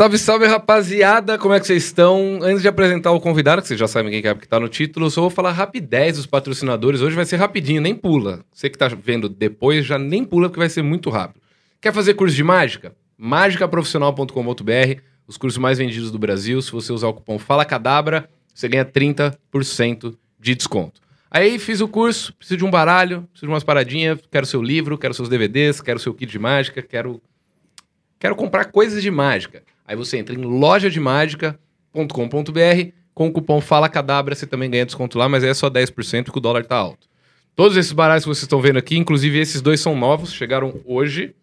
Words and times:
Salve, 0.00 0.16
salve, 0.16 0.46
rapaziada! 0.46 1.36
Como 1.36 1.52
é 1.52 1.60
que 1.60 1.66
vocês 1.66 1.84
estão? 1.84 2.38
Antes 2.40 2.62
de 2.62 2.68
apresentar 2.68 3.12
o 3.12 3.20
convidado, 3.20 3.60
que 3.60 3.68
vocês 3.68 3.78
já 3.78 3.86
sabem 3.86 4.10
quem 4.10 4.30
é 4.30 4.34
que 4.34 4.48
tá 4.48 4.58
no 4.58 4.66
título, 4.66 5.10
só 5.10 5.20
vou 5.20 5.28
falar 5.28 5.52
rapidez 5.52 6.16
dos 6.16 6.24
patrocinadores. 6.24 7.02
Hoje 7.02 7.14
vai 7.14 7.26
ser 7.26 7.36
rapidinho, 7.36 7.82
nem 7.82 7.94
pula. 7.94 8.42
Você 8.50 8.70
que 8.70 8.78
tá 8.78 8.88
vendo 8.88 9.28
depois, 9.28 9.84
já 9.84 9.98
nem 9.98 10.24
pula, 10.24 10.48
porque 10.48 10.58
vai 10.58 10.70
ser 10.70 10.80
muito 10.80 11.10
rápido. 11.10 11.42
Quer 11.82 11.92
fazer 11.92 12.14
curso 12.14 12.34
de 12.34 12.42
mágica? 12.42 12.94
mágicaprofissional.com.br, 13.18 15.02
os 15.28 15.36
cursos 15.36 15.58
mais 15.58 15.76
vendidos 15.76 16.10
do 16.10 16.18
Brasil. 16.18 16.62
Se 16.62 16.72
você 16.72 16.94
usar 16.94 17.08
o 17.08 17.12
cupom 17.12 17.38
Fala 17.38 17.66
Cadabra, 17.66 18.26
você 18.54 18.68
ganha 18.68 18.86
30% 18.86 20.16
de 20.40 20.54
desconto. 20.54 20.98
Aí 21.30 21.58
fiz 21.58 21.82
o 21.82 21.88
curso, 21.88 22.32
preciso 22.36 22.56
de 22.56 22.64
um 22.64 22.70
baralho, 22.70 23.28
preciso 23.30 23.48
de 23.48 23.52
umas 23.52 23.64
paradinhas, 23.64 24.18
quero 24.30 24.46
seu 24.46 24.62
livro, 24.62 24.96
quero 24.96 25.12
seus 25.12 25.28
DVDs, 25.28 25.82
quero 25.82 25.98
seu 25.98 26.14
kit 26.14 26.32
de 26.32 26.38
mágica, 26.38 26.80
quero 26.80 27.20
quero 28.18 28.34
comprar 28.34 28.64
coisas 28.72 29.02
de 29.02 29.10
mágica. 29.10 29.62
Aí 29.90 29.96
você 29.96 30.18
entra 30.18 30.36
em 30.36 30.38
lojademagica.com.br 30.38 32.92
com 33.12 33.26
o 33.26 33.32
cupom 33.32 33.60
Fala 33.60 33.88
Cadabra, 33.88 34.36
você 34.36 34.46
também 34.46 34.70
ganha 34.70 34.86
desconto 34.86 35.18
lá, 35.18 35.28
mas 35.28 35.42
é 35.42 35.52
só 35.52 35.68
10% 35.68 36.26
porque 36.26 36.38
o 36.38 36.40
dólar 36.40 36.64
tá 36.64 36.76
alto. 36.76 37.08
Todos 37.56 37.76
esses 37.76 37.90
baralhos 37.90 38.22
que 38.22 38.28
vocês 38.28 38.44
estão 38.44 38.60
vendo 38.60 38.78
aqui, 38.78 38.96
inclusive 38.96 39.40
esses 39.40 39.60
dois 39.60 39.80
são 39.80 39.96
novos, 39.96 40.32
chegaram 40.32 40.80
hoje. 40.84 41.34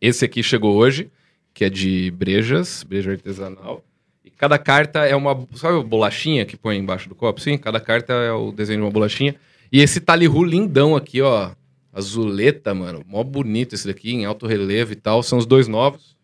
Esse 0.00 0.24
aqui 0.24 0.42
chegou 0.42 0.74
hoje, 0.74 1.10
que 1.52 1.66
é 1.66 1.68
de 1.68 2.10
brejas, 2.12 2.82
breja 2.82 3.10
artesanal. 3.10 3.84
E 4.24 4.30
cada 4.30 4.58
carta 4.58 5.00
é 5.00 5.14
uma. 5.14 5.46
Sabe 5.54 5.78
a 5.78 5.82
bolachinha 5.82 6.46
que 6.46 6.56
põe 6.56 6.78
embaixo 6.78 7.10
do 7.10 7.14
copo? 7.14 7.42
Sim, 7.42 7.58
cada 7.58 7.78
carta 7.78 8.14
é 8.14 8.32
o 8.32 8.52
desenho 8.52 8.78
de 8.78 8.84
uma 8.86 8.90
bolachinha. 8.90 9.34
E 9.70 9.82
esse 9.82 10.00
talihu 10.00 10.42
lindão 10.42 10.96
aqui, 10.96 11.20
ó. 11.20 11.50
Azuleta, 11.92 12.72
mano. 12.72 13.04
Mó 13.06 13.22
bonito 13.22 13.74
esse 13.74 13.86
daqui, 13.86 14.12
em 14.12 14.24
alto 14.24 14.46
relevo 14.46 14.94
e 14.94 14.96
tal. 14.96 15.22
São 15.22 15.36
os 15.36 15.44
dois 15.44 15.68
novos. 15.68 16.15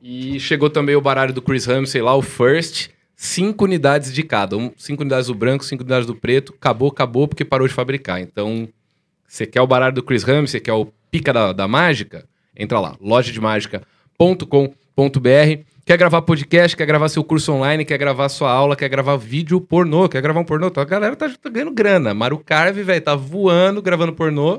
E 0.00 0.38
chegou 0.38 0.70
também 0.70 0.94
o 0.94 1.00
baralho 1.00 1.32
do 1.32 1.42
Chris 1.42 1.66
Ramsey 1.66 2.00
lá, 2.00 2.14
o 2.14 2.22
First. 2.22 2.90
Cinco 3.16 3.64
unidades 3.64 4.12
de 4.12 4.22
cada. 4.22 4.56
Um, 4.56 4.70
cinco 4.76 5.02
unidades 5.02 5.26
do 5.26 5.34
branco, 5.34 5.64
cinco 5.64 5.82
unidades 5.82 6.06
do 6.06 6.14
preto. 6.14 6.54
Acabou, 6.56 6.88
acabou, 6.88 7.26
porque 7.26 7.44
parou 7.44 7.66
de 7.66 7.74
fabricar. 7.74 8.20
Então, 8.20 8.68
você 9.26 9.44
quer 9.44 9.60
o 9.60 9.66
baralho 9.66 9.94
do 9.94 10.04
Chris 10.04 10.22
Ramsey, 10.22 10.46
você 10.46 10.60
quer 10.60 10.72
o 10.72 10.86
pica 11.10 11.32
da, 11.32 11.52
da 11.52 11.66
mágica? 11.66 12.24
Entra 12.56 12.78
lá, 12.78 12.96
lojademagica.com.br. 13.00 15.64
Quer 15.84 15.96
gravar 15.96 16.22
podcast, 16.22 16.76
quer 16.76 16.86
gravar 16.86 17.08
seu 17.08 17.24
curso 17.24 17.52
online, 17.52 17.84
quer 17.84 17.98
gravar 17.98 18.28
sua 18.28 18.52
aula, 18.52 18.76
quer 18.76 18.88
gravar 18.88 19.16
vídeo 19.16 19.60
pornô, 19.60 20.08
quer 20.08 20.20
gravar 20.20 20.40
um 20.40 20.44
pornô? 20.44 20.68
Então, 20.68 20.82
a 20.82 20.86
galera 20.86 21.16
tá, 21.16 21.28
tá 21.28 21.48
ganhando 21.48 21.72
grana. 21.72 22.14
Maru 22.14 22.38
Carve, 22.38 22.82
velho, 22.82 23.00
tá 23.00 23.16
voando 23.16 23.82
gravando 23.82 24.12
pornô. 24.12 24.58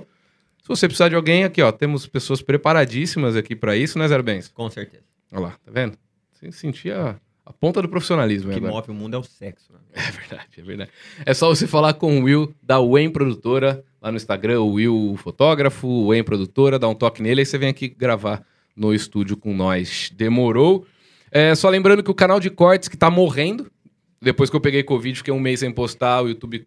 Se 0.62 0.68
você 0.68 0.88
precisar 0.88 1.08
de 1.08 1.16
alguém, 1.16 1.46
aqui, 1.46 1.62
ó, 1.62 1.72
temos 1.72 2.06
pessoas 2.08 2.42
preparadíssimas 2.42 3.36
aqui 3.36 3.56
para 3.56 3.78
isso, 3.78 3.98
né, 3.98 4.08
Zero 4.08 4.24
Bens? 4.24 4.50
Com 4.50 4.70
certeza. 4.70 5.09
Olha 5.32 5.42
lá, 5.42 5.52
tá 5.64 5.72
vendo? 5.72 5.98
Você 6.32 6.52
sentia 6.52 7.20
a 7.46 7.54
ponta 7.54 7.82
do 7.82 7.90
profissionalismo. 7.90 8.52
O 8.52 8.54
que 8.54 8.62
né, 8.62 8.70
move 8.70 8.92
o 8.92 8.94
mundo 8.94 9.16
é 9.16 9.18
o 9.18 9.24
sexo. 9.24 9.74
Né? 9.74 9.80
É 9.94 10.12
verdade, 10.12 10.50
é 10.58 10.62
verdade. 10.62 10.92
É 11.26 11.34
só 11.34 11.50
você 11.50 11.66
falar 11.68 11.94
com 11.94 12.20
o 12.20 12.24
Will 12.24 12.54
da 12.62 12.80
Wayne 12.80 13.12
Produtora 13.12 13.84
lá 14.02 14.12
no 14.12 14.18
Instagram, 14.18 14.62
o 14.62 14.74
Will 14.74 15.16
Fotógrafo, 15.18 15.88
o 15.88 16.08
Wayne 16.08 16.24
Produtora, 16.24 16.80
dá 16.80 16.88
um 16.88 16.96
toque 16.96 17.22
nele, 17.22 17.42
aí 17.42 17.46
você 17.46 17.58
vem 17.58 17.70
aqui 17.70 17.90
gravar 17.90 18.46
no 18.76 18.94
estúdio 18.94 19.36
com 19.36 19.54
nós. 19.54 20.12
Demorou? 20.16 20.86
É, 21.32 21.54
só 21.54 21.70
lembrando 21.70 22.04
que 22.04 22.12
o 22.12 22.16
canal 22.16 22.40
de 22.40 22.50
cortes 22.50 22.88
que 22.88 22.96
tá 22.96 23.10
morrendo, 23.10 23.70
depois 24.22 24.50
que 24.50 24.56
eu 24.56 24.62
peguei 24.62 24.84
Covid, 24.84 25.18
fiquei 25.18 25.34
um 25.34 25.40
mês 25.40 25.60
sem 25.60 25.72
postar, 25.72 26.22
o 26.22 26.30
YouTube 26.30 26.66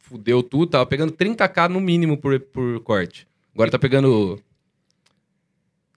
fudeu 0.00 0.42
tudo, 0.42 0.66
tava 0.66 0.84
pegando 0.86 1.12
30k 1.12 1.68
no 1.68 1.80
mínimo 1.80 2.18
por, 2.18 2.38
por 2.38 2.80
corte. 2.80 3.26
Agora 3.54 3.70
tá 3.70 3.78
pegando 3.78 4.38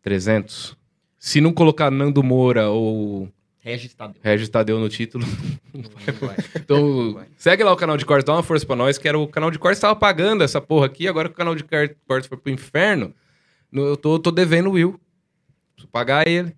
300. 0.01 0.77
Se 1.19 1.41
não 1.41 1.51
colocar 1.53 1.89
Nando 1.91 2.21
Moura 2.23 2.69
ou 2.69 3.27
Regis 3.59 3.93
Tadeu. 3.93 4.21
Regis 4.23 4.49
Tadeu 4.49 4.79
no 4.79 4.87
título, 4.87 5.25
Não 5.73 5.83
vai. 6.27 6.35
então, 6.55 7.13
vai. 7.13 7.27
segue 7.35 7.63
lá 7.63 7.73
o 7.73 7.75
canal 7.75 7.97
de 7.97 8.05
cortes, 8.05 8.23
dá 8.25 8.33
uma 8.33 8.43
força 8.43 8.65
pra 8.65 8.75
nós, 8.75 8.97
que 8.97 9.07
era 9.07 9.17
o 9.19 9.27
canal 9.27 9.51
de 9.51 9.59
cortes 9.59 9.79
tava 9.81 9.95
pagando 9.95 10.43
essa 10.43 10.61
porra 10.61 10.85
aqui, 10.85 11.07
agora 11.07 11.27
que 11.27 11.33
o 11.33 11.37
canal 11.37 11.53
de 11.55 11.63
cor- 11.63 11.95
cortes 12.07 12.27
foi 12.29 12.37
pro 12.37 12.51
inferno, 12.51 13.13
no- 13.71 13.85
eu 13.85 13.97
tô, 13.97 14.17
tô 14.19 14.31
devendo 14.31 14.69
o 14.69 14.73
Will. 14.73 14.99
Preciso 15.75 15.91
pagar 15.91 16.27
ele. 16.27 16.55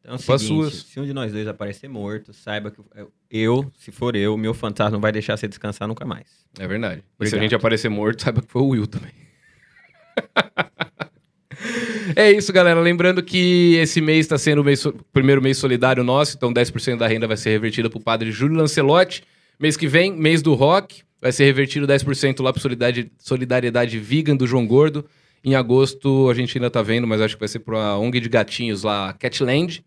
Então 0.00 0.14
é 0.14 0.16
o 0.16 0.18
seguinte, 0.18 0.46
suas. 0.46 0.74
se 0.74 1.00
um 1.00 1.04
de 1.04 1.12
nós 1.12 1.32
dois 1.32 1.46
aparecer 1.48 1.88
morto, 1.88 2.32
saiba 2.32 2.70
que 2.70 2.80
eu- 3.30 3.70
se 3.76 3.90
for 3.92 4.14
eu, 4.16 4.36
meu 4.38 4.54
fantasma 4.54 4.92
não 4.92 5.00
vai 5.00 5.10
deixar 5.12 5.36
você 5.36 5.46
descansar 5.48 5.86
nunca 5.88 6.06
mais. 6.06 6.46
É 6.58 6.66
verdade. 6.66 7.02
Se 7.24 7.34
a 7.36 7.38
gente 7.40 7.54
aparecer 7.56 7.88
morto, 7.90 8.22
saiba 8.22 8.40
que 8.40 8.48
foi 8.50 8.62
o 8.62 8.68
Will 8.68 8.86
também. 8.86 9.12
é 12.14 12.30
isso, 12.32 12.52
galera. 12.52 12.80
Lembrando 12.80 13.22
que 13.22 13.74
esse 13.76 14.00
mês 14.00 14.20
está 14.20 14.38
sendo 14.38 14.60
o 14.60 14.64
mês 14.64 14.80
so- 14.80 14.94
primeiro 15.12 15.42
mês 15.42 15.58
solidário 15.58 16.02
nosso, 16.04 16.36
então 16.36 16.52
10% 16.52 16.98
da 16.98 17.06
renda 17.06 17.26
vai 17.26 17.36
ser 17.36 17.50
revertida 17.50 17.90
pro 17.90 18.00
padre 18.00 18.30
Júlio 18.30 18.56
Lancelotti. 18.56 19.22
Mês 19.58 19.76
que 19.76 19.86
vem, 19.86 20.12
mês 20.12 20.42
do 20.42 20.54
rock, 20.54 21.02
vai 21.20 21.32
ser 21.32 21.44
revertido 21.44 21.86
10% 21.86 22.42
lá 22.42 22.52
pro 22.52 22.60
solidariedade, 22.60 23.10
solidariedade 23.18 23.98
Vegan 23.98 24.36
do 24.36 24.46
João 24.46 24.66
Gordo. 24.66 25.04
Em 25.44 25.54
agosto, 25.54 26.28
a 26.28 26.34
gente 26.34 26.56
ainda 26.58 26.70
tá 26.70 26.82
vendo, 26.82 27.06
mas 27.06 27.20
acho 27.20 27.34
que 27.36 27.40
vai 27.40 27.48
ser 27.48 27.60
pra 27.60 27.96
ONG 27.98 28.20
de 28.20 28.28
gatinhos 28.28 28.82
lá, 28.82 29.12
Catland. 29.12 29.84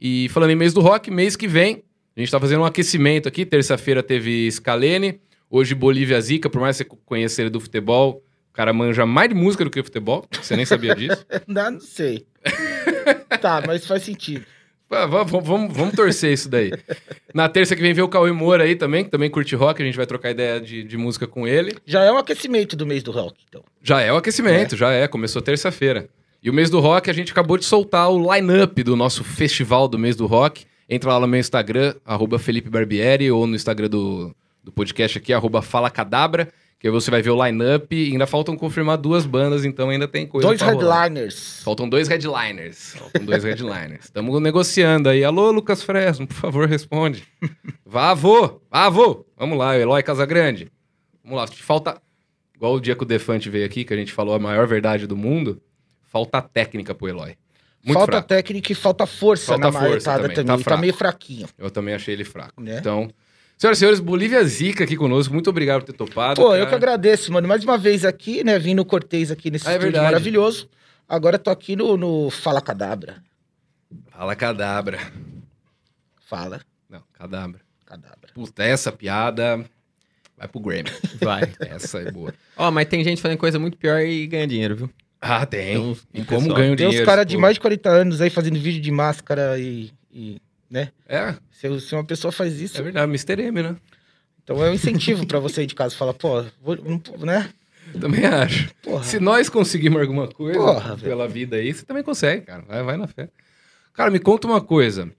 E 0.00 0.28
falando 0.30 0.50
em 0.50 0.56
mês 0.56 0.72
do 0.74 0.80
rock, 0.80 1.10
mês 1.10 1.36
que 1.36 1.46
vem, 1.46 1.82
a 2.16 2.20
gente 2.20 2.30
tá 2.30 2.40
fazendo 2.40 2.60
um 2.62 2.64
aquecimento 2.64 3.28
aqui. 3.28 3.46
Terça-feira 3.46 4.02
teve 4.02 4.50
Scalene, 4.50 5.20
hoje 5.48 5.74
Bolívia 5.74 6.20
Zica, 6.20 6.50
por 6.50 6.60
mais 6.60 6.76
que 6.76 6.84
você 6.84 6.98
conheça 7.04 7.40
ele 7.40 7.50
do 7.50 7.60
futebol, 7.60 8.20
o 8.20 8.25
cara 8.56 8.72
manja 8.72 9.04
mais 9.06 9.28
de 9.28 9.34
música 9.34 9.64
do 9.64 9.70
que 9.70 9.82
futebol, 9.82 10.24
você 10.32 10.56
nem 10.56 10.64
sabia 10.64 10.94
disso. 10.94 11.24
Não, 11.46 11.70
não 11.72 11.80
sei. 11.80 12.26
tá, 13.40 13.62
mas 13.66 13.86
faz 13.86 14.02
sentido. 14.02 14.44
Ah, 14.90 15.04
va- 15.06 15.24
va- 15.24 15.40
Vamos, 15.40 15.76
vamos 15.76 15.94
torcer 15.94 16.32
isso 16.32 16.48
daí. 16.48 16.72
Na 17.34 17.48
terça 17.48 17.74
que 17.74 17.82
vem 17.82 17.92
vem 17.92 18.04
o 18.04 18.08
Cauê 18.08 18.30
Moura 18.32 18.62
aí 18.64 18.76
também, 18.76 19.04
que 19.04 19.10
também 19.10 19.28
curte 19.28 19.54
rock, 19.56 19.82
a 19.82 19.84
gente 19.84 19.96
vai 19.96 20.06
trocar 20.06 20.30
ideia 20.30 20.60
de, 20.60 20.84
de 20.84 20.96
música 20.96 21.26
com 21.26 21.46
ele. 21.46 21.76
Já 21.84 22.02
é 22.02 22.12
um 22.12 22.16
aquecimento 22.18 22.76
do 22.76 22.86
mês 22.86 23.02
do 23.02 23.10
rock, 23.10 23.34
então. 23.48 23.62
Já 23.82 24.00
é 24.00 24.12
o 24.12 24.16
aquecimento, 24.16 24.76
já 24.76 24.92
é, 24.92 25.08
começou 25.08 25.42
terça-feira. 25.42 26.08
E 26.42 26.48
o 26.48 26.54
mês 26.54 26.70
do 26.70 26.78
rock, 26.78 27.10
a 27.10 27.12
gente 27.12 27.32
acabou 27.32 27.58
de 27.58 27.64
soltar 27.64 28.08
o 28.10 28.32
line-up 28.32 28.80
do 28.84 28.94
nosso 28.94 29.24
festival 29.24 29.88
do 29.88 29.98
mês 29.98 30.14
do 30.14 30.26
rock. 30.26 30.64
Entra 30.88 31.14
lá 31.14 31.20
no 31.20 31.26
meu 31.26 31.40
Instagram, 31.40 31.94
arroba 32.04 32.38
Felipe 32.38 32.70
Barbieri, 32.70 33.28
ou 33.28 33.44
no 33.46 33.56
Instagram 33.56 33.88
do, 33.88 34.32
do 34.62 34.70
podcast 34.70 35.18
aqui, 35.18 35.32
arroba 35.32 35.60
Fala 35.62 35.90
Cadabra, 35.90 36.48
que 36.78 36.90
você 36.90 37.10
vai 37.10 37.22
ver 37.22 37.30
o 37.30 37.44
line-up. 37.44 37.94
E 37.94 38.12
ainda 38.12 38.26
faltam 38.26 38.56
confirmar 38.56 38.96
duas 38.98 39.24
bandas, 39.26 39.64
então 39.64 39.88
ainda 39.90 40.06
tem 40.06 40.26
coisa 40.26 40.46
Dois 40.48 40.60
pra 40.60 40.72
rolar. 40.72 41.02
headliners. 41.04 41.62
Faltam 41.64 41.88
dois 41.88 42.08
headliners. 42.08 42.94
Faltam 42.96 43.24
dois 43.24 43.44
headliners. 43.44 44.04
Estamos 44.04 44.40
negociando 44.42 45.08
aí. 45.08 45.24
Alô, 45.24 45.50
Lucas 45.50 45.82
Fresno, 45.82 46.26
por 46.26 46.34
favor, 46.34 46.68
responde. 46.68 47.24
Vá, 47.84 48.10
avô! 48.10 48.60
Vá, 48.70 48.84
avô! 48.86 49.24
Vamos 49.36 49.56
lá, 49.58 49.76
Eloy 49.78 50.02
Casagrande. 50.02 50.70
Vamos 51.24 51.38
lá. 51.40 51.46
Falta. 51.46 52.00
Igual 52.54 52.74
o 52.74 52.80
dia 52.80 52.94
que 52.96 53.02
o 53.02 53.06
Defante 53.06 53.50
veio 53.50 53.66
aqui, 53.66 53.84
que 53.84 53.92
a 53.92 53.96
gente 53.96 54.12
falou 54.12 54.34
a 54.34 54.38
maior 54.38 54.66
verdade 54.66 55.06
do 55.06 55.16
mundo. 55.16 55.60
Falta 56.04 56.40
técnica 56.40 56.94
pro 56.94 57.08
Eloy. 57.08 57.36
Muito 57.84 57.98
falta 57.98 58.12
fraco. 58.12 58.28
técnica 58.28 58.72
e 58.72 58.74
falta 58.74 59.06
força 59.06 59.52
Falta 59.52 59.70
na 59.70 59.78
força 59.78 60.12
também, 60.18 60.34
também. 60.34 60.58
tá 60.64 60.70
Tá, 60.70 60.76
meio 60.76 60.94
fraquinho. 60.94 61.46
Eu 61.58 61.70
também 61.70 61.94
achei 61.94 62.14
ele 62.14 62.24
fraco. 62.24 62.60
Né? 62.60 62.78
Então, 62.80 63.08
senhoras 63.56 63.78
e 63.78 63.80
senhores, 63.80 64.00
Bolívia 64.00 64.42
Zica 64.44 64.84
aqui 64.84 64.96
conosco. 64.96 65.32
Muito 65.32 65.50
obrigado 65.50 65.80
por 65.80 65.86
ter 65.92 65.96
topado. 65.96 66.40
Pô, 66.40 66.48
cara. 66.50 66.58
eu 66.60 66.66
que 66.66 66.74
agradeço, 66.74 67.32
mano. 67.32 67.46
Mais 67.48 67.64
uma 67.64 67.76
vez 67.78 68.04
aqui, 68.04 68.42
né? 68.44 68.58
Vim 68.58 68.74
no 68.74 68.84
Cortez 68.84 69.30
aqui 69.30 69.50
nesse 69.50 69.68
Ah, 69.68 69.72
é 69.72 69.76
estúdio 69.78 70.02
maravilhoso. 70.02 70.68
Agora 71.08 71.38
tô 71.38 71.50
aqui 71.50 71.76
no, 71.76 71.96
no 71.96 72.30
Fala 72.30 72.60
Cadabra. 72.60 73.22
Fala 74.10 74.34
cadabra. 74.34 74.98
Fala 76.28 76.60
Não, 76.88 77.02
cadabra. 77.12 77.60
Cadabra. 77.84 78.30
Puta, 78.34 78.64
essa 78.64 78.90
piada 78.90 79.64
vai 80.36 80.48
pro 80.48 80.58
Grammy. 80.60 80.90
Vai. 81.22 81.42
Essa 81.60 82.00
é 82.00 82.10
boa. 82.10 82.34
Ó, 82.56 82.70
mas 82.70 82.86
tem 82.88 83.04
gente 83.04 83.22
fazendo 83.22 83.38
coisa 83.38 83.58
muito 83.58 83.76
pior 83.78 84.00
e 84.00 84.26
ganha 84.26 84.46
dinheiro, 84.46 84.74
viu? 84.76 84.90
Ah, 85.20 85.46
tem. 85.46 85.60
Tem 85.66 85.78
uns- 85.78 86.06
e 86.12 86.24
como 86.24 86.40
pessoal- 86.40 86.56
ganha 86.58 86.72
o 86.72 86.76
Tem 86.76 86.86
dinheiro? 86.88 87.04
uns 87.04 87.06
caras 87.06 87.24
de 87.26 87.36
mais 87.36 87.54
de 87.54 87.60
40 87.60 87.88
anos 87.88 88.20
aí 88.20 88.28
fazendo 88.28 88.58
vídeo 88.58 88.80
de 88.82 88.90
máscara 88.90 89.56
e. 89.58 89.90
e, 90.12 90.38
né? 90.70 90.90
É, 91.08 91.34
Se, 91.50 91.80
se 91.80 91.94
uma 91.94 92.04
pessoa 92.04 92.32
faz 92.32 92.60
isso, 92.60 92.78
é 92.78 92.82
verdade. 92.82 93.10
Mr. 93.10 93.42
M, 93.42 93.62
né? 93.62 93.76
então 94.42 94.64
é 94.64 94.70
um 94.70 94.74
incentivo 94.74 95.26
pra 95.26 95.38
você 95.38 95.62
aí 95.62 95.66
de 95.66 95.74
casa. 95.74 95.94
Fala, 95.94 96.14
pô, 96.14 96.44
vou, 96.62 96.76
né? 97.20 97.50
Também 98.00 98.24
acho. 98.24 98.70
Porra. 98.82 99.04
Se 99.04 99.18
nós 99.18 99.48
conseguirmos 99.48 100.00
alguma 100.00 100.28
coisa 100.28 100.58
Porra, 100.58 100.96
pela 100.96 101.28
vida 101.28 101.56
aí, 101.56 101.72
você 101.72 101.84
também 101.84 102.02
consegue, 102.02 102.46
cara. 102.46 102.62
Vai, 102.66 102.82
vai 102.82 102.96
na 102.96 103.06
fé. 103.06 103.28
Cara, 103.92 104.10
me 104.10 104.18
conta 104.18 104.46
uma 104.46 104.60
coisa. 104.60 105.10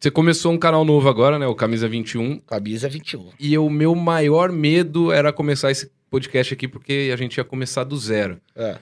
Você 0.00 0.10
começou 0.10 0.52
um 0.52 0.58
canal 0.58 0.84
novo 0.84 1.08
agora, 1.08 1.38
né? 1.38 1.46
O 1.46 1.54
Camisa 1.54 1.88
21. 1.88 2.38
Camisa 2.40 2.88
21. 2.88 3.30
E 3.38 3.58
o 3.58 3.68
meu 3.68 3.94
maior 3.94 4.50
medo 4.52 5.12
era 5.12 5.32
começar 5.32 5.70
esse 5.70 5.90
podcast 6.10 6.54
aqui, 6.54 6.68
porque 6.68 7.10
a 7.12 7.16
gente 7.16 7.36
ia 7.36 7.44
começar 7.44 7.84
do 7.84 7.96
zero. 7.96 8.40
É. 8.54 8.72
O 8.72 8.78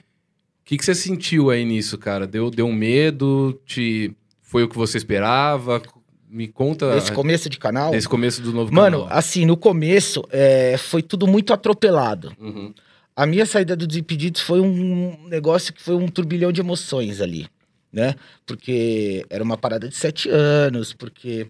que, 0.65 0.77
que 0.77 0.85
você 0.85 0.93
sentiu 0.93 1.49
aí 1.49 1.65
nisso, 1.65 1.97
cara? 1.97 2.27
Deu, 2.27 2.49
deu 2.49 2.67
um 2.67 2.73
medo? 2.73 3.59
Te... 3.65 4.13
Foi 4.41 4.63
o 4.63 4.69
que 4.69 4.77
você 4.77 4.97
esperava? 4.97 5.81
Me 6.29 6.47
conta 6.47 6.97
Esse 6.97 7.11
começo 7.11 7.49
de 7.49 7.57
canal. 7.57 7.91
desse 7.91 8.07
começo 8.07 8.41
do 8.41 8.51
novo 8.51 8.73
Mano, 8.73 9.03
canal. 9.03 9.17
assim, 9.17 9.45
no 9.45 9.55
começo 9.55 10.23
é, 10.29 10.75
foi 10.77 11.01
tudo 11.01 11.25
muito 11.25 11.53
atropelado. 11.53 12.33
Uhum. 12.39 12.73
A 13.15 13.25
minha 13.25 13.45
saída 13.45 13.75
do 13.75 13.87
Desimpedidos 13.87 14.41
foi 14.41 14.59
um 14.59 15.17
negócio 15.27 15.73
que 15.73 15.81
foi 15.81 15.95
um 15.95 16.07
turbilhão 16.07 16.51
de 16.51 16.59
emoções 16.61 17.21
ali, 17.21 17.47
né? 17.91 18.13
Porque 18.45 19.25
era 19.29 19.43
uma 19.43 19.57
parada 19.57 19.87
de 19.87 19.95
sete 19.95 20.29
anos, 20.29 20.93
porque 20.93 21.47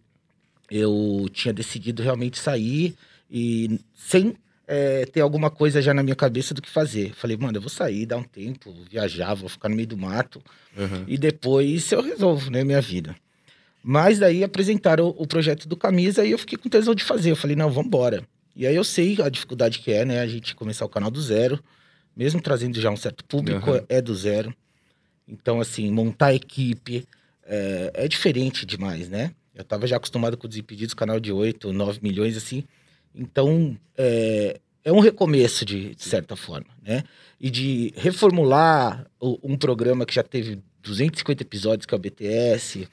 eu 0.69 1.25
tinha 1.33 1.53
decidido 1.53 2.03
realmente 2.03 2.37
sair 2.37 2.95
e 3.29 3.79
sem 3.95 4.35
é, 4.67 5.05
ter 5.05 5.21
alguma 5.21 5.49
coisa 5.49 5.81
já 5.81 5.93
na 5.93 6.03
minha 6.03 6.15
cabeça 6.15 6.53
do 6.53 6.61
que 6.61 6.69
fazer. 6.69 7.13
Falei, 7.15 7.35
mano, 7.35 7.57
eu 7.57 7.61
vou 7.61 7.69
sair, 7.69 8.05
dar 8.05 8.17
um 8.17 8.23
tempo, 8.23 8.73
viajar, 8.89 9.33
vou 9.33 9.49
ficar 9.49 9.69
no 9.69 9.75
meio 9.75 9.87
do 9.87 9.97
mato 9.97 10.41
Uhum. 10.77 11.05
e 11.07 11.17
depois 11.17 11.91
eu 11.91 12.01
resolvo, 12.03 12.51
né, 12.51 12.63
minha 12.63 12.79
vida. 12.81 13.15
Mas 13.89 14.19
daí 14.19 14.43
apresentaram 14.43 15.05
o, 15.07 15.23
o 15.23 15.25
projeto 15.25 15.65
do 15.65 15.77
Camisa 15.77 16.25
e 16.25 16.31
eu 16.31 16.37
fiquei 16.37 16.57
com 16.57 16.67
tesão 16.67 16.93
de 16.93 17.05
fazer. 17.05 17.31
Eu 17.31 17.37
falei, 17.37 17.55
não, 17.55 17.69
vamos 17.69 17.87
embora. 17.87 18.21
E 18.53 18.67
aí 18.67 18.75
eu 18.75 18.83
sei 18.83 19.15
a 19.21 19.29
dificuldade 19.29 19.79
que 19.79 19.93
é, 19.93 20.03
né, 20.03 20.19
a 20.19 20.27
gente 20.27 20.53
começar 20.53 20.83
o 20.83 20.89
canal 20.89 21.09
do 21.09 21.21
zero, 21.21 21.57
mesmo 22.13 22.41
trazendo 22.41 22.81
já 22.81 22.89
um 22.91 22.97
certo 22.97 23.23
público, 23.23 23.69
Aham. 23.71 23.85
é 23.87 24.01
do 24.01 24.13
zero. 24.13 24.53
Então, 25.25 25.61
assim, 25.61 25.89
montar 25.89 26.27
a 26.27 26.33
equipe 26.35 27.07
é, 27.45 27.91
é 27.93 28.07
diferente 28.09 28.65
demais, 28.65 29.07
né? 29.07 29.31
Eu 29.55 29.63
tava 29.63 29.87
já 29.87 29.95
acostumado 29.95 30.35
com 30.35 30.47
o 30.47 30.49
Desimpedidos, 30.49 30.93
canal 30.93 31.17
de 31.17 31.31
8, 31.31 31.71
9 31.71 31.99
milhões, 32.03 32.35
assim. 32.35 32.65
Então, 33.15 33.77
é, 33.97 34.59
é 34.83 34.91
um 34.91 34.99
recomeço, 34.99 35.63
de, 35.63 35.95
de 35.95 36.03
certa 36.03 36.35
forma, 36.35 36.67
né? 36.83 37.05
E 37.39 37.49
de 37.49 37.93
reformular 37.95 39.07
o- 39.17 39.39
um 39.41 39.55
programa 39.55 40.05
que 40.05 40.13
já 40.13 40.23
teve 40.23 40.59
250 40.83 41.41
episódios, 41.43 41.85
que 41.85 41.93
é 41.93 41.97
o 41.97 41.99
BTS. 41.99 42.87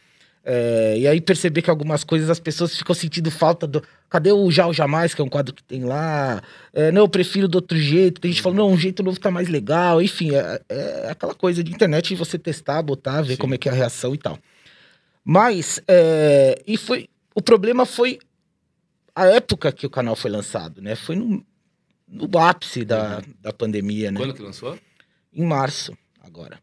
É, 0.46 0.98
e 0.98 1.08
aí 1.08 1.22
perceber 1.22 1.62
que 1.62 1.70
algumas 1.70 2.04
coisas 2.04 2.28
as 2.28 2.38
pessoas 2.38 2.76
ficam 2.76 2.94
sentindo 2.94 3.30
falta 3.30 3.66
do. 3.66 3.82
Cadê 4.10 4.30
o 4.30 4.50
Já 4.50 4.66
ou 4.66 4.74
Jamais, 4.74 5.14
que 5.14 5.22
é 5.22 5.24
um 5.24 5.28
quadro 5.28 5.54
que 5.54 5.62
tem 5.64 5.84
lá? 5.84 6.42
É, 6.72 6.92
não, 6.92 7.02
eu 7.02 7.08
prefiro 7.08 7.48
do 7.48 7.54
outro 7.56 7.78
jeito. 7.78 8.20
Tem 8.20 8.30
gente 8.30 8.42
falando, 8.42 8.58
não, 8.58 8.70
um 8.70 8.76
jeito 8.76 9.02
novo 9.02 9.18
tá 9.18 9.30
mais 9.30 9.48
legal. 9.48 10.02
Enfim, 10.02 10.34
é, 10.34 10.60
é 10.68 11.08
aquela 11.10 11.34
coisa 11.34 11.64
de 11.64 11.72
internet 11.72 12.08
de 12.08 12.14
você 12.14 12.38
testar, 12.38 12.82
botar, 12.82 13.22
ver 13.22 13.34
Sim. 13.34 13.38
como 13.38 13.54
é 13.54 13.58
que 13.58 13.70
é 13.70 13.72
a 13.72 13.74
reação 13.74 14.14
e 14.14 14.18
tal. 14.18 14.38
Mas, 15.24 15.80
é, 15.88 16.62
e 16.66 16.76
foi. 16.76 17.08
O 17.34 17.40
problema 17.40 17.86
foi 17.86 18.18
a 19.14 19.24
época 19.26 19.72
que 19.72 19.86
o 19.86 19.90
canal 19.90 20.14
foi 20.14 20.30
lançado, 20.30 20.82
né? 20.82 20.94
Foi 20.94 21.16
no, 21.16 21.44
no 22.06 22.38
ápice 22.38 22.84
da, 22.84 23.22
da 23.40 23.52
pandemia, 23.52 24.10
né? 24.12 24.20
Quando 24.20 24.34
que 24.34 24.42
lançou? 24.42 24.78
Em 25.32 25.44
março, 25.44 25.96
agora. 26.22 26.60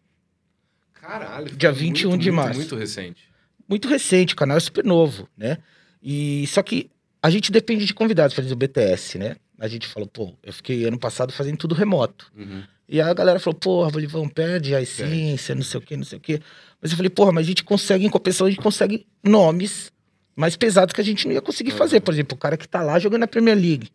Caralho. 0.93 1.49
Dia 1.55 1.71
21 1.71 2.09
muito, 2.09 2.21
de 2.21 2.31
muito, 2.31 2.43
março. 2.43 2.59
Muito 2.59 2.75
recente. 2.75 3.30
Muito 3.71 3.87
recente, 3.87 4.33
o 4.33 4.37
canal 4.37 4.57
é 4.57 4.59
super 4.59 4.83
novo, 4.83 5.27
né? 5.37 5.57
E 6.03 6.45
só 6.47 6.61
que 6.61 6.91
a 7.23 7.29
gente 7.29 7.51
depende 7.53 7.85
de 7.85 7.93
convidados 7.93 8.33
para 8.35 8.43
fazer 8.43 8.53
o 8.53 8.57
BTS, 8.57 9.17
né? 9.17 9.37
A 9.57 9.67
gente 9.67 9.87
falou, 9.87 10.09
pô, 10.09 10.33
eu 10.43 10.51
fiquei 10.51 10.83
ano 10.85 10.99
passado 10.99 11.31
fazendo 11.31 11.55
tudo 11.57 11.73
remoto. 11.73 12.29
Uhum. 12.37 12.63
E 12.89 12.99
aí 12.99 13.09
a 13.09 13.13
galera 13.13 13.39
falou, 13.39 13.57
porra, 13.57 13.89
Bolivão, 13.89 14.27
perde 14.27 14.75
a 14.75 14.81
essência, 14.81 15.55
não 15.55 15.63
sei 15.63 15.77
o 15.79 15.81
quê, 15.81 15.95
não 15.95 16.03
sei 16.03 16.17
o 16.17 16.21
quê. 16.21 16.41
Mas 16.81 16.91
eu 16.91 16.97
falei, 16.97 17.09
porra, 17.09 17.31
mas 17.31 17.45
a 17.45 17.47
gente 17.47 17.63
consegue, 17.63 18.05
em 18.05 18.09
compensação, 18.09 18.47
a 18.47 18.49
gente 18.49 18.61
consegue 18.61 19.07
nomes 19.23 19.89
mais 20.35 20.57
pesados 20.57 20.91
que 20.93 20.99
a 20.99 21.03
gente 21.03 21.25
não 21.25 21.33
ia 21.33 21.41
conseguir 21.41 21.71
Uhum. 21.71 21.77
fazer. 21.77 22.01
Por 22.01 22.13
exemplo, 22.13 22.35
o 22.35 22.39
cara 22.39 22.57
que 22.57 22.67
tá 22.67 22.81
lá 22.81 22.99
jogando 22.99 23.21
na 23.21 23.27
Premier 23.27 23.55
League, 23.55 23.87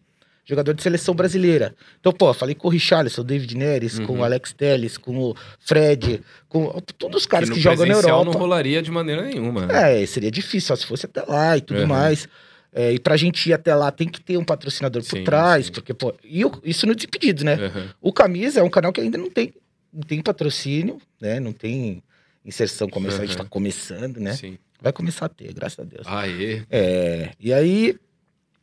jogador 0.48 0.72
de 0.74 0.82
seleção 0.82 1.12
brasileira. 1.14 1.74
Então, 1.98 2.12
pô, 2.12 2.32
falei 2.32 2.54
com 2.54 2.68
o 2.68 2.70
Richarlison, 2.70 3.20
o 3.22 3.24
David 3.24 3.56
Neres, 3.56 3.98
com 3.98 4.12
Uhum. 4.14 4.20
o 4.20 4.24
Alex 4.24 4.52
Telles, 4.52 4.96
com 4.96 5.18
o 5.18 5.34
Fred, 5.58 6.22
com 6.48 6.70
todos 6.96 7.22
os 7.22 7.26
caras 7.26 7.48
no 7.48 7.54
que, 7.56 7.60
jogam 7.60 7.84
na 7.84 7.94
Europa. 7.94 8.24
não 8.24 8.32
rolaria 8.32 8.80
de 8.80 8.90
maneira 8.90 9.22
nenhuma. 9.22 9.66
né? 9.66 10.02
É, 10.02 10.06
seria 10.06 10.30
difícil, 10.30 10.68
só 10.68 10.76
se 10.76 10.86
fosse 10.86 11.04
até 11.06 11.22
lá 11.22 11.56
e 11.56 11.60
tudo 11.60 11.80
Uhum. 11.80 11.86
mais. 11.88 12.28
É, 12.72 12.92
e 12.92 12.98
pra 13.00 13.16
gente 13.16 13.48
ir 13.48 13.54
até 13.54 13.74
lá 13.74 13.90
tem 13.90 14.06
que 14.08 14.20
ter 14.20 14.36
um 14.36 14.44
patrocinador 14.44 15.02
por 15.02 15.16
Sim, 15.18 15.24
trás, 15.24 15.66
sim. 15.66 15.72
porque, 15.72 15.92
pô, 15.94 16.14
e 16.22 16.44
o- 16.44 16.52
isso 16.62 16.86
no 16.86 16.94
Desimpedidos, 16.94 17.42
né? 17.42 17.56
Uhum. 17.56 17.88
O 18.00 18.12
Camisa 18.12 18.60
é 18.60 18.62
um 18.62 18.68
canal 18.70 18.92
que 18.92 19.00
ainda 19.00 19.16
não 19.18 19.30
tem, 19.30 19.52
não 19.92 20.02
tem 20.02 20.20
patrocínio, 20.22 20.98
né? 21.20 21.40
Não 21.40 21.52
tem 21.52 22.02
inserção 22.44 22.88
comercial, 22.88 23.22
a 23.22 23.26
gente 23.26 23.36
Uhum. 23.38 23.44
tá 23.44 23.48
começando, 23.50 24.18
né? 24.20 24.34
Sim. 24.34 24.58
Vai 24.80 24.92
começar 24.92 25.24
a 25.26 25.28
ter, 25.30 25.52
graças 25.54 25.78
a 25.80 25.84
Deus. 25.84 26.06
Aê. 26.06 26.62
É, 26.70 27.30
e 27.40 27.52
aí. 27.52 27.96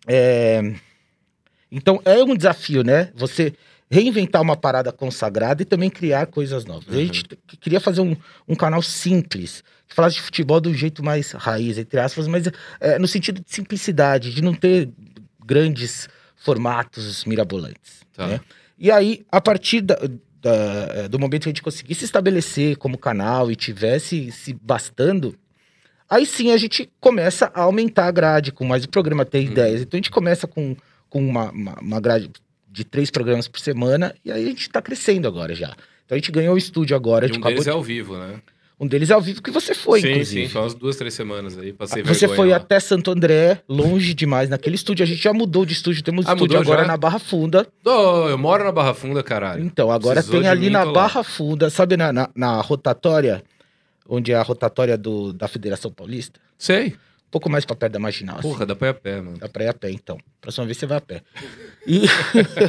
é, 0.08 0.74
então 1.76 2.02
é 2.06 2.24
um 2.24 2.36
desafio, 2.36 2.84
né? 2.84 3.10
Você 3.16 3.54
reinventar 3.90 4.42
uma 4.42 4.56
parada 4.56 4.92
consagrada 4.92 5.62
e 5.62 5.66
também 5.66 5.90
criar 5.90 6.26
coisas 6.28 6.66
novas. 6.66 6.88
A 6.90 6.92
Uhum. 6.98 7.06
gente 7.06 7.24
t- 7.26 7.38
queria 7.60 7.80
fazer 7.80 8.02
um, 8.02 8.16
um 8.48 8.56
canal 8.56 8.82
simples, 8.82 9.64
que 9.88 9.94
falasse 9.94 10.16
de 10.16 10.22
futebol 10.22 10.60
do 10.60 10.74
jeito 10.74 11.04
mais 11.04 11.32
raiz, 11.32 11.78
entre 11.78 12.00
aspas, 12.00 12.28
mas 12.28 12.50
é, 12.80 12.98
no 12.98 13.08
sentido 13.08 13.40
de 13.42 13.54
simplicidade, 13.54 14.34
de 14.34 14.42
não 14.42 14.54
ter 14.54 14.90
grandes 15.46 16.08
formatos 16.36 17.24
mirabolantes. 17.26 18.02
Tá. 18.16 18.28
né? 18.28 18.40
E 18.78 18.92
aí, 18.92 19.26
a 19.32 19.40
partir 19.42 19.82
da- 19.82 20.00
da- 20.42 21.08
do 21.08 21.18
momento 21.18 21.44
que 21.44 21.50
a 21.50 21.52
gente 21.52 21.62
conseguisse 21.64 22.00
se 22.00 22.06
estabelecer 22.06 22.76
como 22.78 22.98
canal 22.98 23.50
e 23.52 23.56
tivesse 23.56 24.32
se 24.32 24.54
bastando, 24.54 25.36
aí 26.10 26.26
sim 26.26 26.52
a 26.52 26.58
gente 26.58 26.90
começa 27.00 27.52
a 27.54 27.62
aumentar 27.62 28.08
a 28.08 28.12
grade 28.12 28.52
com 28.52 28.66
mais 28.66 28.84
o 28.84 28.90
programa, 28.90 29.24
ter 29.26 29.40
Uhum. 29.46 29.52
ideias. 29.52 29.82
Então 29.82 29.98
a 29.98 30.00
gente 30.00 30.12
começa 30.12 30.46
com, 30.48 30.76
com 31.14 31.20
uma, 31.24 31.52
uma, 31.52 31.76
uma 31.80 32.00
grade 32.02 32.32
de 32.72 32.84
três 32.84 33.12
programas 33.12 33.48
por 33.48 33.60
semana 33.60 34.16
e 34.26 34.32
aí 34.32 34.46
a 34.46 34.50
gente 34.50 34.68
tá 34.68 34.82
crescendo 34.82 35.28
agora 35.28 35.54
já. 35.54 35.76
Então 36.06 36.16
a 36.16 36.18
gente 36.18 36.32
ganhou 36.32 36.56
o 36.56 36.58
estúdio 36.58 36.96
agora, 36.96 37.28
E 37.28 37.32
um 37.38 37.40
deles 37.40 37.64
de- 37.66 37.70
é 37.70 37.72
ao 37.72 37.84
vivo, 37.84 38.18
né? 38.18 38.42
um 38.80 38.88
deles 38.88 39.12
é 39.12 39.14
ao 39.14 39.22
vivo 39.22 39.42
que 39.44 39.52
você 39.52 39.76
foi, 39.76 40.02
sim, 40.02 40.10
inclusive. 40.10 40.48
sim. 40.48 40.52
Foi 40.52 40.62
umas 40.62 40.74
duas, 40.74 40.96
três 40.96 41.14
semanas 41.14 41.56
aí. 41.58 41.72
Passei 41.72 42.02
Você 42.04 42.22
vergonha 42.26 42.36
foi 42.36 42.50
lá. 42.50 42.56
até 42.58 42.80
Santo 42.80 43.12
André, 43.12 43.62
longe 43.70 44.14
demais 44.16 44.50
naquele 44.50 44.76
estúdio. 44.76 45.04
A 45.04 45.06
gente 45.06 45.22
já 45.22 45.32
mudou 45.32 45.66
de 45.66 45.74
estúdio, 45.74 46.04
temos 46.04 46.26
Ah, 46.28 46.34
estúdio 46.34 46.60
agora 46.60 46.82
já? 46.82 46.88
na 46.88 46.98
Barra 46.98 47.20
Funda. 47.20 47.68
Ô, 47.86 48.28
eu 48.30 48.38
moro 48.38 48.64
na 48.64 48.72
Barra 48.72 48.96
Funda, 48.96 49.22
caralho. 49.22 49.64
Então, 49.64 49.92
agora 49.92 50.16
Precisou 50.16 50.42
tem 50.42 50.50
ali 50.50 50.70
na 50.72 50.82
tô 50.82 50.88
lá. 50.88 50.94
Barra 50.94 51.24
Funda, 51.24 51.70
sabe 51.70 51.96
na, 51.96 52.12
na, 52.12 52.28
na 52.36 52.60
rotatória, 52.60 53.44
onde 54.10 54.32
é 54.32 54.36
a 54.36 54.42
rotatória 54.42 54.98
do, 54.98 55.32
da 55.32 55.48
Federação 55.48 55.92
Paulista? 55.92 56.40
Sei. 56.58 56.96
Pouco 57.34 57.50
mais 57.50 57.66
pra 57.66 57.76
perto 57.76 57.94
da 57.94 58.00
Marginal. 58.00 58.38
assim. 58.38 58.48
Porra, 58.48 58.64
dá 58.64 58.76
pra 58.76 58.90
ir 58.90 58.92
a 58.92 58.94
pé, 58.94 59.16
mano. 59.20 59.40
Dá 59.40 59.50
pra 59.50 59.64
ir 59.64 59.68
a 59.68 59.74
pé, 59.74 59.90
então. 59.90 60.20
Próxima 60.40 60.68
vez 60.68 60.78
você 60.78 60.86
vai 60.86 61.00
a 61.00 61.02
pé. 61.02 61.24
E, 61.88 62.04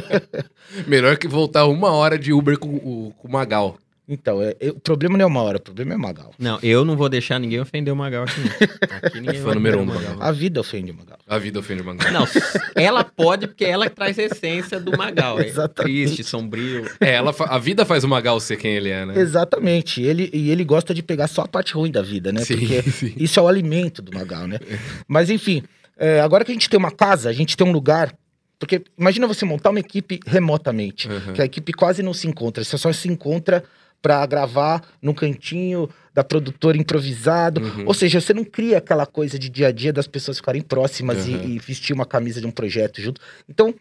Melhor 0.89 1.17
que 1.17 1.27
voltar 1.27 1.65
uma 1.67 1.91
hora 1.91 2.17
de 2.17 2.33
Uber 2.33 2.57
com 2.57 2.69
o, 2.69 3.13
com 3.15 3.27
o 3.27 3.31
Magal. 3.31 3.77
Então, 4.07 4.41
é, 4.41 4.55
é- 4.59 4.69
o 4.69 4.79
problema 4.79 5.17
não 5.17 5.23
é 5.23 5.25
uma 5.27 5.41
hora, 5.41 5.57
o 5.57 5.61
problema 5.61 5.93
é 5.93 5.97
Magal. 5.97 6.31
Não, 6.37 6.59
eu 6.61 6.85
não 6.85 6.95
vou 6.95 7.09
deixar 7.09 7.39
ninguém 7.39 7.59
ofender 7.59 7.91
o 7.93 7.97
Magal 7.97 8.23
aqui. 8.25 8.39
Não. 8.41 8.49
Aqui 9.01 9.19
ninguém 9.19 9.41
Fã 9.41 9.53
número 9.55 9.79
um, 9.79 9.83
o 9.83 9.85
Magal. 9.85 10.17
A 10.19 10.31
vida 10.31 10.59
ofende 10.59 10.91
o 10.91 10.95
Magal. 10.95 11.17
A 11.27 11.37
vida 11.39 11.59
ofende 11.59 11.81
o 11.81 11.85
Magal. 11.85 12.11
Não, 12.11 12.27
ela 12.75 13.03
pode 13.03 13.47
porque 13.47 13.65
ela 13.65 13.89
que 13.89 13.95
traz 13.95 14.17
a 14.19 14.23
essência 14.23 14.79
do 14.79 14.95
Magal. 14.97 15.39
É 15.39 15.47
Exatamente. 15.47 15.93
triste, 16.05 16.23
sombrio. 16.23 16.85
É, 16.99 17.13
ela 17.15 17.33
a 17.39 17.57
vida 17.57 17.83
faz 17.85 18.03
o 18.03 18.07
Magal 18.07 18.39
ser 18.39 18.57
quem 18.57 18.73
ele 18.75 18.89
é, 18.89 19.05
né? 19.05 19.19
Exatamente. 19.19 20.01
Ele, 20.01 20.29
e 20.33 20.49
ele 20.51 20.63
gosta 20.63 20.93
de 20.93 21.01
pegar 21.01 21.27
só 21.27 21.41
a 21.41 21.47
parte 21.47 21.73
ruim 21.73 21.91
da 21.91 22.01
vida, 22.01 22.31
né? 22.31 22.41
Sim, 22.41 22.57
Porque 22.57 22.81
sim. 22.91 23.13
isso 23.17 23.39
é 23.39 23.43
o 23.43 23.47
alimento 23.47 24.01
do 24.01 24.13
Magal, 24.15 24.47
né? 24.47 24.59
Mas 25.07 25.29
enfim, 25.29 25.63
é, 25.97 26.19
agora 26.21 26.45
que 26.45 26.51
a 26.51 26.53
gente 26.53 26.69
tem 26.69 26.77
uma 26.77 26.91
casa, 26.91 27.29
a 27.29 27.33
gente 27.33 27.57
tem 27.57 27.65
um 27.67 27.71
lugar. 27.71 28.13
Porque 28.57 28.81
imagina 28.97 29.27
você 29.27 29.43
montar 29.45 29.69
uma 29.71 29.79
equipe 29.81 30.19
remotamente, 30.25 31.09
Uhum. 31.09 31.33
que 31.33 31.41
a 31.41 31.45
equipe 31.45 31.73
quase 31.73 32.01
não 32.01 32.13
se 32.13 32.25
encontra, 32.27 32.63
você 32.63 32.77
só 32.77 32.91
se 32.93 33.07
encontra 33.09 33.63
pra 34.05 34.23
gravar 34.27 34.83
no 35.01 35.15
cantinho 35.15 35.89
da 36.13 36.23
produtora 36.23 36.77
improvisado. 36.77 37.59
Uhum. 37.59 37.85
Ou 37.87 37.93
seja, 37.95 38.21
você 38.21 38.35
não 38.35 38.43
cria 38.43 38.77
aquela 38.77 39.03
coisa 39.07 39.39
de 39.39 39.49
dia 39.49 39.69
a 39.69 39.71
dia 39.71 39.91
das 39.91 40.05
pessoas 40.05 40.37
ficarem 40.37 40.61
próximas 40.61 41.27
e- 41.27 41.31
Uhum. 41.33 41.43
e, 41.43 41.57
vestir 41.57 41.91
uma 41.95 42.05
camisa 42.05 42.39
de 42.39 42.45
um 42.45 42.51
projeto 42.51 43.01
junto. 43.01 43.19
Então, 43.49 43.73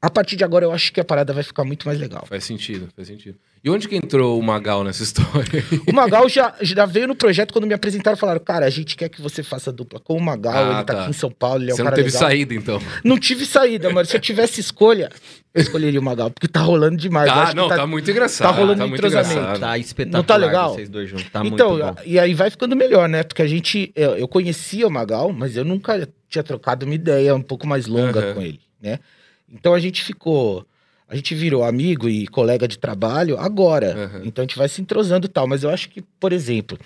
a 0.00 0.08
partir 0.10 0.36
de 0.36 0.44
agora, 0.44 0.64
eu 0.64 0.72
acho 0.72 0.92
que 0.92 1.00
a 1.00 1.04
parada 1.04 1.32
vai 1.32 1.42
ficar 1.42 1.62
muito 1.64 1.86
mais 1.86 1.98
legal. 1.98 2.24
Faz 2.26 2.44
sentido, 2.44 2.88
faz 2.96 3.06
sentido. 3.08 3.36
E 3.62 3.70
onde 3.70 3.88
que 3.88 3.96
entrou 3.96 4.38
o 4.38 4.42
Magal 4.42 4.84
nessa 4.84 5.02
história? 5.04 5.64
O 5.86 5.92
Magal 5.92 6.28
já, 6.28 6.54
já 6.60 6.84
veio 6.86 7.08
no 7.08 7.14
projeto 7.14 7.52
quando 7.52 7.66
me 7.66 7.72
apresentaram 7.74 8.16
falaram, 8.16 8.40
cara, 8.40 8.66
a 8.66 8.70
gente 8.70 8.94
quer 8.96 9.08
que 9.08 9.20
você 9.22 9.42
faça 9.42 9.72
dupla 9.72 9.98
com 10.00 10.16
o 10.16 10.20
Magal, 10.22 10.52
Ah, 10.54 10.62
ele 10.76 10.84
tá, 10.84 10.94
tá. 10.94 11.00
aqui 11.02 11.10
em 11.10 11.12
São 11.14 11.30
Paulo, 11.30 11.62
ele 11.62 11.70
é 11.70 11.74
um 11.74 11.76
Você 11.76 11.82
não 11.82 11.86
cara 11.90 11.96
teve 11.96 12.08
legal. 12.14 12.20
saída, 12.28 12.54
então. 12.54 12.80
Não 13.02 13.18
tive 13.18 13.46
saída, 13.46 13.90
mano. 13.90 14.06
Se 14.06 14.16
eu 14.16 14.20
tivesse 14.20 14.60
escolha, 14.60 15.10
eu 15.54 15.62
escolheria 15.62 15.98
o 15.98 16.02
Magal, 16.02 16.30
porque 16.30 16.48
tá 16.48 16.60
rolando 16.60 16.96
demais. 16.96 17.30
Ah, 17.30 17.52
não, 17.54 17.68
tá, 17.68 17.86
muito 17.86 18.10
engraçado. 18.10 18.48
tá 18.48 18.54
rolando 18.54 18.86
muito 18.86 19.00
entrosamento. 19.06 19.32
engraçado. 19.38 19.60
Tá 19.60 19.78
espetacular 19.78 20.18
Não 20.18 20.24
tá 20.24 20.36
legal? 20.36 20.74
vocês 20.74 20.88
dois 20.90 21.08
juntos. 21.08 21.30
Tá 21.30 21.42
então, 21.44 21.70
muito 21.76 21.84
bom. 21.94 21.96
e 22.04 22.18
aí 22.18 22.34
vai 22.34 22.50
ficando 22.50 22.74
melhor, 22.76 23.08
né? 23.08 23.22
Porque 23.22 23.40
a 23.42 23.46
gente, 23.46 23.90
eu, 23.96 24.16
eu 24.16 24.28
conhecia 24.28 24.86
o 24.86 24.90
Magal, 24.90 25.32
mas 25.32 25.56
eu 25.56 25.64
nunca 25.64 26.06
tinha 26.28 26.42
trocado 26.42 26.84
uma 26.84 26.94
ideia 26.94 27.34
um 27.34 27.42
pouco 27.42 27.66
mais 27.66 27.86
longa 27.86 28.20
Aham. 28.20 28.34
com 28.34 28.42
ele, 28.42 28.60
né? 28.82 28.98
Então 29.54 29.72
a 29.72 29.78
gente 29.78 30.02
ficou, 30.02 30.66
a 31.08 31.14
gente 31.14 31.34
virou 31.34 31.62
amigo 31.62 32.08
e 32.08 32.26
colega 32.26 32.66
de 32.66 32.76
trabalho 32.78 33.38
agora. 33.38 33.94
Aham. 33.94 34.22
Então 34.24 34.42
a 34.42 34.46
gente 34.46 34.58
vai 34.58 34.68
se 34.68 34.82
entrosando 34.82 35.26
e 35.26 35.28
tal. 35.28 35.46
Mas 35.46 35.62
eu 35.62 35.70
acho 35.70 35.88
que, 35.88 36.02
por 36.18 36.32
exemplo, 36.32 36.76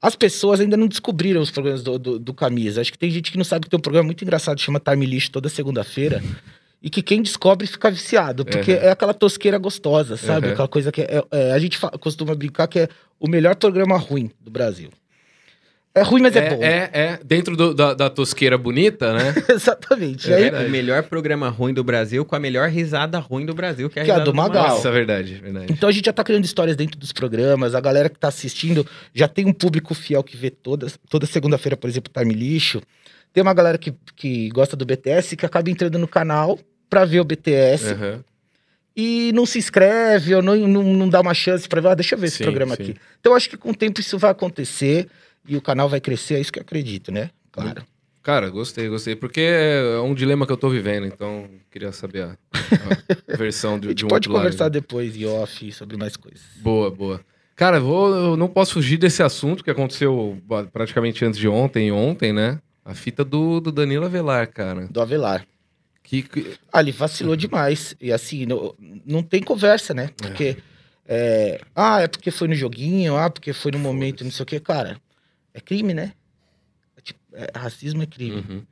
as 0.00 0.14
pessoas 0.14 0.60
ainda 0.60 0.76
não 0.76 0.86
descobriram 0.86 1.40
os 1.40 1.50
programas 1.50 1.82
do, 1.82 1.98
do, 1.98 2.18
do 2.18 2.32
Camisa. 2.34 2.80
Acho 2.80 2.92
que 2.92 2.98
tem 2.98 3.10
gente 3.10 3.32
que 3.32 3.38
não 3.38 3.44
sabe 3.44 3.64
que 3.64 3.70
tem 3.70 3.78
um 3.78 3.82
programa 3.82 4.06
muito 4.06 4.22
engraçado, 4.22 4.60
chama 4.60 4.78
Time 4.78 5.04
List, 5.04 5.30
toda 5.32 5.48
segunda-feira. 5.48 6.22
E 6.84 6.90
que 6.90 7.00
quem 7.00 7.22
descobre 7.22 7.66
fica 7.66 7.90
viciado, 7.90 8.44
porque 8.44 8.72
Aham. 8.72 8.82
é 8.82 8.90
aquela 8.90 9.14
tosqueira 9.14 9.56
gostosa, 9.56 10.18
sabe? 10.18 10.48
Aham. 10.48 10.52
Aquela 10.52 10.68
coisa 10.68 10.92
que 10.92 11.00
é, 11.00 11.24
é- 11.30 11.52
a 11.52 11.58
gente 11.58 11.78
costuma 11.98 12.34
brincar 12.34 12.66
que 12.68 12.80
é 12.80 12.88
o 13.18 13.26
melhor 13.26 13.56
programa 13.56 13.96
ruim 13.96 14.30
do 14.38 14.50
Brasil. 14.50 14.90
É 15.96 16.02
ruim, 16.02 16.22
mas 16.22 16.34
é, 16.34 16.50
bom. 16.50 16.60
É, 16.60 16.90
é, 16.92 17.18
dentro 17.24 17.56
do- 17.56 17.72
da, 17.72 17.94
da 17.94 18.10
tosqueira 18.10 18.58
bonita, 18.58 19.12
né? 19.12 19.32
Exatamente. 19.48 20.32
É 20.32 20.52
Aí, 20.52 20.66
o 20.66 20.70
melhor 20.70 21.04
programa 21.04 21.48
ruim 21.48 21.72
do 21.72 21.84
Brasil 21.84 22.24
com 22.24 22.34
a 22.34 22.40
melhor 22.40 22.68
risada 22.68 23.18
ruim 23.20 23.46
do 23.46 23.54
Brasil, 23.54 23.88
que 23.88 24.00
é 24.00 24.02
a 24.02 24.04
Que 24.04 24.10
é 24.10 24.14
a 24.14 24.18
do 24.18 24.34
Magal. 24.34 24.70
Nossa, 24.70 24.88
é 24.88 24.90
verdade, 24.92 25.34
verdade. 25.36 25.66
Então 25.72 25.88
a 25.88 25.92
gente 25.92 26.06
já 26.06 26.12
tá 26.12 26.24
criando 26.24 26.44
histórias 26.44 26.76
dentro 26.76 26.98
dos 26.98 27.12
programas, 27.12 27.76
a 27.76 27.80
galera 27.80 28.08
que 28.10 28.18
tá 28.18 28.26
assistindo 28.26 28.84
já 29.14 29.28
tem 29.28 29.46
um 29.46 29.52
público 29.52 29.94
fiel 29.94 30.24
que 30.24 30.36
vê 30.36 30.50
todas, 30.50 30.98
toda 31.08 31.26
segunda-feira, 31.26 31.76
por 31.76 31.88
exemplo, 31.88 32.12
Time 32.12 32.34
Lixo. 32.34 32.82
Tem 33.32 33.40
uma 33.42 33.54
galera 33.54 33.78
que, 33.78 33.94
que 34.16 34.48
gosta 34.48 34.74
do 34.76 34.84
BTS 34.84 35.36
que 35.36 35.46
acaba 35.46 35.70
entrando 35.70 35.96
no 35.98 36.08
canal 36.08 36.58
pra 36.90 37.04
ver 37.04 37.20
o 37.20 37.24
BTS 37.24 37.92
Aham. 37.92 38.24
e 38.96 39.30
não 39.32 39.46
se 39.46 39.58
inscreve 39.58 40.34
ou 40.34 40.42
não, 40.42 40.56
não, 40.56 40.82
não 40.82 41.08
dá 41.08 41.20
uma 41.20 41.34
chance 41.34 41.68
pra 41.68 41.80
ver, 41.80 41.88
ah, 41.88 41.94
deixa 41.94 42.16
eu 42.16 42.18
ver 42.18 42.26
esse 42.26 42.38
Sim, 42.38 42.44
programa 42.44 42.74
sim. 42.76 42.82
aqui. 42.82 42.96
Então 43.20 43.32
eu 43.32 43.36
acho 43.36 43.48
que 43.48 43.56
com 43.56 43.70
o 43.70 43.74
tempo 43.74 44.00
isso 44.00 44.18
vai 44.18 44.32
acontecer 44.32 45.08
e 45.46 45.56
o 45.56 45.62
canal 45.62 45.88
vai 45.88 46.00
crescer, 46.00 46.34
é 46.34 46.40
isso 46.40 46.52
que 46.52 46.58
eu 46.58 46.62
acredito, 46.62 47.10
né? 47.12 47.30
Claro. 47.52 47.84
Cara, 48.22 48.48
gostei, 48.48 48.88
gostei. 48.88 49.14
Porque 49.14 49.40
é 49.42 50.00
um 50.00 50.14
dilema 50.14 50.46
que 50.46 50.52
eu 50.52 50.56
tô 50.56 50.70
vivendo, 50.70 51.06
então 51.06 51.46
queria 51.70 51.92
saber 51.92 52.22
a, 52.22 52.38
a 53.32 53.36
versão 53.36 53.74
A 53.74 53.78
de, 53.78 53.88
gente 53.88 53.98
de 53.98 54.04
um 54.06 54.08
pode 54.08 54.28
outro 54.28 54.32
lado. 54.32 54.42
conversar 54.44 54.68
depois 54.70 55.14
em 55.16 55.26
off 55.26 55.70
sobre 55.72 55.96
mais 55.98 56.16
coisas. 56.16 56.40
Boa, 56.56 56.90
boa. 56.90 57.20
Cara, 57.54 57.76
eu 57.76 57.84
vou, 57.84 58.14
eu 58.14 58.36
não 58.36 58.48
posso 58.48 58.72
fugir 58.74 58.96
desse 58.96 59.22
assunto 59.22 59.62
que 59.62 59.70
aconteceu 59.70 60.38
praticamente 60.72 61.24
antes 61.24 61.38
de 61.38 61.46
ontem 61.46 61.88
e 61.88 61.92
ontem, 61.92 62.32
né? 62.32 62.58
A 62.84 62.94
fita 62.94 63.24
do, 63.24 63.60
do 63.60 63.70
Danilo 63.70 64.06
Avelar, 64.06 64.50
cara. 64.50 64.86
Do 64.90 65.00
Avelar. 65.00 65.46
Que, 66.02 66.22
que- 66.22 66.54
Ah, 66.72 66.80
ele 66.80 66.92
vacilou 66.92 67.36
demais. 67.36 67.94
E 68.00 68.10
assim, 68.12 68.44
não, 68.46 68.74
não 69.06 69.22
tem 69.22 69.42
conversa, 69.42 69.92
né? 69.94 70.10
Porque. 70.16 70.56
é, 71.06 71.60
ah, 71.74 72.00
é 72.02 72.08
porque 72.08 72.30
foi 72.30 72.48
no 72.48 72.54
joguinho, 72.54 73.16
ah, 73.16 73.28
porque 73.30 73.52
foi 73.52 73.70
no 73.70 73.78
momento, 73.78 74.24
não 74.24 74.30
sei 74.30 74.42
o 74.42 74.46
quê. 74.46 74.58
Cara, 74.60 74.96
é 75.54 75.60
crime, 75.60 75.94
né? 75.94 76.12
É 76.96 77.00
tipo, 77.00 77.20
é- 77.32 77.50
racismo 77.56 78.02
é 78.02 78.06
crime. 78.06 78.44
Uhum. 78.48 78.62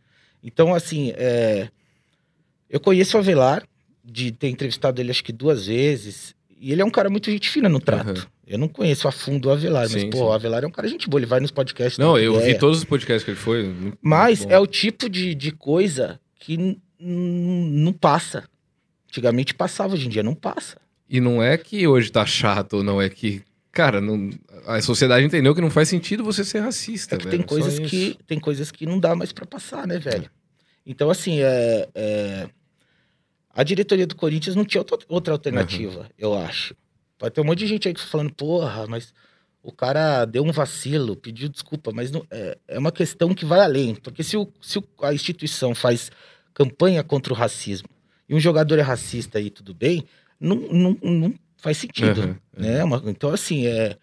Então, 0.43 0.75
assim, 0.75 1.13
é, 1.17 1.69
eu 2.69 2.81
conheço 2.81 3.17
o 3.17 3.21
Avelar, 3.21 3.63
de 4.05 4.33
ter 4.33 4.49
entrevistado 4.49 5.01
ele 5.01 5.11
acho 5.13 5.23
que 5.23 5.33
duas 5.33 5.67
vezes. 5.67 6.35
E 6.59 6.73
ele 6.73 6.83
é 6.83 6.85
um 6.85 6.91
cara 6.91 7.09
muito 7.09 7.31
gente 7.31 7.49
fina 7.49 7.69
no 7.69 7.79
trato. 7.81 8.11
Aham. 8.11 8.27
Eu 8.45 8.59
não 8.59 8.67
conheço 8.69 9.07
a 9.07 9.13
fundo 9.13 9.49
o 9.49 9.53
Avelar, 9.53 9.83
mas, 9.85 9.93
Sim, 9.93 10.11
pô, 10.11 10.19
sim. 10.19 10.25
o 10.25 10.33
Avelar 10.33 10.65
é 10.65 10.67
um 10.67 10.71
cara 10.71 10.89
gente 10.89 11.09
boa, 11.09 11.21
ele 11.21 11.27
vai 11.27 11.39
nos 11.41 11.53
podcasts. 11.53 11.97
Não, 11.99 12.19
eu 12.19 12.35
vi 12.35 12.41
ideia. 12.41 12.59
todos 12.59 12.79
os 12.79 12.85
podcasts 12.85 13.25
que 13.25 13.31
ele 13.31 13.39
foi. 13.39 13.63
muito- 13.69 13.97
Mas 14.03 14.41
muito 14.41 14.53
é 14.53 14.59
o 14.59 14.67
tipo 14.67 15.09
de, 15.09 15.35
de 15.35 15.53
coisa 15.53 16.21
que 16.41 16.77
não 16.99 17.93
passa. 17.93 18.45
Antigamente 19.09 19.55
passava, 19.55 19.95
hoje 19.95 20.07
em 20.07 20.11
dia 20.11 20.23
não 20.23 20.35
passa. 20.35 20.77
E 21.09 21.21
não 21.21 21.43
é 21.43 21.57
que 21.57 21.87
hoje 21.87 22.11
tá 22.11 22.27
chato, 22.27 22.79
ou 22.79 22.83
não 22.85 23.01
é 23.01 23.09
que. 23.09 23.43
Cara, 23.73 24.01
não- 24.01 24.31
a 24.67 24.81
sociedade 24.83 25.25
entendeu 25.25 25.55
que 25.55 25.61
não 25.61 25.71
faz 25.71 25.89
sentido 25.89 26.23
você 26.23 26.45
ser 26.45 26.61
racista. 26.61 27.15
É 27.15 27.19
que 27.19 27.25
velho, 27.25 27.39
tem 27.39 27.47
coisas 27.47 27.79
que 27.79 28.19
tem 28.27 28.39
coisas 28.39 28.71
que 28.71 28.85
não 28.85 29.01
dá 29.01 29.15
mais 29.17 29.33
pra 29.33 29.47
passar, 29.47 29.87
né, 29.87 29.99
velho? 29.99 30.31
Então, 30.85 31.09
assim, 31.11 31.41
é, 31.41 31.89
é, 31.95 32.49
a 33.51 33.63
diretoria 33.63 34.07
do 34.07 34.15
Corinthians 34.17 34.55
não 34.55 34.65
tinha 34.65 34.81
outra, 34.81 34.99
outra 35.09 35.33
alternativa, 35.33 36.09
eu 36.19 36.35
acho. 36.35 36.75
Pode 37.19 37.35
ter 37.35 37.41
um 37.41 37.45
monte 37.45 37.61
de 37.61 37.67
gente 37.67 37.89
aí 37.89 37.95
que 37.95 38.01
falando, 38.01 38.33
porra, 38.35 38.87
mas 38.87 39.15
o 39.63 39.71
cara 39.73 40.25
deu 40.25 40.43
um 40.43 40.51
vacilo, 40.53 41.15
pediu 41.17 41.49
desculpa, 41.49 41.93
mas 41.95 42.11
não, 42.11 42.27
é, 42.31 42.59
é 42.69 42.79
uma 42.79 42.91
questão 42.93 43.33
que 43.35 43.45
vai 43.45 43.61
além. 43.61 43.95
Porque 43.95 44.23
se, 44.25 44.37
o, 44.37 44.53
se 44.61 44.83
a 45.01 45.15
instituição 45.15 45.75
faz 45.75 46.11
campanha 46.53 47.03
contra 47.03 47.33
o 47.33 47.37
racismo 47.37 47.89
e 48.29 48.35
um 48.35 48.41
jogador 48.41 48.79
é 48.79 48.83
racista 48.83 49.39
aí, 49.39 49.49
tudo 49.51 49.73
bem, 49.73 50.05
não, 50.41 50.57
não, 50.57 50.99
não 51.01 51.35
faz 51.63 51.79
sentido. 51.79 52.23
Aham, 52.23 52.37
né? 52.57 52.85
Uma- 52.85 53.03
então, 53.07 53.31
assim, 53.31 53.67
é, 53.67 53.97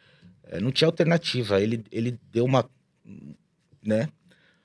é, 0.47 0.59
não 0.59 0.71
tinha 0.71 0.87
alternativa. 0.87 1.61
Ele, 1.61 1.83
ele 1.91 2.17
deu 2.31 2.45
uma, 2.45 2.67
né, 3.85 4.09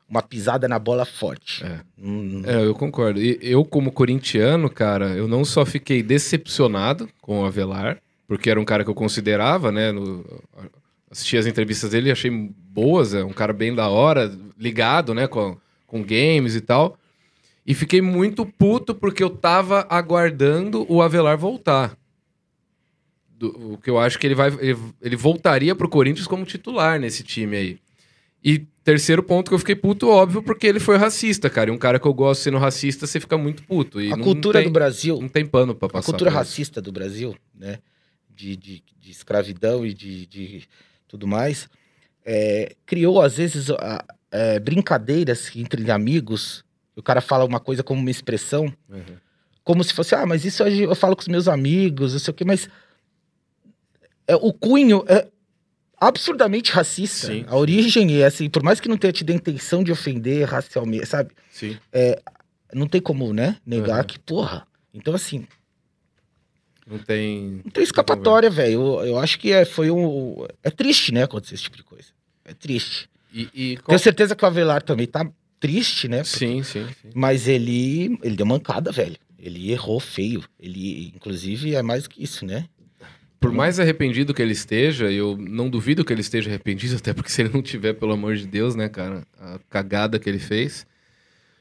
uma 0.09 0.23
pisada 0.23 0.67
na 0.69 0.79
bola 0.79 1.05
forte. 1.05 1.65
É. 1.65 1.81
Hum, 1.99 2.43
É, 2.47 2.65
eu 2.65 2.75
concordo. 2.75 3.21
E 3.21 3.39
eu, 3.43 3.65
como 3.65 3.93
corintiano, 3.93 4.71
cara, 4.71 5.11
eu 5.11 5.27
não 5.29 5.45
só 5.45 5.65
fiquei 5.67 6.03
decepcionado 6.03 7.09
com 7.21 7.43
o 7.43 7.45
Avelar, 7.45 7.99
porque 8.27 8.49
era 8.49 8.61
um 8.61 8.65
cara 8.65 8.85
que 8.85 8.91
eu 8.91 8.95
considerava, 8.95 9.71
né? 9.71 9.93
No, 9.93 10.25
assisti 11.11 11.37
as 11.37 11.47
entrevistas 11.47 11.91
dele 11.91 12.09
e 12.09 12.13
achei 12.13 12.31
boas, 12.31 13.15
é 13.15 13.23
um 13.25 13.33
cara 13.33 13.53
bem 13.53 13.75
da 13.75 13.89
hora, 13.89 14.33
ligado, 14.59 15.15
né, 15.15 15.27
com, 15.29 15.57
com 15.87 16.03
games 16.03 16.55
e 16.57 16.61
tal. 16.61 16.99
E 17.67 17.73
fiquei 17.75 18.01
muito 18.03 18.45
puto 18.45 18.95
porque 18.95 19.23
eu 19.23 19.31
tava 19.31 19.87
aguardando 19.89 20.85
o 20.93 21.01
Avelar 21.01 21.39
voltar. 21.39 21.97
Do- 23.53 23.75
o 23.75 23.79
que 23.79 23.91
eu 23.91 23.99
acho 23.99 24.19
que 24.19 24.27
ele 24.27 24.35
vai. 24.35 24.49
Ele, 24.61 24.77
ele 25.03 25.17
voltaria 25.17 25.75
pro 25.75 25.89
Corinthians 25.89 26.27
como 26.27 26.45
titular 26.45 26.99
nesse 27.01 27.23
time 27.23 27.57
aí. 27.57 27.79
E 28.43 28.59
terceiro 28.85 29.23
ponto 29.23 29.49
que 29.49 29.55
eu 29.55 29.59
fiquei 29.59 29.75
puto, 29.75 30.09
óbvio, 30.09 30.43
porque 30.43 30.67
ele 30.67 30.79
foi 30.79 30.97
racista, 30.99 31.49
cara. 31.49 31.71
E 31.71 31.73
um 31.73 31.79
cara 31.79 31.99
que 31.99 32.07
eu 32.07 32.13
gosto 32.13 32.43
sendo 32.43 32.59
racista, 32.59 33.07
você 33.07 33.19
fica 33.19 33.39
muito 33.39 33.63
puto. 33.63 34.01
E 34.03 34.13
a 34.13 34.17
cultura 34.19 34.59
tem, 34.59 34.69
do 34.69 34.73
Brasil, 34.73 35.19
Não 35.21 35.29
tem 35.29 35.47
pano 35.47 35.75
pra 35.75 35.87
a 35.87 35.91
passar. 35.91 36.05
cultura 36.13 36.31
pra 36.31 36.41
isso. 36.43 36.51
racista 36.51 36.83
do 36.83 36.93
Brasil, 36.93 37.35
né, 37.55 37.79
de, 38.29 38.55
de, 38.57 38.83
de 39.01 39.11
escravidão 39.11 39.87
e 39.87 39.95
de, 39.95 40.27
de 40.27 40.63
tudo 41.09 41.27
mais, 41.27 41.69
é, 42.27 42.75
criou, 42.85 43.23
às 43.23 43.39
vezes, 43.39 43.71
a- 43.71 44.05
é, 44.31 44.59
brincadeiras 44.59 45.51
entre 45.57 45.91
amigos. 45.91 46.63
O 46.95 47.03
cara 47.03 47.23
fala 47.23 47.45
uma 47.47 47.59
coisa 47.61 47.83
como 47.83 48.01
uma 48.01 48.11
expressão, 48.11 48.65
Uhum. 48.91 49.17
como 49.63 49.83
se 49.83 49.95
fosse, 49.95 50.15
ah, 50.15 50.27
mas 50.27 50.45
isso 50.45 50.63
eu 50.63 50.95
falo 50.95 51.17
com 51.17 51.23
os 51.23 51.29
meus 51.29 51.49
amigos, 51.49 52.13
não 52.13 52.19
sei 52.21 52.31
o 52.31 52.35
quê, 52.35 52.45
mas 52.45 52.69
é, 54.27 54.35
o 54.37 54.53
cunho 54.53 55.05
é 55.07 55.29
absurdamente 56.01 56.71
racista. 56.73 57.29
Sim, 57.29 57.45
a 57.49 57.57
origem 57.57 58.21
é 58.21 58.27
assim, 58.27 58.49
por 58.51 58.63
mais 58.63 58.81
que 58.81 58.89
não 58.89 58.97
tenha 58.97 59.13
tido 59.13 59.31
a 59.31 59.35
intenção 59.35 59.83
de 59.83 59.91
ofender 59.93 60.47
racialmente, 60.49 61.07
sabe? 61.07 61.31
Sim. 61.51 61.77
Não 62.73 62.87
tem 62.89 63.01
como, 63.01 63.33
né, 63.33 63.57
negar 63.65 64.01
Uhum. 64.01 64.05
que, 64.05 64.19
porra. 64.19 64.67
Então, 64.93 65.15
assim, 65.15 65.47
Não 66.87 66.99
tem. 66.99 67.61
não 67.65 67.71
tem 67.71 67.83
escapatória, 67.83 68.51
velho. 68.51 68.73
Eu, 69.01 69.07
eu 69.07 69.19
acho 69.19 69.39
que 69.39 69.53
é, 69.53 69.65
foi 69.65 69.91
um. 69.91 70.47
É 70.63 70.71
triste, 70.71 71.13
né, 71.13 71.23
acontecer 71.23 71.55
esse 71.55 71.63
tipo 71.65 71.77
de 71.77 71.83
coisa. 71.85 72.09
É 72.45 72.53
triste. 72.53 73.09
E, 73.33 73.49
e 73.55 73.77
qual- 73.79 73.87
Tenho 73.89 73.99
certeza 74.01 74.37
que 74.37 74.45
o 74.45 74.47
Avelar 74.47 74.83
também 74.83 75.07
tá 75.07 75.27
triste, 75.59 76.09
né? 76.09 76.23
Sim, 76.25 76.63
sim, 76.63 76.87
sim. 77.01 77.09
Mas 77.15 77.49
ele, 77.49 78.19
ele 78.23 78.37
deu 78.37 78.45
mancada, 78.45 78.93
velho. 78.93 79.17
Ele 79.39 79.71
errou 79.73 79.99
feio. 79.99 80.45
Ele, 80.61 81.13
inclusive, 81.15 81.75
é 81.75 81.83
mais 81.83 82.03
do 82.05 82.11
que 82.11 82.23
isso, 82.23 82.45
né? 82.45 82.67
Por 83.45 83.53
mais 83.53 83.79
arrependido 83.79 84.33
que 84.33 84.41
ele 84.41 84.53
esteja, 84.53 85.13
eu 85.13 85.37
não 85.37 85.69
duvido 85.69 86.03
que 86.03 86.11
ele 86.11 86.23
esteja 86.23 86.49
arrependido, 86.49 86.97
até 86.99 87.13
porque 87.13 87.31
se 87.31 87.43
ele 87.43 87.51
não 87.53 87.61
tiver, 87.61 87.93
pelo 87.93 88.13
amor 88.13 88.37
de 88.37 88.47
Deus, 88.47 88.75
né, 88.75 88.89
cara, 88.89 89.23
a 89.39 89.59
cagada 89.69 90.19
que 90.19 90.27
ele 90.29 90.39
fez. 90.39 90.87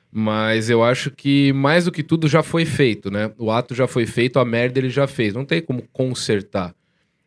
Mas 0.09 0.69
eu 0.69 0.81
acho 0.81 1.11
que 1.11 1.51
mais 1.51 1.83
do 1.83 1.91
que 1.91 2.01
tudo 2.01 2.27
já 2.27 2.41
foi 2.41 2.63
feito, 2.63 3.11
né? 3.11 3.33
O 3.37 3.51
ato 3.51 3.75
já 3.75 3.85
foi 3.85 4.05
feito, 4.05 4.39
a 4.39 4.45
merda 4.45 4.79
ele 4.79 4.89
já 4.89 5.07
fez. 5.07 5.33
Não 5.33 5.43
tem 5.43 5.61
como 5.61 5.83
consertar. 5.91 6.73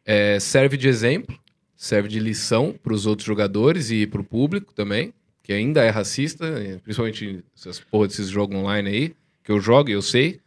É, 0.07 0.39
serve 0.41 0.77
de 0.77 0.89
exemplo, 0.89 1.39
serve 1.77 2.09
de 2.09 2.19
lição 2.19 2.75
para 2.83 2.95
os 2.95 3.05
outros 3.05 3.27
jogadores 3.27 3.91
e 3.91 4.07
para 4.07 4.21
o 4.21 4.25
público 4.25 4.73
também, 4.73 5.13
que 5.43 5.53
ainda 5.53 5.83
é 5.83 5.91
racista, 5.91 6.47
eh, 6.47 6.79
principalmente 6.83 7.45
essas 7.55 7.79
porra 7.81 8.07
desses 8.07 8.29
jogos 8.29 8.57
online 8.57 8.89
aí, 8.89 9.15
que 9.45 9.53
eu 9.53 9.61
jogo 9.61 9.91
e 9.91 9.93
eu 9.93 10.03
sei. 10.03 10.41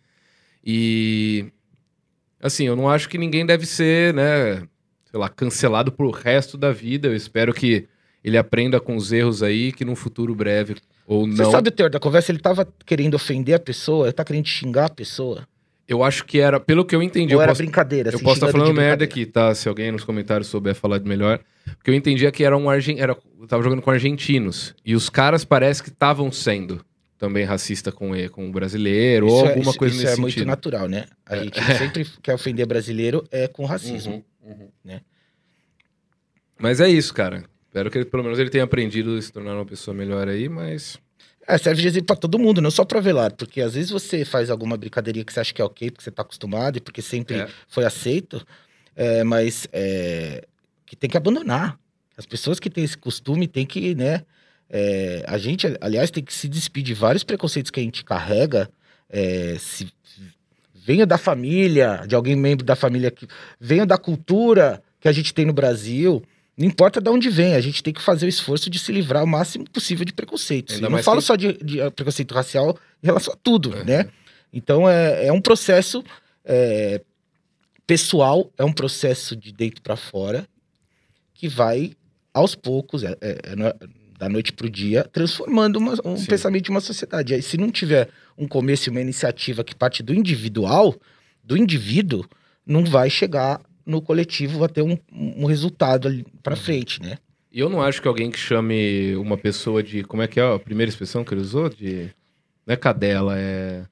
E 0.66 1.52
assim, 2.42 2.66
eu 2.66 2.76
não 2.76 2.90
acho 2.90 3.10
que 3.10 3.18
ninguém 3.18 3.46
deve 3.46 3.66
ser, 3.66 4.14
né, 4.14 4.58
sei 5.06 5.20
lá, 5.20 5.30
cancelado 5.30 5.92
pro 5.92 6.12
resto 6.12 6.58
da 6.58 6.72
vida. 6.72 7.08
Eu 7.08 7.16
espero 7.16 7.54
que 7.54 7.88
ele 8.24 8.38
aprenda 8.38 8.80
com 8.80 8.96
os 8.96 9.12
erros 9.12 9.42
aí, 9.42 9.72
que 9.72 9.86
num 9.86 9.96
futuro 9.96 10.34
breve 10.36 10.76
ou 11.06 11.28
Você 11.28 11.44
não. 11.44 11.52
sabe 11.52 11.70
o 11.70 11.72
teor 11.72 11.90
da 11.90 12.00
conversa? 12.00 12.32
Ele 12.32 12.40
tava 12.40 12.68
querendo 12.86 13.16
ofender 13.16 13.56
a 13.56 13.60
pessoa, 13.60 14.08
ele 14.08 14.14
tá 14.14 14.24
querendo 14.24 14.46
xingar 14.46 14.86
a 14.86 14.90
pessoa. 14.90 15.48
Eu 15.88 16.04
acho 16.04 16.24
que 16.24 16.40
era, 16.40 16.60
pelo 16.60 16.86
que 16.86 16.96
eu 16.96 17.02
entendi, 17.02 17.34
Ou 17.34 17.40
eu 17.40 17.42
era 17.42 17.52
posso, 17.52 17.64
brincadeira? 17.64 18.10
eu 18.12 18.16
assim, 18.16 18.24
posso 18.24 18.36
estar 18.36 18.46
de 18.46 18.52
falando 18.52 18.76
merda 18.76 19.04
aqui, 19.04 19.26
tá? 19.26 19.56
Se 19.56 19.68
alguém 19.68 19.92
nos 19.92 20.04
comentários 20.04 20.48
souber 20.48 20.76
falar 20.76 21.00
de 21.00 21.10
melhor. 21.10 21.40
Porque 21.78 21.90
eu 21.90 21.96
entendia 21.96 22.32
que 22.32 22.44
era 22.44 22.56
um 22.56 22.70
argen... 22.70 23.00
era 23.00 23.18
eu 23.42 23.48
tava 23.48 23.64
jogando 23.64 23.82
com 23.82 23.90
argentinos 23.90 24.76
e 24.86 24.94
os 24.94 25.10
caras 25.10 25.44
parece 25.44 25.82
que 25.82 25.90
estavam 25.90 26.32
sendo 26.32 26.86
também 27.20 27.44
racista 27.46 27.92
com 27.92 28.12
com 28.32 28.50
o 28.50 28.52
brasileiro 28.52 29.28
ou 29.28 29.36
Isso 29.38 29.46
é- 29.46 29.50
alguma 29.50 29.70
isso- 29.70 29.78
coisa 29.80 29.94
isso 29.96 30.04
nesse 30.06 30.18
é 30.18 30.20
muito 30.22 30.34
sentido. 30.34 30.48
natural, 30.48 30.88
né? 30.88 31.06
A 31.26 31.36
gente 31.38 31.62
sempre 31.78 32.06
quer 32.24 32.34
ofender 32.34 32.66
brasileiro 32.66 33.24
é 33.30 33.48
com 33.48 33.66
racismo. 33.66 34.24
Uhum, 34.42 34.52
uhum. 34.54 34.70
né? 34.84 35.02
Mas 36.58 36.80
é 36.80 36.90
isso, 36.90 37.14
cara. 37.14 37.44
Espero 37.68 37.92
que 37.92 37.98
ele, 38.00 38.06
pelo 38.06 38.24
menos 38.24 38.40
ele 38.40 38.50
tenha 38.50 38.64
aprendido 38.64 39.16
a 39.16 39.22
se 39.22 39.32
tornar 39.32 39.54
uma 39.56 39.66
pessoa 39.66 39.94
melhor 39.96 40.28
aí, 40.28 40.50
mas. 40.50 40.98
É, 41.48 41.58
serve 41.58 41.82
de 41.82 41.88
exemplo 41.88 42.08
pra 42.08 42.16
todo 42.16 42.38
mundo, 42.40 42.62
não 42.62 42.72
só 42.72 42.84
pra 42.86 43.00
velar. 43.00 43.34
Porque 43.34 43.62
às 43.62 43.74
vezes 43.74 43.90
você 43.92 44.24
faz 44.26 44.50
alguma 44.50 44.76
brincadeirinha 44.78 45.24
que 45.26 45.32
você 45.34 45.40
acha 45.40 45.54
que 45.54 45.62
é 45.62 45.66
ok, 45.66 45.92
porque 45.92 46.04
você 46.04 46.12
tá 46.12 46.22
acostumado 46.22 46.78
e 46.78 46.82
porque 46.82 47.02
sempre 47.02 47.38
É. 47.38 47.50
foi 47.68 47.86
aceito, 47.86 48.46
é, 48.96 49.24
mas 49.24 49.68
é, 49.72 50.46
que 50.86 50.96
tem 50.96 51.10
que 51.10 51.18
abandonar. 51.18 51.80
As 52.18 52.26
pessoas 52.26 52.60
que 52.60 52.70
têm 52.70 52.84
esse 52.84 52.98
costume 52.98 53.48
têm 53.48 53.66
que, 53.66 53.96
né? 53.96 54.24
É, 54.70 55.24
a 55.28 55.38
gente, 55.38 55.66
aliás, 55.82 56.12
tem 56.12 56.24
que 56.24 56.34
se 56.34 56.48
despedir 56.48 56.94
de 56.96 57.00
vários 57.00 57.24
preconceitos 57.24 57.72
que 57.72 57.80
a 57.80 57.84
gente 57.84 58.04
carrega. 58.04 58.70
é, 59.10 59.56
se, 59.60 59.92
venha 60.86 61.06
da 61.06 61.18
família, 61.18 62.04
de 62.08 62.16
alguém 62.16 62.36
membro 62.36 62.66
da 62.66 62.76
família 62.76 63.10
que 63.12 63.28
venha 63.60 63.86
da 63.86 63.98
cultura 63.98 64.82
que 65.00 65.08
a 65.08 65.12
gente 65.12 65.34
tem 65.34 65.46
no 65.46 65.54
Brasil, 65.54 66.22
Não 66.58 66.66
importa 66.68 67.00
de 67.00 67.10
onde 67.10 67.30
vem, 67.30 67.54
a 67.56 67.62
gente 67.62 67.82
tem 67.82 67.94
que 67.94 68.02
fazer 68.02 68.26
o 68.26 68.30
esforço 68.30 68.70
de 68.70 68.78
se 68.78 68.92
livrar 68.92 69.24
o 69.24 69.28
máximo 69.28 69.64
possível 69.70 70.04
de 70.04 70.12
preconceitos. 70.12 70.76
Ainda 70.76 70.88
Eu 70.88 70.92
não 70.92 71.02
falo 71.02 71.20
que- 71.22 71.26
só 71.28 71.36
de, 71.38 71.54
de, 71.54 71.80
eh, 71.80 71.90
preconceito 71.90 72.34
racial 72.34 72.78
em 73.02 73.06
relação 73.08 73.34
a 73.34 73.38
tudo, 73.42 73.74
É. 73.78 73.84
né? 73.86 74.10
Então 74.52 74.90
é, 74.90 75.28
é 75.28 75.32
um 75.32 75.40
processo 75.42 76.04
é, 76.44 77.02
pessoal, 77.88 78.52
é 78.58 78.64
um 78.66 78.74
processo 78.74 79.36
de 79.36 79.52
dentro 79.52 79.82
para 79.82 79.96
fora 79.96 80.46
que 81.34 81.48
vai 81.48 81.94
aos 82.34 82.56
poucos, 82.56 83.04
é, 83.04 83.16
é- 83.22 83.40
é 83.54 83.56
da 84.20 84.28
noite 84.30 84.52
para 84.54 84.68
o 84.68 84.70
dia, 84.70 85.04
transformando 85.06 85.78
uma- 85.78 85.96
um 86.06 86.18
Sim. 86.18 86.26
pensamento 86.28 86.66
de 86.66 86.70
uma 86.70 86.82
sociedade. 86.82 87.34
Aí, 87.34 87.42
se 87.42 87.58
não 87.58 87.72
tiver 87.72 88.10
um 88.38 88.46
começo 88.48 88.90
e 88.90 88.92
uma 88.92 89.00
iniciativa 89.02 89.64
que 89.64 89.74
parte 89.74 90.04
do 90.04 90.14
individual, 90.14 90.94
do 91.42 91.56
indivíduo, 91.58 92.26
não 92.66 92.84
vai 92.84 93.10
chegar 93.10 93.62
no 93.86 94.02
coletivo 94.02 94.64
a 94.64 94.68
ter 94.70 94.82
um, 94.82 94.98
um 95.12 95.46
resultado 95.46 96.08
ali 96.08 96.26
para 96.44 96.54
Uhum. 96.56 96.62
frente, 96.62 97.02
né? 97.02 97.18
E 97.52 97.60
eu 97.60 97.70
não 97.70 97.82
acho 97.82 98.02
que 98.02 98.08
alguém 98.08 98.30
que 98.30 98.38
chame 98.38 99.16
uma 99.16 99.38
pessoa 99.38 99.82
de. 99.82 100.04
Como 100.04 100.22
é 100.22 100.28
que 100.28 100.40
é 100.40 100.44
a 100.54 100.60
primeira 100.60 100.90
expressão 100.90 101.24
que 101.24 101.34
ele 101.34 101.42
usou? 101.42 101.70
De. 101.70 102.10
Não 102.68 102.74
é 102.74 102.76
cadela, 102.78 103.34
é. 103.40 103.86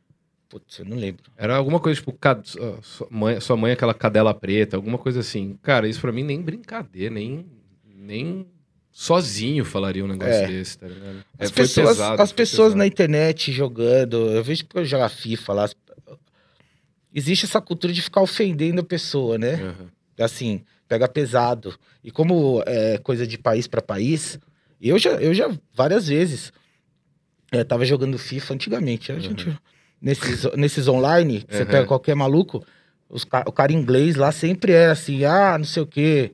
Putz, 0.49 0.77
eu 0.79 0.85
não 0.85 0.95
lembro. 0.97 1.23
Era 1.35 1.55
alguma 1.55 1.79
coisa 1.79 1.99
tipo. 1.99 2.11
cad- 2.13 2.45
sua- 2.83 3.07
mãe, 3.09 3.39
sua 3.39 3.57
mãe 3.57 3.71
é 3.71 3.73
aquela 3.73 3.93
cadela 3.93 4.33
preta, 4.33 4.75
alguma 4.75 4.97
coisa 4.99 5.21
assim. 5.21 5.57
Cara, 5.63 5.87
isso 5.87 5.99
pra 6.01 6.11
mim 6.11 6.23
nem 6.23 6.41
brincadeira, 6.41 7.13
nem. 7.15 7.45
Nem 7.95 8.45
sozinho 8.99 9.63
falaria 9.63 10.03
um 10.03 10.07
negócio 10.07 10.31
É. 10.33 10.47
desse, 10.47 10.75
tá 10.79 10.87
ligado? 10.87 11.23
É, 11.37 11.45
As 11.45 11.51
pessoas, 11.51 11.89
pesado, 11.89 12.19
as 12.21 12.31
pessoas 12.31 12.67
pesado. 12.69 12.77
na 12.79 12.87
internet 12.87 13.51
jogando, 13.51 14.17
eu 14.31 14.43
vejo 14.43 14.65
porque 14.65 14.79
eu 14.79 14.85
jogo 14.85 15.07
FIFA 15.07 15.53
lá. 15.53 15.69
Existe 17.13 17.45
essa 17.45 17.61
cultura 17.61 17.93
de 17.93 18.01
ficar 18.01 18.21
ofendendo 18.21 18.81
a 18.81 18.83
pessoa, 18.83 19.37
né? 19.37 19.53
Aham. 19.53 19.87
Assim, 20.19 20.61
pega 20.87 21.07
pesado. 21.07 21.77
E 22.03 22.09
como 22.09 22.63
é 22.65 22.97
coisa 22.97 23.27
de 23.27 23.37
país 23.37 23.67
para 23.67 23.83
país, 23.83 24.39
eu 24.81 24.97
já, 24.97 25.11
eu 25.11 25.31
já 25.31 25.47
várias 25.75 26.07
vezes 26.07 26.51
é, 27.51 27.63
tava 27.63 27.85
jogando 27.85 28.17
FIFA 28.17 28.55
antigamente. 28.55 29.11
A 29.11 29.19
gente, 29.19 29.55
nesses, 30.01 30.43
nesses 30.55 30.87
online, 30.87 31.43
que 31.43 31.55
você 31.55 31.61
Uhum. 31.63 31.69
pega 31.69 31.85
qualquer 31.85 32.15
maluco, 32.15 32.65
os 33.07 33.23
o 33.45 33.51
cara 33.51 33.71
inglês 33.71 34.15
lá 34.15 34.31
sempre 34.31 34.71
é 34.71 34.87
assim, 34.87 35.23
ah, 35.23 35.55
não 35.55 35.65
sei 35.65 35.83
o 35.83 35.87
quê, 35.87 36.31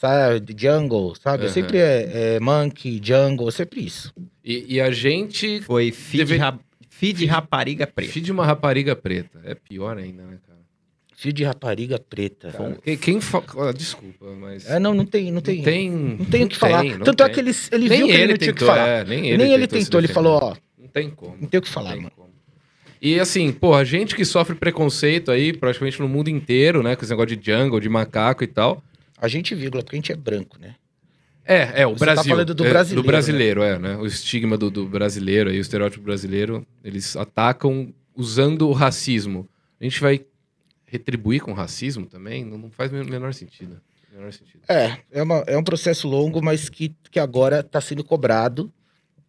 sabe, 0.00 0.54
jungle, 0.56 1.14
sabe? 1.20 1.44
Uhum. 1.44 1.50
Sempre 1.50 1.78
é, 1.78 2.34
é 2.36 2.40
monkey, 2.40 3.00
jungle, 3.02 3.50
sempre 3.50 3.84
isso. 3.84 4.12
E, 4.44 4.76
e 4.76 4.80
a 4.80 4.90
gente. 4.90 5.60
Foi 5.62 5.90
feed, 5.92 6.24
Deve- 6.24 6.36
ra- 6.38 6.58
feed 6.88 7.26
rapariga 7.26 7.86
preta. 7.86 8.12
Filho 8.12 8.24
de 8.26 8.32
uma 8.32 8.46
rapariga 8.46 8.96
preta. 8.96 9.40
É 9.44 9.54
pior 9.54 9.98
ainda, 9.98 10.22
né, 10.22 10.38
cara? 10.46 10.58
Fio 11.16 11.32
de 11.32 11.42
rapariga 11.42 11.98
preta. 11.98 12.52
Cara, 12.52 12.78
quem, 12.84 12.96
quem 12.96 13.20
fa... 13.20 13.42
ah, 13.58 13.72
Desculpa, 13.72 14.24
mas. 14.40 14.70
É, 14.70 14.78
não, 14.78 14.94
não 14.94 15.04
tem, 15.04 15.32
não 15.32 15.40
tem. 15.40 15.56
Não 15.56 15.64
tem. 15.64 15.90
Não 15.90 16.24
tem 16.24 16.44
o 16.44 16.48
que 16.48 16.56
falar. 16.56 16.82
tem, 16.82 16.96
Tanto 17.00 17.22
é 17.24 17.26
tem. 17.26 17.34
que 17.34 17.40
ele, 17.40 17.50
ele 17.72 17.88
Nem 17.88 17.98
viu 17.98 18.06
que 18.06 18.12
ele, 18.12 18.22
ele 18.22 18.32
não 18.32 18.38
tinha 18.38 18.50
o 18.50 18.54
que 18.54 18.60
tentou, 18.60 18.68
falar. 18.68 18.88
é, 18.88 19.04
nem 19.04 19.26
ele 19.30 19.36
Nem 19.38 19.52
ele 19.52 19.66
tentou 19.66 19.78
se 19.80 19.84
tentou, 19.86 20.00
ele 20.00 20.06
falou, 20.08 20.38
ó, 20.40 20.56
Não 20.78 20.86
tem 20.88 21.10
como. 21.10 21.36
não 21.40 21.48
tem 21.48 21.58
o 21.58 21.62
que 21.62 21.68
falar, 21.68 21.96
mano. 21.96 22.12
como. 22.14 22.28
E 23.02 23.18
assim, 23.18 23.50
porra, 23.52 23.84
gente 23.84 24.14
que 24.16 24.24
sofre 24.24 24.54
preconceito 24.54 25.30
aí 25.32 25.52
praticamente 25.52 26.00
no 26.00 26.08
mundo 26.08 26.28
inteiro, 26.30 26.82
né? 26.84 26.94
Com 26.96 27.02
esse 27.02 27.10
negócio 27.12 27.36
de 27.36 27.52
jungle, 27.52 27.80
de 27.80 27.88
macaco 27.88 28.42
e 28.44 28.46
tal. 28.48 28.82
A 29.20 29.28
gente, 29.28 29.54
vírgula, 29.54 29.82
porque 29.82 29.96
a 29.96 29.98
gente 29.98 30.12
é 30.12 30.16
branco, 30.16 30.58
né? 30.58 30.74
É, 31.44 31.82
é, 31.82 31.86
o 31.86 31.90
Você 31.92 32.04
tá 32.04 32.12
Brasil. 32.12 32.30
falando 32.30 32.54
do 32.54 32.66
é, 32.66 32.68
brasileiro, 32.68 33.02
Do 33.02 33.06
brasileiro, 33.06 33.62
é, 33.62 33.78
né? 33.78 33.96
O 33.96 34.06
estigma 34.06 34.56
do, 34.58 34.70
do 34.70 34.86
brasileiro 34.86 35.48
aí, 35.50 35.58
o 35.58 35.60
estereótipo 35.60 36.04
brasileiro, 36.04 36.66
eles 36.84 37.16
atacam 37.16 37.92
usando 38.14 38.68
o 38.68 38.72
racismo. 38.72 39.48
A 39.80 39.84
gente 39.84 40.00
vai 40.00 40.24
retribuir 40.86 41.40
com 41.40 41.52
racismo 41.52 42.06
também? 42.06 42.44
Não, 42.44 42.58
não 42.58 42.70
faz 42.70 42.92
o 42.92 42.94
menor 42.94 43.32
sentido. 43.32 43.80
Menor 44.12 44.32
sentido. 44.32 44.60
É, 44.68 44.98
é, 45.10 45.22
uma, 45.22 45.36
é 45.46 45.56
um 45.56 45.62
processo 45.64 46.06
longo, 46.06 46.42
mas 46.42 46.68
que, 46.68 46.94
que 47.10 47.18
agora 47.18 47.62
tá 47.62 47.80
sendo 47.80 48.04
cobrado 48.04 48.70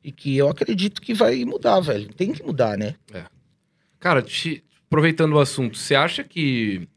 e 0.03 0.11
que 0.11 0.35
eu 0.35 0.49
acredito 0.49 1.01
que 1.01 1.13
vai 1.13 1.43
mudar, 1.45 1.79
velho. 1.79 2.13
Tem 2.13 2.33
que 2.33 2.43
mudar, 2.43 2.77
né? 2.77 2.95
Cara, 3.99 4.21
te- 4.21 4.63
aproveitando 4.87 5.33
o 5.33 5.39
assunto, 5.39 5.77
você 5.77 5.95
acha 5.95 6.23
que, 6.23 6.87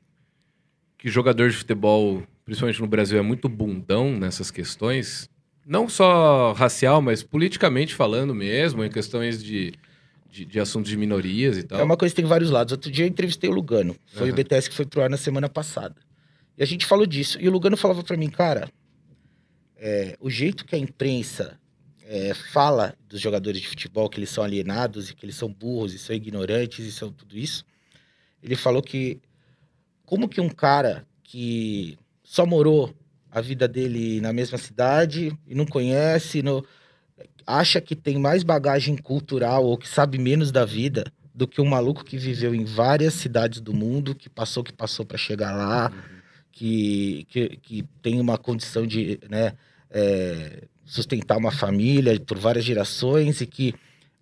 que 0.98 1.08
jogador 1.08 1.50
de 1.50 1.56
futebol, 1.56 2.22
principalmente 2.44 2.80
no 2.80 2.86
Brasil, 2.86 3.18
é 3.18 3.22
muito 3.22 3.48
bundão 3.48 4.18
nessas 4.18 4.50
questões? 4.50 5.28
Não 5.64 5.88
só 5.88 6.52
racial, 6.52 7.00
mas 7.00 7.22
politicamente 7.22 7.94
falando 7.94 8.34
mesmo, 8.34 8.84
em 8.84 8.90
questões 8.90 9.42
de, 9.42 9.72
de, 10.28 10.44
de 10.44 10.60
assuntos 10.60 10.90
de 10.90 10.96
minorias 10.96 11.56
e 11.56 11.62
tal. 11.62 11.80
É 11.80 11.84
uma 11.84 11.96
coisa 11.96 12.14
que 12.14 12.20
tem 12.20 12.28
vários 12.28 12.50
lados. 12.50 12.72
Outro 12.72 12.90
dia 12.90 13.04
eu 13.04 13.08
entrevistei 13.08 13.48
o 13.48 13.52
Lugano. 13.52 13.94
Foi 14.06 14.28
Aham. 14.28 14.32
o 14.32 14.36
BTS 14.36 14.68
que 14.68 14.74
foi 14.74 14.86
pro 14.86 15.02
ar 15.02 15.10
na 15.10 15.16
semana 15.16 15.48
passada. 15.48 15.96
E 16.58 16.62
a 16.62 16.66
gente 16.66 16.84
falou 16.84 17.06
disso. 17.06 17.38
E 17.40 17.48
o 17.48 17.52
Lugano 17.52 17.76
falava 17.76 18.02
pra 18.02 18.16
mim, 18.16 18.28
cara, 18.28 18.68
é, 19.76 20.16
o 20.20 20.28
jeito 20.28 20.64
que 20.64 20.74
a 20.74 20.78
imprensa 20.78 21.58
é, 22.04 22.34
fala 22.34 22.94
dos 23.08 23.20
jogadores 23.20 23.60
de 23.60 23.68
futebol, 23.68 24.08
que 24.08 24.18
eles 24.18 24.30
são 24.30 24.44
alienados 24.44 25.10
e 25.10 25.14
que 25.14 25.24
eles 25.24 25.36
são 25.36 25.52
burros 25.52 25.94
e 25.94 25.98
são 25.98 26.14
ignorantes 26.14 26.84
e 26.84 26.92
são 26.92 27.10
tudo 27.10 27.38
isso. 27.38 27.64
Ele 28.42 28.56
falou 28.56 28.82
que 28.82 29.20
como 30.04 30.28
que 30.28 30.40
um 30.40 30.48
cara 30.48 31.06
que 31.22 31.96
só 32.32 32.46
morou 32.46 32.94
a 33.30 33.42
vida 33.42 33.68
dele 33.68 34.18
na 34.22 34.32
mesma 34.32 34.56
cidade 34.56 35.36
e 35.46 35.54
não 35.54 35.66
conhece, 35.66 36.42
não, 36.42 36.64
acha 37.46 37.78
que 37.78 37.94
tem 37.94 38.18
mais 38.18 38.42
bagagem 38.42 38.96
cultural 38.96 39.62
ou 39.66 39.76
que 39.76 39.86
sabe 39.86 40.16
menos 40.16 40.50
da 40.50 40.64
vida 40.64 41.04
do 41.34 41.46
que 41.46 41.60
um 41.60 41.66
maluco 41.66 42.02
que 42.02 42.16
viveu 42.16 42.54
em 42.54 42.64
várias 42.64 43.12
cidades 43.12 43.60
do 43.60 43.74
mundo, 43.74 44.14
que 44.14 44.30
passou 44.30 44.64
que 44.64 44.72
passou 44.72 45.04
para 45.04 45.18
chegar 45.18 45.54
lá, 45.54 45.92
que, 46.50 47.26
que, 47.28 47.48
que 47.58 47.84
tem 48.00 48.18
uma 48.18 48.38
condição 48.38 48.86
de 48.86 49.20
né, 49.28 49.52
é, 49.90 50.62
sustentar 50.86 51.36
uma 51.36 51.52
família 51.52 52.18
por 52.18 52.38
várias 52.38 52.64
gerações 52.64 53.42
e 53.42 53.46
que 53.46 53.74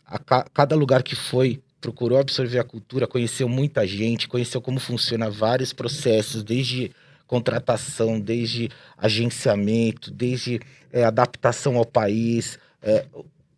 a 0.05 0.19
ca- 0.19 0.47
cada 0.53 0.75
lugar 0.75 1.05
que 1.05 1.15
foi 1.15 1.63
procurou 1.81 2.19
absorver 2.19 2.59
a 2.59 2.65
cultura, 2.65 3.07
conheceu 3.07 3.49
muita 3.49 3.87
gente, 3.87 4.27
conheceu 4.27 4.61
como 4.61 4.81
funciona 4.81 5.31
vários 5.31 5.73
processos, 5.73 6.43
desde 6.43 6.91
contratação, 7.31 8.19
desde 8.19 8.69
agenciamento, 8.99 10.11
desde 10.11 10.61
é, 10.93 11.05
adaptação 11.05 11.77
ao 11.77 11.85
país. 11.87 12.59
É, 12.83 13.05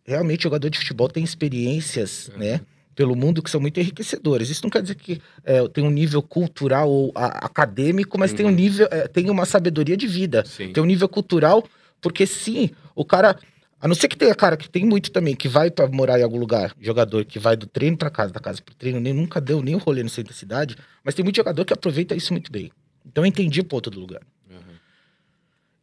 realmente, 0.05 0.41
o 0.41 0.43
jogador 0.43 0.69
de 0.69 0.77
futebol 0.77 1.09
tem 1.09 1.23
experiências, 1.23 2.29
Uhum. 2.29 2.37
né? 2.37 2.61
Pelo 2.95 3.15
mundo 3.15 3.41
que 3.41 3.49
são 3.49 3.59
muito 3.59 3.79
enriquecedoras. 3.79 4.47
Isso 4.51 4.61
não 4.63 4.69
quer 4.69 4.83
dizer 4.83 4.93
que 4.93 5.19
é, 5.43 5.67
tem 5.69 5.83
um 5.83 5.89
nível 5.89 6.21
cultural 6.21 6.87
ou 6.87 7.11
a- 7.15 7.45
acadêmico, 7.47 8.19
mas 8.19 8.31
tem 8.31 8.45
um 8.45 8.49
Uhum. 8.49 8.55
nível, 8.55 8.87
é, 8.91 9.07
tem 9.07 9.27
uma 9.31 9.45
sabedoria 9.45 9.97
de 9.97 10.05
vida. 10.05 10.43
Sim. 10.45 10.71
Tem 10.71 10.83
um 10.83 10.85
nível 10.85 11.09
cultural, 11.09 11.63
porque 11.99 12.27
sim, 12.27 12.69
o 12.95 13.03
cara. 13.03 13.35
A 13.81 13.87
não 13.87 13.95
ser 13.95 14.07
que 14.07 14.15
tenha 14.15 14.33
cara 14.33 14.55
que 14.55 14.69
tem 14.69 14.85
muito 14.85 15.11
também, 15.11 15.35
que 15.35 15.49
vai 15.49 15.69
pra 15.69 15.85
morar 15.89 16.17
em 16.17 16.23
algum 16.23 16.37
lugar, 16.39 16.73
jogador 16.79 17.25
que 17.25 17.37
vai 17.37 17.57
do 17.57 17.65
treino 17.67 17.97
pra 17.97 18.09
casa, 18.09 18.31
da 18.31 18.39
casa 18.39 18.61
pro 18.63 18.73
treino, 18.73 18.97
nem 18.97 19.11
nunca 19.11 19.41
deu 19.41 19.61
nem 19.61 19.75
um 19.75 19.77
rolê 19.77 20.01
no 20.01 20.07
centro 20.09 20.31
da 20.31 20.39
cidade, 20.39 20.77
mas 21.03 21.13
tem 21.13 21.21
muito 21.21 21.35
jogador 21.35 21.65
que 21.65 21.73
aproveita 21.73 22.15
isso 22.15 22.31
muito 22.31 22.49
bem. 22.49 22.71
Então 23.05 23.23
eu 23.23 23.27
entendi 23.27 23.59
o 23.61 23.65
ponto 23.65 23.89
do 23.89 23.99
lugar. 23.99 24.21
Uhum. 24.49 24.57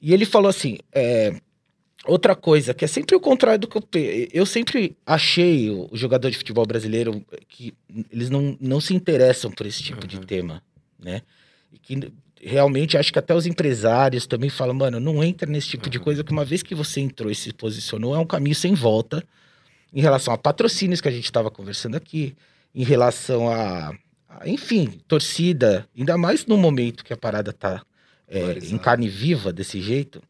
E 0.01 0.13
ele 0.15 0.25
falou 0.25 0.49
assim: 0.49 0.79
é, 0.93 1.35
outra 2.07 2.35
coisa, 2.35 2.73
que 2.75 2.85
é 2.85 2.89
sempre 2.89 3.15
o 3.15 3.21
contrário 3.21 3.61
do 3.61 3.69
que 3.69 3.77
eu. 3.77 4.29
Eu 4.33 4.47
sempre 4.47 4.97
achei 5.05 5.71
o, 5.71 5.89
jogador 5.93 6.31
de 6.31 6.37
futebol 6.39 6.65
brasileiro 6.67 7.25
que 7.49 7.75
eles 8.11 8.31
não, 8.31 8.57
não 8.61 8.81
se 8.81 8.95
interessam 8.95 9.51
por 9.51 9.67
esse 9.67 9.83
tipo 9.83 10.07
de 10.07 10.17
Uhum. 10.17 10.23
tema, 10.23 10.63
né? 10.99 11.23
E 11.73 11.79
que 11.79 12.13
realmente 12.43 12.97
acho 12.97 13.13
que 13.13 13.19
até 13.19 13.35
os 13.35 13.45
empresários 13.47 14.27
também 14.27 14.49
falam, 14.49 14.75
mano, 14.75 14.99
não 14.99 15.23
entra 15.23 15.49
nesse 15.51 15.69
tipo 15.69 15.91
de 15.91 15.99
Uhum. 15.99 16.05
coisa, 16.05 16.25
que 16.25 16.33
uma 16.33 16.45
vez 16.45 16.63
que 16.63 16.75
você 16.75 17.01
entrou 17.01 17.31
e 17.31 17.35
se 17.35 17.53
posicionou, 17.53 18.15
é 18.15 18.19
um 18.19 18.25
caminho 18.27 18.55
sem 18.57 18.73
volta 18.75 19.23
em 19.93 20.01
relação 20.01 20.33
a 20.33 20.39
patrocínios 20.39 21.01
que 21.01 21.09
a 21.09 21.11
gente 21.11 21.25
estava 21.25 21.51
conversando 21.51 21.97
aqui, 21.97 22.35
em 22.75 22.85
relação 22.85 23.49
a, 23.51 23.93
enfim, 24.45 25.01
torcida, 25.09 25.87
ainda 25.97 26.17
mais 26.17 26.47
no 26.47 26.57
momento 26.57 27.05
que 27.05 27.13
a 27.13 27.17
parada 27.17 27.53
tá 27.53 27.83
é, 28.29 28.59
em 28.63 28.79
carne 28.79 29.09
viva 29.09 29.53
desse 29.53 29.81
jeito. 29.81 30.23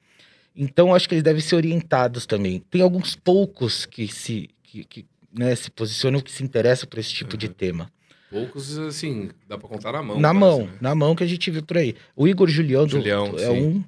Então, 0.57 0.95
acho 0.95 1.09
que 1.09 1.15
eles 1.15 1.23
devem 1.25 1.41
ser 1.41 1.55
orientados 1.57 2.27
também. 2.27 2.61
Tem 2.71 2.83
alguns 2.83 3.15
poucos 3.15 3.87
que 3.87 4.09
se, 4.09 4.51
que, 4.63 4.85
que, 4.85 5.07
né, 5.33 5.55
se 5.55 5.71
posicionam, 5.71 6.21
que 6.21 6.31
se 6.33 6.43
interessam 6.43 6.89
por 6.89 6.99
esse 6.99 7.11
tipo 7.13 7.37
de 7.37 7.47
Uhum. 7.47 7.53
tema. 7.53 7.93
Poucos, 8.31 8.79
assim, 8.79 9.31
dá 9.49 9.59
pra 9.59 9.69
contar 9.69 9.93
na 9.93 10.03
mão. 10.03 10.21
na 10.21 10.29
parece, 10.35 10.41
mão, 10.41 10.67
né? 10.67 10.73
na 10.81 10.95
mão 10.95 11.15
que 11.17 11.25
a 11.25 11.27
gente 11.27 11.51
vê 11.51 11.61
por 11.63 11.77
aí. 11.79 11.95
O 12.15 12.29
Igor 12.29 12.49
Julião, 12.49 12.85
do- 12.85 12.91
Julião, 12.93 13.27
é 13.37 13.47
sim. 13.47 13.51
um, 13.51 13.85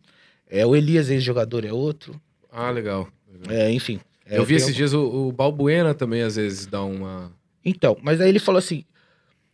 é 0.49 0.67
o 0.67 0.75
Elias, 0.75 1.11
ex-jogador, 1.11 1.65
é 1.65 1.73
outro. 1.73 2.21
Ah, 2.51 2.71
legal. 2.71 3.09
legal. 3.31 3.57
É, 3.57 3.71
enfim. 3.73 4.01
é, 4.27 4.39
Eu 4.39 4.45
vi 4.45 4.55
esses 4.57 4.75
dias 4.75 4.93
o, 4.93 5.29
o 5.29 5.33
Balbuena 5.33 5.95
também, 5.95 6.23
às 6.23 6.37
vezes, 6.37 6.67
dá 6.67 6.83
uma. 6.83 7.33
Então, 7.65 7.97
mas 8.03 8.21
aí 8.21 8.29
ele 8.29 8.39
falou 8.41 8.59
assim: 8.59 8.85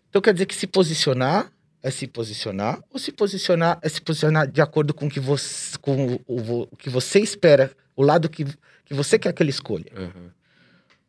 então 0.09 0.21
quer 0.23 0.33
dizer 0.33 0.47
que 0.47 0.55
se 0.55 0.67
posicionar 0.67 1.53
é 1.83 1.91
se 1.93 2.07
posicionar, 2.09 2.83
ou 2.91 2.99
se 2.99 3.13
posicionar 3.13 3.79
é 3.83 3.89
se 3.89 4.01
posicionar 4.01 4.51
de 4.51 4.61
acordo 4.61 4.93
com, 4.93 5.07
o 5.07 5.11
que 5.11 5.21
você, 5.21 5.79
com 5.79 6.15
o, 6.15 6.21
o- 6.27 6.63
o 6.73 6.77
que 6.77 6.91
você 6.91 7.21
espera, 7.21 7.71
o 7.95 8.03
lado 8.03 8.29
que, 8.29 8.45
que 8.85 8.95
você 8.95 9.17
quer 9.19 9.33
que 9.33 9.43
ele 9.43 9.51
escolha. 9.51 9.91
Uhum. 9.97 10.31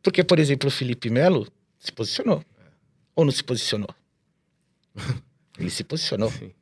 Porque, 0.04 0.24
por 0.24 0.38
exemplo, 0.40 0.68
o 0.68 0.72
Felipe 0.72 1.10
Melo 1.10 1.48
se 1.80 1.92
posicionou. 1.92 2.44
Ou 3.16 3.26
não 3.26 3.32
se 3.32 3.44
posicionou? 3.44 3.90
Ele 5.58 5.70
se 5.70 5.84
posicionou. 5.84 6.32
Sim. 6.32 6.54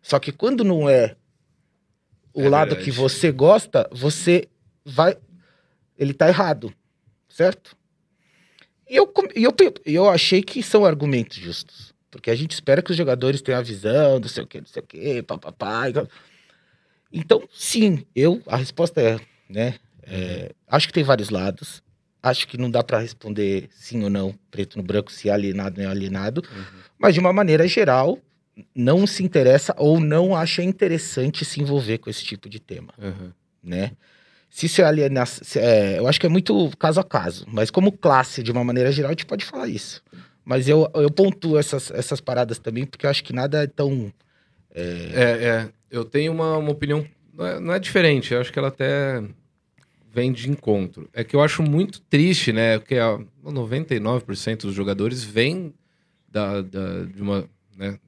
Só 0.00 0.18
que 0.18 0.32
quando 0.32 0.64
não 0.64 0.88
é 0.88 1.14
o 2.32 2.42
É 2.42 2.48
lado 2.48 2.68
verdade. 2.68 2.84
que 2.84 2.90
você 2.90 3.30
gosta, 3.30 3.86
você 3.92 4.48
vai. 4.84 5.14
Ele 5.98 6.14
tá 6.14 6.28
errado, 6.28 6.72
certo? 7.28 7.75
E 8.88 8.96
eu, 8.96 9.12
eu, 9.34 9.54
eu 9.84 10.08
achei 10.08 10.42
que 10.42 10.62
são 10.62 10.84
argumentos 10.84 11.36
justos. 11.36 11.94
Porque 12.10 12.30
a 12.30 12.34
gente 12.34 12.52
espera 12.52 12.80
que 12.80 12.90
os 12.90 12.96
jogadores 12.96 13.42
tenham 13.42 13.58
a 13.58 13.62
visão, 13.62 14.18
não 14.18 14.28
sei 14.28 14.42
o 14.42 14.46
quê, 14.46 14.60
não 14.60 14.66
sei 14.66 14.82
o 14.82 14.86
quê, 14.86 15.22
papapá. 15.22 15.84
Então, 17.12 17.46
sim, 17.52 18.06
eu, 18.14 18.42
a 18.46 18.56
resposta 18.56 19.00
é, 19.00 19.20
né? 19.48 19.74
é, 20.02 20.52
acho 20.68 20.86
que 20.86 20.92
tem 20.92 21.04
vários 21.04 21.30
lados. 21.30 21.82
Acho 22.22 22.48
que 22.48 22.58
não 22.58 22.70
dá 22.70 22.82
pra 22.82 22.98
responder 22.98 23.68
sim 23.70 24.02
ou 24.02 24.10
não, 24.10 24.34
preto 24.50 24.76
no 24.78 24.82
branco, 24.82 25.12
se 25.12 25.28
é 25.28 25.32
alienado 25.32 25.76
ou 25.76 25.84
não 25.84 25.90
é 25.90 25.92
alienado. 25.92 26.42
Mas 26.98 27.14
de 27.14 27.20
uma 27.20 27.32
maneira 27.32 27.68
geral, 27.68 28.18
não 28.74 29.06
se 29.06 29.22
interessa 29.22 29.74
ou 29.78 30.00
não 30.00 30.34
acha 30.34 30.62
interessante 30.62 31.44
se 31.44 31.60
envolver 31.60 31.98
com 31.98 32.10
esse 32.10 32.24
tipo 32.24 32.48
de 32.48 32.58
tema, 32.58 32.92
Aham. 32.98 33.32
né? 33.62 33.92
Se 34.50 34.66
isso 34.66 34.80
é 34.80 34.84
alienação, 34.84 35.42
é- 35.62 35.98
eu 35.98 36.06
acho 36.08 36.18
que 36.18 36.26
é 36.26 36.28
muito 36.30 36.70
caso 36.78 36.98
a 37.00 37.04
caso, 37.04 37.44
mas 37.48 37.70
como 37.70 37.92
classe, 37.92 38.42
de 38.42 38.50
uma 38.50 38.64
maneira 38.64 38.90
geral, 38.90 39.10
a 39.10 39.12
gente 39.12 39.26
pode 39.26 39.44
falar 39.44 39.68
isso. 39.68 40.02
Mas 40.44 40.68
eu, 40.68 40.88
eu 40.94 41.10
pontuo 41.10 41.58
essas, 41.58 41.90
essas 41.90 42.20
paradas 42.20 42.58
também, 42.58 42.86
porque 42.86 43.04
eu 43.04 43.10
acho 43.10 43.22
que 43.24 43.32
nada 43.32 43.64
é 43.64 43.66
tão. 43.66 44.12
É, 44.72 44.82
é. 45.22 45.68
Eu 45.90 46.04
tenho 46.04 46.32
uma, 46.32 46.56
uma 46.56 46.70
opinião. 46.70 47.06
Não 47.34 47.46
é, 47.46 47.60
não 47.60 47.74
é 47.74 47.78
diferente, 47.78 48.32
eu 48.32 48.40
acho 48.40 48.52
que 48.52 48.58
ela 48.58 48.68
até 48.68 49.22
vem 50.12 50.32
de 50.32 50.48
encontro. 50.48 51.08
É 51.12 51.22
que 51.24 51.36
eu 51.36 51.42
acho 51.42 51.62
muito 51.62 52.00
triste, 52.00 52.52
né? 52.52 52.78
Porque 52.78 52.94
a 52.96 53.18
99% 53.44 54.62
dos 54.62 54.74
jogadores 54.74 55.22
vêm 55.22 55.74
da, 56.28 56.62
da- 56.62 57.04
de 57.04 57.20
uma. 57.20 57.48
né, 57.76 57.98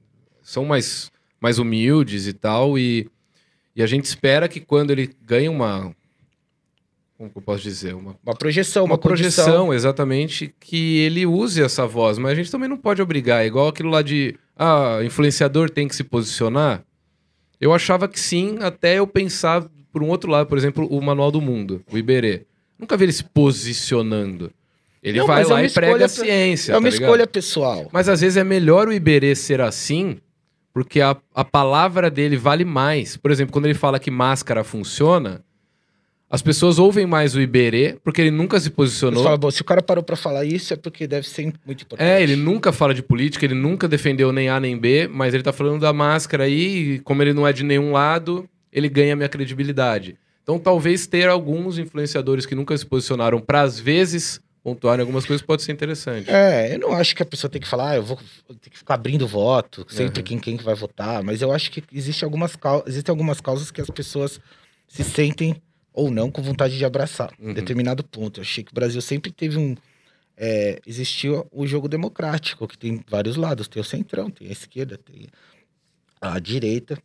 são 0.41 0.65
mais, 0.65 1.11
mais 1.39 1.59
humildes 1.59 2.25
e 2.25 2.33
tal, 2.33 2.77
e, 2.79 3.07
e 3.75 3.83
a 3.83 3.87
gente 3.87 4.05
espera 4.05 4.47
que 4.47 4.59
quando 4.59 4.91
ele 4.91 5.11
ganha 5.23 5.51
uma. 5.51 5.93
Como 7.19 7.29
eu 7.35 7.41
posso 7.41 7.61
dizer? 7.61 7.93
Uma 7.93 8.15
Uma 8.25 8.33
projeção, 8.33 8.85
uma, 8.85 8.93
uma 8.93 8.97
condição. 8.97 9.43
projeção, 9.43 9.73
exatamente, 9.73 10.55
que 10.57 10.99
ele 10.99 11.25
use 11.25 11.61
essa 11.61 11.85
voz. 11.85 12.17
Mas 12.17 12.31
a 12.31 12.35
gente 12.35 12.49
também 12.49 12.69
não 12.69 12.77
pode 12.77 13.01
obrigar. 13.01 13.43
É 13.43 13.45
igual 13.45 13.67
aquilo 13.67 13.89
lá 13.89 14.01
de, 14.01 14.35
ah, 14.57 14.99
influenciador 15.03 15.69
tem 15.69 15.85
que 15.85 15.93
se 15.97 16.05
posicionar. 16.05 16.81
Eu 17.59 17.73
achava 17.73 18.07
que 18.07 18.17
sim, 18.17 18.57
até 18.61 18.99
eu 18.99 19.05
pensar 19.05 19.67
por 19.91 20.01
um 20.01 20.07
outro 20.07 20.31
lado. 20.31 20.47
Por 20.47 20.57
exemplo, 20.57 20.87
o 20.87 21.01
Manual 21.01 21.29
do 21.29 21.41
Mundo, 21.41 21.83
o 21.91 21.97
Iberê. 21.97 22.45
Nunca 22.79 22.95
vi 22.95 23.03
ele 23.03 23.11
se 23.11 23.25
posicionando. 23.25 24.49
Ele 25.03 25.19
Não, 25.19 25.27
vai 25.27 25.43
é 25.43 25.45
lá 25.45 25.61
e 25.61 25.69
prega 25.69 26.05
a 26.05 26.07
ciência. 26.07 26.71
É 26.71 26.77
uma 26.77 26.89
tá 26.89 26.95
escolha 26.95 27.27
pessoal. 27.27 27.89
Mas 27.91 28.07
às 28.07 28.21
vezes 28.21 28.37
é 28.37 28.45
melhor 28.45 28.87
o 28.87 28.93
Iberê 28.93 29.35
ser 29.35 29.59
assim, 29.59 30.19
porque 30.73 31.01
a, 31.01 31.17
a 31.35 31.43
palavra 31.43 32.09
dele 32.09 32.37
vale 32.37 32.63
mais. 32.63 33.17
Por 33.17 33.29
exemplo, 33.29 33.51
quando 33.51 33.65
ele 33.65 33.73
fala 33.73 33.99
que 33.99 34.09
máscara 34.09 34.63
funciona, 34.63 35.43
as 36.29 36.41
pessoas 36.41 36.77
ouvem 36.77 37.05
mais 37.05 37.33
o 37.33 37.41
Iberê, 37.41 37.97
porque 38.03 38.21
ele 38.21 38.31
nunca 38.31 38.59
se 38.59 38.69
posicionou. 38.69 39.23
fala, 39.23 39.37
bom, 39.37 39.49
se 39.49 39.61
o 39.61 39.65
cara 39.65 39.81
parou 39.81 40.03
pra 40.03 40.15
falar 40.15 40.45
isso, 40.45 40.73
é 40.73 40.77
porque 40.77 41.07
deve 41.07 41.27
ser 41.27 41.51
muito 41.65 41.83
importante. 41.83 42.07
É, 42.07 42.21
ele 42.21 42.35
nunca 42.35 42.71
fala 42.71 42.93
de 42.93 43.01
política, 43.01 43.45
ele 43.45 43.55
nunca 43.55 43.87
defendeu 43.87 44.31
nem 44.31 44.47
A 44.49 44.59
nem 44.59 44.77
B, 44.77 45.07
mas 45.07 45.33
ele 45.33 45.41
tá 45.41 45.51
falando 45.51 45.81
da 45.81 45.91
máscara 45.91 46.43
aí, 46.43 46.93
e 46.95 46.99
como 46.99 47.21
ele 47.23 47.33
não 47.33 47.47
é 47.47 47.51
de 47.53 47.63
nenhum 47.63 47.91
lado, 47.91 48.47
ele 48.71 48.87
ganha 48.87 49.15
minha 49.15 49.27
credibilidade. 49.29 50.17
Então 50.43 50.59
talvez 50.59 51.07
ter 51.07 51.27
alguns 51.27 51.77
influenciadores 51.79 52.45
que 52.45 52.55
nunca 52.55 52.77
se 52.77 52.85
posicionaram 52.85 53.39
pra 53.39 53.61
às 53.61 53.79
vezes 53.79 54.39
pontuarem 54.63 55.01
algumas 55.01 55.25
coisas 55.25 55.43
pode 55.45 55.61
ser 55.63 55.71
interessante. 55.71 56.29
É, 56.29 56.75
eu 56.75 56.79
não 56.79 56.93
acho 56.93 57.15
que 57.15 57.23
a 57.23 57.25
pessoa 57.25 57.49
tem 57.49 57.61
que 57.61 57.67
falar, 57.67 57.91
ah, 57.91 57.95
eu 57.95 58.03
vou 58.03 58.17
ter 58.61 58.69
que 58.69 58.77
ficar 58.77 58.95
abrindo 58.95 59.25
voto, 59.27 59.85
sempre 59.89 60.19
Uhum. 60.19 60.25
quem, 60.25 60.39
quem 60.39 60.57
que 60.57 60.63
vai 60.63 60.75
votar, 60.75 61.23
mas 61.23 61.41
eu 61.41 61.51
acho 61.51 61.71
que 61.71 61.81
existe 61.93 62.23
algumas 62.23 62.51
existem 62.85 63.11
algumas 63.11 63.39
causas 63.41 63.71
que 63.71 63.79
as 63.81 63.89
pessoas 63.89 64.39
se 64.87 65.03
sentem 65.03 65.55
ou 65.93 66.09
não 66.11 66.29
com 66.31 66.41
vontade 66.41 66.77
de 66.77 66.85
abraçar. 66.85 67.31
Uhum. 67.39 67.53
Determinado 67.53 68.03
ponto. 68.03 68.39
Eu 68.39 68.43
achei 68.43 68.63
que 68.63 68.71
o 68.71 68.75
Brasil 68.75 69.01
sempre 69.01 69.31
teve 69.31 69.57
um. 69.57 69.75
É, 70.37 70.79
existiu 70.87 71.45
o 71.51 71.67
jogo 71.67 71.87
democrático, 71.89 72.67
que 72.67 72.77
tem 72.77 73.03
vários 73.09 73.35
lados. 73.35 73.67
Tem 73.67 73.81
o 73.81 73.85
centrão, 73.85 74.29
tem 74.29 74.47
a 74.47 74.51
esquerda, 74.51 74.97
tem 74.97 75.27
a 76.21 76.39
direita. 76.39 76.97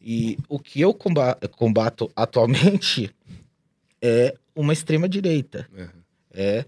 E 0.00 0.38
o 0.48 0.58
que 0.58 0.80
eu 0.80 0.92
comba- 0.94 1.38
combato 1.56 2.10
atualmente 2.16 3.10
é 4.00 4.34
uma 4.54 4.72
extrema-direita 4.72 5.66
Uhum. 5.76 5.88
é, 6.32 6.64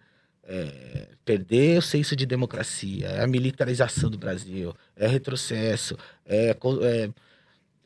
é, 0.49 1.09
perder 1.25 1.79
o 1.79 1.83
senso 1.83 2.15
de 2.17 2.25
democracia, 2.25 3.07
é 3.09 3.23
a 3.23 3.27
militarização 3.27 4.09
do 4.11 4.17
Brasil, 4.19 4.75
é 4.95 5.07
retrocesso, 5.07 5.97
é, 6.25 6.55
co- 6.55 6.79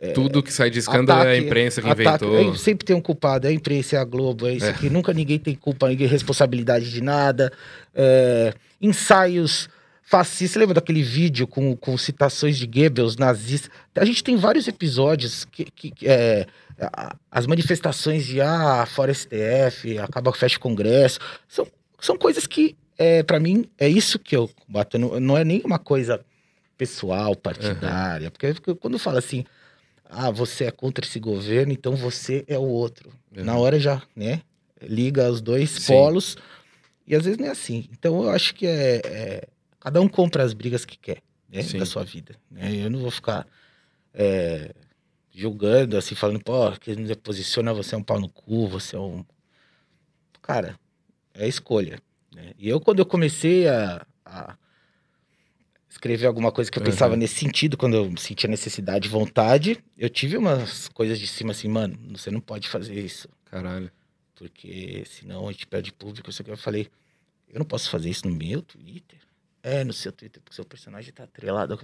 é 0.00 0.12
Tudo 0.12 0.42
que 0.42 0.52
sai 0.52 0.70
de 0.70 0.78
escândalo 0.78 1.20
é 1.20 1.26
a 1.26 1.30
ataque- 1.32 1.46
imprensa 1.46 1.82
que 1.82 1.88
ataque- 1.90 2.24
inventou. 2.24 2.54
sempre 2.56 2.86
tem 2.86 2.96
um 2.96 3.00
culpado, 3.02 3.46
é 3.46 3.50
a 3.50 3.52
imprensa, 3.52 3.96
é 3.96 3.98
a 3.98 4.04
Globo, 4.04 4.46
é 4.48 4.54
isso 4.54 4.64
É. 4.66 4.70
aqui. 4.70 4.88
Nunca 4.88 5.12
ninguém 5.12 5.38
tem 5.38 5.54
culpa, 5.54 5.88
ninguém 5.88 6.06
responsabilidade 6.08 6.90
de 6.90 7.02
nada. 7.02 7.52
É, 7.94 8.54
ensaios 8.80 9.68
fascistas. 10.02 10.52
Você 10.52 10.58
lembra 10.58 10.74
daquele 10.74 11.02
vídeo 11.02 11.46
com, 11.46 11.76
com 11.76 11.96
citações 11.98 12.56
de 12.56 12.66
Goebbels, 12.66 13.16
nazistas? 13.16 13.70
A 13.94 14.04
gente 14.04 14.24
tem 14.24 14.36
vários 14.36 14.66
episódios 14.66 15.44
que. 15.44 15.64
que- 15.70 15.92
é, 16.08 16.46
as 17.30 17.46
manifestações 17.46 18.24
de 18.24 18.40
ah, 18.40 18.86
fora 18.86 19.12
STF, 19.12 19.98
acaba 19.98 20.32
fecha 20.32 20.56
o 20.56 20.60
Congresso. 20.60 21.18
São, 21.46 21.66
são 22.00 22.16
coisas 22.16 22.46
que, 22.46 22.74
é, 22.96 23.22
para 23.22 23.38
mim, 23.38 23.66
é 23.78 23.86
isso 23.86 24.18
que 24.18 24.34
eu 24.34 24.48
combato. 24.66 24.98
Não, 24.98 25.20
não 25.20 25.36
é 25.36 25.44
nem 25.44 25.60
uma 25.62 25.78
coisa 25.78 26.22
pessoal, 26.78 27.36
partidária. 27.36 28.30
Porque, 28.30 28.54
porque 28.54 28.74
quando 28.76 28.98
fala 28.98 29.18
assim, 29.18 29.44
ah, 30.10 30.30
você 30.30 30.64
é 30.64 30.70
contra 30.70 31.04
esse 31.04 31.18
governo, 31.20 31.72
então 31.72 31.94
você 31.96 32.44
é 32.48 32.58
o 32.58 32.62
outro. 32.62 33.10
Uhum. 33.36 33.44
Na 33.44 33.56
hora 33.56 33.78
já, 33.78 34.02
né? 34.14 34.42
Liga 34.82 35.30
os 35.30 35.40
dois 35.40 35.70
Sim. 35.70 35.92
polos. 35.92 36.36
E 37.06 37.14
às 37.14 37.24
vezes 37.24 37.38
não 37.38 37.46
é 37.46 37.50
assim. 37.50 37.88
Então 37.92 38.22
eu 38.24 38.30
acho 38.30 38.54
que 38.54 38.66
é. 38.66 39.00
é- 39.04 39.48
cada 39.78 40.00
um 40.00 40.08
compra 40.08 40.42
as 40.42 40.52
brigas 40.52 40.84
que 40.84 40.98
quer, 40.98 41.22
né? 41.48 41.62
Da 41.62 41.86
sua 41.86 42.04
vida. 42.04 42.34
né? 42.50 42.74
Eu 42.76 42.90
não 42.90 43.00
vou 43.00 43.10
ficar 43.10 43.46
é, 44.12 44.74
julgando, 45.32 45.96
assim, 45.96 46.14
falando, 46.14 46.40
pô, 46.42 46.70
que 46.72 46.94
não 46.94 47.14
posiciona, 47.16 47.72
você 47.72 47.94
é 47.94 47.98
um 47.98 48.02
pau 48.02 48.20
no 48.20 48.28
cu, 48.28 48.68
você 48.68 48.96
é 48.96 48.98
um. 48.98 49.24
Cara, 50.42 50.78
é 51.34 51.46
escolha. 51.46 52.00
né? 52.34 52.52
E 52.58 52.68
eu, 52.68 52.80
quando 52.80 52.98
eu 52.98 53.06
comecei 53.06 53.68
a, 53.68 54.04
a 54.24 54.56
escrever 55.90 56.26
alguma 56.26 56.50
coisa 56.52 56.70
que 56.70 56.78
eu 56.78 56.82
Uhum. 56.82 56.88
pensava 56.90 57.16
nesse 57.16 57.34
sentido, 57.34 57.76
quando 57.76 57.94
eu 57.96 58.16
sentia 58.16 58.48
necessidade 58.48 59.08
e 59.08 59.10
vontade, 59.10 59.82
eu 59.98 60.08
tive 60.08 60.36
umas 60.36 60.88
coisas 60.88 61.18
de 61.18 61.26
cima 61.26 61.50
assim, 61.50 61.68
mano, 61.68 61.98
você 62.16 62.30
não 62.30 62.40
pode 62.40 62.68
fazer 62.68 62.94
isso, 62.98 63.28
Caralho. 63.44 63.90
porque 64.36 65.04
senão 65.06 65.48
a 65.48 65.52
gente 65.52 65.66
perde 65.66 65.92
público. 65.92 66.30
Eu 66.46 66.56
falei, 66.56 66.88
eu 67.48 67.58
não 67.58 67.66
posso 67.66 67.90
fazer 67.90 68.08
isso 68.08 68.26
no 68.28 68.34
meu 68.34 68.62
Twitter. 68.62 69.18
É, 69.62 69.84
no 69.84 69.92
seu 69.92 70.10
Twitter, 70.12 70.40
porque 70.42 70.54
seu 70.56 70.64
personagem 70.64 71.12
tá 71.12 71.24
atrelado. 71.24 71.78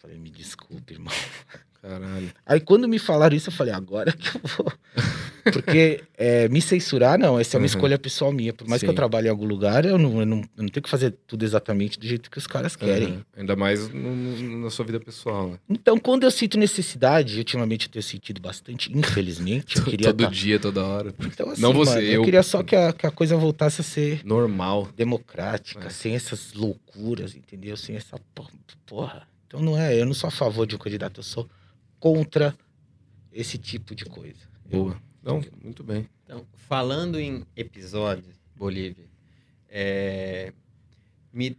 Falei, 0.00 0.18
me 0.18 0.30
desculpe, 0.30 0.94
irmão. 0.94 1.12
Caralho. 1.82 2.30
Aí 2.44 2.60
quando 2.60 2.86
me 2.86 2.98
falaram 2.98 3.34
isso, 3.34 3.48
eu 3.48 3.54
falei, 3.54 3.72
agora 3.72 4.12
que 4.12 4.28
eu 4.36 4.40
vou. 4.56 4.72
Porque 5.50 6.02
é, 6.18 6.46
me 6.50 6.60
censurar, 6.60 7.18
não, 7.18 7.40
essa 7.40 7.56
é 7.56 7.58
uma 7.58 7.62
Uhum. 7.62 7.66
escolha 7.66 7.98
pessoal 7.98 8.30
minha. 8.30 8.52
Por 8.52 8.68
mais 8.68 8.80
que 8.82 8.86
Sim. 8.86 8.90
eu 8.92 8.94
trabalhe 8.94 9.28
em 9.28 9.30
algum 9.30 9.46
lugar, 9.46 9.86
eu 9.86 9.96
não, 9.96 10.20
eu, 10.20 10.26
não, 10.26 10.38
eu 10.38 10.62
não 10.62 10.68
tenho 10.68 10.82
que 10.82 10.90
fazer 10.90 11.14
tudo 11.26 11.42
exatamente 11.42 11.98
do 11.98 12.06
jeito 12.06 12.30
que 12.30 12.36
os 12.36 12.46
caras 12.46 12.76
querem. 12.76 13.08
Uhum. 13.14 13.24
Ainda 13.38 13.56
mais 13.56 13.88
no- 13.88 14.14
no- 14.14 14.60
na 14.64 14.70
sua 14.70 14.84
vida 14.84 15.00
pessoal, 15.00 15.52
né? 15.52 15.58
Então, 15.70 15.98
quando 15.98 16.24
eu 16.24 16.30
sinto 16.30 16.58
necessidade, 16.58 17.38
ultimamente 17.38 17.86
eu 17.86 17.92
tenho 17.92 18.02
sentido 18.02 18.40
bastante, 18.42 18.92
infelizmente, 18.94 19.78
eu 19.78 19.84
queria 19.84 20.08
Todo 20.08 20.24
tá- 20.24 20.30
dia, 20.30 20.58
toda 20.60 20.84
hora. 20.84 21.14
Então, 21.18 21.48
assim, 21.50 21.62
Não 21.62 21.72
você, 21.72 21.94
mano, 21.94 22.02
eu 22.02 22.12
eu. 22.12 22.24
queria 22.24 22.42
só 22.42 22.62
que 22.62 22.76
a, 22.76 22.92
que 22.92 23.06
a 23.06 23.10
coisa 23.10 23.34
voltasse 23.38 23.80
a 23.80 23.84
ser 23.84 24.20
Normal. 24.24 24.90
democrática, 24.94 25.86
É. 25.86 25.90
sem 25.90 26.14
essas 26.14 26.52
loucuras, 26.52 27.34
entendeu? 27.34 27.74
Sem 27.78 27.96
essa 27.96 28.18
por- 28.34 28.50
porra. 28.84 29.26
Então 29.50 29.60
não 29.60 29.76
é, 29.76 30.00
eu 30.00 30.06
não 30.06 30.14
sou 30.14 30.28
a 30.28 30.30
favor 30.30 30.64
de 30.64 30.76
um 30.76 30.78
candidato, 30.78 31.18
eu 31.18 31.24
sou 31.24 31.50
contra 31.98 32.54
esse 33.32 33.58
tipo 33.58 33.96
de 33.96 34.04
coisa. 34.04 34.38
Eu- 34.70 34.84
Boa. 34.84 34.96
Não, 35.20 35.42
muito 35.60 35.82
bem. 35.82 36.08
Então, 36.24 36.46
falando 36.54 37.18
em 37.18 37.44
episódio, 37.56 38.32
Bolívia, 38.54 39.06
é, 39.68 40.52
me 41.32 41.58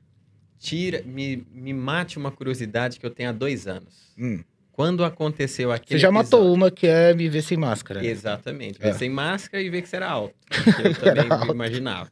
tira, 0.57 1.01
me, 1.03 1.45
me 1.51 1.73
mate 1.73 2.17
uma 2.17 2.31
curiosidade 2.31 2.97
que 2.97 3.05
eu 3.05 3.09
tenho 3.11 3.27
há 3.27 3.33
dois 3.33 3.67
anos. 3.67 4.13
Hum. 4.17 4.41
Quando 4.71 5.03
aconteceu 5.03 5.69
Você 5.69 5.75
aquele 5.75 5.99
já 5.99 6.09
matou 6.09 6.39
episódio- 6.39 6.53
uma 6.55 6.71
que 6.71 6.87
é 6.87 7.13
me 7.13 7.27
ver 7.27 7.41
sem 7.41 7.57
máscara. 7.57 8.01
né? 8.01 8.07
Exatamente. 8.07 8.79
É. 8.81 8.85
Ver 8.91 8.97
sem 8.97 9.09
máscara 9.09 9.61
e 9.61 9.69
ver 9.69 9.81
que 9.81 9.89
você 9.89 9.97
era 9.97 10.09
alto. 10.09 10.33
Que 10.49 10.87
eu 10.87 10.95
também 10.95 11.25
Era 11.25 11.35
alto. 11.35 11.53
imaginava. 11.53 12.09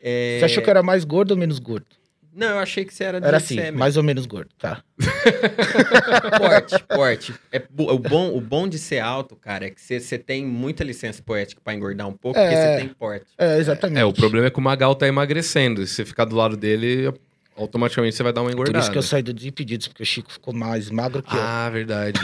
É, 0.00 0.38
Você 0.40 0.46
achou 0.46 0.62
que 0.62 0.70
era 0.70 0.82
mais 0.82 1.04
gordo 1.04 1.32
ou 1.32 1.36
menos 1.36 1.58
gordo? 1.58 1.86
Não, 2.34 2.46
eu 2.48 2.58
achei 2.58 2.84
que 2.84 2.94
você 2.94 3.04
era 3.04 3.20
de 3.20 3.26
Era 3.26 3.36
assim, 3.36 3.58
é 3.58 3.70
mais 3.70 3.96
ou 3.98 4.02
menos 4.02 4.24
gordo, 4.26 4.48
tá? 4.58 4.82
Porte, 6.38 6.82
porte. 6.88 7.34
É, 7.50 7.62
o, 7.76 7.98
bom, 7.98 8.34
o 8.34 8.40
bom 8.40 8.66
de 8.68 8.78
ser 8.78 9.00
alto, 9.00 9.36
cara, 9.36 9.66
é 9.66 9.70
que 9.70 9.80
você, 9.80 10.00
você 10.00 10.18
tem 10.18 10.44
muita 10.46 10.82
licença 10.84 11.22
poética 11.22 11.60
pra 11.62 11.74
engordar 11.74 12.08
um 12.08 12.12
pouco, 12.12 12.38
porque 12.40 12.54
É. 12.54 12.74
você 12.76 12.80
tem 12.84 12.88
porte. 12.94 13.26
É, 13.38 13.58
exatamente. 13.58 13.98
É, 14.00 14.04
o 14.04 14.12
problema 14.12 14.46
é 14.46 14.50
que 14.50 14.58
o 14.58 14.62
Magal 14.62 14.94
tá 14.94 15.06
emagrecendo. 15.06 15.86
Se 15.86 15.94
você 15.96 16.04
ficar 16.04 16.24
do 16.24 16.34
lado 16.36 16.56
dele, 16.56 17.12
automaticamente 17.56 18.16
você 18.16 18.22
vai 18.22 18.32
dar 18.32 18.40
uma 18.40 18.48
Por 18.48 18.54
engordada. 18.54 18.78
isso 18.80 18.90
que 18.90 18.98
eu 18.98 19.02
saí 19.02 19.22
do 19.22 19.32
Desimpedidos, 19.32 19.88
porque 19.88 20.02
o 20.02 20.06
Chico 20.06 20.32
ficou 20.32 20.54
mais 20.54 20.90
magro 20.90 21.22
que 21.22 21.34
eu. 21.36 21.40
Ah, 21.40 21.68
verdade. 21.70 22.18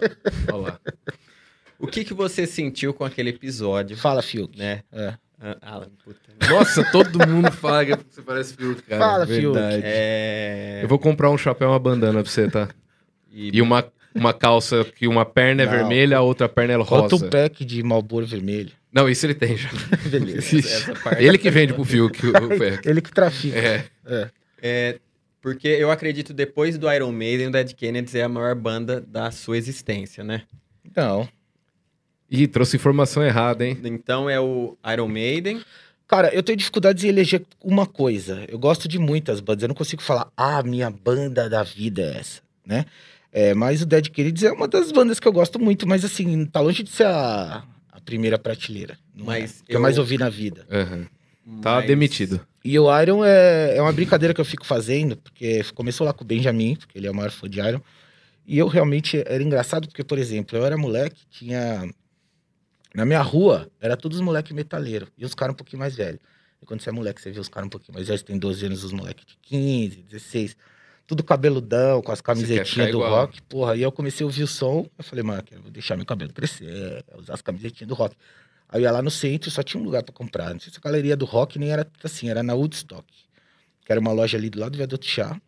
Olha 0.52 0.56
lá. 0.62 0.80
O 1.78 1.86
que, 1.86 2.04
que 2.04 2.14
você 2.14 2.46
sentiu 2.46 2.94
com 2.94 3.04
aquele 3.04 3.30
episódio, 3.30 3.96
Fala, 3.96 4.22
Fiuk. 4.22 4.56
né? 4.58 4.82
É. 4.92 5.14
Ah, 5.46 5.58
Alan, 5.60 5.90
puta. 6.02 6.20
Nossa, 6.48 6.82
todo 6.90 7.28
mundo 7.28 7.52
fala 7.52 7.84
que 7.84 7.92
você 8.08 8.22
parece 8.22 8.54
Fiuk, 8.54 8.80
cara. 8.82 8.98
Fala, 8.98 9.26
Fiuk. 9.26 9.52
Verdade. 9.58 9.82
É... 9.84 10.80
Eu 10.82 10.88
vou 10.88 10.98
comprar 10.98 11.30
um 11.30 11.36
chapéu 11.36 11.68
e 11.68 11.70
uma 11.72 11.78
bandana 11.78 12.22
pra 12.22 12.30
você, 12.30 12.48
tá? 12.48 12.70
E 13.30 13.60
uma, 13.60 13.84
uma 14.14 14.32
calça 14.32 14.82
que 14.84 15.06
uma 15.06 15.26
perna 15.26 15.64
é 15.64 15.66
Não. 15.66 15.72
vermelha, 15.72 16.16
a 16.16 16.22
outra 16.22 16.48
perna 16.48 16.72
é 16.72 16.78
Bota 16.78 16.94
rosa. 16.94 17.16
um 17.16 17.28
pack 17.28 17.62
de 17.62 17.82
Malboro 17.82 18.24
vermelho. 18.24 18.72
Não, 18.90 19.06
isso 19.06 19.26
ele 19.26 19.34
tem 19.34 19.54
já. 19.54 19.68
Beleza. 20.08 20.56
essa 20.58 20.94
parte. 20.94 21.22
Ele 21.22 21.36
que 21.36 21.50
vende 21.50 21.74
pro 21.74 21.84
Fiuk 21.84 22.26
o, 22.26 22.30
o 22.30 22.58
pack. 22.58 22.88
Ele 22.88 23.02
que 23.02 23.12
trafica. 23.12 23.58
É. 23.58 23.84
É. 24.06 24.30
É, 24.62 24.98
porque 25.42 25.68
eu 25.68 25.90
acredito, 25.90 26.32
depois 26.32 26.78
do 26.78 26.90
Iron 26.90 27.12
Maiden, 27.12 27.48
o 27.48 27.50
Dead 27.50 27.74
Kennedys 27.74 28.14
é 28.14 28.22
a 28.22 28.28
maior 28.30 28.54
banda 28.54 28.98
da 28.98 29.30
sua 29.30 29.58
existência, 29.58 30.24
né? 30.24 30.44
Não. 30.96 31.28
Ih, 32.30 32.46
trouxe 32.48 32.76
informação 32.76 33.22
errada, 33.22 33.66
hein? 33.66 33.78
Então 33.84 34.28
é 34.28 34.40
o 34.40 34.76
Iron 34.92 35.08
Maiden, 35.08 35.60
Cara, 36.06 36.32
eu 36.34 36.42
tenho 36.42 36.58
dificuldade 36.58 37.06
em 37.06 37.08
eleger 37.08 37.42
uma 37.62 37.86
coisa. 37.86 38.44
Eu 38.48 38.58
gosto 38.58 38.86
de 38.86 38.98
muitas 38.98 39.40
bandas. 39.40 39.62
Eu 39.62 39.68
não 39.68 39.74
consigo 39.74 40.02
falar, 40.02 40.30
ah, 40.36 40.62
minha 40.62 40.90
banda 40.90 41.48
da 41.48 41.62
vida 41.62 42.02
é 42.02 42.18
essa, 42.18 42.42
né? 42.64 42.84
É, 43.32 43.54
mas 43.54 43.80
o 43.82 43.86
Dead 43.86 44.08
Kennedys 44.10 44.44
é 44.44 44.52
uma 44.52 44.68
das 44.68 44.92
bandas 44.92 45.18
que 45.18 45.26
eu 45.26 45.32
gosto 45.32 45.58
muito, 45.58 45.88
mas 45.88 46.04
assim, 46.04 46.44
tá 46.44 46.60
longe 46.60 46.82
de 46.82 46.90
ser 46.90 47.06
a, 47.06 47.64
a 47.90 48.00
primeira 48.02 48.38
prateleira. 48.38 48.98
Não 49.14 49.24
Mas 49.24 49.62
é, 49.62 49.64
que 49.66 49.72
eu 49.72 49.78
eu- 49.78 49.80
mais 49.80 49.98
ouvi 49.98 50.18
na 50.18 50.28
vida. 50.28 50.66
Tá 51.62 51.76
mas- 51.76 51.86
demitido. 51.86 52.40
E 52.62 52.78
o 52.78 53.00
Iron 53.00 53.24
é, 53.24 53.76
é 53.76 53.82
uma 53.82 53.92
brincadeira 53.92 54.32
que 54.34 54.40
eu 54.40 54.44
fico 54.44 54.64
fazendo, 54.64 55.16
porque 55.16 55.64
começou 55.74 56.06
lá 56.06 56.12
com 56.12 56.22
o 56.22 56.26
Benjamin, 56.26 56.76
porque 56.76 56.98
ele 56.98 57.06
é 57.06 57.10
o 57.10 57.14
maior 57.14 57.30
fã 57.30 57.48
de 57.48 57.60
Iron. 57.60 57.80
E 58.46 58.58
eu 58.58 58.68
realmente 58.68 59.22
era 59.26 59.42
engraçado, 59.42 59.88
porque, 59.88 60.04
por 60.04 60.18
exemplo, 60.18 60.56
eu 60.56 60.64
era 60.66 60.76
moleque, 60.76 61.22
tinha. 61.30 61.90
Na 62.94 63.04
minha 63.04 63.20
rua, 63.20 63.68
era 63.80 63.96
todos 63.96 64.18
os 64.18 64.24
moleques 64.24 64.52
metaleiros. 64.52 65.08
E 65.18 65.24
os 65.24 65.34
caras 65.34 65.52
um 65.52 65.56
pouquinho 65.56 65.80
mais 65.80 65.96
velhos. 65.96 66.20
E 66.62 66.66
quando 66.66 66.80
você 66.80 66.90
é 66.90 66.92
moleque, 66.92 67.20
você 67.20 67.32
vê 67.32 67.40
os 67.40 67.48
caras 67.48 67.66
um 67.66 67.70
pouquinho 67.70 67.94
mais 67.94 68.06
velhos, 68.06 68.22
tem 68.22 68.38
12 68.38 68.66
anos, 68.66 68.84
os 68.84 68.92
moleques 68.92 69.26
de 69.26 69.36
15, 69.42 70.02
16. 70.02 70.56
Tudo 71.06 71.22
cabeludão, 71.24 72.00
com 72.00 72.12
as 72.12 72.20
camisetinhas 72.20 72.90
do 72.90 72.98
igual. 72.98 73.10
rock. 73.10 73.42
Porra, 73.42 73.72
aí 73.72 73.82
eu 73.82 73.92
comecei 73.92 74.24
a 74.24 74.26
ouvir 74.26 74.44
o 74.44 74.46
som. 74.46 74.88
Eu 74.96 75.04
falei, 75.04 75.24
mano, 75.24 75.42
eu 75.50 75.60
vou 75.60 75.70
deixar 75.70 75.96
meu 75.96 76.06
cabelo 76.06 76.32
crescer, 76.32 77.04
usar 77.18 77.34
as 77.34 77.42
camisetinhas 77.42 77.88
do 77.88 77.94
rock. 77.94 78.16
Aí 78.68 78.80
eu 78.80 78.84
ia 78.84 78.92
lá 78.92 79.02
no 79.02 79.10
centro, 79.10 79.50
só 79.50 79.62
tinha 79.62 79.80
um 79.80 79.84
lugar 79.84 80.02
pra 80.02 80.14
comprar. 80.14 80.52
Não 80.52 80.60
sei 80.60 80.72
se 80.72 80.78
a 80.78 80.80
galeria 80.80 81.16
do 81.16 81.24
rock 81.24 81.58
nem 81.58 81.70
era 81.70 81.86
assim, 82.02 82.30
era 82.30 82.42
na 82.42 82.54
Woodstock. 82.54 83.04
Que 83.84 83.92
era 83.92 84.00
uma 84.00 84.12
loja 84.12 84.38
ali 84.38 84.48
do 84.48 84.58
lado 84.58 84.72
do 84.72 84.78
Viaduto 84.78 85.04
Chá. 85.04 85.38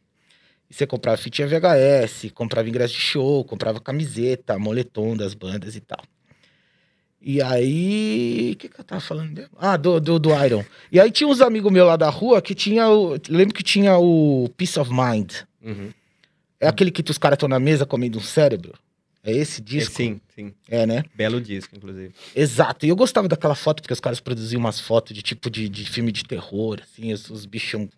E 0.69 0.75
você 0.75 0.87
comprava 0.87 1.17
fitinha 1.17 1.47
VHS, 1.47 2.33
comprava 2.35 2.69
ingresso 2.69 2.93
de 2.93 3.01
show, 3.01 3.45
comprava 3.45 3.81
camiseta, 3.81 4.59
moletom 4.59 5.17
das 5.17 5.33
bandas 5.33 5.77
e 5.77 5.81
tal. 5.81 6.03
E 7.29 7.43
aí. 7.43 8.53
O 8.53 8.57
que, 8.57 8.69
que 8.69 8.81
eu 8.81 8.85
tava 8.85 9.01
falando 9.01 9.33
mesmo? 9.33 9.51
Ah, 9.59 9.77
do, 9.77 9.99
do, 9.99 10.17
do 10.17 10.45
Iron. 10.45 10.65
E 10.93 11.01
aí 11.01 11.11
tinha 11.11 11.27
uns 11.27 11.41
amigos 11.41 11.73
meus 11.73 11.85
lá 11.89 11.97
da 11.97 12.09
rua 12.09 12.41
que 12.41 12.55
tinha 12.55 12.89
o. 12.89 13.19
Lembro 13.29 13.53
que 13.53 13.65
tinha 13.65 13.99
o 13.99 14.49
Peace 14.57 14.79
of 14.79 14.93
Mind. 14.93 15.33
Uhum. 15.61 15.93
É 16.61 16.69
aquele 16.69 16.93
que 16.93 17.03
os 17.11 17.19
caras 17.19 17.35
estão 17.35 17.49
na 17.49 17.59
mesa 17.59 17.85
comendo 17.85 18.17
um 18.17 18.23
cérebro? 18.23 18.75
É 19.25 19.33
esse 19.33 19.61
É, 19.61 19.65
disco? 19.65 19.97
sim, 19.97 20.21
sim. 20.37 20.55
É, 20.69 20.87
né? 20.87 21.03
Belo 21.17 21.41
disco, 21.41 21.75
inclusive. 21.77 22.15
Exato. 22.33 22.87
E 22.87 22.91
eu 22.91 22.95
gostava 22.95 23.27
daquela 23.27 23.57
foto, 23.57 23.83
porque 23.83 23.93
os 23.93 23.99
caras 23.99 24.21
produziam 24.21 24.61
umas 24.61 24.79
fotos 24.79 25.13
de 25.13 25.21
tipo 25.21 25.51
de, 25.51 25.69
de 25.69 25.85
filme 25.85 26.13
de 26.13 26.25
terror, 26.25 26.79
assim, 26.81 27.13
os, 27.13 27.29
os 27.29 27.45
bichos 27.45 27.89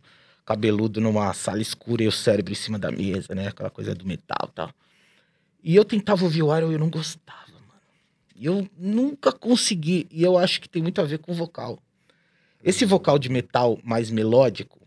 cabeludo 0.46 1.02
numa 1.02 1.34
sala 1.34 1.60
escura 1.60 2.02
e 2.02 2.08
o 2.08 2.12
cérebro 2.12 2.50
em 2.50 2.56
cima 2.56 2.78
da 2.78 2.90
mesa, 2.90 3.34
né? 3.34 3.48
Aquela 3.48 3.68
coisa 3.68 3.94
do 3.94 4.06
metal 4.06 4.48
e 4.50 4.54
tal. 4.54 4.70
E 5.62 5.76
eu 5.76 5.84
tentava 5.84 6.24
ouvir 6.24 6.42
o 6.42 6.56
Iron 6.56 6.70
e 6.70 6.74
eu 6.74 6.78
não 6.78 6.88
gostava. 6.88 7.47
E 8.38 8.46
eu 8.46 8.66
nunca 8.79 9.33
consegui. 9.33 10.07
E 10.12 10.22
eu 10.22 10.38
acho 10.38 10.61
que 10.61 10.68
tem 10.68 10.81
muito 10.83 11.01
a 11.01 11.05
ver 11.05 11.18
com 11.18 11.33
o 11.33 11.35
vocal. 11.35 11.79
Esse 12.62 12.85
vocal 12.85 13.18
de 13.18 13.29
metal 13.29 13.79
mais 13.85 14.11
melódico, 14.11 14.79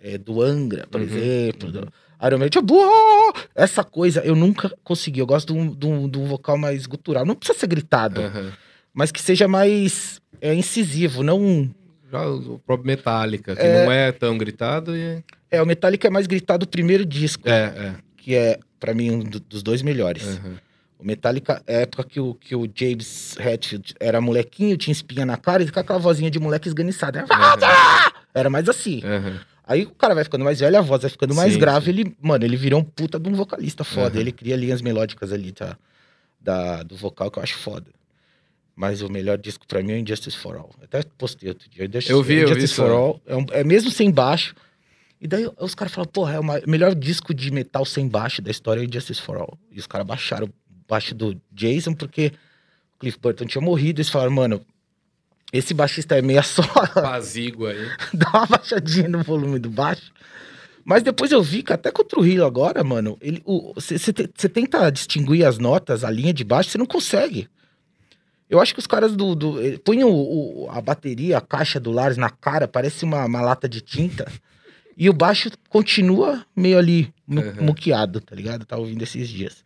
é, 0.00 0.16
do 0.18 0.42
Angra, 0.42 0.86
por 0.90 1.00
Uhum, 1.00 1.06
exemplo, 1.06 1.66
uhum. 1.68 1.72
do 1.72 1.92
Iron 2.26 2.38
Maiden, 2.38 2.62
essa 3.54 3.82
coisa 3.84 4.20
eu 4.24 4.34
nunca 4.36 4.70
consegui. 4.82 5.20
Eu 5.20 5.26
gosto 5.26 5.52
de 5.52 5.58
um, 5.58 5.74
de 5.74 5.86
um- 5.86 6.08
de 6.08 6.18
um 6.18 6.24
vocal 6.26 6.56
mais 6.58 6.86
gutural. 6.86 7.24
Não 7.24 7.34
precisa 7.34 7.58
ser 7.58 7.66
gritado 7.66 8.20
Aham. 8.22 8.52
mas 8.92 9.10
que 9.10 9.20
seja 9.20 9.48
mais 9.48 10.20
é, 10.40 10.54
incisivo, 10.54 11.22
não. 11.22 11.70
Já 12.10 12.26
o 12.28 12.58
próprio 12.60 12.86
Metallica, 12.86 13.56
que 13.56 13.62
É. 13.62 13.84
não 13.84 13.90
é 13.92 14.12
tão 14.12 14.36
gritado 14.38 14.94
e. 14.96 15.22
É, 15.50 15.62
o 15.62 15.66
Metallica 15.66 16.06
é 16.06 16.10
mais 16.10 16.26
gritado 16.26 16.64
o 16.64 16.68
primeiro 16.68 17.04
disco, 17.04 17.48
É, 17.48 17.94
que 18.16 18.34
é, 18.34 18.58
pra 18.78 18.92
mim, 18.94 19.10
um 19.10 19.20
do- 19.20 19.40
dos 19.40 19.62
dois 19.62 19.80
é. 19.80 19.84
melhores. 19.84 20.22
Aham. 20.36 20.58
O 20.98 21.04
Metallica 21.04 21.62
é 21.66 21.82
época 21.82 22.04
que 22.04 22.20
o, 22.20 22.34
que 22.34 22.54
o 22.54 22.68
James 22.74 23.36
Hetfield 23.38 23.94
era 24.00 24.20
molequinho, 24.20 24.76
tinha 24.76 24.92
espinha 24.92 25.26
na 25.26 25.36
cara 25.36 25.62
e 25.62 25.70
com 25.70 25.78
aquela 25.80 25.98
vozinha 25.98 26.30
de 26.30 26.38
moleque 26.38 26.68
esganiçada. 26.68 27.20
né? 27.22 27.26
Aham. 27.30 28.12
Era 28.32 28.48
mais 28.48 28.68
assim. 28.68 29.02
Aham. 29.04 29.40
Aí 29.66 29.82
o 29.84 29.90
cara 29.90 30.14
vai 30.14 30.24
ficando 30.24 30.44
mais 30.44 30.60
velho, 30.60 30.76
a 30.78 30.80
voz 30.82 31.02
vai 31.02 31.10
ficando 31.10 31.34
mais 31.34 31.54
Sim, 31.54 31.58
grave, 31.58 31.86
sim. 31.86 31.90
ele, 32.00 32.16
mano, 32.20 32.44
ele 32.44 32.56
virou 32.56 32.80
um 32.80 32.84
puta 32.84 33.18
de 33.18 33.28
um 33.28 33.34
vocalista 33.34 33.82
foda. 33.82 34.10
Aham. 34.10 34.20
Ele 34.20 34.32
cria 34.32 34.56
linhas 34.56 34.80
melódicas 34.82 35.32
ali, 35.32 35.52
tá? 35.52 35.76
Da, 36.40 36.82
do 36.82 36.94
vocal 36.96 37.30
que 37.30 37.38
eu 37.38 37.42
acho 37.42 37.56
foda. 37.56 37.86
Mas 38.76 39.00
o 39.02 39.08
melhor 39.08 39.38
disco 39.38 39.66
pra 39.66 39.82
mim 39.82 39.92
é 39.92 39.98
Injustice 39.98 40.36
for 40.36 40.56
All. 40.56 40.70
Eu 40.78 40.84
até 40.84 41.02
postei 41.16 41.48
outro 41.48 41.68
dia. 41.70 41.84
Injustice, 41.86 42.10
Eu 42.12 42.22
vi, 42.22 42.34
eu 42.34 42.38
vi 42.40 42.52
Injustice 42.52 42.74
for 42.74 42.90
All. 42.90 43.20
É, 43.26 43.36
um- 43.36 43.46
é 43.52 43.64
mesmo 43.64 43.90
sem 43.90 44.10
baixo. 44.10 44.54
E 45.20 45.26
daí 45.28 45.48
os 45.58 45.74
caras 45.74 45.94
falam, 45.94 46.08
porra, 46.10 46.34
é 46.34 46.40
o 46.40 46.44
melhor 46.70 46.94
disco 46.94 47.32
de 47.32 47.50
metal 47.50 47.84
sem 47.86 48.06
baixo 48.06 48.42
da 48.42 48.50
história 48.50 48.80
é 48.82 48.84
Injustice 48.84 49.20
for 49.22 49.36
All. 49.38 49.56
E 49.70 49.78
os 49.78 49.86
caras 49.86 50.06
baixaram 50.06 50.48
baixo 50.88 51.14
do 51.14 51.40
Jason 51.52 51.94
porque 51.94 52.32
o 52.96 52.98
Cliff 53.00 53.18
Burton 53.20 53.46
tinha 53.46 53.62
morrido. 53.62 54.00
Eles 54.00 54.08
falaram, 54.10 54.32
mano, 54.32 54.64
esse 55.52 55.72
baixista 55.74 56.16
é 56.16 56.22
meia 56.22 56.42
só. 56.44 56.62
Pazigua 56.94 57.70
aí. 57.70 57.86
dá 58.14 58.30
uma 58.34 58.46
baixadinha 58.46 59.08
no 59.08 59.22
volume 59.22 59.58
do 59.58 59.70
baixo. 59.70 60.12
Mas 60.84 61.02
depois 61.02 61.32
eu 61.32 61.42
vi 61.42 61.62
que 61.62 61.72
até 61.72 61.90
com 61.90 62.02
o 62.02 62.04
Trujillo 62.04 62.44
agora, 62.44 62.84
mano, 62.84 63.16
ele, 63.20 63.42
você 63.74 64.48
tenta 64.50 64.90
distinguir 64.90 65.46
as 65.46 65.56
notas, 65.58 66.04
a 66.04 66.10
linha 66.10 66.32
de 66.34 66.44
baixo, 66.44 66.68
você 66.70 66.76
não 66.78 66.84
consegue. 66.84 67.48
Eu 68.50 68.60
acho 68.60 68.74
que 68.74 68.80
os 68.80 68.86
caras 68.86 69.16
do. 69.16 69.34
do 69.34 69.60
eh, 69.66 69.78
punham 69.82 70.10
o- 70.10 70.64
o- 70.66 70.70
a 70.70 70.78
bateria, 70.82 71.38
a 71.38 71.40
caixa 71.40 71.80
do 71.80 71.90
Lars 71.90 72.18
na 72.18 72.28
cara, 72.28 72.68
parece 72.68 73.02
uma, 73.02 73.24
uma 73.24 73.40
lata 73.40 73.66
de 73.66 73.80
tinta. 73.80 74.30
E 74.96 75.08
o 75.08 75.14
baixo 75.14 75.50
continua 75.70 76.44
meio 76.54 76.78
ali, 76.78 77.12
mu- 77.26 77.40
Uhum. 77.40 77.64
muqueado, 77.64 78.20
tá 78.20 78.36
ligado? 78.36 78.66
Tava 78.66 78.82
ouvindo 78.82 79.02
esses 79.02 79.26
dias. 79.28 79.64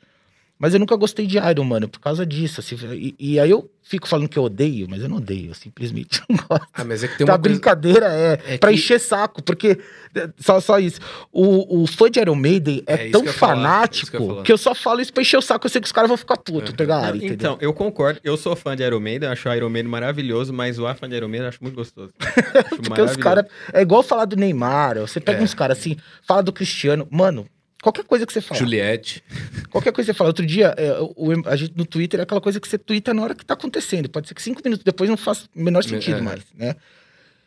Mas 0.58 0.74
eu 0.74 0.80
nunca 0.80 0.96
gostei 0.96 1.24
de 1.26 1.38
Iron, 1.38 1.62
mano, 1.64 1.88
por 1.88 2.00
causa 2.00 2.26
disso. 2.26 2.58
assim, 2.60 2.76
e, 2.92 3.14
e 3.18 3.38
aí 3.38 3.48
eu 3.48 3.70
fico 3.80 4.08
falando 4.08 4.28
que 4.28 4.36
eu 4.38 4.42
odeio, 4.42 4.88
mas 4.90 5.00
eu 5.00 5.08
não 5.08 5.18
odeio, 5.18 5.50
eu 5.50 5.54
simplesmente 5.54 6.20
não 6.28 6.36
gosto. 6.36 6.66
Ah, 6.74 6.84
mas 6.84 7.04
é 7.04 7.08
que 7.08 7.16
tem 7.16 7.26
Tá 7.26 7.34
uma 7.34 7.38
coisa... 7.38 7.54
brincadeira, 7.54 8.06
é, 8.12 8.40
É 8.54 8.58
pra 8.58 8.70
que- 8.70 8.74
encher 8.74 8.98
saco, 8.98 9.40
porque 9.40 9.78
é, 10.16 10.28
só, 10.38 10.60
só 10.60 10.80
isso. 10.80 11.00
O, 11.32 11.82
o 11.82 11.86
fã 11.86 12.10
de 12.10 12.18
Iron 12.18 12.34
Maiden 12.34 12.82
é, 12.88 13.06
É 13.06 13.10
tão 13.10 13.22
que 13.22 13.28
eu 13.28 13.32
ia 13.32 13.38
falar, 13.38 13.52
é 13.52 13.56
fanático 13.56 14.10
que 14.10 14.16
eu 14.16 14.42
que 14.42 14.52
eu 14.52 14.58
só 14.58 14.74
falo 14.74 15.00
isso 15.00 15.12
pra 15.12 15.22
encher 15.22 15.36
o 15.36 15.42
saco. 15.42 15.64
Eu 15.64 15.70
sei 15.70 15.80
que 15.80 15.86
os 15.86 15.92
caras 15.92 16.08
vão 16.08 16.16
ficar 16.16 16.36
putos, 16.36 16.74
Uhum. 16.78 16.92
a 16.92 16.96
área, 16.96 17.16
entendeu? 17.16 17.34
então, 17.34 17.58
eu 17.60 17.72
concordo. 17.72 18.18
Eu 18.24 18.36
sou 18.36 18.56
fã 18.56 18.74
de 18.76 18.82
Iron 18.82 18.98
Maiden, 19.00 19.28
acho 19.28 19.48
o 19.48 19.54
Iron 19.54 19.70
Maiden 19.70 19.90
maravilhoso, 19.90 20.52
mas 20.52 20.78
o 20.78 20.92
fã 20.96 21.08
de 21.08 21.14
Iron 21.14 21.28
Maiden 21.28 21.44
eu 21.44 21.48
acho 21.50 21.58
muito 21.62 21.76
gostoso. 21.76 22.12
Acho 22.18 22.82
porque 22.82 23.00
os 23.00 23.16
caras. 23.16 23.44
É 23.72 23.80
igual 23.80 24.02
falar 24.02 24.24
do 24.24 24.34
Neymar, 24.36 24.98
você 24.98 25.20
pega 25.20 25.38
É. 25.38 25.42
uns 25.42 25.54
caras 25.54 25.78
assim, 25.78 25.96
fala 26.26 26.42
do 26.42 26.52
Cristiano. 26.52 27.06
Mano, 27.10 27.46
qualquer 27.82 28.04
coisa 28.04 28.26
que 28.26 28.32
você 28.32 28.40
fala. 28.40 28.58
Juliette. 28.58 29.22
Qualquer 29.70 29.92
coisa 29.92 30.06
que 30.10 30.14
você 30.14 30.18
fala. 30.18 30.30
Outro 30.30 30.44
dia, 30.46 30.74
é, 30.76 30.92
o, 31.00 31.32
a 31.46 31.56
gente 31.56 31.72
no 31.76 31.84
Twitter 31.86 32.20
é 32.20 32.22
aquela 32.22 32.40
coisa 32.40 32.58
que 32.60 32.68
você 32.68 32.78
twitta 32.78 33.12
na 33.14 33.22
hora 33.22 33.34
que 33.34 33.44
tá 33.44 33.54
acontecendo. 33.54 34.08
Pode 34.08 34.28
ser 34.28 34.34
que 34.34 34.42
cinco 34.42 34.60
minutos 34.64 34.84
depois 34.84 35.08
não 35.10 35.16
faça 35.16 35.46
o 35.54 35.60
menor 35.62 35.82
sentido 35.84 36.18
É. 36.18 36.20
mais, 36.20 36.42
né? 36.54 36.74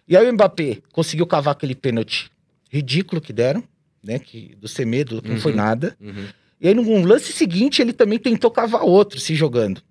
E 0.07 0.17
aí 0.17 0.27
o 0.29 0.33
Mbappé 0.33 0.79
conseguiu 0.91 1.25
cavar 1.27 1.53
aquele 1.53 1.75
pênalti 1.75 2.29
ridículo 2.69 3.21
que 3.21 3.31
deram, 3.33 3.63
né? 4.03 4.19
Que, 4.19 4.55
do 4.59 4.67
Semedo, 4.67 5.21
que 5.21 5.29
não 5.29 5.37
foi 5.37 5.51
Uhum. 5.51 5.57
nada. 5.57 5.95
Uhum. 6.01 6.25
E 6.59 6.67
aí, 6.67 6.73
no 6.73 7.03
lance 7.05 7.33
seguinte, 7.33 7.81
ele 7.81 7.91
também 7.93 8.19
tentou 8.19 8.51
cavar 8.51 8.83
outro, 8.83 9.19
se 9.19 9.33
jogando. 9.33 9.81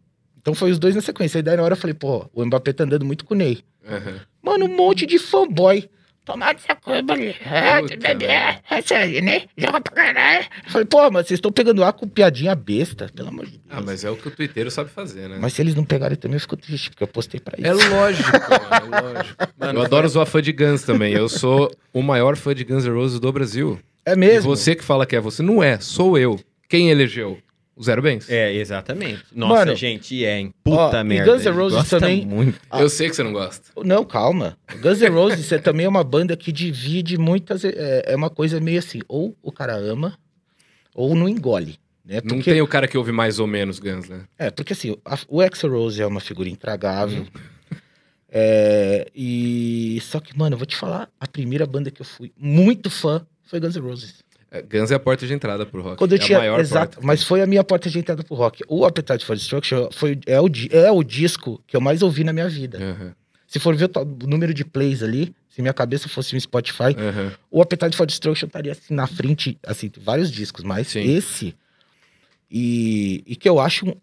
Então 0.41 0.55
foi 0.55 0.71
os 0.71 0.79
dois 0.79 0.95
na 0.95 1.01
sequência. 1.03 1.39
Aí 1.39 1.43
daí 1.43 1.57
na 1.57 1.63
hora 1.63 1.73
eu 1.75 1.77
falei, 1.77 1.95
pô, 1.95 2.31
o 2.33 2.45
Mbappé 2.45 2.73
tá 2.73 2.85
andando 2.85 3.05
muito 3.05 3.25
com 3.25 3.35
o 3.35 3.37
Ney. 3.37 3.59
Aham. 3.87 4.21
Mano, 4.43 4.65
um 4.67 4.77
monte 4.77 5.05
de 5.05 5.19
fanboy. 5.19 5.89
Tomar 6.33 6.55
essa 6.55 6.75
coisa, 6.77 7.01
é, 7.13 7.83
velho. 7.83 8.61
essa 8.71 8.95
aí, 8.97 9.21
né? 9.21 9.43
Joga 9.57 9.81
pra 9.81 9.93
caralho. 9.93 10.47
Eu 10.65 10.71
falei, 10.71 10.87
pô, 10.87 11.11
mas 11.11 11.27
vocês 11.27 11.39
estão 11.39 11.51
pegando 11.51 11.83
ar 11.83 11.93
com 11.93 12.07
piadinha 12.09 12.55
besta, 12.55 13.11
pelo 13.15 13.29
amor 13.29 13.47
de 13.47 13.53
Deus. 13.53 13.63
Ah, 13.71 13.81
mas 13.85 14.05
é 14.05 14.11
o 14.11 14.17
que 14.17 14.29
o 14.29 14.31
twitteiro 14.31 14.71
sabe 14.71 14.91
fazer, 14.91 15.29
né? 15.29 15.39
Mas 15.41 15.53
se 15.55 15.63
eles 15.63 15.75
não 15.75 15.85
pegarem 15.85 16.17
também, 16.17 16.37
eu 16.37 16.41
fico 16.41 16.57
triste, 16.57 16.91
porque 16.91 17.03
eu 17.03 17.09
postei 17.09 17.41
pra 17.41 17.57
isso. 17.59 17.67
É 17.67 17.73
lógico, 17.89 18.31
mano, 18.91 18.97
é 18.97 19.01
lógico. 19.15 19.37
Mano, 19.59 19.79
eu 19.81 19.85
adoro 19.85 20.09
zoar 20.09 20.27
fã 20.27 20.41
de 20.43 20.53
Guns 20.53 20.83
também. 20.83 21.13
Eu 21.13 21.29
sou 21.29 21.71
o 21.93 22.03
maior 22.03 22.37
fã 22.37 22.55
de 22.55 22.65
Guns 22.65 22.85
N' 22.85 22.93
Roses 22.95 23.19
do 23.21 23.33
Brasil. 23.33 23.79
É 24.07 24.13
E 24.13 24.17
mesmo? 24.17 24.55
você 24.55 24.75
que 24.75 24.85
fala 24.85 25.05
que 25.07 25.15
é 25.17 25.21
você, 25.21 25.43
não 25.43 25.63
é, 25.63 25.79
sou 25.79 26.17
eu. 26.19 26.39
Quem 26.69 26.91
elegeu? 26.91 27.39
O 27.81 27.83
Zero 27.83 28.03
Bens? 28.03 28.29
É, 28.29 28.53
exatamente. 28.55 29.23
Nossa, 29.35 29.55
Mano, 29.55 29.75
gente, 29.75 30.15
e 30.15 30.27
é, 30.27 30.39
hein? 30.39 30.53
Puta 30.63 30.99
ó, 30.99 31.01
e 31.01 31.05
merda. 31.05 31.33
Guns 31.33 31.47
N' 31.47 31.51
Roses 31.55 31.79
gosta 31.79 31.99
também- 31.99 32.27
Muito. 32.27 32.61
Eu 32.75 32.91
sei 32.91 33.09
que 33.09 33.17
você 33.17 33.23
não 33.23 33.33
gosta. 33.33 33.71
Não, 33.83 34.05
calma. 34.05 34.59
Guns 34.83 35.01
N' 35.01 35.09
Roses 35.09 35.51
é 35.51 35.57
também 35.57 35.87
uma 35.87 36.05
banda 36.05 36.37
que 36.37 36.53
divide 36.53 37.17
muitas... 37.17 37.65
É, 37.65 38.03
é 38.05 38.15
uma 38.15 38.29
coisa 38.29 38.61
meio 38.61 38.79
assim, 38.79 39.01
ou 39.09 39.35
o 39.43 39.51
cara 39.51 39.75
ama, 39.77 40.19
ou 40.95 41.15
não 41.15 41.27
engole. 41.27 41.79
Né? 42.05 42.17
Não 42.23 42.37
Porque, 42.37 42.53
tem 42.53 42.61
o 42.61 42.67
cara 42.69 42.87
que 42.87 42.99
ouve 42.99 43.13
mais 43.13 43.39
ou 43.39 43.47
menos 43.47 43.79
Guns, 43.79 44.11
né? 44.11 44.25
É, 44.39 44.51
porque 44.51 44.75
assim, 44.75 44.95
a- 45.03 45.19
o 45.27 45.41
Axl 45.41 45.69
Rose 45.69 46.03
é 46.03 46.07
uma 46.07 46.21
figura 46.21 46.51
intragável. 46.51 47.21
Uhum. 47.23 47.79
É, 48.29 49.07
e 49.15 49.99
só 50.03 50.21
que, 50.21 50.37
mano, 50.39 50.55
eu 50.55 50.59
vou 50.59 50.67
te 50.67 50.77
falar, 50.77 51.09
a 51.19 51.27
primeira 51.27 51.67
banda 51.67 51.91
que 51.91 52.03
eu 52.03 52.07
fui 52.07 52.31
muito 52.39 52.91
fã 52.91 53.27
foi 53.45 53.59
Guns 53.59 53.75
N' 53.77 53.81
Roses. 53.83 54.23
É, 54.51 54.63
Guns 54.63 54.91
é 54.91 54.95
a 54.95 54.99
porta 54.99 55.27
de 55.27 55.33
entrada 55.33 55.65
pro 55.65 55.81
rock. 55.83 55.97
Quando 55.99 56.13
eu 56.13 56.17
é 56.17 56.19
tinha, 56.19 56.39
a 56.39 56.41
maior 56.41 56.59
exato, 56.61 56.97
porta. 56.97 57.07
mas 57.07 57.23
foi 57.23 57.41
a 57.41 57.47
minha 57.47 57.63
porta 57.63 57.89
de 57.89 57.99
entrada 57.99 58.25
pro 58.25 58.35
rock. 58.35 58.63
O 58.69 58.85
Appetite 58.85 59.25
for 59.25 59.37
Destruction 59.37 59.89
foi 59.93 60.19
é 60.27 60.41
o, 60.41 60.47
é 60.73 60.91
o 60.91 61.03
disco 61.05 61.63
que 61.67 61.77
eu 61.77 61.81
mais 61.81 62.03
ouvi 62.03 62.25
na 62.25 62.33
minha 62.33 62.49
vida. 62.49 62.79
Aham, 62.79 63.15
Se 63.47 63.59
for 63.61 63.77
ver 63.77 63.89
o, 63.97 64.05
número 64.27 64.53
de 64.53 64.65
plays 64.65 65.03
ali, 65.03 65.35
se 65.49 65.63
minha 65.63 65.73
cabeça 65.75 66.09
fosse 66.09 66.35
um 66.35 66.41
Spotify, 66.41 66.97
aham. 66.99 67.33
o 67.51 67.63
Appetite 67.63 67.97
for 67.97 68.07
Destruction 68.07 68.47
estaria 68.47 68.73
assim 68.73 68.93
na 68.95 69.07
frente, 69.07 69.57
assim, 69.65 69.91
vários 70.01 70.31
discos, 70.33 70.65
mas 70.65 70.89
Sim. 70.89 71.01
esse 71.03 71.55
e, 72.51 73.23
e 73.27 73.37
que 73.37 73.49
eu 73.49 73.61
acho 73.61 73.87
um 73.89 73.95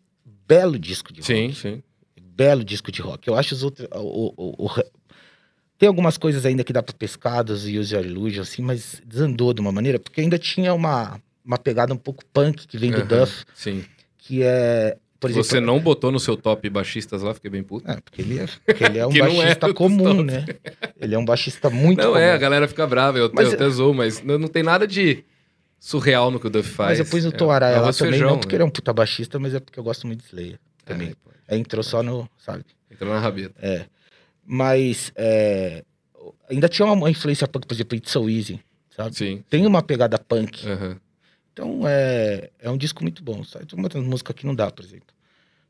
belo 0.48 0.80
disco 0.80 1.12
de 1.12 1.20
rock. 1.22 1.28
Sim, 1.34 1.54
sim. 1.54 1.84
Belo 2.22 2.64
disco 2.64 2.92
de 2.92 3.02
rock. 3.02 3.28
Eu 3.28 3.36
acho 3.36 3.54
os 3.56 3.64
outros. 3.64 3.88
O, 3.92 4.34
o- 4.38 4.66
o- 4.66 4.84
tem 5.78 5.88
algumas 5.88 6.18
coisas 6.18 6.46
ainda 6.46 6.64
que 6.64 6.74
dá 6.74 6.82
pra 6.82 6.94
pescar 6.94 7.44
dos 7.44 7.66
Use 7.66 7.94
Your 7.94 8.06
Illusion, 8.06 8.42
assim, 8.42 8.62
mas 8.62 9.02
desandou 9.06 9.54
de 9.54 9.62
uma 9.62 9.72
maneira, 9.72 10.00
porque 10.00 10.22
ainda 10.22 10.38
tinha 10.40 10.74
uma, 10.74 11.20
uma 11.46 11.58
pegada 11.58 11.94
um 11.94 11.98
pouco 11.98 12.24
punk 12.34 12.68
que 12.68 12.78
vem 12.78 12.92
do 12.92 12.98
Aham, 13.02 13.08
Duff, 13.08 13.46
Sim. 13.54 13.84
que 14.18 14.42
é. 14.44 14.98
Por 15.20 15.32
exemplo, 15.32 15.46
Você 15.50 15.60
não 15.60 15.80
botou 15.80 16.12
no 16.12 16.20
seu 16.20 16.38
top 16.38 16.70
baixistas 16.70 17.24
lá, 17.24 17.34
fiquei 17.34 17.50
bem 17.50 17.64
puto. 17.64 17.90
É, 17.90 18.00
porque 18.00 18.22
ele 18.22 18.38
é, 18.40 18.46
porque 18.66 18.84
ele 18.84 19.00
é 19.00 19.08
um 19.08 19.10
é 19.16 19.20
baixista 19.20 19.66
dos 19.68 19.76
comum, 19.76 20.22
né? 20.22 20.46
Ele 21.02 21.16
é 21.16 21.18
um 21.18 21.26
baixista 21.26 21.70
muito 21.72 21.98
não 21.98 22.10
comum. 22.10 22.18
é, 22.20 22.34
a 22.34 22.38
galera 22.38 22.68
fica 22.68 22.86
brava, 22.86 23.18
eu, 23.18 23.32
Mas 23.34 23.48
eu 23.48 23.52
é- 23.54 23.56
até 23.56 23.70
zoo, 23.70 23.96
mas 23.96 24.22
não, 24.22 24.38
não 24.38 24.48
tem 24.48 24.62
nada 24.62 24.86
de 24.86 25.24
surreal 25.80 26.30
no 26.30 26.40
que 26.40 26.46
o 26.46 26.50
Duff 26.52 26.70
faz. 26.70 27.00
Mas 27.00 27.08
eu 27.08 27.12
pus 27.12 27.26
o 27.26 27.30
É- 27.30 27.32
é 27.74 27.80
lá 27.80 27.92
também, 27.94 28.12
feijão, 28.12 28.30
não 28.32 28.38
porque 28.40 28.54
né? 28.54 28.58
ele 28.58 28.64
é 28.64 28.66
um 28.66 28.70
puta 28.70 28.94
baixista, 28.94 29.40
mas 29.40 29.56
é 29.56 29.60
porque 29.60 29.80
eu 29.80 29.84
gosto 29.84 30.06
muito 30.06 30.20
de 30.22 30.28
Slayer 30.28 30.60
também. 30.86 31.10
É, 31.48 31.54
Aí 31.56 31.60
entrou 31.60 31.82
só 31.82 32.04
no, 32.04 32.30
sabe? 32.38 32.64
entrou 32.92 33.12
na 33.12 33.20
rabeta. 33.20 33.56
Mas 34.50 35.12
é, 35.16 35.84
ainda 36.50 36.70
tinha 36.70 36.86
uma 36.92 37.10
influência 37.10 37.48
punk, 37.48 37.68
por 37.68 37.74
exemplo, 37.74 37.98
It's 37.98 38.12
So 38.12 38.30
Easy, 38.30 38.60
sabe? 38.96 39.16
Sim. 39.16 39.44
Tem 39.50 39.66
uma 39.68 39.82
pegada 39.82 40.18
punk. 40.18 40.66
aham. 40.68 40.98
Então 41.52 41.82
é, 41.88 42.50
é 42.60 42.70
um 42.70 42.78
disco 42.78 43.04
muito 43.04 43.22
bom. 43.24 43.44
Sabe? 43.44 43.66
Tem 43.66 43.78
uma 43.78 43.90
música 44.02 44.34
que 44.34 44.46
não 44.46 44.54
dá, 44.56 44.70
por 44.72 44.86
exemplo. 44.86 45.08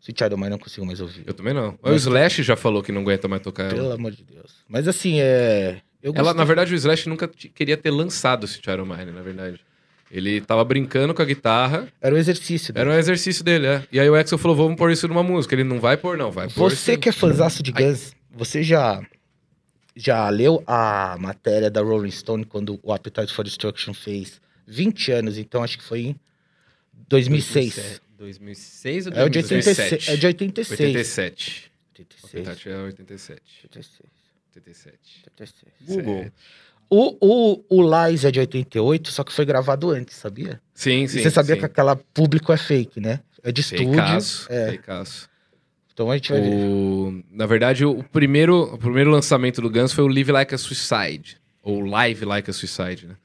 Sweet 0.01 0.19
Child 0.19 0.35
Mine 0.35 0.49
não 0.51 0.59
consigo 0.59 0.85
mais 0.85 1.01
ouvir. 1.01 1.23
Eu 1.25 1.33
também 1.33 1.53
não. 1.53 1.69
O 1.81 1.89
Mas- 1.89 2.01
Slash 2.03 2.43
já 2.43 2.55
falou 2.55 2.83
que 2.83 2.91
não 2.91 3.01
aguenta 3.01 3.27
mais 3.27 3.41
tocar 3.41 3.69
Pelo 3.69 3.85
ela. 3.85 3.95
amor 3.95 4.11
de 4.11 4.23
Deus. 4.23 4.51
Mas 4.67 4.87
assim, 4.87 5.19
é. 5.19 5.81
Eu 6.03 6.11
Ela, 6.13 6.23
gostei. 6.25 6.37
na 6.37 6.43
verdade, 6.45 6.73
o 6.73 6.75
Slash 6.75 7.09
nunca 7.09 7.27
queria 7.27 7.75
ter 7.75 7.89
lançado 7.89 8.45
esse 8.45 8.59
Iron 8.69 8.85
Mine, 8.85 9.11
na 9.11 9.21
verdade. 9.23 9.59
Ele 10.11 10.39
tava 10.39 10.63
brincando 10.63 11.13
com 11.13 11.21
a 11.21 11.25
guitarra, 11.25 11.87
Era 11.99 12.13
o 12.15 12.17
exercício. 12.17 12.71
era 12.77 12.89
um 12.89 12.93
exercício 12.93 13.43
dele, 13.43 13.65
é. 13.67 13.83
E 13.91 13.99
aí 13.99 14.09
o 14.09 14.15
Axel 14.15 14.37
falou, 14.37 14.55
vamos 14.55 14.77
pôr 14.77 14.91
isso 14.91 15.07
numa 15.07 15.23
música. 15.23 15.55
Ele 15.55 15.63
não 15.65 15.79
vai 15.81 15.97
pôr, 15.97 16.15
não, 16.17 16.31
vai 16.31 16.47
pôr 16.47 16.69
Você 16.69 16.93
sim. 16.93 16.99
que 16.99 17.09
é 17.09 17.11
fãzaço 17.11 17.61
de 17.63 17.71
Guns, 17.71 18.13
você 18.37 18.63
já 18.63 19.01
já 19.95 20.29
leu 20.29 20.63
a 20.67 21.17
matéria 21.19 21.71
da 21.71 21.81
Rolling 21.81 22.11
Stone 22.11 22.45
quando 22.45 22.79
o 22.83 22.93
Appetite 22.93 23.33
for 23.33 23.43
Destruction 23.43 23.93
fez 23.95 24.39
20 24.67 25.11
anos, 25.11 25.37
então 25.39 25.63
acho 25.63 25.77
que 25.79 25.83
foi 25.83 25.99
em 26.01 26.15
2006. 27.09 28.01
2006 28.17 29.07
ou 29.07 29.13
É 29.13 29.23
o 29.23 29.29
de 29.29 29.39
2017? 29.41 29.93
86. 29.93 30.07
É 30.09 30.17
de 30.17 30.27
86. 30.27 30.79
87. 30.79 31.71
86. 31.99 32.33
Verdade, 32.33 32.69
é 32.69 32.77
87. 32.77 33.41
86. 33.63 34.09
87. 34.55 35.23
86. 35.39 35.73
Google. 35.87 36.31
O, 36.89 37.17
o, 37.19 37.65
o 37.69 38.07
Lies 38.07 38.23
é 38.23 38.31
de 38.31 38.39
88, 38.39 39.11
só 39.11 39.23
que 39.23 39.33
foi 39.33 39.45
gravado 39.45 39.89
antes, 39.89 40.15
sabia? 40.15 40.61
Sim, 40.73 41.03
E 41.03 41.09
sim. 41.09 41.21
você 41.21 41.29
sabia 41.31 41.55
sim. 41.55 41.59
que 41.59 41.65
aquela 41.65 41.95
público 41.95 42.51
é 42.53 42.57
fake, 42.57 42.99
né? 43.01 43.19
É 43.43 43.51
de 43.51 43.61
estúdio. 43.61 43.89
Fakeaço, 43.89 44.47
É. 44.51 44.71
fakeaço. 44.73 45.29
Então 45.97 46.11
a 46.11 46.13
gente 46.15 46.31
vai. 46.31 46.41
O... 46.41 47.23
Na 47.31 47.47
verdade, 47.47 47.83
o 47.83 48.03
primeiro, 48.03 48.71
o 48.71 48.77
primeiro 48.77 49.09
lançamento 49.09 49.59
do 49.59 49.67
Guns 49.67 49.91
foi 49.91 50.03
o 50.03 50.07
Live 50.07 50.31
Like 50.31 50.53
a 50.53 50.57
Suicide. 50.57 51.41
Ou 51.63 51.79
Live 51.79 52.23
Like 52.23 52.47
a 52.51 52.53
Suicide, 52.53 53.07
né? 53.07 53.15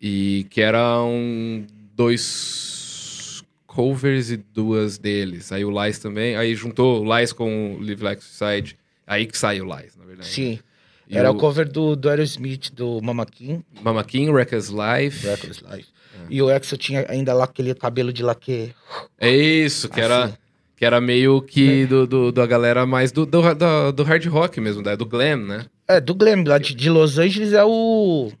E 0.00 0.46
que 0.48 0.62
eram 0.62 1.66
dois 1.94 3.44
covers 3.66 4.30
e 4.30 4.38
duas 4.38 4.96
deles. 4.96 5.52
Aí 5.52 5.66
o 5.66 5.84
Lies 5.84 5.98
também. 5.98 6.34
Aí 6.34 6.54
juntou 6.54 7.04
o 7.04 7.18
Lies 7.18 7.30
com 7.30 7.74
o 7.74 7.80
Live 7.82 8.02
Like 8.02 8.22
a 8.22 8.24
Suicide. 8.24 8.78
Aí 9.06 9.26
que 9.26 9.36
saiu 9.36 9.66
o 9.66 9.76
Lies, 9.76 9.94
na 9.94 10.06
verdade. 10.06 10.26
Sim. 10.26 10.58
E 11.06 11.18
Era 11.18 11.30
o 11.30 11.36
cover 11.36 11.70
do, 11.70 11.94
do 11.94 12.08
Aerosmith, 12.08 12.70
do 12.72 13.02
Mama 13.02 13.26
King, 13.26 13.62
Mama 13.82 14.02
King, 14.02 14.30
Wrecker's 14.30 14.70
Life. 14.70 15.26
Reckless 15.26 15.62
Life. 15.62 15.88
É. 16.14 16.26
E 16.30 16.40
o 16.40 16.48
Axel 16.48 16.78
tinha 16.78 17.04
ainda 17.06 17.34
lá 17.34 17.44
aquele 17.44 17.74
cabelo 17.74 18.10
de 18.10 18.22
laque. 18.22 18.74
É 19.18 19.30
isso, 19.30 19.90
que 19.90 20.00
era... 20.00 20.34
Que 20.76 20.84
era 20.84 21.00
meio 21.00 21.40
que 21.40 21.86
do, 21.86 22.06
do- 22.06 22.32
da 22.32 22.44
galera 22.46 22.84
mais 22.84 23.12
do, 23.12 23.24
do, 23.24 23.40
do, 23.54 23.92
do 23.92 24.02
hard 24.02 24.24
rock 24.26 24.60
mesmo, 24.60 24.82
da- 24.82 24.96
do 24.96 25.06
glam, 25.06 25.36
né? 25.36 25.66
É, 25.86 26.00
do 26.00 26.14
Glam, 26.14 26.44
lá 26.46 26.56
de, 26.58 26.74
de 26.74 26.88
Los 26.90 27.18
Angeles 27.18 27.52
é 27.52 27.62
o. 27.64 28.32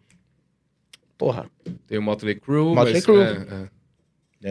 Porra, 1.18 1.48
Tem 1.86 1.98
o 1.98 2.02
Motley 2.02 2.34
Crue, 2.34 2.74
Motley 2.74 2.94
mas, 2.94 3.04
Crue. 3.04 3.20
é, 3.22 3.68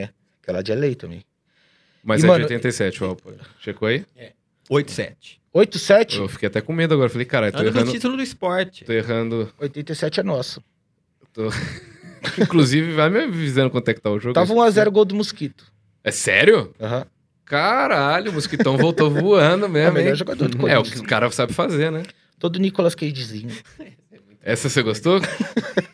é. 0.03 0.09
que 0.41 0.49
é 0.49 0.53
lá 0.53 0.61
de 0.61 0.73
LA 0.73 0.95
também. 0.95 1.23
mas 2.03 2.21
E, 2.21 2.25
é 2.25 2.27
mano, 2.27 2.45
de 2.45 2.53
87, 2.53 3.03
ó. 3.03 3.15
Checou 3.59 3.87
aí? 3.87 4.05
87. 4.69 5.41
87? 5.51 6.17
Eu 6.19 6.27
fiquei 6.29 6.47
até 6.47 6.61
com 6.61 6.71
medo 6.71 6.93
agora. 6.93 7.09
Falei, 7.09 7.25
caralho, 7.25 7.51
tô 7.51 7.59
Anda 7.59 7.71
no 7.71 7.77
errando. 7.77 7.91
título 7.91 8.15
do 8.17 8.23
esporte. 8.23 8.85
Tô 8.85 8.93
errando. 8.93 9.51
87 9.59 10.19
é 10.21 10.23
nosso. 10.23 10.63
Inclusive, 12.39 12.93
vai 12.93 13.09
me 13.09 13.19
avisando 13.23 13.69
quanto 13.69 13.89
é 13.89 13.93
que 13.93 14.01
tá 14.01 14.09
o 14.09 14.19
jogo. 14.19 14.33
Tava 14.33 14.53
1x0 14.53 14.89
gol 14.91 15.03
do 15.05 15.15
Mosquito. 15.15 15.65
É 16.03 16.11
sério? 16.11 16.73
Aham. 16.79 17.05
Caralho, 17.57 18.31
o 18.31 18.33
Mosquitão 18.33 18.77
voltou 18.77 19.11
voando 19.11 19.65
É 19.65 19.67
o 19.67 19.71
mesmo, 19.71 19.93
melhor 19.93 20.15
jogador 20.15 20.47
do 20.49 20.67
É, 20.67 20.77
o 20.79 20.83
que 20.83 20.99
o 20.99 21.03
cara 21.03 21.29
sabe 21.31 21.53
fazer, 21.53 21.91
né? 21.91 22.01
Todo 22.39 22.57
Nicolas 22.59 22.95
Cagezinho. 22.95 23.51
Essa 24.41 24.67
você 24.69 24.81
gostou? 24.81 25.21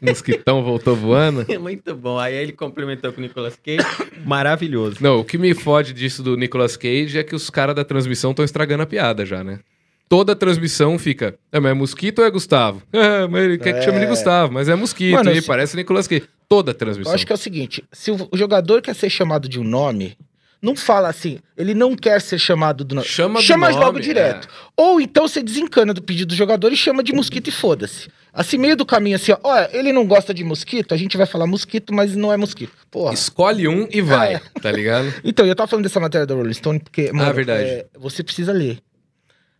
Mosquitão 0.02 0.63
voltou 0.63 0.95
voando? 0.95 1.45
É 1.52 1.58
muito 1.58 1.93
bom. 1.95 2.17
Aí 2.17 2.34
ele 2.36 2.52
complementou 2.54 3.12
com 3.12 3.19
o 3.19 3.22
Nicolas 3.22 3.56
Cage. 3.63 3.86
Maravilhoso. 4.26 4.98
Não, 5.02 5.19
o 5.19 5.24
que 5.26 5.38
me 5.38 5.54
fode 5.54 5.93
disso 5.93 6.24
do 6.24 6.36
Nicolas 6.38 6.78
Cage 6.78 7.17
é 7.19 7.24
que 7.24 7.36
os 7.36 7.50
caras 7.50 7.76
da 7.76 7.84
transmissão 7.84 8.32
estão 8.32 8.43
estragando 8.45 8.84
a 8.84 8.86
piada 8.88 9.26
já, 9.26 9.43
né? 9.43 9.60
Toda 10.08 10.36
transmissão 10.36 10.98
fica. 10.98 11.36
É, 11.52 11.60
mas 11.60 11.72
é 11.72 11.74
mosquito 11.76 12.19
ou 12.19 12.26
é 12.26 12.32
Gustavo? 12.32 12.82
É, 12.91 13.28
mas 13.30 13.43
ele 13.43 13.58
quer 13.60 13.74
que 13.74 13.82
chame 13.84 14.00
de 14.00 14.06
É. 14.06 14.08
Gustavo, 14.08 14.52
mas 14.54 14.67
é 14.69 14.74
mosquito. 14.76 15.13
Mano, 15.13 15.32
e 15.32 15.41
se- 15.41 15.48
parece 15.48 15.76
Nicolas 15.76 16.08
Cage. 16.08 16.24
Toda 16.48 16.72
Eu 16.72 16.76
transmissão. 16.76 17.13
acho 17.13 17.28
que 17.28 17.32
é 17.32 17.36
o 17.36 17.38
seguinte: 17.38 17.84
se 17.91 18.10
o 18.10 18.30
jogador 18.34 18.82
quer 18.82 18.95
ser 18.95 19.10
chamado 19.12 19.48
de 19.48 19.60
um 19.60 19.63
nome, 19.63 20.17
não 20.62 20.76
fala 20.76 21.08
assim, 21.10 21.39
ele 21.56 21.74
não 21.74 21.95
quer 21.95 22.19
ser 22.22 22.38
chamado 22.38 22.84
do 22.84 22.95
nome. 22.95 23.08
Chama 23.08 23.39
do 23.39 23.45
Chama 23.45 23.69
nome, 23.69 23.84
logo 23.84 24.00
direto. 24.00 24.48
Ou 24.76 25.00
então 25.00 25.28
você 25.28 25.41
desencana 25.41 25.93
do 25.93 26.02
pedido 26.02 26.30
do 26.30 26.36
jogador 26.36 26.72
e 26.74 26.76
chama 26.78 27.02
de 27.04 27.13
mosquito 27.13 27.48
e 27.48 27.52
foda-se. 27.52 28.10
Assim, 28.34 28.58
meio 28.58 28.76
do 28.76 28.86
caminho, 28.86 29.15
assim, 29.15 29.32
ó, 29.32 29.38
olha, 29.43 29.69
ele 29.74 29.91
não 29.91 30.06
gosta 30.06 30.34
de 30.34 30.43
mosquito, 30.43 30.93
a 30.93 30.98
gente 30.98 31.17
vai 31.17 31.26
falar 31.26 31.48
mosquito, 31.48 31.93
mas 31.93 32.15
não 32.15 32.32
é 32.32 32.38
mosquito. 32.38 32.72
Porra. 32.91 33.13
Escolhe 33.13 33.67
um 33.67 33.88
e 33.91 34.02
vai, 34.02 34.36
É. 34.36 34.41
tá 34.62 34.72
ligado? 34.72 35.12
Então, 35.24 35.45
eu 35.45 35.56
tava 35.56 35.67
falando 35.67 35.84
dessa 35.84 36.00
matéria 36.00 36.28
da 36.28 36.36
Rolling 36.36 36.54
Stone 36.54 36.80
porque, 36.80 37.12
mano, 37.12 37.34
verdade. 37.34 37.63
é, 37.63 37.86
você 37.98 38.24
precisa 38.24 38.52
ler. 38.52 38.80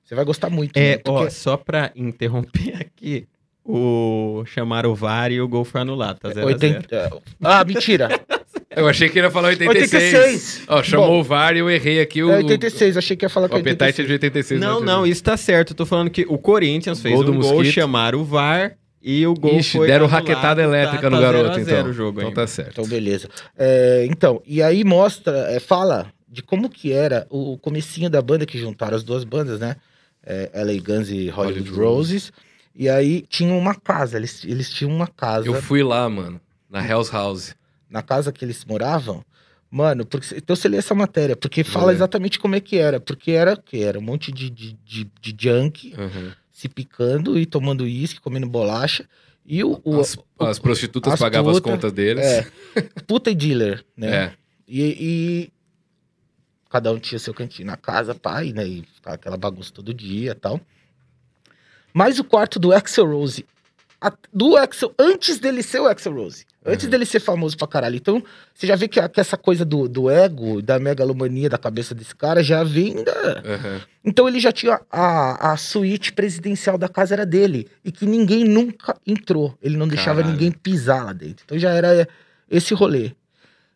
Você 0.03 0.15
vai 0.15 0.23
gostar 0.25 0.49
muito. 0.49 0.75
É, 0.77 0.91
mano, 0.91 1.01
porque- 1.03 1.25
ó, 1.25 1.29
só 1.29 1.57
pra 1.57 1.91
interromper 1.95 2.75
aqui, 2.79 3.27
o 3.65 4.43
chamaram 4.45 4.91
o 4.91 4.95
VAR 4.95 5.31
e 5.31 5.39
o 5.41 5.47
gol 5.47 5.63
foi 5.63 5.81
anulado, 5.81 6.19
tá 6.19 6.29
0 6.29 6.45
80... 6.47 7.21
Ah, 7.41 7.63
mentira. 7.63 8.09
Eu 8.79 8.87
achei 8.87 9.09
que 9.09 9.19
ele 9.19 9.27
ia 9.27 9.31
falar 9.31 9.49
86. 9.49 10.13
86. 10.13 10.63
Ó, 10.67 10.83
chamou 10.83 11.07
Bom, 11.07 11.19
o 11.19 11.23
VAR 11.23 11.55
e 11.55 11.59
eu 11.59 11.69
errei 11.69 11.99
aqui 11.99 12.23
o. 12.23 12.31
É 12.31 12.37
86, 12.37 12.97
achei 12.97 13.17
que 13.17 13.25
ia 13.25 13.29
falar 13.29 13.47
O 13.47 13.49
que 13.49 13.55
é 13.55 13.59
Appetite 13.59 14.01
é 14.01 14.03
86. 14.03 14.07
de 14.07 14.13
86. 14.13 14.61
Não, 14.61 14.79
né? 14.79 14.85
não, 14.85 15.05
isso 15.05 15.23
tá 15.23 15.37
certo. 15.37 15.71
Eu 15.71 15.75
tô 15.75 15.85
falando 15.85 16.09
que 16.09 16.25
o 16.27 16.37
Corinthians 16.37 17.01
fez 17.01 17.15
Gol 17.15 17.23
do 17.23 17.33
um 17.33 17.39
gol, 17.39 17.63
chamaram 17.65 18.19
o 18.19 18.25
VAR 18.25 18.75
e 19.01 19.25
o 19.25 19.33
gol 19.33 19.57
Ixi, 19.57 19.77
foi 19.77 19.87
deram 19.87 20.07
raquetada 20.07 20.61
elétrica 20.61 21.03
tá, 21.03 21.09
no 21.09 21.15
tá 21.15 21.21
garoto, 21.21 21.43
0 21.43 21.61
a 21.61 21.63
0 21.63 21.79
então. 21.79 21.89
o 21.89 21.93
jogo 21.93 22.19
então 22.19 22.29
ainda. 22.29 22.41
tá 22.41 22.47
certo. 22.47 22.71
Então, 22.71 22.85
beleza. 22.85 23.29
É, 23.57 24.05
então, 24.09 24.41
e 24.45 24.61
aí 24.61 24.83
mostra, 24.83 25.51
é, 25.51 25.59
fala 25.59 26.11
de 26.27 26.43
como 26.43 26.69
que 26.69 26.91
era 26.91 27.25
o, 27.29 27.53
o 27.53 27.57
comecinho 27.57 28.09
da 28.09 28.21
banda 28.21 28.45
que 28.45 28.57
juntaram 28.57 28.95
as 28.95 29.03
duas 29.03 29.23
bandas, 29.23 29.59
né? 29.59 29.77
É, 30.25 30.51
LA 30.53 30.81
Guns 30.81 31.09
e 31.09 31.29
Hollywood, 31.29 31.69
Hollywood 31.69 31.71
Roses. 31.71 32.33
E 32.75 32.87
aí 32.87 33.25
tinham 33.27 33.57
uma 33.57 33.73
casa, 33.73 34.17
eles, 34.17 34.43
eles 34.45 34.69
tinham 34.69 34.93
uma 34.93 35.07
casa. 35.07 35.47
Eu 35.47 35.61
fui 35.61 35.81
lá, 35.81 36.07
mano. 36.09 36.39
Na 36.69 36.85
Hell's 36.85 37.09
House. 37.09 37.55
Na 37.89 38.02
casa 38.04 38.32
que 38.32 38.45
eles 38.45 38.63
moravam, 38.65 39.23
mano, 39.71 40.06
porque, 40.06 40.36
então 40.36 40.56
você 40.56 40.67
lê 40.69 40.78
essa 40.78 40.93
matéria, 40.93 41.36
porque 41.36 41.63
fala 41.63 41.88
ler. 41.88 41.93
exatamente 41.95 42.38
como 42.39 42.55
é 42.55 42.59
que 42.59 42.78
era. 42.78 42.99
Porque 42.99 43.32
era 43.32 43.53
o 43.53 43.61
quê? 43.61 43.78
Era 43.80 43.97
um 43.97 44.01
monte 44.01 44.32
de, 44.32 44.49
de, 44.49 44.74
de, 44.86 45.11
de 45.20 45.36
junk 45.38 45.93
Uhum. 45.97 46.32
se 46.51 46.70
picando 46.70 47.38
e 47.39 47.45
tomando 47.45 47.82
uísque, 47.86 48.20
comendo 48.22 48.47
bolacha. 48.47 49.07
E 49.45 49.63
o, 49.63 49.82
o, 49.84 49.99
As, 49.99 50.16
as 50.39 50.59
prostitutas 50.59 51.13
as 51.13 51.20
pagavam 51.20 51.49
as 51.49 51.57
putas, 51.57 51.72
contas 51.74 51.91
deles. 51.91 52.24
é, 52.24 52.47
puta 53.07 53.32
e 53.32 53.36
dealer, 53.36 53.84
né? 53.97 54.16
É. 54.16 54.34
E, 54.68 54.82
e 54.84 55.51
cada 56.70 56.91
um 56.91 56.99
tinha 56.99 57.18
seu 57.18 57.34
cantinho 57.34 57.66
na 57.66 57.76
casa, 57.76 58.13
pai, 58.13 58.53
né? 58.53 58.68
E 58.68 58.84
ficava 58.93 59.16
aquela 59.16 59.38
bagunça 59.38 59.74
todo 59.74 59.91
dia 59.91 60.36
tal. 60.36 60.61
Mas 61.91 62.20
o 62.20 62.24
quarto 62.24 62.59
do 62.59 62.72
Axel 62.72 63.07
Rose, 63.07 63.43
a- 63.99 64.13
do 64.32 64.55
Axel, 64.55 64.93
antes 64.99 65.39
dele 65.39 65.63
ser 65.63 65.80
o 65.80 65.88
Axel 65.88 66.13
Rose, 66.13 66.45
Antes 66.66 66.86
Uhum. 66.86 66.91
dele 66.91 67.05
ser 67.05 67.22
famoso 67.22 67.55
pra 67.57 67.66
caralho. 67.68 67.95
Então, 67.95 68.22
você 68.53 68.68
já 68.68 68.76
vê 68.76 68.88
que, 68.89 68.99
a- 68.99 69.07
que 69.07 69.20
essa 69.20 69.38
coisa 69.38 69.64
do, 69.64 69.88
do 69.88 70.10
ego, 70.10 70.62
da 70.62 70.78
megalomania 70.78 71.49
da 71.49 71.57
cabeça 71.57 71.95
desse 71.95 72.14
cara 72.14 72.43
já 72.43 72.64
vem 72.66 73.01
da, 73.03 73.12
Aham. 73.45 73.82
então 74.03 74.28
ele 74.28 74.39
já 74.41 74.51
tinha 74.51 74.82
a, 74.91 75.53
a 75.53 75.57
suíte 75.57 76.12
presidencial 76.12 76.78
da 76.78 76.89
casa 76.89 77.16
era 77.16 77.26
dele 77.26 77.68
e 77.84 77.91
que 77.93 78.05
ninguém 78.05 78.43
nunca 78.43 78.97
entrou. 79.07 79.57
Ele 79.62 79.78
não 79.78 79.88
deixava 79.88 80.20
Caralho. 80.22 80.34
ninguém 80.34 80.51
pisar 80.51 81.05
lá 81.05 81.14
dentro. 81.14 81.43
Então 81.45 81.57
já 81.57 81.72
era 81.72 82.05
esse 82.51 82.74
rolê. 82.74 83.12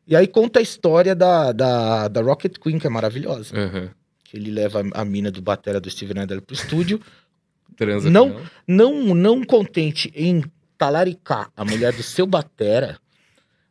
E 0.06 0.14
aí 0.18 0.28
conta 0.28 0.60
a 0.60 0.62
história 0.62 1.16
da, 1.16 1.54
da, 1.54 2.08
da 2.10 2.22
Rocket 2.22 2.58
Queen, 2.58 2.78
que 2.78 2.86
é 2.86 2.90
maravilhosa. 2.90 3.58
Aham. 3.58 3.90
Que 4.26 4.36
ele 4.36 4.52
leva 4.52 4.84
a 4.94 5.06
mina 5.06 5.32
do 5.32 5.42
batera 5.42 5.80
do 5.80 5.90
Steven 5.90 6.24
Adler 6.24 6.42
pro 6.42 6.54
estúdio. 6.54 7.00
Transa 7.78 8.10
Não. 8.10 8.36
Não, 8.68 9.16
não 9.16 9.42
contente 9.44 10.12
em 10.14 10.44
talaricar 10.84 11.50
a 11.56 11.64
mulher 11.64 11.94
do 11.94 12.04
seu 12.04 12.28
batera, 12.28 12.98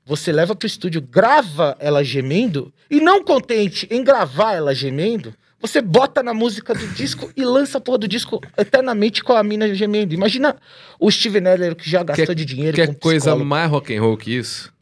você 0.05 0.33
leva 0.33 0.57
pro 0.57 0.67
estúdio, 0.67 1.03
grava 1.03 1.77
ela 1.79 2.03
gemendo, 2.03 2.73
e 2.91 3.01
não 3.01 3.23
contente 3.23 3.87
em 3.91 4.03
gravar 4.03 4.55
ela 4.55 4.75
gemendo, 4.75 5.35
você 5.61 5.83
bota 5.83 6.23
na 6.23 6.33
música 6.33 6.75
do 6.75 6.87
disco 6.89 7.31
e 7.37 7.45
lança 7.45 7.77
a 7.77 7.81
porra 7.83 7.99
do 7.99 8.09
disco 8.09 8.41
eternamente 8.57 9.23
com 9.23 9.35
a 9.35 9.43
mina 9.43 9.73
gemendo. 9.75 10.15
Imagina 10.15 10.57
o 10.99 11.11
Steven 11.11 11.47
Adler 11.47 11.77
que 11.77 11.89
já 11.89 12.03
gastou 12.03 12.35
de 12.35 12.47
dinheiro 12.47 12.75
Que 12.75 12.87
com 12.87 12.93
é 12.93 12.95
coisa 12.95 13.37
mais 13.37 13.71
rock 13.71 13.95
and 13.95 14.01
roll 14.01 14.17
que 14.17 14.35
isso? 14.35 14.73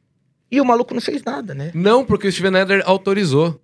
E 0.51 0.61
o 0.61 0.65
maluco 0.65 0.95
não 0.95 1.01
fez 1.01 1.25
nada, 1.25 1.53
né? 1.53 1.73
Não, 1.75 2.05
porque 2.05 2.29
o 2.29 2.33
Steven 2.33 2.61
Adler 2.61 2.83
autorizou. 2.87 3.61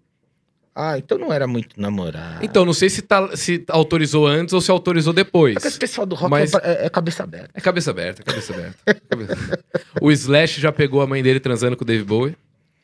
Ah, 0.79 0.99
então 0.99 1.17
não 1.17 1.33
era 1.33 1.47
muito 1.47 1.81
namorado. 1.81 2.45
Então, 2.45 2.67
não 2.67 2.75
sei 2.75 2.91
se, 2.91 3.01
tá, 3.01 3.35
se 3.35 3.65
autorizou 3.69 4.27
antes 4.27 4.53
ou 4.53 4.61
se 4.61 4.71
autorizou 4.71 5.15
depois. 5.15 5.57
É 5.65 5.69
esse 5.69 5.79
pessoal 5.79 6.07
do 6.07 6.15
rock 6.15 6.31
Mas- 6.31 6.53
é, 6.53 6.85
é 6.85 6.91
cabeça 6.91 7.23
aberta. 7.23 7.49
É 7.55 7.61
cabeça 7.63 7.91
aberta, 7.93 8.23
cabeça 8.23 8.53
aberta. 8.53 8.77
Cabeça- 9.09 9.59
o 10.03 10.13
Slash 10.13 10.61
já 10.61 10.71
pegou 10.71 11.01
a 11.01 11.07
mãe 11.07 11.23
dele 11.23 11.41
transando 11.41 11.79
com 11.79 11.83
o 11.83 11.87
Dave 11.87 12.05
Bowie. 12.05 12.37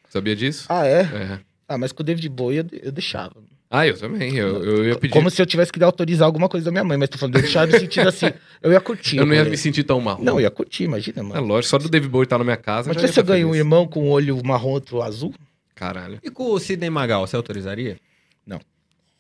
Sabia 0.08 0.34
disso? 0.34 0.64
Ah, 0.70 0.86
é? 0.86 1.00
É. 1.02 1.38
Ah, 1.68 1.76
mas 1.76 1.92
com 1.92 2.02
o 2.02 2.04
David 2.06 2.26
Bowie 2.30 2.58
eu, 2.58 2.66
eu 2.82 2.92
deixava. 2.92 3.34
Ah, 3.70 3.86
eu 3.86 3.96
também. 3.98 4.36
Eu, 4.36 4.62
eu 4.62 4.84
ia 4.86 4.96
pedir. 4.98 5.12
Como 5.12 5.30
se 5.30 5.40
eu 5.40 5.46
tivesse 5.46 5.72
que 5.72 5.82
autorizar 5.82 6.26
alguma 6.26 6.46
coisa 6.48 6.64
da 6.66 6.70
minha 6.70 6.84
mãe, 6.84 6.96
mas 6.98 7.08
tô 7.08 7.16
falando 7.18 7.34
de 7.36 7.42
deixar 7.42 7.66
no 7.66 7.78
sentido 7.78 8.08
assim, 8.08 8.26
eu 8.62 8.72
ia 8.72 8.80
curtir. 8.80 9.16
eu 9.18 9.24
não 9.26 9.34
ia 9.34 9.44
me 9.44 9.56
sentir 9.56 9.82
tão 9.84 9.98
mal. 10.00 10.18
Não, 10.20 10.34
eu 10.34 10.40
ia 10.40 10.50
curtir, 10.50 10.84
imagina, 10.84 11.20
É 11.20 11.22
mano. 11.22 11.46
lógico, 11.46 11.70
só 11.70 11.78
do 11.78 11.88
Dave 11.88 12.08
Bowie 12.08 12.24
estar 12.24 12.36
na 12.38 12.44
minha 12.44 12.56
casa. 12.58 12.88
Mas 12.92 13.00
se 13.00 13.08
você 13.08 13.22
tá 13.22 13.28
ganha 13.32 13.46
um 13.48 13.54
irmão 13.54 13.86
com 13.86 14.04
um 14.06 14.10
olho 14.10 14.38
marrom, 14.44 14.70
outro 14.72 15.00
azul? 15.02 15.34
Caralho. 15.74 16.18
E 16.22 16.30
com 16.30 16.50
o 16.52 16.58
Sidney 16.58 16.90
Magal, 16.90 17.26
você 17.26 17.36
autorizaria? 17.36 17.98
Não. 18.46 18.60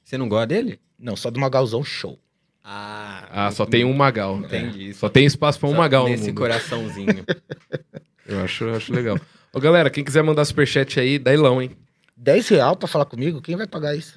Você 0.04 0.16
não 0.18 0.28
gosta 0.28 0.46
dele? 0.48 0.78
Não, 0.98 1.16
só 1.16 1.30
do 1.30 1.40
Magalzão 1.40 1.82
show. 1.82 2.18
Ah, 2.64 3.26
Ah, 3.46 3.50
só 3.50 3.66
tem 3.66 3.84
um 3.84 3.92
Magal. 3.92 4.38
Entendi. 4.38 4.90
É. 4.90 4.92
Só 4.92 5.08
tem 5.08 5.24
espaço 5.26 5.58
pra 5.58 5.68
um 5.68 5.72
Só 5.72 5.78
Magal 5.78 6.04
no 6.04 6.10
Nesse 6.10 6.28
mundo. 6.28 6.38
coraçãozinho. 6.38 7.24
Eu 8.24 8.40
acho, 8.40 8.64
eu 8.64 8.74
acho 8.76 8.92
legal. 8.94 9.18
Ô, 9.52 9.58
galera, 9.58 9.90
quem 9.90 10.04
quiser 10.04 10.22
mandar 10.22 10.44
superchat 10.44 10.98
aí, 11.00 11.18
dá 11.18 11.34
ilão, 11.34 11.60
hein? 11.60 11.72
10 12.16 12.48
real 12.50 12.76
pra 12.76 12.86
falar 12.86 13.04
comigo? 13.04 13.42
Quem 13.42 13.56
vai 13.56 13.66
pagar 13.66 13.96
isso? 13.96 14.16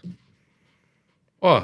Ó. 1.42 1.64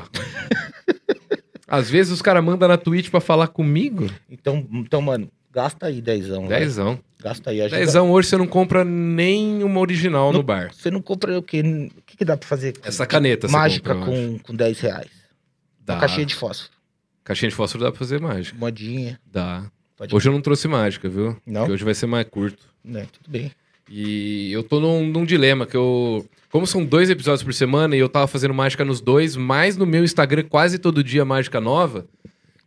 às 1.68 1.90
vezes 1.90 2.12
os 2.12 2.22
caras 2.22 2.44
mandam 2.44 2.68
na 2.68 2.78
Twitch 2.78 3.10
pra 3.12 3.22
falar 3.22 3.48
comigo. 3.48 4.10
Então, 4.30 4.68
então 4.72 5.02
mano, 5.04 5.32
gasta 5.52 5.86
aí 5.86 6.02
dezão. 6.02 6.48
Dezão. 6.48 7.00
Gasta 7.22 7.52
aí, 7.52 7.62
ajuda. 7.62 7.78
Dezão 7.80 8.12
hoje 8.12 8.30
você 8.30 8.38
não 8.38 8.48
compra 8.48 8.84
nem 8.84 9.64
uma 9.64 9.80
original 9.80 10.32
no 10.32 10.40
No- 10.40 10.44
bar. 10.44 10.72
Você 10.74 10.90
não 10.90 11.02
compra 11.02 11.38
o 11.38 11.44
quê? 11.44 11.62
O 11.62 12.02
que, 12.06 12.18
que 12.18 12.26
dá 12.26 12.36
pra 12.36 12.48
fazer? 12.48 12.74
Essa 12.84 13.06
caneta 13.06 13.48
Mágica 13.48 13.94
compra, 13.94 14.12
com, 14.12 14.40
com 14.40 14.56
10 14.56 14.80
reais. 14.80 15.08
Dá. 15.80 15.94
Uma 15.94 16.00
caixinha 16.00 16.26
de 16.26 16.36
fósforo. 16.36 16.72
Caixinha 17.24 17.50
de 17.50 17.56
fósforo 17.56 17.84
dá 17.84 17.92
pra 17.92 18.00
fazer 18.00 18.20
mágica. 18.20 18.58
Modinha. 18.58 19.20
Dá. 19.32 19.64
Pode 19.96 20.16
Hoje 20.16 20.28
eu 20.30 20.34
não 20.34 20.42
trouxe 20.42 20.68
mágica, 20.68 21.08
viu? 21.08 21.38
Não? 21.46 21.62
Porque 21.62 21.74
hoje 21.74 21.84
vai 21.84 21.94
ser 21.94 22.08
mais 22.08 22.28
curto. 22.28 22.66
Né, 22.84 23.06
tudo 23.12 23.30
bem. 23.32 23.52
E 23.88 24.52
eu 24.52 24.64
tô 24.64 24.80
num, 24.80 25.06
num 25.06 25.26
dilema 25.26 25.66
que 25.68 25.76
eu. 25.78 26.26
Como 26.50 26.66
são 26.66 26.84
dois 26.84 27.10
episódios 27.10 27.44
por 27.44 27.54
semana 27.54 27.96
e 27.96 28.00
eu 28.00 28.10
tava 28.10 28.26
fazendo 28.26 28.54
mágica 28.54 28.84
nos 28.84 29.00
dois, 29.02 29.36
mais 29.36 29.78
no 29.78 29.86
meu 29.86 30.04
Instagram 30.04 30.44
quase 30.50 30.80
todo 30.80 31.04
dia 31.04 31.24
mágica 31.24 31.62
nova. 31.62 32.06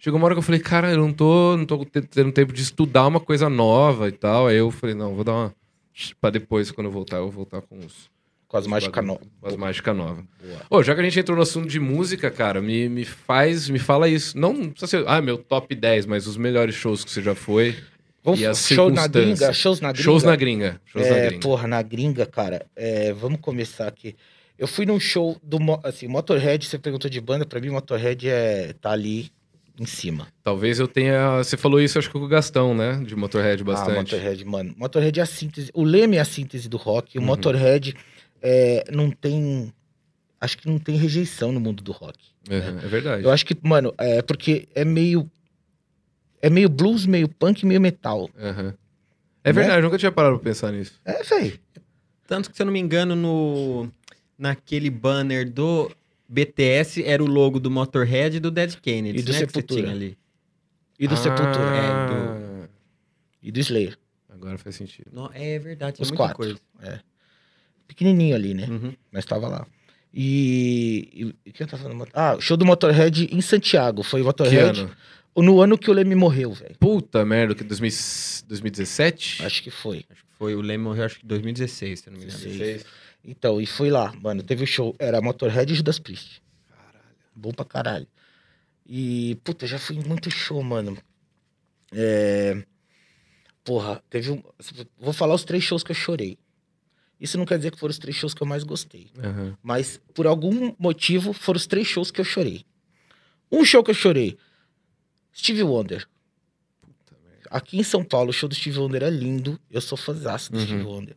Chegou 0.04 0.18
uma 0.18 0.26
hora 0.26 0.34
que 0.34 0.38
eu 0.40 0.42
falei, 0.42 0.60
cara, 0.60 0.90
eu 0.90 0.98
não 0.98 1.10
tô, 1.14 1.56
não 1.56 1.64
tô 1.64 1.82
te- 1.82 2.02
tendo 2.02 2.30
tempo 2.30 2.52
de 2.52 2.60
estudar 2.60 3.06
uma 3.06 3.18
coisa 3.20 3.48
nova 3.48 4.06
e 4.06 4.12
tal. 4.12 4.48
Aí 4.48 4.56
eu 4.58 4.70
falei, 4.70 4.94
não, 4.94 5.14
vou 5.14 5.24
dar 5.24 5.32
uma. 5.32 5.54
Pra 6.20 6.28
depois, 6.28 6.70
quando 6.70 6.88
eu 6.88 6.90
voltar, 6.90 7.16
eu 7.16 7.22
vou 7.22 7.32
voltar 7.32 7.62
com 7.62 7.78
os. 7.78 8.10
Com 8.46 8.58
as 8.58 8.66
mágicas 8.66 9.02
novas. 9.02 9.26
Com 9.40 9.48
as 9.48 9.56
mágicas 9.56 9.96
novas. 9.96 10.24
Boa. 10.42 10.60
Ô, 10.68 10.82
já 10.82 10.94
que 10.94 11.00
a 11.00 11.04
gente 11.04 11.18
entrou 11.18 11.34
no 11.34 11.42
assunto 11.42 11.66
de 11.68 11.80
música, 11.80 12.30
cara, 12.30 12.60
me, 12.60 12.86
me 12.86 13.06
faz, 13.06 13.70
me 13.70 13.78
fala 13.78 14.06
isso. 14.06 14.36
Não 14.38 14.68
precisa 14.68 14.86
ser, 14.86 15.04
ah, 15.08 15.22
meu 15.22 15.38
top 15.38 15.74
10, 15.74 16.04
mas 16.04 16.26
os 16.26 16.36
melhores 16.36 16.74
shows 16.74 17.02
que 17.02 17.10
você 17.10 17.22
já 17.22 17.34
foi. 17.34 17.74
Vamos 18.22 18.40
E 18.40 18.46
as 18.46 18.68
show 18.68 18.90
na 18.90 19.06
gringa, 19.06 19.54
shows 19.54 19.80
na 19.80 19.90
gringa. 19.90 20.04
Shows 20.04 20.22
na 20.22 20.36
gringa. 20.36 20.80
Shows 20.84 21.08
na 21.08 21.16
É, 21.16 21.26
gringa. 21.28 21.42
porra, 21.42 21.66
na 21.66 21.80
gringa, 21.80 22.26
cara, 22.26 22.66
é, 22.76 23.10
vamos 23.14 23.40
começar 23.40 23.88
aqui. 23.88 24.14
Eu 24.58 24.68
fui 24.68 24.84
num 24.84 25.00
show 25.00 25.36
do, 25.42 25.56
assim, 25.82 26.06
Motorhead, 26.08 26.66
você 26.66 26.78
perguntou 26.78 27.10
de 27.10 27.20
banda, 27.22 27.46
pra 27.46 27.58
mim 27.58 27.70
Motorhead 27.70 28.28
é, 28.28 28.74
tá 28.74 28.90
ali 28.90 29.30
em 29.78 29.86
cima. 29.86 30.28
Talvez 30.42 30.78
eu 30.78 30.86
tenha. 30.86 31.38
Você 31.38 31.56
falou 31.56 31.80
isso, 31.80 31.98
acho 31.98 32.08
que 32.08 32.12
com 32.18 32.24
o 32.24 32.28
Gastão, 32.28 32.74
né? 32.74 33.02
De 33.04 33.16
Motorhead 33.16 33.62
Ah, 33.62 33.64
bastante. 33.64 34.14
Motorhead, 34.14 34.44
mano. 34.44 34.74
Motorhead 34.76 35.18
é 35.18 35.22
a 35.22 35.26
síntese, 35.26 35.70
o 35.74 35.82
Leme 35.84 36.16
é 36.16 36.20
a 36.20 36.24
síntese 36.24 36.68
do 36.68 36.76
rock, 36.76 37.18
o 37.18 37.20
Uhum. 37.20 37.26
Motorhead 37.26 37.94
é, 38.40 38.84
não 38.92 39.10
tem, 39.10 39.72
acho 40.40 40.58
que 40.58 40.68
não 40.68 40.78
tem 40.78 40.96
rejeição 40.96 41.50
no 41.50 41.58
mundo 41.60 41.82
do 41.82 41.90
rock. 41.92 42.18
Uhum, 42.50 42.56
é 42.78 42.86
verdade. 42.86 43.24
Eu 43.24 43.30
acho 43.30 43.44
que, 43.46 43.56
mano, 43.62 43.92
é 43.98 44.20
porque 44.22 44.68
é 44.74 44.84
meio, 44.84 45.28
é 46.42 46.48
meio 46.50 46.68
blues, 46.68 47.06
meio 47.06 47.28
punk, 47.28 47.64
meio 47.66 47.80
metal. 47.80 48.28
Uhum. 48.38 48.72
É 49.42 49.48
Né? 49.48 49.52
verdade, 49.52 49.78
eu 49.78 49.82
nunca 49.82 49.98
tinha 49.98 50.12
parado 50.12 50.36
pra 50.38 50.44
pensar 50.44 50.70
nisso. 50.72 51.00
É, 51.04 51.22
velho. 51.22 51.58
Tanto 52.26 52.48
que, 52.50 52.56
se 52.56 52.62
eu 52.62 52.66
não 52.66 52.72
me 52.72 52.78
engano, 52.80 53.14
no... 53.16 53.90
naquele 54.38 54.88
banner 54.88 55.50
do 55.50 55.90
BTS 56.34 57.02
era 57.04 57.22
o 57.22 57.26
logo 57.26 57.60
do 57.60 57.70
Motorhead 57.70 58.36
e 58.36 58.40
do 58.40 58.50
Dead 58.50 58.74
Kennedy, 58.80 59.20
E 59.20 59.22
do 59.22 59.32
né, 59.32 59.38
que 59.38 59.46
Sepultura. 59.46 59.90
ali. 59.90 60.18
E 60.98 61.06
do 61.06 61.14
Ah, 61.14 61.16
Sepultura. 61.16 61.76
é, 61.76 62.68
E 63.42 63.52
do 63.52 63.60
Slayer. 63.60 63.96
Agora 64.28 64.58
faz 64.58 64.74
sentido. 64.76 65.06
No- 65.12 65.30
É 65.32 65.58
verdade, 65.58 66.00
Os 66.02 66.10
é 66.10 66.14
quatro. 66.16 66.36
coisa. 66.36 66.58
Pequenininho 67.86 68.34
ali, 68.34 68.54
né? 68.54 68.66
Uhum. 68.68 68.92
Mas 69.12 69.24
tava 69.24 69.46
lá. 69.48 69.66
E. 70.12 71.32
E, 71.44 71.52
quem 71.52 71.66
tá 71.66 71.76
falando? 71.76 72.06
Ah, 72.12 72.34
o 72.36 72.40
show 72.40 72.56
do 72.56 72.64
Motorhead 72.64 73.28
em 73.32 73.40
Santiago. 73.40 74.02
Foi 74.02 74.20
o 74.20 74.22
Que 74.24 74.26
Motorhead. 74.26 74.80
ano? 74.80 74.90
No 75.36 75.60
ano 75.60 75.76
que 75.76 75.90
o 75.90 75.92
Leme 75.92 76.14
morreu, 76.14 76.52
velho. 76.52 76.76
Puta 76.78 77.24
merda, 77.24 77.54
que 77.54 77.64
2000 77.64 77.90
2017? 78.48 79.44
Acho 79.44 79.62
que 79.62 79.70
foi. 79.70 80.04
Acho 80.08 80.22
que 80.24 80.32
foi 80.38 80.54
o 80.54 80.60
Leme 80.60 80.84
morreu 80.84 81.04
acho 81.04 81.18
que 81.18 81.24
em 81.24 81.28
2016, 81.28 82.00
se 82.00 82.08
eu 82.08 82.12
não 82.12 82.20
me 82.20 82.26
engano. 82.26 82.40
16. 82.40 82.86
Então, 83.24 83.60
e 83.60 83.66
fui 83.66 83.90
lá, 83.90 84.12
mano. 84.20 84.42
Teve 84.42 84.64
o 84.64 84.66
show. 84.66 84.94
Era 84.98 85.20
Motorhead 85.20 85.72
e 85.72 85.76
Judas 85.76 85.98
Priest. 85.98 86.42
Caralho. 86.68 87.14
Bom 87.34 87.52
pra 87.52 87.64
caralho. 87.64 88.06
E, 88.86 89.36
puta, 89.42 89.66
já 89.66 89.78
fui 89.78 89.96
em 89.96 90.04
muito 90.04 90.30
show, 90.30 90.62
mano. 90.62 90.96
É. 91.92 92.62
Porra, 93.64 94.02
teve 94.10 94.30
um. 94.30 94.42
Vou 94.98 95.12
falar 95.14 95.34
os 95.34 95.44
três 95.44 95.64
shows 95.64 95.82
que 95.82 95.90
eu 95.90 95.94
chorei. 95.96 96.38
Isso 97.18 97.38
não 97.38 97.46
quer 97.46 97.56
dizer 97.56 97.70
que 97.70 97.78
foram 97.78 97.92
os 97.92 97.98
três 97.98 98.14
shows 98.16 98.34
que 98.34 98.42
eu 98.42 98.46
mais 98.46 98.62
gostei. 98.62 99.10
Uhum. 99.16 99.56
Mas, 99.62 99.98
por 100.12 100.26
algum 100.26 100.74
motivo, 100.78 101.32
foram 101.32 101.56
os 101.56 101.66
três 101.66 101.86
shows 101.86 102.10
que 102.10 102.20
eu 102.20 102.24
chorei. 102.24 102.66
Um 103.50 103.64
show 103.64 103.82
que 103.82 103.90
eu 103.90 103.94
chorei. 103.94 104.36
Steve 105.34 105.62
Wonder. 105.62 106.06
Aqui 107.50 107.78
em 107.78 107.82
São 107.82 108.04
Paulo, 108.04 108.30
o 108.30 108.32
show 108.32 108.48
do 108.48 108.54
Steve 108.54 108.78
Wonder 108.78 109.02
é 109.02 109.10
lindo. 109.10 109.58
Eu 109.70 109.80
sou 109.80 109.96
fãzaço 109.96 110.52
do 110.52 110.58
Uhum. 110.58 110.64
Steve 110.64 110.82
Wonder. 110.82 111.16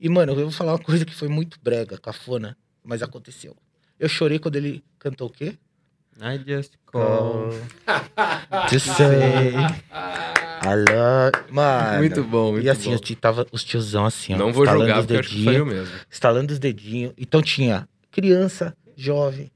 E, 0.00 0.08
mano, 0.08 0.32
eu 0.32 0.36
vou 0.36 0.50
falar 0.50 0.72
uma 0.72 0.78
coisa 0.78 1.04
que 1.04 1.14
foi 1.14 1.28
muito 1.28 1.58
brega, 1.62 1.98
cafona, 1.98 2.56
mas 2.84 3.02
aconteceu. 3.02 3.56
Eu 3.98 4.08
chorei 4.08 4.38
quando 4.38 4.56
ele 4.56 4.82
cantou 4.98 5.28
o 5.28 5.30
quê? 5.32 5.54
I 6.20 6.38
just 6.46 6.72
call. 6.86 7.50
To 8.68 8.80
say 8.80 9.52
I 10.62 10.74
love... 10.90 11.32
Mano... 11.52 11.98
Muito 11.98 12.24
bom, 12.24 12.52
muito 12.52 12.64
e 12.64 12.70
assim, 12.70 12.90
bom. 12.94 13.00
tava 13.20 13.46
os 13.52 13.62
tiozão 13.64 14.04
assim, 14.04 14.34
ó. 14.34 14.36
Não 14.38 14.52
vou 14.52 14.64
estalando 14.64 14.86
jogar 14.88 15.00
os 15.00 15.06
porque 15.06 15.20
acho 15.20 15.28
que 15.30 15.44
dedinhos, 15.44 15.66
mesmo. 15.66 15.94
Estalando 16.10 16.52
os 16.52 16.58
dedinhos. 16.58 17.12
Então 17.16 17.40
tinha 17.42 17.88
criança, 18.10 18.76
jovem, 18.96 19.50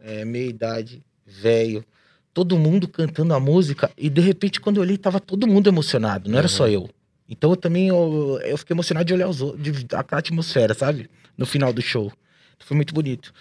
é, 0.00 0.24
meia 0.24 0.48
idade, 0.48 1.02
velho. 1.26 1.84
Todo 2.32 2.56
mundo 2.58 2.86
cantando 2.86 3.34
a 3.34 3.40
música. 3.40 3.90
E 3.96 4.08
de 4.10 4.20
repente, 4.20 4.60
quando 4.60 4.76
eu 4.76 4.82
olhei, 4.82 4.96
tava 4.98 5.18
todo 5.18 5.46
mundo 5.46 5.68
emocionado. 5.68 6.28
Não 6.30 6.38
era 6.38 6.46
Uhum. 6.46 6.52
só 6.52 6.68
eu. 6.68 6.88
Então 7.28 7.50
eu 7.50 7.56
também 7.56 7.88
eu, 7.88 8.40
eu 8.44 8.56
fiquei 8.56 8.74
emocionado 8.74 9.04
de 9.06 9.12
olhar 9.14 9.28
os 9.28 9.40
outros, 9.40 9.62
de, 9.84 9.96
aquela 9.96 10.20
atmosfera, 10.20 10.74
sabe? 10.74 11.10
No 11.36 11.44
final 11.46 11.72
do 11.72 11.82
show. 11.82 12.12
Foi 12.60 12.76
muito 12.76 12.94
bonito. 12.94 13.32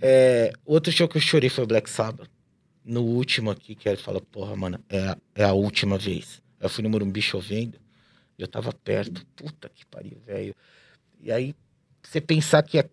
É, 0.00 0.52
outro 0.64 0.92
show 0.92 1.08
que 1.08 1.16
eu 1.16 1.20
chorei 1.20 1.48
foi 1.50 1.64
o 1.64 1.66
Black 1.66 1.88
Sabbath. 1.90 2.28
No 2.84 3.02
último 3.02 3.50
aqui, 3.50 3.74
que 3.74 3.88
ele 3.88 3.96
fala, 3.96 4.20
porra, 4.20 4.56
mano, 4.56 4.78
é, 4.88 4.98
a- 5.08 5.16
é 5.34 5.44
a 5.44 5.52
última 5.52 5.96
vez. 5.96 6.42
Eu 6.60 6.68
fui 6.68 6.82
no 6.82 6.90
Morumbi 6.90 7.22
chovendo, 7.22 7.78
eu 8.38 8.46
tava 8.48 8.72
perto. 8.72 9.24
Puta 9.36 9.68
que 9.68 9.84
pariu, 9.86 10.18
velho. 10.26 10.54
E 11.20 11.30
aí, 11.30 11.54
você 12.02 12.20
pensar 12.20 12.62
que 12.62 12.78
é, 12.78 12.88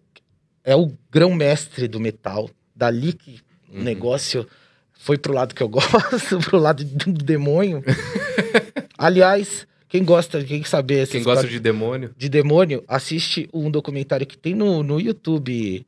é 0.63 0.75
o 0.75 0.93
grão-mestre 1.11 1.87
do 1.87 1.99
metal, 1.99 2.49
dali 2.75 3.13
que 3.13 3.39
o 3.67 3.77
Uhum. 3.77 3.83
negócio 3.83 4.47
foi 4.93 5.17
pro 5.17 5.33
lado 5.33 5.53
que 5.55 5.61
eu 5.63 5.69
gosto, 5.69 6.39
pro 6.39 6.57
lado 6.59 6.83
do 6.83 7.11
demônio. 7.23 7.83
Aliás, 8.97 9.67
Quem 9.89 10.03
gosta, 10.05 10.43
quem 10.43 10.63
saber 10.63 11.07
Quem 11.07 11.23
gosta 11.23 11.47
de 11.47 11.59
demônio. 11.59 12.11
de 12.15 12.29
demônio, 12.29 12.83
assiste 12.87 13.49
um 13.51 13.69
documentário 13.71 14.25
que 14.25 14.37
tem 14.37 14.53
no, 14.55 14.83
no 14.83 14.99
YouTube. 15.01 15.85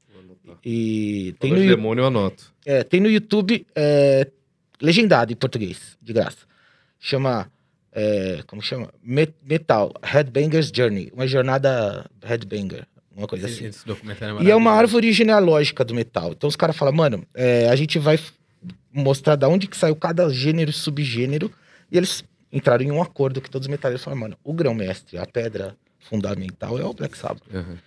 E 0.66 1.34
tem 1.40 1.52
no, 1.52 1.58
de 1.62 1.68
demônio 1.68 2.02
eu 2.02 2.08
anoto. 2.08 2.52
é, 2.66 2.84
tem 2.84 3.00
no 3.00 3.10
YouTube 3.10 3.66
é, 3.76 4.28
legendado 4.82 5.32
em 5.32 5.36
português, 5.36 5.98
de 6.02 6.14
graça. 6.14 6.40
Chama. 7.00 7.50
é, 7.94 8.44
como 8.48 8.62
chama? 8.62 8.90
Me- 9.04 9.34
Metal, 9.44 9.92
Headbanger's 10.04 10.72
Journey. 10.76 11.10
Uma 11.14 11.26
jornada 11.28 12.06
headbanger, 12.24 12.86
uma 13.16 13.28
coisa 13.28 13.48
assim. 13.48 13.66
Esse 13.66 13.86
documentário 13.86 14.42
E 14.44 14.52
é 14.52 14.56
uma 14.56 14.72
árvore 14.72 15.12
genealógica 15.12 15.84
do 15.86 15.94
metal. 15.96 16.32
Então 16.32 16.48
os 16.48 16.56
caras 16.56 16.76
falam, 16.76 16.94
mano, 16.94 17.26
é, 17.34 17.68
a 17.70 17.76
gente 17.76 17.98
vai 17.98 18.20
mostrar 18.94 19.36
da 19.36 19.48
onde 19.48 19.68
que 19.68 19.78
saiu 19.78 19.96
cada 19.96 20.30
gênero 20.30 20.70
e 20.70 20.74
subgênero. 20.74 21.52
E 21.92 21.98
eles 21.98 22.24
entraram 22.52 22.84
em 22.84 22.92
um 22.92 23.02
acordo 23.02 23.42
que 23.42 23.50
todos 23.50 23.68
os 23.68 23.72
metaleiros 23.72 24.04
falaram, 24.04 24.22
mano, 24.22 24.38
o 24.44 24.54
grão-mestre, 24.54 25.18
a 25.18 25.26
pedra 25.26 25.76
fundamental 26.10 26.78
é 26.80 26.84
o 26.84 26.94
Black 26.94 27.18
Sabbath. 27.18 27.44
Uhum. 27.54 27.78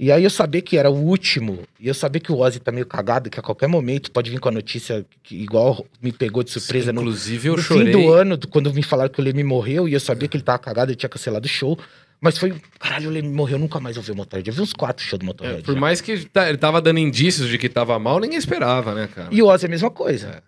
E 0.00 0.12
aí 0.12 0.22
eu 0.22 0.30
sabia 0.30 0.62
que 0.62 0.76
era 0.78 0.88
o 0.88 0.94
último, 0.94 1.64
e 1.80 1.88
eu 1.88 1.94
sabia 1.94 2.20
que 2.20 2.30
o 2.30 2.38
Ozzy 2.38 2.60
tá 2.60 2.70
meio 2.70 2.86
cagado, 2.86 3.28
que 3.28 3.40
a 3.40 3.42
qualquer 3.42 3.66
momento 3.66 4.12
pode 4.12 4.30
vir 4.30 4.38
com 4.38 4.48
a 4.48 4.52
notícia 4.52 5.04
que 5.24 5.34
igual 5.34 5.84
me 6.00 6.12
pegou 6.12 6.44
de 6.44 6.52
surpresa 6.52 6.92
no, 6.92 7.00
Inclusive, 7.00 7.48
eu 7.48 7.56
no 7.56 7.62
chorei. 7.62 7.86
fim 7.86 7.90
do 7.92 8.12
ano, 8.12 8.36
do- 8.36 8.46
quando 8.46 8.72
me 8.72 8.82
falaram 8.84 9.10
que 9.10 9.20
o 9.20 9.24
Leme 9.24 9.42
morreu, 9.42 9.88
e 9.88 9.94
eu 9.94 9.98
sabia 10.00 10.28
que 10.28 10.36
ele 10.36 10.44
tava 10.44 10.60
cagado, 10.60 10.92
ele 10.92 10.96
tinha 10.96 11.08
cancelado 11.10 11.46
o 11.46 11.48
show. 11.48 11.76
Mas 12.20 12.38
foi, 12.38 12.54
caralho, 12.78 13.10
o 13.10 13.12
Leme 13.12 13.28
morreu, 13.28 13.58
nunca 13.58 13.80
mais 13.80 13.96
eu 13.96 14.02
vi 14.02 14.12
o 14.12 14.16
Motorhead. 14.16 14.48
Eu 14.48 14.54
vi 14.54 14.60
uns 14.60 14.72
quatro 14.72 15.04
shows 15.04 15.18
do 15.18 15.24
É, 15.24 15.26
Motorhead. 15.26 15.62
por 15.62 15.74
já. 15.74 15.80
mais 15.80 16.00
que 16.00 16.24
tá- 16.26 16.48
ele 16.48 16.58
tava 16.58 16.80
dando 16.80 16.98
indícios 17.00 17.48
de 17.48 17.58
que 17.58 17.68
tava 17.68 17.98
mal, 17.98 18.20
ninguém 18.20 18.38
esperava, 18.38 18.94
né, 18.94 19.08
cara? 19.12 19.28
E 19.32 19.42
o 19.42 19.46
Ozzy 19.46 19.64
é 19.64 19.68
a 19.68 19.70
mesma 19.70 19.90
coisa. 19.90 20.28
É. 20.28 20.42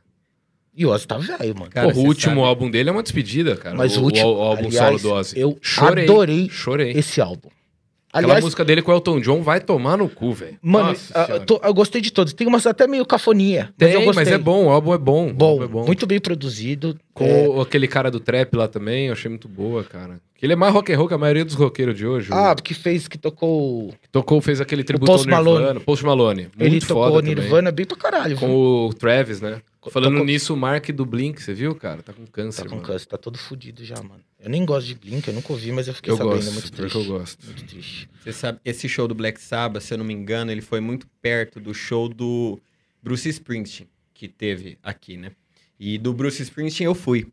E 0.81 0.87
o 0.87 0.89
Ozzy 0.89 1.07
tá 1.07 1.19
velho, 1.19 1.55
mano. 1.59 1.71
Cara, 1.71 1.89
Porra, 1.89 2.01
o 2.01 2.07
último 2.07 2.37
sabe- 2.37 2.47
álbum 2.47 2.71
dele 2.71 2.89
é 2.89 2.93
uma 2.93 3.03
despedida, 3.03 3.55
cara. 3.55 3.77
Mas 3.77 3.99
o 3.99 4.01
o, 4.01 4.05
último- 4.05 4.29
o 4.33 4.41
álbum 4.41 4.69
aliás, 4.69 4.87
solo 4.87 4.99
do 4.99 5.13
Ozzy. 5.13 5.39
eu 5.39 5.59
Chorei, 5.61 6.05
adorei 6.05 6.49
Chorei. 6.49 6.93
esse 6.93 7.21
álbum. 7.21 7.51
Aquela 8.13 8.33
Aliás, 8.33 8.45
música 8.45 8.65
dele 8.65 8.81
com 8.83 8.91
o 8.91 8.95
Elton 8.95 9.21
John 9.21 9.41
vai 9.43 9.61
tomar 9.61 9.97
no 9.99 10.09
cu, 10.09 10.33
velho. 10.33 10.57
mano, 10.63 10.97
a- 11.15 11.27
eu, 11.33 11.41
tô- 11.47 11.61
eu 11.63 11.73
gostei 11.75 12.01
de 12.01 12.11
todos. 12.11 12.33
Tem 12.33 12.47
umas 12.47 12.67
até 12.67 12.87
meio 12.87 13.05
cafonia. 13.07 13.69
Tem, 13.79 14.05
mas 14.07 14.17
mas 14.17 14.29
é 14.29 14.39
bom, 14.39 14.65
o 14.67 14.71
álbum 14.71 14.95
é 14.95 14.99
bom. 14.99 15.29
o 15.29 15.35
Bom, 15.35 15.47
álbum 15.51 15.65
é 15.65 15.69
bom. 15.69 15.85
muito 15.87 16.07
bem 16.07 16.19
produzido. 16.19 16.99
Com 17.13 17.25
É, 17.27 17.49
o- 17.49 17.61
aquele 17.61 17.89
cara 17.89 18.11
do 18.11 18.21
trap 18.21 18.55
lá 18.55 18.69
também, 18.69 19.09
eu 19.09 19.13
achei 19.13 19.29
muito 19.29 19.49
boa, 19.49 19.83
cara. 19.85 20.21
Que 20.37 20.47
ele 20.47 20.53
é 20.55 20.57
mais 20.57 20.73
rock 20.73 20.91
and 20.93 20.97
roll 20.97 21.09
que 21.09 21.13
a 21.13 21.19
maioria 21.19 21.45
dos 21.45 21.55
roqueiros 21.55 21.95
de 21.97 22.07
hoje. 22.07 22.31
Ah, 22.33 22.55
porque 22.55 22.73
fez 22.73 23.07
que 23.09 23.19
tocou. 23.19 23.93
que 24.01 24.09
tocou, 24.09 24.41
fez 24.41 24.61
aquele 24.61 24.83
tributo 24.85 25.11
Post 25.13 25.31
ao 25.31 25.37
Nirvana. 25.43 25.61
Malone. 25.67 25.81
Post 25.85 26.05
Malone. 26.05 26.43
Muito 26.45 26.63
ele 26.63 26.81
foda 26.81 26.95
tocou 27.07 27.21
também. 27.21 27.35
Nirvana 27.35 27.71
bem 27.73 27.85
pra 27.85 27.97
caralho. 27.97 28.37
viu? 28.37 28.49
Com 28.49 28.87
o 28.87 28.95
Travis, 28.95 29.41
né? 29.41 29.61
Falando 29.91 30.13
Tocou- 30.15 30.27
nisso, 30.27 30.55
o 30.55 30.57
Mark 30.57 30.89
do 30.91 31.05
Blink, 31.05 31.43
você 31.43 31.53
viu, 31.53 31.75
cara? 31.75 32.03
Tá 32.03 32.13
com 32.13 32.27
câncer, 32.27 32.63
Tá 32.63 32.69
com 32.69 32.77
mano. 32.77 32.87
câncer, 32.87 33.07
tá 33.07 33.17
todo 33.19 33.37
fudido 33.39 33.83
já, 33.85 33.97
mano. 33.97 34.21
Eu 34.39 34.49
nem 34.51 34.65
gosto 34.65 34.87
de 34.87 34.95
Blink, 34.95 35.27
eu 35.27 35.35
nunca 35.35 35.53
ouvi, 35.53 35.73
mas 35.73 35.89
eu 35.89 35.95
fiquei 35.95 36.13
Eu 36.13 36.17
sabendo. 36.17 36.35
gosto, 36.37 36.49
é 36.49 36.53
muito 36.53 36.65
que 36.71 36.77
triste. 36.77 36.95
eu 36.99 37.05
gosto. 37.05 37.45
Muito 37.47 37.65
triste. 37.65 38.09
Você 38.23 38.33
sabe, 38.33 38.61
esse 38.65 38.89
show 38.89 39.09
do 39.09 39.15
Black 39.15 39.41
Sabbath, 39.41 39.83
se 39.83 39.93
eu 39.95 39.99
não 39.99 40.05
me 40.05 40.15
engano, 40.15 40.51
ele 40.53 40.61
foi 40.61 40.81
muito 40.81 41.07
perto 41.21 41.59
do 41.61 41.73
show 41.75 42.09
do 42.09 42.59
Bruce 43.03 43.29
Springsteen, 43.29 43.89
que 44.15 44.29
teve 44.29 44.79
aqui, 44.83 45.17
né? 45.17 45.33
E 45.81 45.97
do 45.97 46.13
Bruce 46.13 46.43
Springsteen 46.43 46.85
eu 46.85 46.95
fui. 46.95 47.27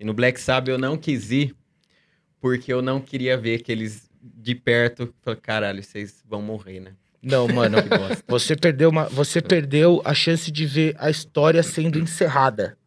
E 0.00 0.04
no 0.04 0.14
Black 0.14 0.40
Sabbath 0.40 0.70
eu 0.70 0.78
não 0.78 0.96
quis 0.96 1.30
ir, 1.30 1.54
porque 2.40 2.72
eu 2.72 2.80
não 2.80 3.02
queria 3.02 3.36
ver 3.36 3.60
aqueles 3.60 4.08
de 4.22 4.54
perto. 4.54 5.14
Falei, 5.20 5.38
caralho, 5.42 5.82
vocês 5.82 6.24
vão 6.26 6.40
morrer, 6.40 6.80
né? 6.80 6.92
Não, 7.22 7.46
mano, 7.52 7.76
você 8.26 8.56
perdeu, 8.56 8.88
uma, 8.88 9.04
você 9.04 9.42
perdeu 9.42 10.00
a 10.06 10.14
chance 10.14 10.50
de 10.50 10.64
ver 10.64 10.96
a 10.98 11.10
história 11.10 11.62
sendo 11.62 11.98
encerrada. 11.98 12.78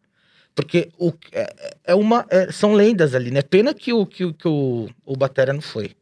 Porque 0.56 0.90
o, 0.98 1.12
é, 1.30 1.76
é 1.84 1.94
uma, 1.94 2.26
é- 2.28 2.50
são 2.50 2.74
lendas 2.74 3.14
ali, 3.14 3.30
né? 3.30 3.42
Pena 3.42 3.72
que 3.72 3.92
o, 3.92 4.04
que, 4.04 4.32
que 4.32 4.48
o, 4.48 4.88
o 5.04 5.16
Batera 5.16 5.52
não 5.52 5.60
foi. 5.60 5.92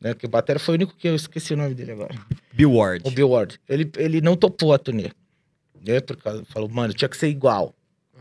Né? 0.00 0.14
Porque 0.14 0.24
o 0.26 0.30
Batera 0.30 0.58
foi 0.58 0.74
o 0.74 0.76
único 0.76 0.96
que 0.96 1.08
eu 1.08 1.14
esqueci 1.14 1.52
o 1.52 1.58
nome 1.58 1.74
dele 1.74 1.92
agora. 1.92 2.14
Bill 2.54 2.72
Ward. 2.72 3.06
O 3.06 3.10
Bill 3.10 3.28
Ward. 3.28 3.60
Ele, 3.68 3.90
ele 3.98 4.22
não 4.22 4.34
topou 4.34 4.72
a 4.72 4.78
turnê. 4.78 5.10
Né? 5.86 6.00
Por 6.00 6.16
causa, 6.16 6.42
falou, 6.46 6.70
mano, 6.70 6.94
tinha 6.94 7.08
que 7.08 7.18
ser 7.18 7.28
igual 7.28 7.74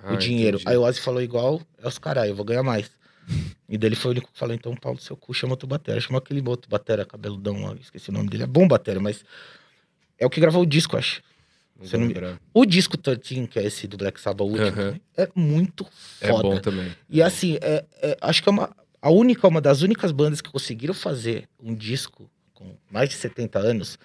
Ah, 0.03 0.13
o 0.13 0.17
dinheiro. 0.17 0.57
entendi. 0.57 0.69
Aí 0.71 0.77
o 0.77 0.81
Ozzy 0.83 0.99
falou 1.01 1.21
igual, 1.21 1.61
é 1.81 1.87
os 1.87 1.97
caralho, 1.97 2.31
eu 2.31 2.35
vou 2.35 2.45
ganhar 2.45 2.63
mais. 2.63 2.91
E 3.69 3.77
dele 3.77 3.95
foi 3.95 4.09
o 4.09 4.11
único 4.11 4.31
que 4.31 4.37
falou, 4.37 4.53
então, 4.53 4.75
Paulo, 4.75 4.99
seu 4.99 5.17
cu, 5.17 5.33
chama 5.33 5.53
outro 5.53 5.65
batera. 5.67 5.99
Chama 5.99 6.19
aquele 6.19 6.47
outro 6.47 6.69
batera, 6.69 7.05
cabeludão 7.05 7.59
lá, 7.65 7.75
esqueci 7.81 8.09
o 8.09 8.13
nome 8.13 8.29
dele. 8.29 8.43
É 8.43 8.45
bom 8.45 8.67
batera, 8.67 8.99
mas 8.99 9.23
é 10.19 10.25
o 10.25 10.29
que 10.29 10.39
gravou 10.39 10.61
o 10.61 10.65
disco, 10.65 10.95
acho. 10.95 11.23
Não 11.75 11.99
não. 11.99 12.39
O 12.53 12.65
disco 12.65 12.95
13, 12.97 13.47
que 13.47 13.57
é 13.57 13.63
esse 13.63 13.87
do 13.87 13.97
Black 13.97 14.21
Sabbath, 14.21 14.47
último, 14.47 15.01
é 15.17 15.27
muito 15.33 15.87
É 16.21 16.27
foda. 16.27 16.43
bom 16.43 16.59
também. 16.59 16.95
E 17.09 17.21
assim, 17.23 17.57
é, 17.61 17.83
é- 18.01 18.17
acho 18.21 18.43
que 18.43 18.49
é 18.49 18.51
uma, 18.51 18.75
a 19.01 19.09
única, 19.09 19.47
uma 19.47 19.59
das 19.61 19.81
únicas 19.81 20.11
bandas 20.11 20.39
que 20.39 20.51
conseguiram 20.51 20.93
fazer 20.93 21.47
um 21.59 21.73
disco 21.73 22.29
com 22.53 22.75
mais 22.91 23.09
de 23.09 23.15
70 23.15 23.57
anos, 23.57 23.97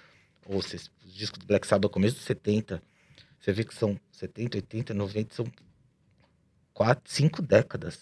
ou 0.47 0.61
se, 0.63 0.77
os 0.77 1.13
discos 1.13 1.37
do 1.39 1.45
Black 1.45 1.67
Sabbath 1.67 1.91
começo 1.91 2.15
dos 2.15 2.25
70, 2.25 2.81
você 3.39 3.53
vê 3.53 3.63
que 3.63 3.75
são 3.75 3.99
70, 4.13 4.57
80, 4.57 4.93
90, 4.95 5.35
são 5.35 5.45
quatro, 6.79 7.03
cinco 7.11 7.41
décadas 7.41 7.99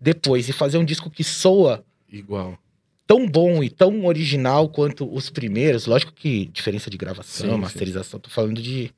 depois, 0.00 0.48
e 0.48 0.52
fazer 0.52 0.78
um 0.78 0.84
disco 0.84 1.10
que 1.10 1.24
soa 1.24 1.84
Igual. 2.08 2.56
tão 3.04 3.28
bom 3.28 3.60
e 3.60 3.68
tão 3.68 4.06
original 4.06 4.68
quanto 4.68 5.12
os 5.12 5.28
primeiros, 5.28 5.86
lógico 5.86 6.12
que 6.12 6.46
diferença 6.46 6.88
de 6.88 6.96
gravação, 6.96 7.48
Sim, 7.48 7.54
sim. 7.54 7.60
masterização, 7.60 8.20
tô 8.20 8.30
falando 8.30 8.62
de, 8.62 8.92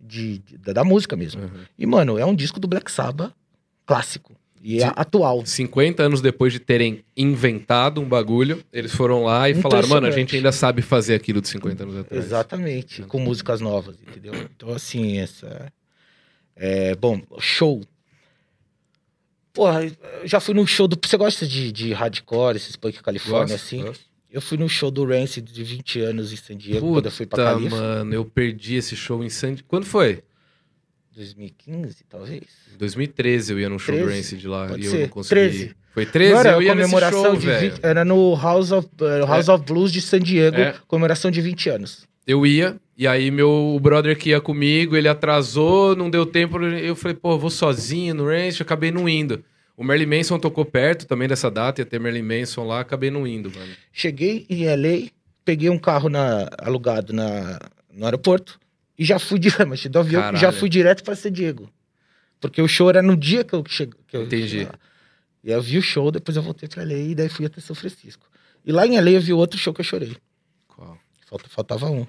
de, 0.00 0.38
de- 0.38 0.58
da, 0.58 0.82
música 0.82 1.14
mesmo. 1.14 1.42
Uhum. 1.42 1.60
E, 1.78 1.86
mano, 1.86 2.18
é 2.18 2.26
um 2.26 2.34
disco 2.34 2.58
do 2.58 2.66
Black 2.66 2.90
Sabbath 2.90 3.32
clássico. 3.86 4.34
E 4.60 4.78
é 4.78 4.86
Sim. 4.86 4.92
atual. 4.96 5.46
50 5.46 6.02
anos 6.02 6.20
depois 6.20 6.52
de 6.52 6.58
terem 6.58 7.04
inventado 7.16 8.00
um 8.00 8.08
bagulho, 8.08 8.64
eles 8.72 8.92
foram 8.92 9.22
lá 9.22 9.48
e 9.48 9.54
falaram, 9.54 9.86
mano, 9.86 10.08
a 10.08 10.10
gente 10.10 10.34
ainda 10.34 10.50
sabe 10.50 10.82
fazer 10.82 11.14
aquilo 11.14 11.40
de 11.40 11.46
50 11.48 11.84
anos 11.84 11.96
atrás. 11.96 12.24
Exatamente, 12.24 13.02
com 13.02 13.20
músicas 13.20 13.60
novas, 13.60 13.96
entendeu? 14.02 14.34
Então, 14.34 14.70
assim, 14.70 15.18
essa. 15.18 15.72
É, 16.56 16.94
bom, 16.94 17.20
show. 17.38 17.82
Porra, 19.52 19.84
eu 19.84 19.92
já 20.26 20.40
fui 20.40 20.54
no 20.54 20.66
show 20.66 20.88
do. 20.88 20.98
Você 21.04 21.16
gosta 21.16 21.46
de, 21.46 21.70
de 21.72 21.92
hardcore, 21.92 22.56
esses 22.56 22.74
punk 22.76 23.02
Califórnia, 23.02 23.54
Gosto, 23.54 23.64
assim? 23.66 23.82
gosto. 23.82 24.04
Eu 24.30 24.40
fui 24.40 24.56
no 24.56 24.66
show 24.68 24.90
do 24.90 25.04
Rancid 25.04 25.44
de 25.52 25.62
20 25.62 26.00
anos 26.00 26.32
em 26.32 26.36
San 26.36 26.56
Diego, 26.56 26.90
quando 26.92 27.04
eu 27.04 27.12
fui 27.12 27.26
pra 27.26 27.36
Puta, 27.44 27.54
Califa. 27.54 27.76
mano, 27.76 28.14
eu 28.14 28.24
perdi 28.24 28.76
esse 28.76 28.96
show 28.96 29.22
em 29.22 29.28
San... 29.28 29.56
Quando 29.68 29.84
foi? 29.84 30.22
2015, 31.14 32.04
talvez. 32.08 32.42
Em 32.74 32.78
2013 32.78 33.52
eu 33.52 33.60
ia 33.60 33.68
num 33.68 33.78
show 33.78 33.94
do 33.94 34.00
13? 34.04 34.16
Rancid 34.16 34.48
lá 34.48 34.68
Pode 34.68 34.82
e 34.82 34.86
eu 34.86 34.90
ser. 34.90 35.00
não 35.02 35.08
consegui. 35.08 35.34
13. 35.34 35.76
Foi 35.92 36.06
13? 36.06 36.32
Não 36.32 36.40
era 36.40 36.50
eu 36.52 36.62
ia 36.62 36.70
comemoração 36.70 37.22
show, 37.24 37.36
de 37.36 37.46
velho. 37.46 37.70
20, 37.72 37.84
Era 37.84 38.04
no 38.06 38.34
House 38.34 38.72
of, 38.72 38.88
eh, 39.02 39.26
House 39.26 39.48
of 39.50 39.64
Blues 39.66 39.92
de 39.92 40.00
San 40.00 40.20
Diego, 40.20 40.56
É. 40.56 40.74
comemoração 40.86 41.30
de 41.30 41.42
20 41.42 41.68
anos. 41.68 42.06
Eu 42.26 42.46
ia, 42.46 42.80
e 42.96 43.06
aí 43.06 43.30
meu 43.30 43.78
brother 43.82 44.16
que 44.18 44.30
ia 44.30 44.40
comigo, 44.40 44.96
ele 44.96 45.08
atrasou, 45.08 45.96
não 45.96 46.10
deu 46.10 46.26
tempo, 46.26 46.58
eu 46.62 46.94
falei, 46.94 47.16
pô, 47.16 47.32
eu 47.32 47.38
vou 47.38 47.50
sozinho 47.50 48.14
no 48.14 48.26
Rancid, 48.26 48.62
acabei 48.62 48.90
não 48.90 49.08
indo. 49.08 49.44
O 49.76 49.82
Merlin 49.82 50.06
Manson 50.18 50.38
tocou 50.38 50.64
perto 50.64 51.06
também 51.06 51.26
dessa 51.26 51.50
data, 51.50 51.80
ia 51.80 51.86
ter 51.86 51.98
Merlin 51.98 52.22
Manson 52.22 52.64
lá, 52.64 52.80
acabei 52.80 53.10
não 53.10 53.26
indo, 53.26 53.50
mano. 53.50 53.72
Cheguei 53.92 54.46
em 54.48 54.66
LA, 54.66 55.08
peguei 55.44 55.70
um 55.70 55.78
carro 55.78 56.08
na- 56.08 56.48
alugado 56.58 57.12
na, 57.12 57.58
no 57.92 58.04
aeroporto 58.04 58.60
e 58.98 59.04
já 59.04 59.18
fui 59.18 59.38
direto, 59.40 59.66
mas 59.66 59.84
do 59.86 59.98
avião, 59.98 60.20
Caralho. 60.20 60.38
já 60.38 60.52
fui 60.52 60.68
direto 60.68 61.02
para 61.02 61.16
San 61.16 61.32
Diego. 61.32 61.68
Porque 62.40 62.60
o 62.60 62.68
show 62.68 62.90
era 62.90 63.00
no 63.00 63.16
dia 63.16 63.42
que 63.44 63.54
eu 63.54 63.64
cheguei. 63.66 63.98
Que 64.06 64.16
eu 64.16 64.24
Entendi. 64.24 64.48
cheguei 64.48 64.64
lá. 64.66 64.74
E 65.42 65.50
aí 65.50 65.56
eu 65.56 65.62
vi 65.62 65.78
o 65.78 65.82
show, 65.82 66.10
depois 66.10 66.36
eu 66.36 66.42
voltei 66.42 66.68
para 66.68 66.84
LA 66.84 66.94
e 66.94 67.14
daí 67.14 67.28
fui 67.28 67.46
até 67.46 67.60
São 67.60 67.74
Francisco. 67.74 68.26
E 68.64 68.70
lá 68.70 68.86
em 68.86 69.00
LA 69.00 69.10
eu 69.12 69.20
vi 69.20 69.32
outro 69.32 69.58
show 69.58 69.72
que 69.72 69.80
eu 69.80 69.84
chorei. 69.84 70.16
Qual? 70.68 70.96
Falta, 71.26 71.48
faltava 71.48 71.90
um. 71.90 72.06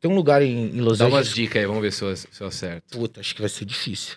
Tem 0.00 0.10
um 0.10 0.14
lugar 0.14 0.42
em, 0.42 0.76
em 0.76 0.80
Los 0.80 0.98
Dá 0.98 1.06
umas 1.06 1.20
Angeles. 1.28 1.34
dicas 1.34 1.60
aí, 1.60 1.66
vamos 1.66 1.82
ver 1.82 1.92
se 1.92 2.02
eu, 2.04 2.16
se 2.16 2.28
eu 2.40 2.46
acerto. 2.46 2.96
Puta, 2.98 3.20
acho 3.20 3.34
que 3.34 3.40
vai 3.40 3.48
ser 3.48 3.64
difícil. 3.64 4.16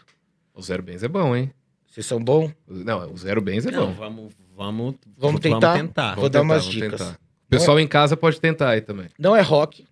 O 0.53 0.61
Zero 0.61 0.83
Bens 0.83 1.03
é 1.03 1.07
bom, 1.07 1.35
hein? 1.35 1.51
Vocês 1.87 2.05
são 2.05 2.23
bons? 2.23 2.51
Não, 2.67 3.11
o 3.13 3.17
Zero 3.17 3.41
Bens 3.41 3.65
é 3.65 3.71
Não, 3.71 3.87
bom. 3.87 3.93
vamos, 3.93 4.33
vamos, 4.55 4.95
Vamos 5.17 5.39
tentar? 5.41 5.73
tentar. 5.77 6.15
Vou 6.15 6.29
dar 6.29 6.41
umas 6.41 6.65
vamos 6.65 6.75
dicas. 6.79 7.01
O 7.11 7.49
pessoal 7.49 7.79
em 7.79 7.87
casa 7.87 8.15
pode 8.17 8.39
tentar 8.39 8.69
aí 8.71 8.81
também. 8.81 9.07
Não 9.17 9.35
é 9.35 9.41
rock, 9.41 9.87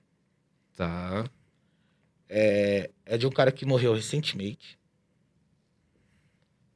Tá. 0.75 1.25
é, 2.29 2.91
é 3.05 3.17
de 3.17 3.25
um 3.25 3.31
cara 3.31 3.51
que 3.51 3.65
morreu 3.65 3.93
recentemente. 3.95 4.77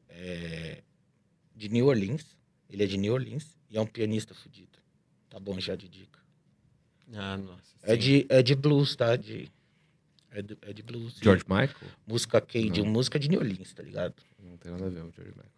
É, 0.09 0.81
de 1.55 1.69
New 1.69 1.87
Orleans. 1.87 2.25
Ele 2.69 2.83
é 2.83 2.87
de 2.87 2.97
New 2.97 3.13
Orleans 3.13 3.57
e 3.69 3.77
é 3.77 3.81
um 3.81 3.85
pianista 3.85 4.33
fudido. 4.33 4.79
Tá 5.29 5.39
bom 5.39 5.59
já 5.59 5.75
de 5.75 5.87
dica. 5.87 6.10
Ah, 7.13 7.37
nossa. 7.37 7.61
É 7.83 7.93
sim. 7.95 7.99
de, 7.99 8.25
é 8.29 8.41
de 8.43 8.55
blues, 8.55 8.95
tá? 8.95 9.15
De, 9.15 9.49
é, 10.31 10.41
de, 10.41 10.57
é 10.61 10.73
de 10.73 10.83
blues. 10.83 11.15
de 11.15 11.23
George 11.23 11.43
Michael? 11.47 11.91
Música 12.07 12.39
quem? 12.41 12.71
De 12.71 12.81
Não. 12.81 12.89
música 12.89 13.19
de 13.19 13.29
New 13.29 13.39
Orleans, 13.39 13.73
tá 13.73 13.83
ligado? 13.83 14.13
Não 14.39 14.57
tem 14.57 14.71
nada 14.71 14.85
a 14.85 14.89
ver 14.89 15.01
com 15.01 15.07
o 15.07 15.11
George 15.15 15.31
Michael. 15.35 15.51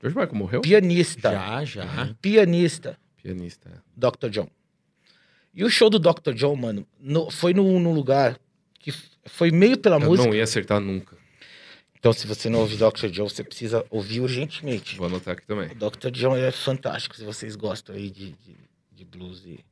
George 0.00 0.16
Michael 0.18 0.34
morreu? 0.38 0.60
Pianista. 0.62 1.30
Já, 1.32 1.64
já. 1.64 2.14
Pianista. 2.20 2.98
Pianista. 3.22 3.68
é. 3.70 3.78
Dr. 3.96 4.28
John. 4.30 4.48
E 5.54 5.64
o 5.64 5.70
show 5.70 5.88
do 5.90 5.98
Dr. 5.98 6.32
John, 6.34 6.56
mano, 6.56 6.86
no- 6.98 7.30
foi 7.30 7.52
num, 7.54 7.78
num 7.78 7.92
lugar 7.92 8.38
que 8.78 8.90
foi 9.26 9.50
meio 9.50 9.78
pela 9.78 9.96
Eu 9.96 10.00
música. 10.00 10.26
não 10.28 10.34
ia 10.34 10.42
acertar 10.42 10.80
nunca. 10.80 11.16
Então, 11.98 12.12
se 12.12 12.26
você 12.26 12.48
não 12.50 12.58
ouve 12.60 12.76
Dr. 12.76 13.06
John, 13.10 13.28
você 13.28 13.44
precisa 13.44 13.86
ouvir 13.88 14.20
urgentemente. 14.20 14.96
Vou 14.96 15.06
anotar 15.06 15.34
aqui 15.34 15.46
também. 15.46 15.70
O 15.70 15.74
Dr. 15.90 16.10
John 16.10 16.36
é 16.36 16.50
fantástico, 16.50 17.14
se 17.14 17.22
vocês 17.22 17.54
gostam 17.54 17.94
aí 17.94 18.10
de, 18.10 18.32
de, 18.32 18.56
de 18.90 19.04
blues. 19.04 19.44
E, 19.46 19.64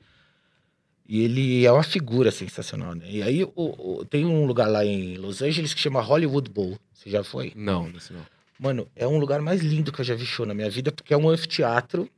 e 1.13 1.23
ele 1.25 1.67
é 1.67 1.73
uma 1.73 1.83
figura 1.83 2.31
sensacional, 2.31 2.95
né? 2.95 3.05
E 3.11 3.21
aí 3.23 3.43
o, 3.43 3.53
o- 3.57 4.05
tem 4.05 4.25
um 4.25 4.47
lugar 4.47 4.69
lá 4.71 4.85
em 4.85 5.17
Los 5.17 5.43
Angeles 5.43 5.75
que 5.75 5.81
chama 5.81 6.01
Hollywood 6.01 6.49
Bowl. 6.49 6.79
Você 6.95 7.11
já 7.11 7.25
foi? 7.25 7.53
Não, 7.57 7.89
nesse 7.89 8.13
não. 8.13 8.25
Mano, 8.59 8.87
é 8.95 9.07
um 9.09 9.19
lugar 9.19 9.41
mais 9.43 9.61
lindo 9.61 9.91
que 9.91 10.01
eu 10.01 10.05
já 10.05 10.15
vi 10.15 10.25
show 10.25 10.47
na 10.47 10.55
minha 10.55 10.71
vida, 10.71 10.93
porque 10.93 11.13
é 11.13 11.17
um 11.17 11.29
anfiteatro, 11.29 12.09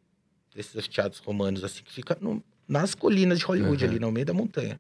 desses 0.55 0.77
anfiteatros 0.77 1.21
romanos, 1.23 1.65
assim, 1.65 1.83
que 1.83 1.91
fica 1.93 2.19
no- 2.21 2.43
nas 2.69 2.95
colinas 2.95 3.39
de 3.39 3.45
Hollywood, 3.47 3.83
Uhum. 3.85 3.91
ali 3.91 3.99
no 3.99 4.13
meio 4.13 4.27
da 4.27 4.35
montanha. 4.35 4.79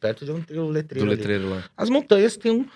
Perto 0.00 0.24
de 0.24 0.32
onde 0.32 0.46
tem 0.46 0.58
o 0.58 0.64
Do 0.66 0.68
letreiro 0.70 1.06
ali. 1.08 1.16
letreiro 1.16 1.48
lá. 1.50 1.64
As 1.76 1.88
montanhas 1.88 2.36
têm 2.36 2.50
um... 2.50 2.66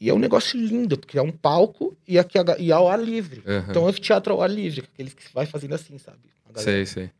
E 0.00 0.08
é 0.10 0.14
um 0.14 0.18
negócio 0.18 0.60
lindo, 0.60 0.96
porque 0.98 1.18
é 1.18 1.22
um 1.22 1.32
palco 1.32 1.96
e, 2.06 2.18
aqui, 2.18 2.36
e 2.58 2.70
ao 2.70 2.88
ar 2.88 3.00
livre. 3.02 3.42
Aham. 3.46 3.66
Então, 3.70 3.82
é 3.82 3.84
um 3.86 3.88
anfiteatro 3.88 4.32
ao 4.34 4.42
ar 4.42 4.50
livre, 4.50 4.82
aqueles 4.92 5.14
que 5.14 5.22
vai 5.32 5.46
fazendo 5.46 5.74
assim, 5.74 5.96
sabe? 5.98 6.18
Sei, 6.56 6.84
sei. 6.86 7.10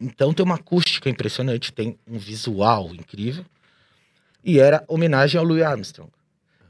Então 0.00 0.32
tem 0.34 0.44
uma 0.44 0.56
acústica 0.56 1.08
impressionante, 1.08 1.72
tem 1.72 1.98
um 2.06 2.18
visual 2.18 2.94
incrível. 2.94 3.44
E 4.44 4.58
era 4.58 4.84
homenagem 4.88 5.38
ao 5.38 5.44
Louis 5.44 5.62
Armstrong. 5.62 6.10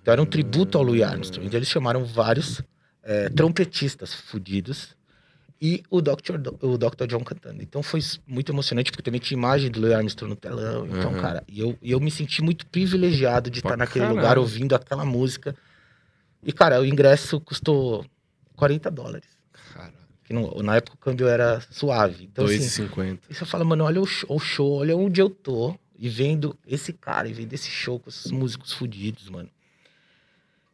Então 0.02 0.12
era 0.12 0.22
um 0.22 0.26
tributo 0.26 0.78
ao 0.78 0.84
Louis 0.84 1.02
Armstrong. 1.02 1.46
Então 1.46 1.58
eles 1.58 1.68
chamaram 1.68 2.04
vários 2.04 2.60
eh, 3.02 3.28
trompetistas 3.30 4.14
fudidos 4.14 4.94
e 5.60 5.82
o 5.90 6.00
Dr. 6.02 6.36
Do- 6.38 6.58
o 6.62 6.76
Dr. 6.78 7.06
John 7.08 7.24
cantando. 7.24 7.62
Então 7.62 7.82
foi 7.82 8.00
muito 8.26 8.52
emocionante, 8.52 8.90
porque 8.90 9.02
também 9.02 9.20
tinha 9.20 9.36
imagem 9.36 9.70
do 9.70 9.80
Louis 9.80 9.94
Armstrong 9.94 10.30
no 10.30 10.36
telão. 10.36 10.86
Então, 10.86 11.12
Uhum. 11.14 11.20
cara, 11.20 11.42
e 11.48 11.58
eu, 11.60 11.76
eu 11.82 11.98
me 12.00 12.10
senti 12.10 12.42
muito 12.42 12.66
privilegiado 12.66 13.50
de 13.50 13.58
estar 13.60 13.76
naquele 13.76 14.04
lugar 14.06 14.38
ouvindo 14.38 14.74
aquela 14.74 15.04
música. 15.04 15.56
E, 16.42 16.52
cara, 16.52 16.80
o 16.80 16.84
ingresso 16.84 17.40
custou 17.40 18.04
40 18.54 18.90
dólares. 18.90 19.26
Que 20.24 20.32
no- 20.32 20.62
na 20.62 20.76
época 20.76 20.96
o 20.96 20.98
câmbio 20.98 21.28
era 21.28 21.60
suave. 21.70 22.24
Então, 22.24 22.46
assim, 22.46 22.56
2,50. 22.58 23.20
e 23.30 23.34
você 23.34 23.44
fala, 23.44 23.64
mano, 23.64 23.84
olha 23.84 24.00
o 24.00 24.06
show, 24.06 24.34
o 24.34 24.38
show, 24.40 24.72
olha 24.80 24.96
onde 24.96 25.20
eu 25.20 25.28
tô. 25.30 25.76
E 25.98 26.08
vendo 26.08 26.56
esse 26.66 26.92
cara, 26.92 27.28
e 27.28 27.32
vendo 27.32 27.52
esse 27.52 27.70
show 27.70 28.00
com 28.00 28.10
esses 28.10 28.30
músicos 28.30 28.72
fudidos, 28.72 29.28
mano. 29.28 29.48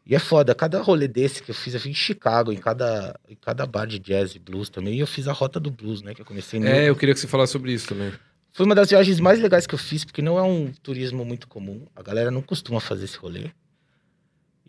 E 0.07 0.15
é 0.15 0.19
foda, 0.19 0.55
cada 0.55 0.81
rolê 0.81 1.07
desse 1.07 1.43
que 1.43 1.51
eu 1.51 1.55
fiz, 1.55 1.75
eu 1.75 1.81
fiz 1.81 1.91
em 1.91 1.95
Chicago, 1.95 2.53
em 2.53 2.57
cada, 2.57 3.19
em 3.29 3.37
cada 3.37 3.67
bar 3.67 3.87
de 3.87 3.99
jazz 3.99 4.35
e 4.35 4.39
blues 4.39 4.69
também. 4.69 4.95
E 4.95 5.01
eu 5.01 5.07
fiz 5.07 5.29
a 5.29 5.33
rota 5.33 5.61
do 5.61 5.71
blues, 5.71 6.03
né? 6.03 6.15
Que 6.15 6.23
eu 6.23 6.25
comecei 6.27 6.59
em 6.59 6.65
É, 6.65 6.89
eu 6.89 6.97
queria 6.97 7.15
que 7.15 7.21
você 7.21 7.29
falasse 7.29 7.53
sobre 7.53 7.73
isso 7.73 7.89
também. 7.89 8.13
Foi 8.53 8.67
uma 8.67 8.75
das 8.75 8.89
viagens 8.91 9.21
mais 9.21 9.39
legais 9.41 9.67
que 9.67 9.75
eu 9.75 9.79
fiz, 9.79 10.05
porque 10.05 10.23
não 10.23 10.37
é 10.39 10.43
um 10.43 10.73
turismo 10.83 11.25
muito 11.25 11.47
comum. 11.47 11.87
A 11.95 12.03
galera 12.03 12.31
não 12.31 12.43
costuma 12.43 12.81
fazer 12.81 13.05
esse 13.05 13.17
rolê. 13.19 13.51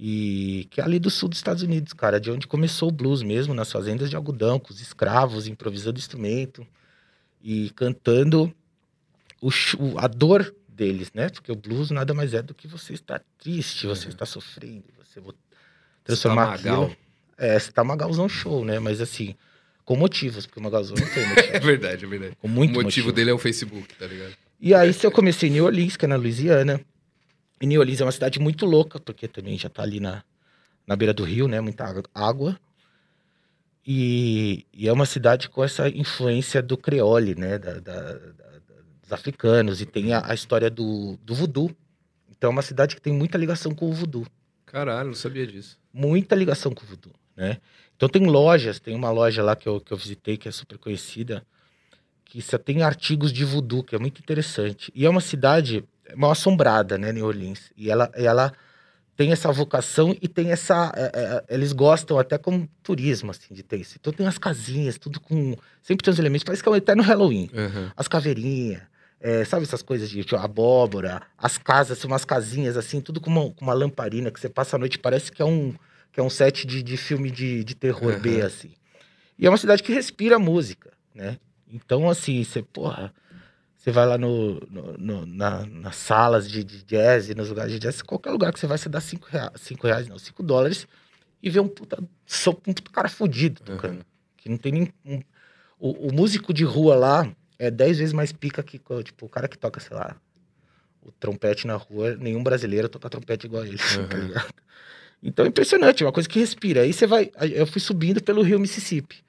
E 0.04 0.66
que 0.72 0.82
é 0.82 0.84
ali 0.84 0.97
do 0.97 1.12
sul 1.12 1.30
dos 1.30 1.38
Estados 1.38 1.62
Unidos, 1.62 1.93
cara, 1.93 2.20
de 2.20 2.32
onde 2.32 2.47
começou 2.47 2.89
o 2.89 2.91
blues 2.91 3.22
mesmo, 3.22 3.54
nas 3.54 3.72
fazendas 3.72 4.10
de 4.10 4.16
algodão, 4.16 4.58
com 4.60 4.74
os 4.74 4.82
escravos, 4.82 5.45
improvisando 5.45 5.99
instrumento 5.99 6.66
e 7.43 7.70
cantando 7.76 8.52
o, 9.39 9.49
a 9.99 10.08
dor 10.08 10.56
deles, 10.68 11.12
né? 11.14 11.30
Porque 11.30 11.52
o 11.52 11.56
blues 11.56 11.91
nada 11.91 12.16
mais 12.16 12.34
é 12.34 12.41
do 12.41 12.54
que 12.56 12.68
você 12.68 12.93
estar 12.93 13.22
triste, 13.38 13.86
você 13.86 14.06
Uhum. 14.06 14.12
está 14.14 14.26
sofrendo, 14.26 14.86
você 15.06 15.20
vo- 15.20 15.36
transformar 16.04 16.58
Você 16.58 16.64
tá 16.64 16.70
magal. 16.72 16.84
aquilo. 16.86 16.97
É, 17.38 17.60
você 17.60 17.72
tá 17.72 17.84
magalzão 17.84 18.28
show, 18.28 18.66
né? 18.66 18.80
Mas 18.80 19.02
assim, 19.02 19.36
com 19.86 19.95
motivos, 19.95 20.47
porque 20.47 20.60
o 20.60 20.64
magalzão 20.64 20.95
não 20.97 21.08
tem 21.14 21.24
É 21.26 21.28
motivo. 21.30 21.66
verdade, 21.66 22.06
é 22.06 22.08
verdade. 22.08 22.36
com 22.41 22.47
muito 22.47 22.72
o 22.72 22.74
motivo 22.84 23.08
motivo. 23.08 23.12
dele 23.12 23.30
é 23.30 23.34
o 23.34 23.38
Facebook, 23.38 23.93
tá 23.95 24.08
ligado? 24.08 24.34
E 24.60 24.74
aí, 24.74 24.93
se 24.93 25.06
eu 25.06 25.12
comecei 25.12 25.49
em 25.49 25.54
New 25.54 25.66
Orleans, 25.66 25.95
que 25.95 26.06
é 26.06 26.08
na 26.08 26.16
Louisiana. 26.16 26.82
E 27.62 28.01
é 28.01 28.03
uma 28.05 28.12
cidade 28.12 28.39
muito 28.39 28.66
louca, 28.66 28.99
porque 28.99 29.28
também 29.28 29.57
já 29.57 29.70
tá 29.70 29.84
ali 29.84 29.99
na, 29.99 30.24
na 30.88 30.95
beira 30.95 31.14
do 31.14 31.24
rio, 31.24 31.47
né? 31.47 31.62
Muita 31.62 31.86
água- 31.86 32.03
água. 32.14 32.59
E, 33.86 34.66
e 34.74 34.88
é 34.88 34.93
uma 34.93 35.05
cidade 35.05 35.49
com 35.49 35.64
essa 35.64 35.89
influência 35.89 36.62
do 36.62 36.78
creole, 36.78 37.36
né? 37.36 37.57
Da, 37.57 37.74
da- 37.80 38.14
da- 38.14 38.59
dos 39.01 39.12
africanos. 39.12 39.82
E 39.82 39.86
tem 39.86 40.14
a, 40.14 40.24
a 40.30 40.34
história 40.34 40.70
do, 40.70 41.18
do 41.24 41.34
voodoo. 41.36 41.76
Então 42.30 42.49
é 42.49 42.53
uma 42.53 42.62
cidade 42.62 42.95
que 42.95 43.01
tem 43.01 43.14
muita 43.14 43.38
ligação 43.38 43.74
com 43.74 43.89
o 43.89 43.93
voodoo. 43.93 44.26
Caralho, 44.66 45.07
não 45.09 45.16
sabia 45.16 45.45
disso. 45.45 45.78
Muita 45.93 46.36
ligação 46.36 46.74
com 46.74 46.84
o 46.84 46.88
voodoo, 46.88 47.14
né? 47.36 47.57
Então 47.95 48.07
tem 48.09 48.26
lojas, 48.26 48.80
tem 48.80 48.95
uma 48.95 49.12
loja 49.12 49.43
lá 49.43 49.55
que 49.55 49.68
eu, 49.68 49.80
que 49.80 49.91
eu 49.91 49.97
visitei, 49.97 50.38
que 50.38 50.47
é 50.47 50.51
super 50.51 50.78
conhecida, 50.80 51.45
que 52.26 52.41
só 52.41 52.57
tem 52.57 52.82
artigos 52.82 53.32
de 53.32 53.43
voodoo, 53.45 53.84
que 53.84 53.93
é 53.93 53.99
muito 53.99 54.20
interessante. 54.20 54.91
E 54.95 55.05
é 55.05 55.09
uma 55.09 55.22
cidade 55.22 55.84
mal 56.16 56.32
assombrada, 56.32 56.97
né, 56.97 57.12
New 57.12 57.26
Orleans. 57.26 57.72
E 57.76 57.89
ela, 57.89 58.12
ela 58.14 58.53
tem 59.16 59.32
essa 59.32 59.51
vocação 59.51 60.16
e 60.22 60.28
tem 60.28 60.51
essa... 60.51 60.91
é, 60.95 61.12
é, 61.14 61.55
eles 61.55 61.74
gostam 61.74 62.18
até 62.18 62.38
como 62.38 62.68
turismo, 62.82 63.32
assim, 63.32 63.53
de 63.53 63.64
ter 63.64 63.78
isso. 63.78 63.97
Então 63.99 64.12
tem 64.12 64.26
as 64.26 64.38
casinhas, 64.38 64.97
tudo 64.97 65.20
com... 65.20 65.55
Sempre 65.82 66.03
tem 66.03 66.12
os 66.12 66.20
elementos, 66.20 66.43
parece 66.43 66.64
que 66.64 66.70
é 66.70 66.72
um 66.72 66.76
eterno 66.76 67.03
Halloween. 67.03 67.49
Aham. 67.53 67.91
As 67.95 68.07
caveirinhas, 68.07 68.82
é, 69.20 69.45
sabe 69.45 69.64
essas 69.64 69.82
coisas 69.82 70.09
de 70.09 70.26
abóbora, 70.36 71.22
as 71.38 71.57
casas, 71.57 71.97
são 71.99 72.09
umas 72.09 72.26
casinhas 72.26 72.76
assim, 72.76 72.99
tudo 72.99 73.22
com 73.22 73.30
uma, 73.30 73.51
com 73.51 73.66
uma 73.66 73.74
lamparina 73.74 74.32
que 74.32 74.39
você 74.39 74.49
passa 74.49 74.76
a 74.76 74.80
noite, 74.80 74.97
parece 74.97 75.32
que 75.32 75.41
é 75.41 75.45
um, 75.45 75.74
que 76.12 76.20
é 76.20 76.24
um 76.24 76.30
set 76.30 76.66
de, 76.66 76.82
de 76.82 76.97
filme 76.97 77.30
de, 77.30 77.64
de 77.64 77.76
terror 77.76 78.20
B, 78.20 78.39
Aham. 78.39 78.47
assim. 78.47 78.72
E 79.38 79.45
é 79.45 79.49
uma 79.49 79.57
cidade 79.57 79.84
que 79.84 79.93
respira 79.93 80.39
música, 80.39 80.91
né? 81.14 81.38
Então, 81.72 82.09
assim, 82.09 82.43
você, 82.43 82.62
porra, 82.62 83.14
você 83.82 83.89
vai 83.91 84.05
lá 84.05 84.15
no, 84.15 84.59
no- 84.69 84.97
no- 84.97 85.25
na, 85.25 85.65
nas 85.65 85.95
salas 85.95 86.47
de, 86.47 86.63
de 86.63 86.84
jazz, 86.84 87.34
nos 87.36 87.49
lugares 87.49 87.71
de 87.73 87.79
jazz, 87.79 88.01
qualquer 88.03 88.29
lugar 88.29 88.53
que 88.53 88.59
você 88.59 88.67
vai, 88.67 88.77
você 88.77 88.88
dá 88.88 89.01
cinco 89.01 89.27
reais, 89.27 89.49
cinco 89.55 89.88
reais 89.88 90.07
não, 90.07 90.19
cinco 90.19 90.43
dólares, 90.43 90.88
e 91.41 91.49
vê 91.49 91.59
um 91.59 91.67
puta, 91.67 91.97
um 91.99 92.73
puta 92.73 92.91
cara 92.91 93.09
fudido 93.09 93.61
tocando. 93.63 93.93
Aham. 93.95 94.05
Que 94.38 94.49
não 94.49 94.57
tem 94.57 94.71
nem. 94.71 94.93
um- 95.03 95.21
o, 95.79 96.09
o 96.09 96.13
músico 96.13 96.53
de 96.53 96.63
rua 96.63 96.95
lá 96.95 97.27
é 97.57 97.71
dez 97.71 97.97
vezes 97.97 98.13
mais 98.13 98.32
pica 98.32 98.61
que 98.61 98.79
tipo, 99.03 99.25
o 99.25 99.29
cara 99.29 99.47
que 99.47 99.57
toca, 99.57 99.79
sei 99.79 99.97
lá, 99.97 100.15
o 101.01 101.11
trompete 101.11 101.65
na 101.65 101.75
rua. 101.75 102.15
Nenhum 102.17 102.43
brasileiro 102.43 102.88
toca 102.88 103.09
trompete 103.09 103.47
igual 103.47 103.65
ele, 103.65 103.77
tá 104.07 104.15
Aham. 104.17 104.27
ligado? 104.27 104.53
Então 105.23 105.45
é 105.45 105.47
impressionante, 105.47 106.03
é 106.03 106.05
uma 106.05 106.11
coisa 106.11 106.29
que 106.29 106.39
respira. 106.39 106.82
Aí 106.82 106.93
você 106.93 107.07
vai. 107.07 107.32
Eu 107.51 107.65
fui 107.65 107.82
subindo 107.82 108.21
pelo 108.21 108.43
rio 108.43 108.59
Mississippi. 108.59 109.23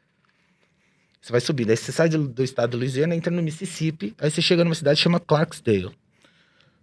Você 1.22 1.30
vai 1.30 1.40
subindo. 1.40 1.70
Aí 1.70 1.76
você 1.76 1.92
sai 1.92 2.08
do, 2.08 2.26
do 2.26 2.42
estado 2.42 2.72
de 2.72 2.76
Louisiana, 2.76 3.14
entra 3.14 3.32
no 3.32 3.40
Mississippi. 3.40 4.12
Aí 4.18 4.28
você 4.28 4.42
chega 4.42 4.64
numa 4.64 4.74
cidade 4.74 4.96
que 4.96 5.04
chama 5.04 5.20
Clarksdale. 5.20 5.92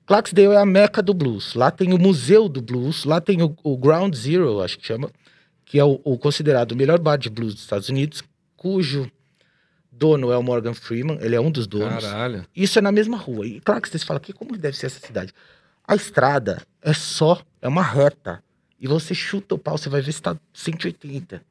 Clarksdale 0.08 0.54
é 0.54 0.58
a 0.58 0.66
meca 0.66 1.04
do 1.04 1.14
blues. 1.14 1.54
Lá 1.56 1.70
tem 1.70 1.94
o 1.94 2.00
Museu 2.00 2.48
do 2.48 2.62
Blues. 2.62 3.04
Lá 3.04 3.20
tem 3.20 3.44
o, 3.44 3.54
o 3.62 3.78
Ground 3.78 4.16
Zero, 4.16 4.62
acho 4.62 4.80
que 4.80 4.88
chama. 4.88 5.12
Que 5.66 5.78
é 5.78 5.84
o, 5.84 6.00
o 6.06 6.18
considerado 6.18 6.72
o 6.72 6.76
melhor 6.76 7.00
bar 7.00 7.18
de 7.18 7.30
blues 7.30 7.54
dos 7.54 7.64
Estados 7.64 7.90
Unidos. 7.90 8.24
Cujo 8.56 9.12
dono 9.92 10.32
é 10.32 10.38
o 10.38 10.42
Morgan 10.42 10.74
Freeman. 10.74 11.20
Ele 11.22 11.36
é 11.36 11.42
um 11.42 11.52
dos 11.52 11.68
donos. 11.68 12.06
Caralho. 12.06 12.46
Isso 12.56 12.80
é 12.80 12.82
na 12.82 12.94
mesma 12.94 13.18
rua. 13.18 13.46
E 13.46 13.60
claro 13.60 13.82
que 13.82 13.90
vocês 13.90 14.04
falam, 14.04 14.22
que 14.22 14.32
como 14.32 14.58
deve 14.58 14.78
ser 14.78 14.86
essa 14.86 15.06
cidade? 15.06 15.34
A 15.86 15.96
estrada 15.96 16.62
é 16.82 16.94
só, 16.94 17.42
é 17.62 17.68
uma 17.68 17.84
reta. 17.84 18.42
E 18.80 18.88
você 18.88 19.14
chuta 19.14 19.56
o 19.56 19.60
pau, 19.60 19.78
você 19.78 19.90
vai 19.90 20.02
ver 20.02 20.14
se 20.14 20.22
tá 20.22 20.38
180. 20.54 21.42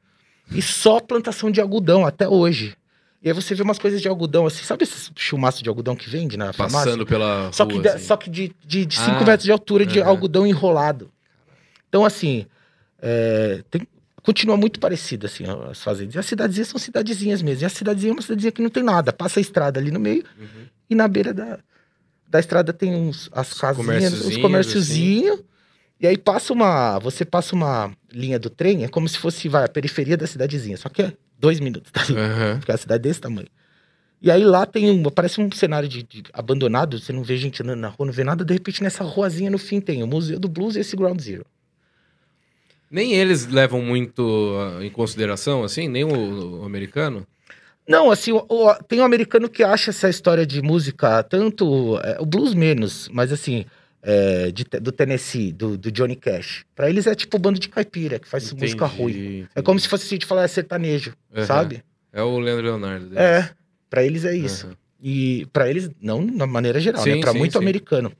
E 0.51 0.61
só 0.61 0.99
plantação 0.99 1.51
de 1.51 1.61
algodão 1.61 2.03
até 2.03 2.27
hoje. 2.27 2.75
E 3.21 3.27
aí 3.27 3.33
você 3.33 3.53
vê 3.53 3.61
umas 3.63 3.77
coisas 3.77 4.01
de 4.01 4.07
algodão, 4.07 4.45
assim, 4.45 4.63
sabe 4.63 4.83
esses 4.83 5.11
chumaços 5.15 5.61
de 5.61 5.67
algodão 5.67 5.95
que 5.95 6.09
vende 6.09 6.37
na 6.37 6.53
farmácia? 6.53 6.85
Passando 6.85 7.05
pela 7.05 7.51
Só 7.51 7.65
que, 7.65 7.73
rua, 7.73 7.81
de, 7.81 7.87
assim. 7.89 8.05
só 8.05 8.15
que 8.17 8.29
de 8.29 8.43
5 8.43 8.55
de, 8.65 8.85
de 8.85 8.99
Ah, 8.99 9.05
cinco 9.05 9.25
metros 9.25 9.43
de 9.43 9.51
altura 9.51 9.85
de 9.85 9.99
aham. 9.99 10.09
algodão 10.09 10.47
enrolado. 10.47 11.11
Então, 11.89 12.05
assim, 12.05 12.45
é, 13.01 13.61
tem- 13.69 13.85
continua 14.23 14.55
muito 14.55 14.79
parecido, 14.79 15.25
assim, 15.25 15.43
as 15.69 15.83
fazendas. 15.83 16.15
E 16.15 16.19
as 16.19 16.25
cidadezinhas 16.25 16.67
são 16.69 16.79
cidadezinhas 16.79 17.41
mesmo. 17.41 17.63
E 17.63 17.65
a 17.65 17.69
cidadezinha 17.69 18.11
é 18.11 18.15
uma 18.15 18.21
cidadezinha 18.21 18.51
que 18.53 18.61
não 18.61 18.69
tem 18.69 18.83
nada. 18.83 19.11
Passa 19.11 19.39
a 19.39 19.41
estrada 19.41 19.79
ali 19.79 19.91
no 19.91 19.99
meio 19.99 20.23
Uhum. 20.39 20.65
e 20.89 20.95
na 20.95 21.07
beira 21.07 21.33
da, 21.33 21.59
da 22.29 22.39
estrada 22.39 22.71
tem 22.71 22.93
uns, 22.95 23.29
as 23.33 23.53
casinhas, 23.53 24.13
os 24.25 24.37
comérciozinhos, 24.37 25.33
assim. 25.33 25.43
E 25.99 26.07
aí 26.07 26.17
passa 26.17 26.53
uma. 26.53 26.97
Você 26.99 27.25
passa 27.25 27.53
uma 27.53 27.91
linha 28.09 28.39
do 28.39 28.49
trem, 28.49 28.85
é 28.85 28.87
como 28.87 29.09
se 29.09 29.17
fosse 29.17 29.49
vai, 29.49 29.65
a 29.65 29.67
periferia 29.67 30.15
da 30.15 30.25
cidadezinha. 30.25 30.77
Só 30.77 30.87
que 30.87 31.01
é 31.01 31.13
dois 31.39 31.59
minutos, 31.59 31.91
tá? 31.91 32.01
Aham. 32.01 32.57
Porque 32.59 32.71
a 32.71 32.77
cidade 32.77 32.99
é 32.99 33.09
desse 33.09 33.21
tamanho. 33.21 33.47
E 34.21 34.29
aí 34.29 34.43
lá 34.43 34.65
tem 34.65 34.89
um. 34.91 35.03
Parece 35.09 35.39
um 35.39 35.49
cenário 35.51 35.87
de, 35.87 36.03
de 36.03 36.23
abandonado, 36.33 36.99
você 36.99 37.13
não 37.13 37.23
vê 37.23 37.37
gente 37.37 37.63
andando 37.63 37.79
na 37.79 37.87
rua, 37.87 38.05
não 38.07 38.13
vê 38.13 38.23
nada. 38.23 38.43
De 38.43 38.53
repente, 38.53 38.83
nessa 38.83 39.03
ruazinha 39.03 39.49
no 39.49 39.57
fim 39.57 39.79
tem 39.79 40.03
o 40.03 40.07
Museu 40.07 40.37
do 40.37 40.49
Blues 40.49 40.75
e 40.75 40.79
esse 40.81 40.95
Ground 40.97 41.19
Zero. 41.21 41.45
Nem 42.91 43.13
eles 43.13 43.47
levam 43.47 43.81
muito 43.81 44.55
ah, 44.77 44.83
em 44.83 44.89
consideração, 44.89 45.63
assim, 45.63 45.87
nem 45.87 46.03
o, 46.03 46.61
o 46.61 46.65
americano. 46.65 47.25
Não, 47.87 48.11
assim, 48.11 48.31
o- 48.31 48.45
o- 48.49 48.73
tem 48.87 48.99
um 48.99 49.05
americano 49.05 49.47
que 49.49 49.63
acha 49.63 49.91
essa 49.91 50.09
história 50.09 50.45
de 50.45 50.61
música, 50.61 51.23
tanto. 51.23 51.99
é, 52.03 52.17
o 52.19 52.25
blues 52.25 52.53
menos, 52.53 53.07
mas 53.13 53.31
assim, 53.31 53.65
é, 54.01 54.51
de 54.51 54.63
do 54.63 54.91
Tennessee, 54.91 55.51
do, 55.51 55.77
do 55.77 55.91
Johnny 55.91 56.15
Cash. 56.15 56.65
Pra 56.75 56.89
eles 56.89 57.05
é 57.07 57.15
tipo 57.15 57.37
bando 57.37 57.59
de 57.59 57.69
caipira, 57.69 58.19
que 58.19 58.27
faz 58.27 58.51
música 58.53 58.85
Entendi, 58.85 59.01
ruim. 59.01 59.13
É 59.13 59.39
entendi. 59.43 59.63
como 59.63 59.79
se 59.79 59.87
fosse 59.87 60.05
assim, 60.05 60.17
de 60.17 60.25
falar 60.25 60.43
é 60.43 60.47
sertanejo, 60.47 61.13
Aham. 61.35 61.45
sabe? 61.45 61.83
É 62.11 62.21
o 62.23 62.39
Leandro 62.39 62.65
Leonardo. 62.65 63.05
deles. 63.05 63.17
É, 63.19 63.49
pra 63.89 64.03
eles 64.03 64.25
é 64.25 64.35
isso. 64.35 64.67
Aham. 64.67 64.75
E 65.01 65.47
pra 65.53 65.69
eles, 65.69 65.89
não 66.01 66.21
na 66.21 66.45
maneira 66.45 66.79
geral, 66.79 67.01
Sim, 67.01 67.15
né? 67.15 67.21
Pra 67.21 67.31
sim, 67.31 67.37
muito 67.37 67.53
sim. 67.53 67.57
americano. 67.59 68.11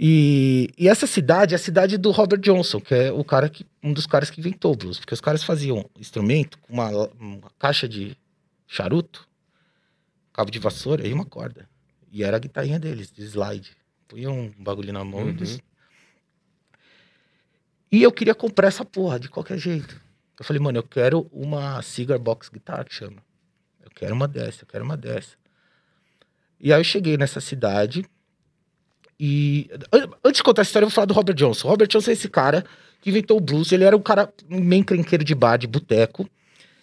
E, 0.00 0.70
e 0.78 0.88
essa 0.88 1.06
cidade 1.06 1.54
é 1.54 1.56
a 1.56 1.58
cidade 1.58 1.96
do 1.98 2.10
Robert 2.12 2.38
Johnson, 2.40 2.80
que 2.80 2.94
é 2.94 3.12
o 3.12 3.24
cara 3.24 3.48
que, 3.48 3.66
um 3.82 3.92
dos 3.92 4.06
caras 4.06 4.30
que 4.30 4.40
inventou 4.40 4.72
o 4.72 4.76
blues. 4.76 4.98
Porque 4.98 5.14
os 5.14 5.20
caras 5.20 5.42
faziam 5.42 5.88
instrumento 5.98 6.56
com 6.58 6.72
uma, 6.72 6.88
uma 7.18 7.50
caixa 7.58 7.88
de 7.88 8.16
charuto, 8.66 9.26
cabo 10.32 10.50
de 10.50 10.58
vassoura 10.60 11.06
e 11.06 11.12
uma 11.12 11.24
corda. 11.24 11.68
E 12.12 12.22
era 12.22 12.36
a 12.36 12.40
guitarrinha 12.40 12.78
deles, 12.78 13.10
de 13.10 13.22
slide. 13.24 13.70
Punha 14.08 14.30
um 14.30 14.50
bagulho 14.58 14.92
na 14.92 15.04
mão. 15.04 15.20
Uhum. 15.20 15.28
eles- 15.28 15.60
E 17.90 18.02
eu 18.02 18.12
queria 18.12 18.34
comprar 18.34 18.68
essa 18.68 18.84
porra 18.84 19.18
de 19.18 19.28
qualquer 19.28 19.58
jeito. 19.58 20.00
Eu 20.38 20.44
falei, 20.44 20.60
mano, 20.60 20.78
eu 20.78 20.82
quero 20.82 21.28
uma 21.32 21.80
cigar 21.82 22.18
box 22.18 22.48
guitar 22.48 22.84
que 22.84 22.94
chama. 22.94 23.16
Eu 23.82 23.90
quero 23.94 24.14
uma 24.14 24.28
dessa, 24.28 24.62
eu 24.62 24.66
quero 24.68 24.84
uma 24.84 24.96
dessa. 24.96 25.36
E 26.60 26.72
aí 26.72 26.80
eu 26.80 26.84
cheguei 26.84 27.16
nessa 27.16 27.40
cidade 27.40 28.04
e 29.18 29.70
an- 29.92 30.10
antes 30.24 30.38
de 30.38 30.42
contar 30.42 30.62
essa 30.62 30.68
história, 30.68 30.84
eu 30.84 30.88
vou 30.90 30.94
falar 30.94 31.06
do 31.06 31.14
Robert 31.14 31.34
Johnson. 31.34 31.66
O 31.66 31.70
Robert 31.70 31.88
Johnson 31.88 32.10
é 32.10 32.12
esse 32.14 32.28
cara 32.28 32.64
que 33.00 33.10
inventou 33.10 33.36
o 33.36 33.40
blues. 33.40 33.72
Ele 33.72 33.84
era 33.84 33.96
um 33.96 34.02
cara 34.02 34.32
meio 34.48 34.80
encrenqueiro 34.80 35.24
de 35.24 35.34
bar, 35.34 35.56
de 35.56 35.66
boteco. 35.66 36.28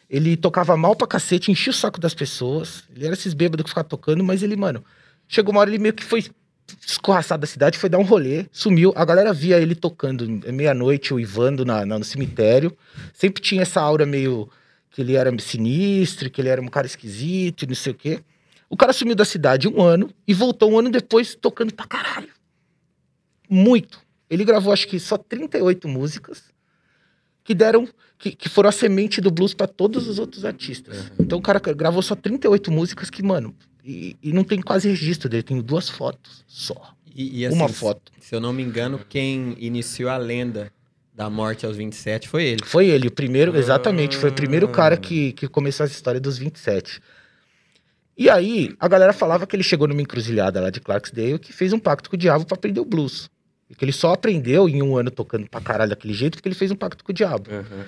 Ele 0.10 0.36
tocava 0.36 0.76
mal 0.76 0.96
pra 0.96 1.08
cacete, 1.08 1.52
enchia 1.52 1.72
o 1.72 1.74
saco 1.76 2.00
das 2.00 2.14
pessoas. 2.14 2.84
Ele 2.94 3.06
era 3.06 3.14
esses 3.14 3.34
bêbados 3.34 3.64
que 3.64 3.70
ficavam 3.70 3.90
tocando, 3.90 4.24
mas 4.24 4.44
ele, 4.44 4.56
mano, 4.56 4.84
chegou 5.28 5.52
uma 5.54 5.62
hora 5.62 5.70
ele 5.70 5.80
meio 5.80 5.94
que 5.94 6.04
foi 6.04 6.26
escorraçado 6.86 7.42
da 7.42 7.48
cidade, 7.48 7.78
foi 7.78 7.90
dar 7.90 7.98
um 8.00 8.04
rolê, 8.04 8.46
sumiu. 8.52 8.92
A 8.96 9.06
galera 9.06 9.34
via 9.34 9.60
ele 9.60 9.76
tocando 9.76 10.28
meia-noite, 10.52 11.14
uivando 11.14 11.64
na, 11.66 11.86
na- 11.86 12.00
no 12.00 12.06
cemitério. 12.06 12.76
Sempre 13.14 13.42
tinha 13.42 13.62
essa 13.62 13.82
aura 13.82 14.06
meio 14.06 14.50
que 14.92 15.02
ele 15.02 15.16
era 15.16 15.32
sinistro, 15.40 16.30
que 16.30 16.42
ele 16.42 16.50
era 16.50 16.62
um 16.62 16.68
cara 16.68 16.88
esquisito 16.88 17.64
e 17.64 17.68
não 17.68 17.76
sei 17.76 17.92
o 17.92 17.96
quê. 17.96 18.20
O 18.70 18.76
cara 18.78 18.94
sumiu 18.94 19.16
da 19.16 19.26
cidade 19.26 19.68
um 19.68 19.82
ano 19.82 20.10
e 20.28 20.34
voltou 20.34 20.72
um 20.72 20.80
ano 20.80 20.90
depois 20.90 21.36
tocando 21.36 21.74
pra 21.74 21.86
caralho. 21.86 22.30
Muito. 23.50 24.00
Ele 24.30 24.44
gravou, 24.44 24.74
acho 24.74 24.88
que 24.88 25.00
só 25.00 25.18
38 25.18 25.88
músicas 25.88 26.44
que 27.44 27.54
deram. 27.54 27.88
Que, 28.18 28.32
que 28.32 28.48
foram 28.48 28.70
a 28.70 28.72
semente 28.72 29.20
do 29.20 29.30
blues 29.30 29.54
pra 29.54 29.68
todos 29.68 30.08
os 30.08 30.18
outros 30.20 30.46
artistas. 30.46 31.12
Então 31.20 31.38
o 31.38 31.42
cara 31.42 31.60
gravou 31.60 32.02
só 32.02 32.16
38 32.16 32.72
músicas 32.72 33.10
que, 33.10 33.22
mano, 33.22 33.54
e, 33.86 34.16
e 34.24 34.34
não 34.34 34.44
tem 34.44 34.62
quase 34.62 34.90
registro 34.90 35.30
dele, 35.30 35.44
tem 35.44 35.62
duas 35.62 35.88
fotos 35.90 36.44
só. 36.48 36.94
E, 37.16 37.42
e, 37.42 37.46
assim, 37.46 37.56
Uma 37.56 37.70
foto. 37.70 38.12
Se 38.20 38.36
eu 38.36 38.40
não 38.42 38.52
me 38.52 38.64
engano, 38.64 39.00
quem 39.08 39.56
iniciou 39.60 40.10
a 40.10 40.18
lenda 40.18 40.72
da 41.14 41.30
morte 41.30 41.66
aos 41.66 41.78
27 41.78 42.28
foi 42.28 42.44
ele. 42.44 42.66
Foi 42.66 42.88
ele, 42.88 43.08
o 43.08 43.12
primeiro, 43.12 43.56
exatamente, 43.56 44.18
foi 44.18 44.32
o 44.32 44.34
primeiro 44.34 44.68
cara 44.68 44.96
Ah. 44.96 44.98
que, 44.98 45.32
que 45.34 45.48
começou 45.48 45.86
essa 45.86 45.94
história 45.94 46.20
dos 46.20 46.38
27. 46.38 47.00
E 48.18 48.30
aí, 48.30 48.74
a 48.80 48.88
galera 48.88 49.14
falava 49.14 49.46
que 49.46 49.56
ele 49.56 49.64
chegou 49.64 49.88
numa 49.88 50.02
encruzilhada 50.02 50.60
lá 50.62 50.70
de 50.70 50.80
Clarksdale 50.82 51.38
que 51.40 51.54
fez 51.54 51.72
um 51.74 51.80
pacto 51.80 52.10
com 52.10 52.16
o 52.16 52.20
diabo 52.20 52.46
pra 52.46 52.56
aprender 52.56 52.80
o 52.80 52.86
blues. 52.86 53.30
E 53.70 53.76
que 53.76 53.84
ele 53.84 53.92
só 53.92 54.14
aprendeu 54.14 54.70
em 54.70 54.82
um 54.82 54.96
ano 54.98 55.10
tocando 55.12 55.48
pra 55.50 55.60
caralho 55.62 55.90
daquele 55.90 56.14
jeito 56.14 56.36
porque 56.38 56.48
ele 56.48 56.56
fez 56.56 56.72
um 56.72 56.76
pacto 56.76 57.04
com 57.04 57.12
o 57.12 57.16
diabo. 57.16 57.50
Uhum. 57.50 57.86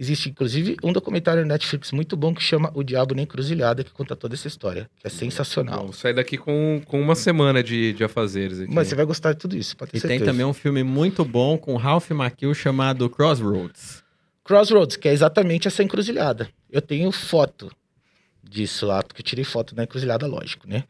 Existe, 0.00 0.28
inclusive, 0.30 0.76
um 0.84 0.92
documentário 0.92 1.42
na 1.42 1.54
Netflix 1.54 1.90
muito 1.90 2.16
bom 2.16 2.32
que 2.32 2.40
chama 2.40 2.70
O 2.72 2.84
Diabo 2.84 3.16
na 3.16 3.22
Encruzilhada, 3.22 3.82
que 3.82 3.90
conta 3.90 4.14
toda 4.14 4.34
essa 4.36 4.46
história, 4.46 4.88
que 5.00 5.06
é 5.08 5.10
sensacional. 5.10 5.86
Bom, 5.86 5.92
sai 5.92 6.14
daqui 6.14 6.38
com, 6.38 6.80
com 6.86 7.00
uma 7.00 7.16
semana 7.16 7.64
de, 7.64 7.92
de 7.94 8.04
afazeres 8.04 8.60
aqui. 8.60 8.72
Mas 8.72 8.86
você 8.86 8.94
vai 8.94 9.04
gostar 9.04 9.32
de 9.32 9.40
tudo 9.40 9.56
isso, 9.56 9.76
pode 9.76 9.90
ter 9.90 9.98
E 9.98 10.00
tem 10.00 10.10
certeza. 10.10 10.30
também 10.30 10.46
um 10.46 10.52
filme 10.54 10.84
muito 10.84 11.24
bom 11.24 11.58
com 11.58 11.74
Ralph 11.76 12.08
Macchio 12.12 12.54
chamado 12.54 13.10
Crossroads. 13.10 14.04
Crossroads, 14.44 14.96
que 14.96 15.08
é 15.08 15.12
exatamente 15.12 15.66
essa 15.66 15.82
encruzilhada. 15.82 16.48
Eu 16.70 16.80
tenho 16.80 17.10
foto 17.10 17.68
disso 18.42 18.86
lá, 18.86 19.02
porque 19.02 19.20
eu 19.20 19.24
tirei 19.24 19.44
foto 19.44 19.74
da 19.74 19.82
encruzilhada, 19.82 20.26
lógico, 20.28 20.68
né? 20.68 20.84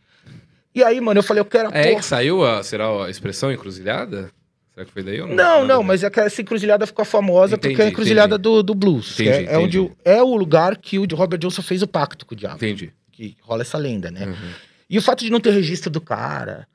E 0.74 0.84
aí, 0.84 1.00
mano, 1.00 1.18
eu 1.18 1.24
falei, 1.24 1.40
eu 1.40 1.44
quero 1.46 1.70
a 1.70 1.72
É 1.76 1.84
porra. 1.88 1.96
que 1.96 2.04
saiu 2.04 2.44
a, 2.44 2.62
será 2.62 3.06
a 3.06 3.10
expressão 3.10 3.50
encruzilhada? 3.50 4.30
Será 4.78 4.86
que 4.86 4.92
foi 4.92 5.02
daí 5.02 5.20
ou 5.20 5.26
não? 5.26 5.34
Não, 5.34 5.66
não, 5.66 5.82
mas 5.82 6.04
é 6.04 6.10
que 6.10 6.20
essa 6.20 6.40
encruzilhada 6.40 6.86
ficou 6.86 7.04
famosa 7.04 7.56
Entendi, 7.56 7.74
porque 7.74 7.82
é 7.82 7.86
a 7.86 7.88
encruzilhada 7.88 8.38
do, 8.38 8.62
do 8.62 8.76
blues. 8.76 9.16
que 9.16 9.24
Entendi, 9.24 9.48
é, 9.48 9.54
é 9.54 9.58
onde 9.58 9.90
é 10.04 10.22
o 10.22 10.36
lugar 10.36 10.76
que 10.76 11.00
o 11.00 11.06
Robert 11.16 11.40
Johnson 11.40 11.62
fez 11.62 11.82
o 11.82 11.88
pacto 11.88 12.24
com 12.24 12.34
o 12.34 12.38
diabo. 12.38 12.56
Entendi. 12.56 12.92
Que 13.10 13.36
rola 13.40 13.62
essa 13.62 13.76
lenda, 13.76 14.08
né? 14.08 14.26
Uhum. 14.26 14.50
E 14.88 14.96
o 14.96 15.02
fato 15.02 15.24
de 15.24 15.30
não 15.30 15.40
ter 15.40 15.50
registro 15.50 15.90
do 15.90 16.00
cara 16.00 16.68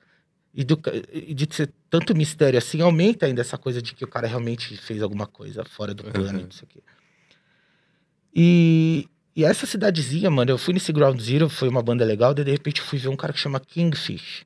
e, 0.54 0.66
do 0.66 0.78
e 1.14 1.34
de 1.34 1.48
ser 1.56 1.72
tanto 1.90 2.14
mistério 2.14 2.58
assim, 2.60 2.82
aumenta 2.82 3.26
ainda 3.26 3.40
essa 3.40 3.58
coisa 3.58 3.82
de 3.82 3.96
que 3.96 4.04
o 4.04 4.08
cara 4.08 4.28
realmente 4.28 4.76
fez 4.76 5.02
alguma 5.02 5.26
coisa 5.26 5.64
fora 5.64 5.94
do 5.94 6.04
plano, 6.04 6.40
Uhum. 6.40 6.44
não 6.44 6.52
sei 6.52 6.66
o 6.66 6.68
quê. 6.68 6.80
E, 8.36 9.08
e 9.34 9.46
essa 9.46 9.66
cidadezinha, 9.66 10.30
mano, 10.30 10.52
eu 10.52 10.58
fui 10.58 10.74
nesse 10.74 10.92
Ground 10.92 11.20
Zero, 11.22 11.48
foi 11.48 11.70
uma 11.70 11.82
banda 11.82 12.04
legal, 12.04 12.34
daí 12.34 12.44
de 12.44 12.52
repente 12.52 12.82
fui 12.82 13.00
ver 13.00 13.08
um 13.08 13.16
cara 13.16 13.32
que 13.32 13.40
chama 13.40 13.62
Kingfish. 13.62 14.46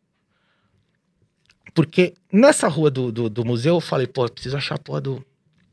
Porque 1.77 2.15
nessa 2.33 2.67
rua 2.67 2.89
do, 2.89 3.11
do, 3.11 3.29
do 3.29 3.45
museu 3.45 3.75
eu 3.75 3.79
falei, 3.79 4.07
pô, 4.07 4.25
eu 4.25 4.31
preciso 4.31 4.57
achar 4.57 4.73
a 4.73 4.79
porra 4.79 4.99
do, 4.99 5.23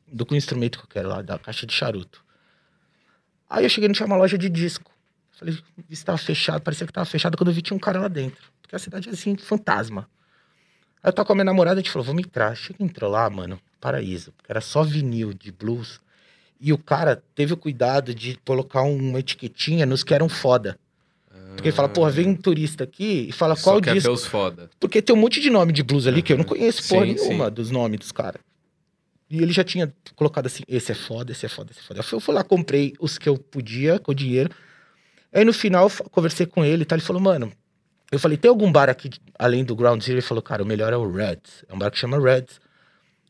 do 0.06 0.36
instrumento 0.36 0.78
que 0.78 0.84
eu 0.84 0.88
quero 0.88 1.08
lá, 1.08 1.22
da 1.22 1.38
caixa 1.38 1.64
de 1.64 1.72
charuto. 1.72 2.22
Aí 3.48 3.64
eu 3.64 3.70
cheguei 3.70 3.88
não 3.88 3.94
tinha 3.94 4.06
uma 4.06 4.18
loja 4.18 4.36
de 4.36 4.50
disco. 4.50 4.92
Falei, 5.32 5.58
vi 5.88 5.96
se 5.96 6.04
tava 6.04 6.18
fechado, 6.18 6.60
parecia 6.60 6.86
que 6.86 6.92
tava 6.92 7.06
fechado 7.06 7.38
quando 7.38 7.48
eu 7.48 7.54
vi 7.54 7.62
tinha 7.62 7.74
um 7.74 7.80
cara 7.80 8.00
lá 8.00 8.08
dentro. 8.08 8.52
Porque 8.60 8.76
a 8.76 8.78
cidade 8.78 9.08
é 9.08 9.12
assim, 9.12 9.34
fantasma. 9.34 10.06
Aí 11.02 11.08
eu 11.08 11.12
tava 11.14 11.26
com 11.26 11.32
a 11.32 11.36
minha 11.36 11.46
namorada, 11.46 11.80
a 11.80 11.82
gente 11.82 11.90
falou, 11.90 12.04
vamos 12.04 12.22
entrar. 12.22 12.54
Chega 12.54 12.84
entrou 12.84 13.10
lá, 13.10 13.30
mano, 13.30 13.58
paraíso. 13.80 14.30
Porque 14.32 14.52
era 14.52 14.60
só 14.60 14.82
vinil 14.82 15.32
de 15.32 15.50
blues. 15.50 16.02
E 16.60 16.70
o 16.70 16.76
cara 16.76 17.24
teve 17.34 17.54
o 17.54 17.56
cuidado 17.56 18.14
de 18.14 18.36
colocar 18.44 18.82
uma 18.82 19.20
etiquetinha 19.20 19.86
nos 19.86 20.04
que 20.04 20.12
eram 20.12 20.28
foda. 20.28 20.78
Porque 21.54 21.68
ele 21.68 21.76
fala, 21.76 21.88
porra, 21.88 22.10
vem 22.10 22.28
um 22.28 22.36
turista 22.36 22.84
aqui 22.84 23.26
e 23.28 23.32
fala 23.32 23.56
Só 23.56 23.70
qual 23.70 23.80
quer 23.80 23.94
disco. 23.94 24.08
ver 24.08 24.14
os 24.14 24.26
foda. 24.26 24.70
Porque 24.78 25.00
tem 25.00 25.14
um 25.14 25.18
monte 25.18 25.40
de 25.40 25.50
nome 25.50 25.72
de 25.72 25.82
blues 25.82 26.06
ali 26.06 26.22
que 26.22 26.32
eu 26.32 26.36
não 26.36 26.44
conheço 26.44 26.88
porra 26.88 27.06
Sim, 27.06 27.14
nenhuma 27.14 27.46
sim. 27.46 27.52
dos 27.52 27.70
nomes 27.70 27.98
dos 28.00 28.12
caras. 28.12 28.40
E 29.30 29.42
ele 29.42 29.52
já 29.52 29.64
tinha 29.64 29.92
colocado 30.14 30.46
assim: 30.46 30.62
esse 30.68 30.92
é 30.92 30.94
foda, 30.94 31.32
esse 31.32 31.46
é 31.46 31.48
foda, 31.48 31.70
esse 31.72 31.80
é 31.80 31.82
foda. 31.82 32.00
Eu 32.00 32.04
fui, 32.04 32.16
eu 32.16 32.20
fui 32.20 32.34
lá, 32.34 32.44
comprei 32.44 32.94
os 33.00 33.18
que 33.18 33.28
eu 33.28 33.38
podia 33.38 33.98
com 33.98 34.12
o 34.12 34.14
dinheiro. 34.14 34.50
Aí 35.32 35.44
no 35.44 35.52
final, 35.52 35.90
conversei 36.10 36.46
com 36.46 36.64
ele 36.64 36.82
e 36.82 36.84
tal. 36.84 36.96
Ele 36.96 37.04
falou, 37.04 37.20
mano. 37.22 37.52
Eu 38.12 38.18
falei, 38.18 38.36
tem 38.36 38.48
algum 38.48 38.70
bar 38.70 38.88
aqui 38.88 39.10
além 39.36 39.64
do 39.64 39.74
Ground 39.74 40.00
Zero? 40.00 40.14
Ele 40.18 40.22
falou, 40.22 40.42
cara, 40.42 40.62
o 40.62 40.66
melhor 40.66 40.92
é 40.92 40.96
o 40.96 41.10
Reds. 41.10 41.64
É 41.68 41.74
um 41.74 41.78
bar 41.78 41.90
que 41.90 41.98
chama 41.98 42.20
Reds. 42.20 42.60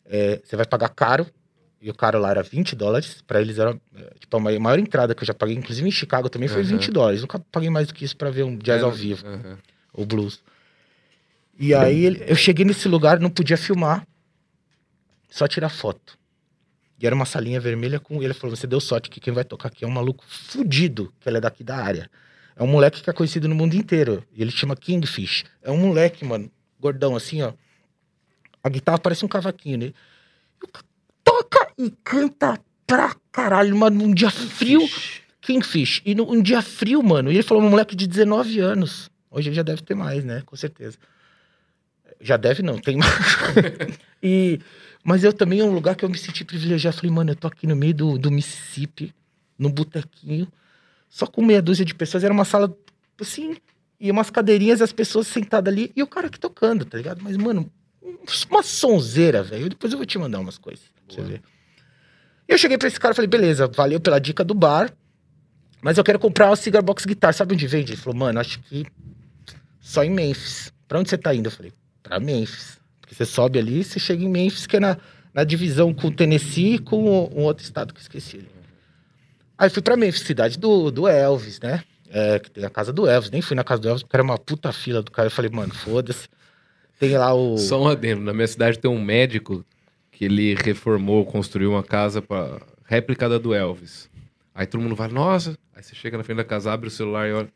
É, 0.04 0.42
você 0.44 0.56
vai 0.56 0.66
pagar 0.66 0.90
caro. 0.90 1.26
E 1.84 1.90
o 1.90 1.94
caro 1.94 2.18
lá 2.18 2.30
era 2.30 2.42
20 2.42 2.74
dólares. 2.74 3.22
Pra 3.26 3.42
eles 3.42 3.58
era 3.58 3.78
é, 3.94 4.14
tipo, 4.18 4.34
a 4.34 4.40
mai- 4.40 4.58
maior 4.58 4.78
entrada 4.78 5.14
que 5.14 5.22
eu 5.22 5.26
já 5.26 5.34
paguei. 5.34 5.54
Inclusive 5.54 5.86
em 5.86 5.92
Chicago 5.92 6.30
também 6.30 6.48
foi 6.48 6.62
Aham. 6.62 6.70
20 6.70 6.90
dólares. 6.90 7.20
Nunca 7.20 7.38
paguei 7.38 7.68
mais 7.68 7.86
do 7.88 7.92
que 7.92 8.06
isso 8.06 8.16
pra 8.16 8.30
ver 8.30 8.42
um 8.42 8.56
jazz 8.56 8.80
É, 8.80 8.84
ao 8.86 8.90
vivo 8.90 9.26
uhum. 9.26 9.56
o 9.92 10.06
blues. 10.06 10.42
E 11.58 11.74
aí 11.74 12.06
eu 12.26 12.34
cheguei 12.34 12.64
nesse 12.64 12.88
lugar, 12.88 13.20
não 13.20 13.28
podia 13.28 13.58
filmar, 13.58 14.06
só 15.28 15.46
tirar 15.46 15.68
foto. 15.68 16.18
E 16.98 17.06
era 17.06 17.14
uma 17.14 17.26
salinha 17.26 17.60
vermelha 17.60 18.00
com 18.00 18.22
ele 18.22 18.32
falou: 18.32 18.56
"Você 18.56 18.66
deu 18.66 18.80
sorte 18.80 19.10
que 19.10 19.20
quem 19.20 19.32
vai 19.34 19.44
tocar 19.44 19.68
aqui 19.68 19.84
é 19.84 19.86
um 19.86 19.90
maluco 19.90 20.24
fudido, 20.26 21.12
que 21.20 21.28
ele 21.28 21.36
é 21.36 21.40
daqui 21.40 21.62
da 21.62 21.76
área. 21.76 22.10
É 22.56 22.62
um 22.62 22.66
moleque 22.66 23.02
que 23.02 23.10
é 23.10 23.12
conhecido 23.12 23.46
no 23.46 23.54
mundo 23.54 23.74
inteiro. 23.74 24.24
E 24.32 24.40
ele 24.40 24.50
chama 24.50 24.74
Kingfish. 24.74 25.44
É 25.60 25.70
um 25.70 25.76
moleque, 25.76 26.24
mano, 26.24 26.50
gordão 26.80 27.14
assim, 27.14 27.42
ó. 27.42 27.52
A 28.62 28.70
guitarra 28.70 28.98
parece 28.98 29.22
um 29.24 29.28
cavaquinho, 29.28 29.76
né? 29.78 29.92
E 31.78 31.90
canta 32.02 32.60
pra 32.86 33.14
caralho, 33.32 33.76
mano, 33.76 33.98
num 33.98 34.14
dia 34.14 34.30
frio. 34.30 34.80
Kingfish. 35.40 36.00
E 36.04 36.14
num 36.14 36.30
um 36.30 36.42
dia 36.42 36.62
frio, 36.62 37.02
mano. 37.02 37.30
E 37.30 37.36
ele 37.36 37.42
falou, 37.42 37.62
um 37.62 37.70
moleque 37.70 37.94
de 37.94 38.06
19 38.06 38.60
anos. 38.60 39.10
Hoje 39.30 39.48
ele 39.48 39.56
já 39.56 39.62
deve 39.62 39.82
ter 39.82 39.94
mais, 39.94 40.24
né? 40.24 40.42
Com 40.46 40.56
certeza. 40.56 40.96
Já 42.20 42.36
deve 42.36 42.62
não, 42.62 42.78
tem 42.78 42.96
mais. 42.96 43.12
e, 44.22 44.60
mas 45.02 45.24
eu 45.24 45.32
também 45.32 45.60
é 45.60 45.64
um 45.64 45.74
lugar 45.74 45.96
que 45.96 46.04
eu 46.04 46.08
me 46.08 46.16
senti 46.16 46.44
privilegiado. 46.44 46.96
Falei, 46.96 47.10
mano, 47.10 47.32
eu 47.32 47.36
tô 47.36 47.46
aqui 47.46 47.66
no 47.66 47.76
meio 47.76 47.92
do, 47.92 48.18
do 48.18 48.30
Mississippi, 48.30 49.14
num 49.58 49.70
botequinho, 49.70 50.48
só 51.08 51.26
com 51.26 51.44
meia 51.44 51.60
dúzia 51.60 51.84
de 51.84 51.94
pessoas. 51.94 52.24
Era 52.24 52.32
uma 52.32 52.44
sala, 52.44 52.74
assim, 53.20 53.56
e 54.00 54.10
umas 54.10 54.30
cadeirinhas, 54.30 54.80
as 54.80 54.92
pessoas 54.92 55.26
sentadas 55.26 55.72
ali, 55.72 55.92
e 55.94 56.02
o 56.02 56.06
cara 56.06 56.28
aqui 56.28 56.38
tocando, 56.38 56.84
tá 56.84 56.96
ligado? 56.96 57.20
Mas, 57.22 57.36
mano, 57.36 57.70
uma 58.50 58.62
sonzeira, 58.62 59.42
velho. 59.42 59.68
Depois 59.68 59.92
eu 59.92 59.98
vou 59.98 60.06
te 60.06 60.18
mandar 60.18 60.40
umas 60.40 60.56
coisas 60.56 60.84
pra 61.06 61.16
você 61.16 61.22
ver. 61.22 61.42
Eu 62.48 62.58
cheguei 62.58 62.76
pra 62.76 62.88
esse 62.88 63.00
cara 63.00 63.12
e 63.12 63.16
falei, 63.16 63.28
beleza, 63.28 63.66
valeu 63.68 63.98
pela 63.98 64.18
dica 64.18 64.44
do 64.44 64.54
bar, 64.54 64.92
mas 65.82 65.98
eu 65.98 66.04
quero 66.04 66.18
comprar 66.18 66.48
uma 66.48 66.56
Cigar 66.56 66.82
Box 66.82 67.04
Guitar. 67.04 67.34
Sabe 67.34 67.54
onde 67.54 67.66
vende? 67.66 67.92
Ele 67.92 68.00
falou, 68.00 68.18
mano, 68.18 68.40
acho 68.40 68.58
que 68.60 68.86
só 69.80 70.02
em 70.02 70.10
Memphis. 70.10 70.72
Pra 70.88 70.98
onde 70.98 71.10
você 71.10 71.18
tá 71.18 71.34
indo? 71.34 71.46
Eu 71.46 71.50
falei, 71.50 71.72
pra 72.02 72.20
Memphis. 72.20 72.78
Porque 73.00 73.14
você 73.14 73.26
sobe 73.26 73.58
ali 73.58 73.84
você 73.84 73.98
chega 73.98 74.24
em 74.24 74.28
Memphis, 74.28 74.66
que 74.66 74.76
é 74.76 74.80
na, 74.80 74.96
na 75.32 75.44
divisão 75.44 75.92
com 75.92 76.08
o 76.08 76.10
Tennessee 76.10 76.76
e 76.76 76.78
com 76.78 77.28
um 77.34 77.42
outro 77.42 77.64
estado 77.64 77.92
que 77.92 78.00
eu 78.00 78.02
esqueci 78.02 78.36
ali. 78.36 78.48
Aí 79.58 79.70
fui 79.70 79.82
pra 79.82 79.96
Memphis, 79.96 80.22
cidade 80.22 80.58
do, 80.58 80.90
do 80.90 81.06
Elvis, 81.06 81.60
né? 81.60 81.82
É, 82.10 82.38
que 82.38 82.50
tem 82.50 82.64
a 82.64 82.70
casa 82.70 82.92
do 82.92 83.06
Elvis. 83.06 83.30
Nem 83.30 83.42
fui 83.42 83.56
na 83.56 83.64
casa 83.64 83.82
do 83.82 83.88
Elvis, 83.88 84.02
porque 84.02 84.16
era 84.16 84.22
uma 84.22 84.38
puta 84.38 84.72
fila 84.72 85.02
do 85.02 85.10
cara. 85.10 85.26
Eu 85.26 85.30
falei, 85.30 85.50
mano, 85.50 85.74
foda-se. 85.74 86.28
Tem 86.98 87.16
lá 87.16 87.34
o. 87.34 87.58
Só 87.58 87.82
um 87.82 87.88
adendo. 87.88 88.22
Na 88.22 88.32
minha 88.32 88.46
cidade 88.46 88.78
tem 88.78 88.90
um 88.90 89.00
médico 89.00 89.64
que 90.14 90.24
ele 90.24 90.54
reformou, 90.54 91.26
construiu 91.26 91.72
uma 91.72 91.82
casa 91.82 92.22
para 92.22 92.60
réplica 92.84 93.28
da 93.28 93.36
do 93.36 93.52
Elvis. 93.52 94.08
Aí 94.54 94.66
todo 94.66 94.80
mundo 94.80 94.94
vai, 94.94 95.08
nossa. 95.08 95.58
Aí 95.74 95.82
você 95.82 95.94
chega 95.94 96.16
na 96.16 96.22
frente 96.22 96.36
da 96.38 96.44
casa, 96.44 96.72
abre 96.72 96.88
o 96.88 96.90
celular 96.90 97.28
e 97.28 97.32
olha. 97.32 97.48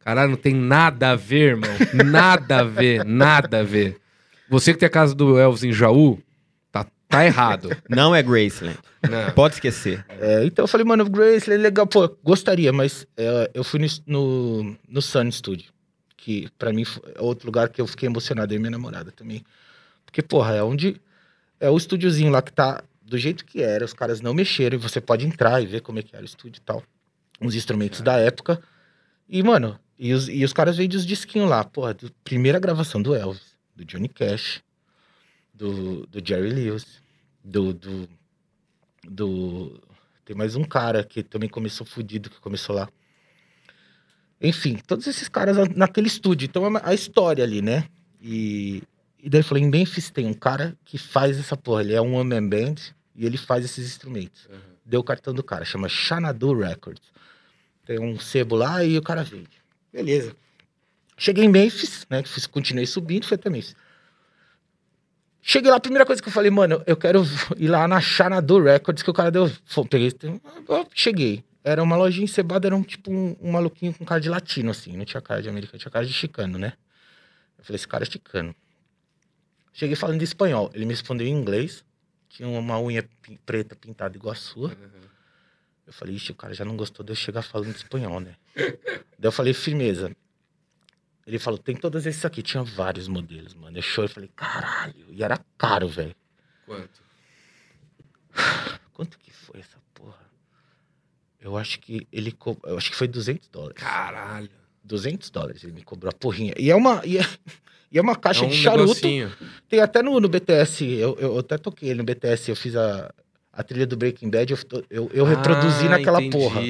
Caralho, 0.00 0.30
não 0.30 0.36
tem 0.36 0.52
nada 0.52 1.12
a 1.12 1.16
ver, 1.16 1.50
irmão. 1.50 1.70
Nada 2.04 2.58
a 2.58 2.64
ver, 2.64 3.04
nada 3.04 3.60
a 3.60 3.62
ver. 3.62 3.98
Você 4.50 4.72
que 4.72 4.80
tem 4.80 4.88
a 4.88 4.90
casa 4.90 5.14
do 5.14 5.38
Elvis 5.38 5.62
em 5.62 5.72
Jaú, 5.72 6.20
tá, 6.72 6.84
tá 7.08 7.24
errado. 7.24 7.70
Não 7.88 8.12
é 8.12 8.20
Graceland. 8.20 8.76
Não. 9.08 9.30
Pode 9.32 9.54
esquecer. 9.54 10.04
É, 10.20 10.44
então 10.44 10.64
eu 10.64 10.66
falei, 10.66 10.84
mano, 10.84 11.08
Grace, 11.08 11.48
é 11.50 11.56
legal, 11.56 11.86
pô, 11.86 12.08
gostaria, 12.22 12.72
mas 12.72 13.06
é, 13.16 13.50
eu 13.54 13.62
fui 13.62 13.78
no, 13.78 13.86
no, 14.04 14.76
no 14.88 15.00
Sun 15.00 15.30
Studio, 15.30 15.72
que 16.16 16.48
pra 16.58 16.72
mim 16.72 16.84
foi 16.84 17.14
outro 17.18 17.46
lugar 17.46 17.68
que 17.68 17.80
eu 17.80 17.86
fiquei 17.86 18.08
emocionado, 18.08 18.52
eu 18.52 18.56
e 18.56 18.58
minha 18.58 18.72
namorada 18.72 19.12
também. 19.12 19.44
Porque, 20.04 20.20
porra, 20.20 20.56
é 20.56 20.62
onde. 20.64 21.00
É 21.62 21.70
o 21.70 21.76
estúdiozinho 21.76 22.28
lá 22.32 22.42
que 22.42 22.52
tá 22.52 22.82
do 23.00 23.16
jeito 23.16 23.44
que 23.44 23.62
era, 23.62 23.84
os 23.84 23.92
caras 23.92 24.20
não 24.20 24.34
mexeram, 24.34 24.76
e 24.76 24.80
você 24.80 25.00
pode 25.00 25.24
entrar 25.24 25.62
e 25.62 25.66
ver 25.66 25.80
como 25.80 25.98
é 26.00 26.02
que 26.02 26.12
era 26.16 26.22
o 26.24 26.26
estúdio 26.26 26.58
e 26.58 26.62
tal. 26.62 26.82
Uns 27.40 27.54
instrumentos 27.54 28.00
da 28.00 28.16
época. 28.16 28.60
E, 29.28 29.42
mano, 29.44 29.78
e 29.98 30.12
os, 30.12 30.28
e 30.28 30.44
os 30.44 30.52
caras 30.52 30.76
vendem 30.76 30.98
os 30.98 31.06
disquinhos 31.06 31.48
lá, 31.48 31.62
porra, 31.62 31.94
do, 31.94 32.10
primeira 32.24 32.58
gravação 32.58 33.00
do 33.00 33.14
Elvis, 33.14 33.56
do 33.76 33.84
Johnny 33.84 34.08
Cash, 34.08 34.60
do, 35.54 36.04
do 36.08 36.26
Jerry 36.26 36.50
Lewis, 36.50 37.00
do, 37.44 37.72
do, 37.72 38.08
do. 39.04 39.80
Tem 40.24 40.34
mais 40.34 40.56
um 40.56 40.64
cara 40.64 41.04
que 41.04 41.22
também 41.22 41.48
começou 41.48 41.86
fudido, 41.86 42.28
que 42.28 42.40
começou 42.40 42.74
lá. 42.74 42.88
Enfim, 44.40 44.78
todos 44.86 45.06
esses 45.06 45.28
caras 45.28 45.56
na- 45.56 45.68
naquele 45.76 46.08
estúdio. 46.08 46.46
Então 46.46 46.64
é 46.64 46.68
uma- 46.68 46.82
a 46.84 46.92
história 46.92 47.44
ali, 47.44 47.62
né? 47.62 47.84
E, 48.20 48.82
e 49.22 49.30
daí 49.30 49.40
eu 49.40 49.44
falei, 49.44 49.62
em 49.62 49.70
Memphis 49.70 50.10
tem 50.10 50.26
um 50.26 50.34
cara 50.34 50.76
que 50.84 50.98
faz 50.98 51.38
essa 51.38 51.56
porra. 51.56 51.82
Ele 51.82 51.94
é 51.94 52.02
um 52.02 52.16
one-man 52.16 52.48
band 52.48 52.74
e 53.14 53.24
ele 53.24 53.38
faz 53.38 53.64
esses 53.64 53.86
instrumentos. 53.86 54.46
Uhum. 54.46 54.58
Deu 54.84 55.00
o 55.00 55.04
cartão 55.04 55.32
do 55.32 55.44
cara, 55.44 55.64
chama 55.64 55.88
Xanadu 55.88 56.58
Records. 56.58 57.12
Tem 57.86 58.00
um 58.00 58.18
sebo 58.18 58.56
lá 58.56 58.84
e 58.84 58.98
o 58.98 59.02
cara 59.02 59.22
vende. 59.22 59.62
Beleza. 59.92 60.34
Cheguei 61.16 61.44
em 61.44 61.48
Memphis, 61.48 62.04
né? 62.10 62.24
Continuei 62.50 62.84
subindo, 62.84 63.24
fui 63.24 63.36
até 63.36 63.48
Memphis. 63.48 63.76
Cheguei 65.40 65.70
lá, 65.70 65.76
a 65.76 65.80
primeira 65.80 66.04
coisa 66.04 66.20
que 66.20 66.28
eu 66.28 66.32
falei, 66.32 66.50
mano, 66.50 66.82
eu 66.84 66.96
quero 66.96 67.24
ir 67.56 67.68
lá 67.68 67.86
na 67.86 68.00
Xanadu 68.00 68.60
Records, 68.60 69.04
que 69.04 69.10
o 69.10 69.14
cara 69.14 69.30
deu. 69.30 69.50
Peguei. 69.88 70.12
Cheguei. 70.94 71.44
Era 71.62 71.80
uma 71.80 71.94
lojinha 71.94 72.24
encebada, 72.24 72.66
era 72.66 72.74
um 72.74 72.82
tipo 72.82 73.12
um, 73.12 73.36
um 73.40 73.52
maluquinho 73.52 73.94
com 73.94 74.04
cara 74.04 74.20
de 74.20 74.28
latino, 74.28 74.72
assim. 74.72 74.96
Não 74.96 75.04
tinha 75.04 75.20
cara 75.20 75.40
de 75.40 75.48
americano, 75.48 75.78
tinha 75.78 75.90
cara 75.92 76.04
de 76.04 76.12
chicano, 76.12 76.58
né? 76.58 76.72
Eu 77.56 77.64
falei, 77.64 77.76
esse 77.76 77.86
cara 77.86 78.02
é 78.02 78.06
chicano. 78.06 78.54
Cheguei 79.72 79.96
falando 79.96 80.18
de 80.18 80.24
espanhol. 80.24 80.70
Ele 80.74 80.84
me 80.84 80.92
respondeu 80.92 81.26
em 81.26 81.30
inglês. 81.30 81.84
Tinha 82.28 82.48
uma 82.48 82.80
unha 82.80 83.08
preta 83.44 83.74
pintada 83.74 84.16
igual 84.16 84.32
a 84.32 84.36
sua. 84.36 84.68
Uhum. 84.68 85.02
Eu 85.86 85.92
falei, 85.92 86.14
ixi, 86.14 86.32
o 86.32 86.34
cara 86.34 86.54
já 86.54 86.64
não 86.64 86.76
gostou 86.76 87.04
de 87.04 87.12
eu 87.12 87.16
chegar 87.16 87.42
falando 87.42 87.74
espanhol, 87.74 88.20
né? 88.20 88.36
Daí 89.18 89.28
eu 89.28 89.32
falei, 89.32 89.52
firmeza. 89.52 90.14
Ele 91.26 91.38
falou, 91.38 91.58
tem 91.58 91.76
todos 91.76 92.06
esses 92.06 92.24
aqui. 92.24 92.42
Tinha 92.42 92.62
vários 92.62 93.08
modelos, 93.08 93.54
mano. 93.54 93.76
Eu 93.76 93.82
chorei, 93.82 94.08
falei, 94.08 94.30
caralho. 94.34 95.06
E 95.10 95.22
era 95.22 95.38
caro, 95.56 95.88
velho. 95.88 96.14
Quanto? 96.66 97.02
Quanto 98.92 99.18
que 99.18 99.30
foi 99.30 99.60
essa 99.60 99.78
porra? 99.94 100.30
Eu 101.40 101.56
acho 101.56 101.80
que 101.80 102.06
ele 102.12 102.32
co... 102.32 102.56
eu 102.64 102.76
acho 102.76 102.90
que 102.90 102.96
foi 102.96 103.08
200 103.08 103.48
dólares. 103.48 103.82
Caralho. 103.82 104.50
200 104.84 105.30
dólares 105.30 105.62
ele 105.62 105.72
me 105.72 105.82
cobrou 105.82 106.10
a 106.10 106.12
porrinha. 106.12 106.54
E 106.58 106.70
é 106.70 106.76
uma 106.76 107.04
e 107.04 107.18
é, 107.18 107.22
e 107.92 107.98
é 107.98 108.00
uma 108.02 108.16
caixa 108.16 108.44
é 108.44 108.46
um 108.46 108.50
de 108.50 108.56
charuto. 108.56 108.86
negocinho. 109.06 109.32
Tem 109.68 109.80
até 109.80 110.02
no, 110.02 110.18
no 110.18 110.28
BTS, 110.28 110.84
eu, 110.84 111.16
eu 111.20 111.38
até 111.38 111.58
toquei 111.58 111.94
no 111.94 112.02
BTS, 112.02 112.50
eu 112.50 112.56
fiz 112.56 112.74
a, 112.76 113.12
a 113.52 113.62
trilha 113.62 113.86
do 113.86 113.96
Breaking 113.96 114.30
Bad, 114.30 114.52
eu, 114.52 114.58
eu, 114.90 115.10
eu 115.12 115.24
reproduzi 115.24 115.86
Ah, 115.86 115.90
naquela 115.90 116.18
entendi. 116.20 116.36
porra. 116.36 116.62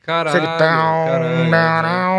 Caralho, 0.00 0.46
tão, 0.58 1.10
caralho. 1.10 1.50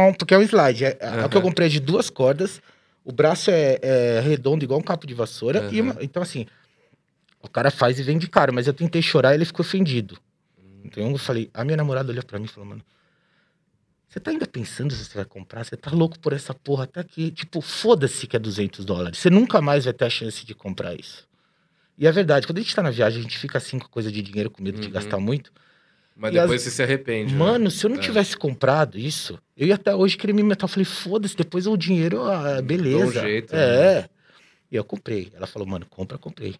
não, 0.07 0.13
porque 0.15 0.33
é 0.33 0.37
um 0.37 0.41
slide. 0.41 0.85
É, 0.85 0.97
é 0.99 1.25
o 1.25 1.29
que 1.29 1.37
eu 1.37 1.41
comprei 1.41 1.69
de 1.69 1.79
duas 1.79 2.09
cordas. 2.09 2.59
O 3.03 3.11
braço 3.11 3.51
é, 3.51 3.77
é 3.81 4.19
redondo, 4.21 4.63
igual 4.65 4.79
um 4.79 4.83
capo 4.83 5.05
de 5.05 5.13
vassoura. 5.13 5.67
E 5.71 5.79
Aham. 5.79 5.91
uma- 5.91 6.03
então, 6.03 6.23
assim, 6.23 6.47
o 7.41 7.47
cara 7.47 7.69
faz 7.69 7.99
e 7.99 8.03
vende 8.03 8.27
caro, 8.27 8.51
mas 8.51 8.65
eu 8.65 8.73
tentei 8.73 9.01
chorar 9.03 9.33
e 9.33 9.35
ele 9.37 9.45
ficou 9.45 9.63
ofendido. 9.63 10.17
Então 10.83 11.11
eu 11.11 11.17
falei, 11.19 11.49
a 11.53 11.63
minha 11.63 11.77
namorada 11.77 12.11
olhou 12.11 12.23
pra 12.23 12.39
mim 12.39 12.45
e 12.45 12.47
falou, 12.47 12.67
mano, 12.69 12.81
você 14.15 14.19
tá 14.21 14.31
ainda 14.31 14.47
pensando 14.47 14.93
se 14.93 15.03
você 15.03 15.13
vai 15.13 15.25
comprar? 15.25 15.65
Você 15.65 15.75
tá 15.75 15.91
louco 15.91 16.17
por 16.17 16.31
essa 16.31 16.53
porra 16.53 16.85
até 16.85 17.01
aqui. 17.01 17.31
Tipo, 17.31 17.59
foda-se 17.59 18.25
que 18.25 18.37
é 18.37 18.39
200 18.39 18.85
dólares. 18.85 19.19
Você 19.19 19.29
nunca 19.29 19.61
mais 19.61 19.83
vai 19.83 19.93
ter 19.93 20.05
a 20.05 20.09
chance 20.09 20.45
de 20.45 20.55
comprar 20.55 20.97
isso. 20.97 21.27
E 21.97 22.07
é 22.07 22.11
verdade, 22.13 22.47
quando 22.47 22.59
a 22.59 22.61
gente 22.61 22.73
tá 22.73 22.81
na 22.81 22.91
viagem, 22.91 23.19
a 23.19 23.23
gente 23.23 23.37
fica 23.37 23.57
assim 23.57 23.77
com 23.77 23.89
coisa 23.89 24.09
de 24.09 24.21
dinheiro, 24.21 24.49
com 24.49 24.63
medo 24.63 24.79
de 24.79 24.87
Uhum. 24.87 24.93
gastar 24.93 25.19
muito. 25.19 25.51
Mas 26.15 26.31
E 26.33 26.39
depois 26.39 26.61
as- 26.61 26.63
você 26.63 26.71
se 26.71 26.81
arrepende. 26.81 27.33
né? 27.33 27.37
Mano, 27.37 27.69
se 27.69 27.85
eu 27.85 27.89
não 27.89 27.97
É. 27.97 27.99
tivesse 27.99 28.37
comprado 28.37 28.97
isso, 28.97 29.37
eu 29.57 29.67
ia 29.67 29.75
até 29.75 29.93
hoje 29.93 30.15
querer 30.15 30.31
me 30.31 30.43
meter. 30.43 30.63
Eu 30.63 30.69
falei, 30.69 30.85
foda-se, 30.85 31.35
depois 31.35 31.67
o 31.67 31.75
dinheiro, 31.75 32.23
ah, 32.23 32.61
beleza. 32.61 33.19
jeito, 33.19 33.53
é. 33.53 34.09
E 34.71 34.77
eu 34.77 34.83
comprei. 34.85 35.29
Ela 35.35 35.45
falou, 35.45 35.67
mano, 35.67 35.85
compra, 35.87 36.17
comprei. 36.17 36.55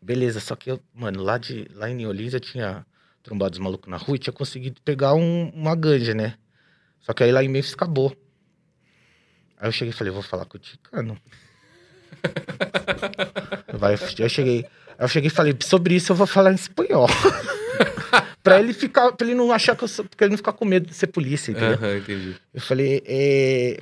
Beleza, 0.00 0.38
só 0.38 0.54
que 0.54 0.70
eu, 0.70 0.80
mano, 0.94 1.22
lá, 1.24 1.38
de, 1.38 1.66
lá 1.74 1.90
em 1.90 1.94
New 1.96 2.08
Orleans 2.08 2.34
eu 2.34 2.40
tinha 2.40 2.86
trombado 3.22 3.52
os 3.54 3.58
malucos 3.58 3.90
na 3.90 3.96
rua 3.96 4.16
e 4.16 4.18
tinha 4.18 4.32
conseguido 4.32 4.80
pegar 4.82 5.14
um- 5.14 5.50
uma 5.54 5.74
ganja, 5.74 6.14
né? 6.14 6.34
Só 7.00 7.12
que 7.12 7.22
aí 7.22 7.32
lá 7.32 7.42
em 7.42 7.48
Memphis 7.48 7.74
acabou. 7.74 8.16
Aí 9.58 9.68
eu 9.68 9.72
cheguei 9.72 9.90
e 9.92 9.96
falei, 9.96 10.12
vou 10.12 10.22
falar 10.22 10.44
com 10.44 10.56
o 10.56 10.60
Ticano. 10.60 11.16
Vai, 13.72 13.94
eu 13.94 14.28
cheguei, 14.28 14.66
eu 14.98 15.08
cheguei 15.08 15.26
e 15.28 15.30
falei, 15.30 15.56
sobre 15.62 15.94
isso 15.94 16.12
eu 16.12 16.16
vou 16.16 16.26
falar 16.26 16.52
em 16.52 16.56
espanhol. 16.56 17.06
pra 18.42 18.58
ele 18.60 18.72
ficar, 18.72 19.12
pra 19.12 19.26
ele 19.26 19.34
não 19.36 19.52
achar 19.52 19.76
que 19.76 19.84
eu 19.84 19.88
sou, 19.88 20.04
pra 20.04 20.26
ele 20.26 20.32
não 20.32 20.36
ficar 20.36 20.52
com 20.52 20.64
medo 20.64 20.86
de 20.86 20.94
ser 20.94 21.06
polícia, 21.08 21.52
entendeu? 21.52 21.96
Entendi. 21.98 22.36
Eu 22.52 22.60
falei, 22.60 23.02
eh, 23.06 23.80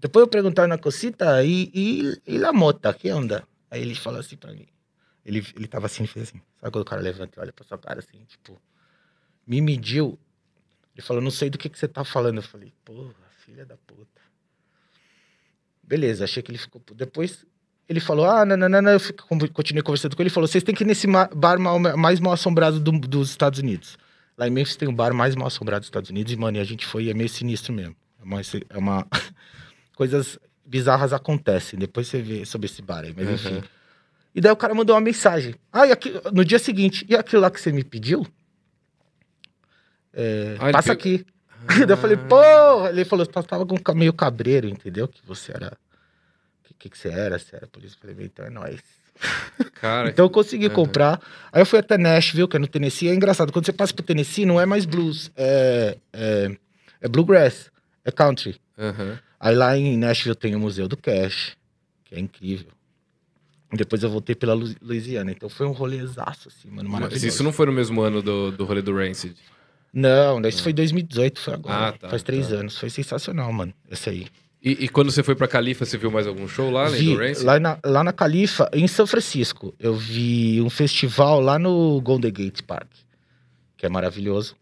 depois 0.00 0.22
eu 0.22 0.28
perguntar 0.28 0.66
na 0.66 0.78
cosita, 0.78 1.44
e, 1.44 1.70
e, 1.74 2.20
e 2.26 2.38
la 2.38 2.52
mota, 2.52 2.92
que 2.92 3.10
onda? 3.12 3.44
Aí 3.70 3.80
ele 3.82 3.94
falou 3.94 4.20
assim 4.20 4.36
pra 4.36 4.52
mim, 4.52 4.66
ele, 5.24 5.46
ele 5.56 5.66
tava 5.66 5.86
assim, 5.86 6.06
fez 6.06 6.28
assim, 6.28 6.40
sabe 6.60 6.72
quando 6.72 6.82
o 6.82 6.88
cara 6.88 7.00
levanta 7.00 7.38
e 7.38 7.42
olha 7.42 7.52
pra 7.52 7.64
sua 7.64 7.78
cara 7.78 7.98
assim, 8.00 8.24
tipo, 8.26 8.60
me 9.46 9.60
mediu, 9.60 10.18
ele 10.94 11.02
falou, 11.06 11.22
não 11.22 11.30
sei 11.30 11.48
do 11.50 11.58
que 11.58 11.68
que 11.68 11.78
você 11.78 11.88
tá 11.88 12.04
falando, 12.04 12.36
eu 12.38 12.42
falei, 12.42 12.72
porra, 12.84 13.14
filha 13.44 13.64
da 13.64 13.76
puta. 13.76 14.20
Beleza, 15.82 16.24
achei 16.24 16.42
que 16.42 16.50
ele 16.50 16.58
ficou, 16.58 16.80
depois 16.94 17.44
ele 17.88 18.00
falou, 18.00 18.24
ah, 18.24 18.44
não, 18.44 18.56
não, 18.56 18.68
não, 18.68 18.80
não, 18.82 18.92
eu 18.92 19.00
fico- 19.00 19.26
continuei 19.52 19.82
conversando 19.82 20.14
com 20.16 20.22
ele, 20.22 20.28
ele 20.28 20.34
falou, 20.34 20.46
vocês 20.46 20.62
têm 20.64 20.74
que 20.74 20.84
ir 20.84 20.86
nesse 20.86 21.06
bar 21.34 21.58
mal- 21.58 21.78
mais 21.78 22.20
mal 22.20 22.32
assombrado 22.32 22.78
do- 22.80 22.92
dos 23.00 23.30
Estados 23.30 23.58
Unidos. 23.58 23.98
Lá 24.38 24.46
em 24.48 24.50
Memphis 24.50 24.76
tem 24.76 24.88
o 24.88 24.92
bar 24.92 25.12
mais 25.12 25.34
mal 25.34 25.48
assombrado 25.48 25.80
dos 25.80 25.88
Estados 25.88 26.08
Unidos 26.08 26.32
e, 26.32 26.36
mano, 26.36 26.56
e 26.56 26.60
a 26.60 26.64
gente 26.64 26.86
foi 26.86 27.04
e 27.04 27.10
é 27.10 27.14
meio 27.14 27.28
sinistro 27.28 27.72
mesmo. 27.72 27.94
É 28.20 28.24
uma... 28.24 28.40
É 28.70 28.78
uma... 28.78 29.06
Coisas 29.94 30.38
bizarras 30.64 31.12
acontecem. 31.12 31.78
Depois 31.78 32.08
você 32.08 32.22
vê 32.22 32.46
sobre 32.46 32.66
esse 32.66 32.80
bar 32.80 33.04
aí, 33.04 33.12
mas 33.14 33.26
Uhum. 33.28 33.34
enfim. 33.34 33.62
E 34.34 34.40
daí 34.40 34.50
o 34.52 34.56
cara 34.56 34.74
mandou 34.74 34.94
uma 34.94 35.00
mensagem. 35.02 35.54
Ah, 35.72 35.86
e 35.86 35.92
aqui... 35.92 36.12
no 36.32 36.44
dia 36.44 36.58
seguinte, 36.58 37.04
e 37.08 37.14
aquilo 37.14 37.42
lá 37.42 37.50
que 37.50 37.60
você 37.60 37.70
me 37.70 37.84
pediu? 37.84 38.26
É, 40.12 40.56
Ah, 40.58 40.72
passa 40.72 40.94
pegou- 40.96 41.14
aqui. 41.14 41.26
Daí 41.86 41.90
eu 41.90 41.96
falei, 41.96 42.16
porra! 42.16 42.88
Ele 42.90 43.04
falou, 43.04 43.24
você 43.24 43.42
tava 43.46 43.64
com 43.64 43.76
um 43.76 43.94
meio 43.94 44.12
cabreiro, 44.12 44.66
entendeu? 44.68 45.06
Que 45.06 45.24
você 45.24 45.52
era... 45.52 45.78
O 46.70 46.74
que, 46.78 46.88
que, 46.90 46.98
você 46.98 47.08
era? 47.08 47.38
Você 47.38 47.54
era 47.54 47.66
polícia? 47.68 47.96
Eu 47.96 48.00
falei, 48.00 48.26
então 48.26 48.44
é 48.44 48.50
nóis. 48.50 48.80
Cara, 49.74 50.08
Então 50.08 50.24
eu 50.24 50.30
consegui 50.30 50.68
comprar. 50.70 51.20
Aí 51.52 51.62
eu 51.62 51.66
fui 51.66 51.78
até 51.78 51.96
Nashville, 51.96 52.48
que 52.48 52.56
é 52.56 52.58
no 52.58 52.66
Tennessee. 52.66 53.08
É 53.08 53.14
engraçado, 53.14 53.52
quando 53.52 53.64
você 53.66 53.72
passa 53.72 53.94
pro 53.94 54.02
Tennessee, 54.04 54.44
não 54.44 54.60
é 54.60 54.66
mais 54.66 54.84
blues, 54.84 55.30
é, 55.36 55.96
é, 56.12 56.56
é 57.00 57.08
bluegrass, 57.08 57.70
é 58.04 58.10
country. 58.10 58.60
aham. 58.76 59.18
Aí 59.38 59.54
lá 59.56 59.76
em 59.76 59.96
Nashville 59.96 60.36
tem 60.36 60.54
o 60.56 60.60
Museu 60.60 60.86
do 60.88 60.96
Cash, 60.96 61.56
que 62.04 62.14
é 62.14 62.18
incrível. 62.20 62.68
Depois 63.72 64.02
eu 64.02 64.10
voltei 64.10 64.34
pela 64.34 64.52
Lu- 64.54 64.74
Louisiana. 64.82 65.30
Então 65.32 65.48
foi 65.48 65.66
um 65.66 65.72
rolezaço, 65.72 66.48
assim, 66.48 66.68
mano, 66.68 66.88
Mas 66.90 67.00
maravilhoso. 67.00 67.26
isso 67.26 67.42
não 67.42 67.52
foi 67.52 67.66
no 67.66 67.72
mesmo 67.72 68.00
ano 68.02 68.20
do, 68.22 68.50
do 68.52 68.64
rolê 68.64 68.82
do 68.82 68.94
Rancid. 68.94 69.34
Não, 69.92 70.40
isso 70.42 70.62
foi 70.62 70.72
2018, 70.72 71.40
foi 71.40 71.54
agora. 71.54 71.88
Ah, 71.88 71.92
tá, 71.92 72.08
Faz 72.08 72.22
três 72.22 72.48
tá. 72.48 72.56
anos. 72.56 72.78
Foi 72.78 72.88
sensacional, 72.90 73.52
mano, 73.52 73.72
esse 73.90 74.08
aí. 74.10 74.26
E, 74.64 74.84
e 74.84 74.88
quando 74.88 75.10
você 75.10 75.22
foi 75.22 75.34
pra 75.34 75.48
Califa, 75.48 75.84
você 75.84 75.98
viu 75.98 76.10
mais 76.10 76.26
algum 76.26 76.46
show 76.46 76.70
lá, 76.70 76.86
além 76.86 77.00
Vi, 77.00 77.06
do 77.14 77.18
Rancid? 77.18 77.44
lá, 77.44 77.58
na, 77.58 77.78
lá 77.84 78.04
na 78.04 78.12
Califa, 78.12 78.70
em 78.72 78.86
São 78.86 79.06
Francisco, 79.06 79.74
eu 79.78 79.94
vi 79.94 80.60
um 80.62 80.70
festival 80.70 81.40
lá 81.40 81.58
no 81.58 82.00
Golden 82.00 82.32
Gate 82.32 82.62
Park, 82.62 82.88
que 83.76 83.84
é 83.84 83.88
maravilhoso. 83.88 84.54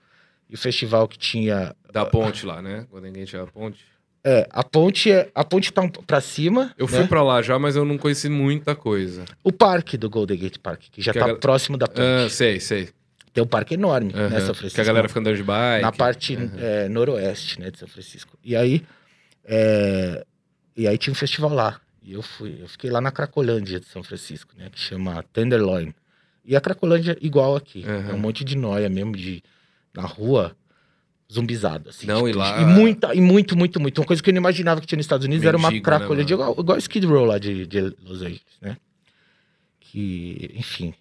E 0.49 0.55
o 0.55 0.59
festival 0.59 1.07
que 1.07 1.19
tinha. 1.19 1.77
Da 1.93 2.05
ponte 2.07 2.45
lá, 2.47 2.61
né? 2.63 2.87
Quando 2.91 3.05
ninguém 3.05 3.25
tinha 3.25 3.43
a 3.43 3.47
ponte. 3.47 3.85
É, 4.23 4.47
a 4.51 4.63
ponte 4.63 5.11
é. 5.11 5.31
A 5.35 5.43
ponte 5.45 5.73
tá 5.73 5.81
um, 5.83 5.89
pra 5.89 6.21
cima. 6.21 6.75
Eu 6.77 6.87
né? 6.87 6.99
fui 6.99 7.07
pra 7.09 7.23
lá 7.23 7.41
já, 7.41 7.59
mas 7.59 7.75
eu 7.77 7.85
não 7.85 7.97
conheci 7.97 8.29
muita 8.29 8.75
coisa. 8.75 9.25
O 9.43 9.51
parque 9.51 9.97
do 9.97 10.11
Golden 10.11 10.39
Gate 10.39 10.59
Park, 10.59 10.83
que 10.93 11.01
já 11.01 11.13
Que 11.13 11.19
tá 11.19 11.35
próximo 11.37 11.79
da 11.79 11.87
ponte. 11.87 12.01
Ah, 12.01 12.29
sei, 12.29 12.61
sei. 12.61 12.91
Tem 13.33 13.43
um 13.43 13.47
parque 13.47 13.75
enorme, 13.75 14.13
Aham. 14.13 14.29
né, 14.29 14.41
São 14.41 14.55
Francisco? 14.55 14.75
Que 14.75 14.81
a 14.81 14.85
galera 14.85 15.09
fica 15.09 15.21
andando 15.21 15.37
de 15.37 15.43
bike. 15.43 15.83
na 15.83 15.93
parte 15.93 16.35
Aham. 16.37 16.51
é, 16.59 16.89
noroeste, 16.89 17.61
né, 17.61 17.71
de 17.71 17.79
São 17.79 17.89
Francisco. 17.89 18.37
E 18.45 18.57
aí, 18.57 18.85
é, 19.45 20.25
e 20.77 20.87
aí 20.89 20.99
tinha 20.99 21.13
um 21.13 21.17
festival 21.17 21.55
lá. 21.55 21.81
E 22.03 22.13
eu 22.13 22.23
fui, 22.23 22.59
eu 22.61 22.69
fiquei 22.69 22.91
lá 22.91 23.01
na 23.01 23.11
Cracolândia 23.13 23.79
de 23.79 23.87
São 23.87 24.03
Francisco, 24.03 24.53
né, 24.59 24.69
que 24.71 24.79
chama 24.81 25.25
Tenderloin. 25.33 25.95
E 26.45 26.57
a 26.57 26.61
Cracolândia 26.61 27.13
é 27.13 27.25
igual 27.25 27.55
aqui, 27.55 27.85
Aham. 27.87 28.11
é 28.11 28.15
um 28.15 28.19
monte 28.19 28.45
de 28.45 28.57
noia 28.57 28.89
mesmo 28.89 29.13
de 29.17 29.43
na 29.95 30.03
rua. 30.03 30.57
Zumbizado, 31.33 31.91
assim. 31.91 32.07
Não, 32.07 32.29
e 32.29 32.33
lá- 32.33 32.61
E 32.61 32.65
muita, 32.65 33.15
e 33.15 33.21
muito, 33.21 33.57
muito, 33.57 33.79
muito. 33.81 33.99
Uma 34.01 34.07
coisa 34.07 34.23
que 34.23 34.31
eu 34.31 34.35
não 34.35 34.41
imaginava 34.41 34.81
que 34.81 34.87
tinha 34.87 34.97
nos 34.97 35.07
Estados 35.07 35.25
Unidos 35.27 35.45
era 35.47 35.57
uma 35.57 35.69
Mendigo, 35.69 35.85
cracolha 35.85 36.21
né, 36.21 36.25
de 36.25 36.33
igual, 36.33 36.57
igual 36.59 36.79
Skid 36.79 37.07
Row 37.07 37.25
lá 37.25 37.39
de, 37.39 37.67
de 37.67 37.81
Los 38.03 38.21
Angeles, 38.23 38.41
né? 38.61 38.77
Que, 39.81 40.51
enfim. 40.55 40.95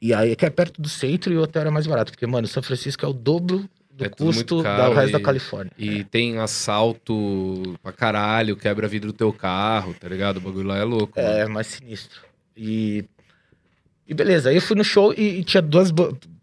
E 0.00 0.14
aí, 0.14 0.34
que 0.34 0.46
é 0.46 0.50
perto 0.50 0.80
do 0.80 0.88
centro 0.88 1.32
e 1.32 1.36
o 1.36 1.42
hotel 1.42 1.60
era 1.62 1.70
mais 1.70 1.86
barato. 1.86 2.12
Porque, 2.12 2.26
mano, 2.26 2.46
São 2.46 2.62
Francisco 2.62 3.04
é 3.04 3.08
o 3.08 3.12
dobro 3.12 3.68
do 3.92 4.04
É 4.04 4.08
custo 4.08 4.56
do 4.62 4.92
resto 4.94 5.08
e- 5.10 5.12
da 5.12 5.20
Califórnia. 5.20 5.72
E 5.78 6.04
tem 6.04 6.38
assalto 6.38 7.78
pra 7.82 7.92
caralho, 7.92 8.56
quebra 8.56 8.88
vidro 8.88 9.12
do 9.12 9.16
teu 9.16 9.32
carro, 9.32 9.94
tá 9.94 10.08
ligado? 10.08 10.38
O 10.38 10.40
bagulho 10.40 10.66
lá 10.68 10.78
é 10.78 10.84
louco. 10.84 11.20
mano. 11.20 11.28
É, 11.34 11.46
mais 11.46 11.66
sinistro. 11.66 12.20
E. 12.56 13.04
E 14.10 14.14
beleza, 14.14 14.50
aí 14.50 14.56
eu 14.56 14.60
fui 14.60 14.74
no 14.74 14.82
show 14.82 15.14
e, 15.16 15.38
e 15.38 15.44
tinha 15.44 15.62
duas. 15.62 15.90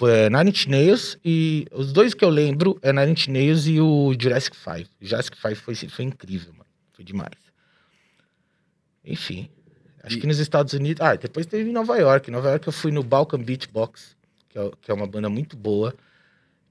É, 0.09 0.29
Nine 0.29 0.51
Inch 0.51 0.67
Nails 0.67 1.17
e. 1.23 1.67
Os 1.69 1.91
dois 1.91 2.13
que 2.13 2.23
eu 2.23 2.29
lembro 2.29 2.79
é 2.81 2.93
Nine 2.93 3.11
Inch 3.11 3.27
Nails 3.27 3.67
e 3.67 3.81
o 3.81 4.13
Jurassic 4.17 4.55
5. 4.55 4.89
O 5.01 5.05
Jurassic 5.05 5.35
5 5.37 5.55
foi, 5.57 5.75
foi 5.75 6.05
incrível, 6.05 6.53
mano. 6.53 6.69
Foi 6.93 7.03
demais. 7.03 7.33
Enfim. 9.03 9.49
Acho 10.01 10.17
E- 10.17 10.21
que 10.21 10.27
nos 10.27 10.39
Estados 10.39 10.71
Unidos. 10.71 11.01
Ah, 11.01 11.15
depois 11.15 11.45
teve 11.45 11.69
em 11.69 11.73
Nova 11.73 11.97
York. 11.97 12.29
Em 12.29 12.33
Nova 12.33 12.47
York 12.51 12.65
eu 12.65 12.71
fui 12.71 12.89
no 12.89 13.03
Balkan 13.03 13.39
Beach 13.43 13.67
Box, 13.67 14.15
que 14.47 14.57
é, 14.57 14.71
que 14.81 14.89
é 14.89 14.93
uma 14.93 15.05
banda 15.05 15.27
muito 15.29 15.57
boa. 15.57 15.93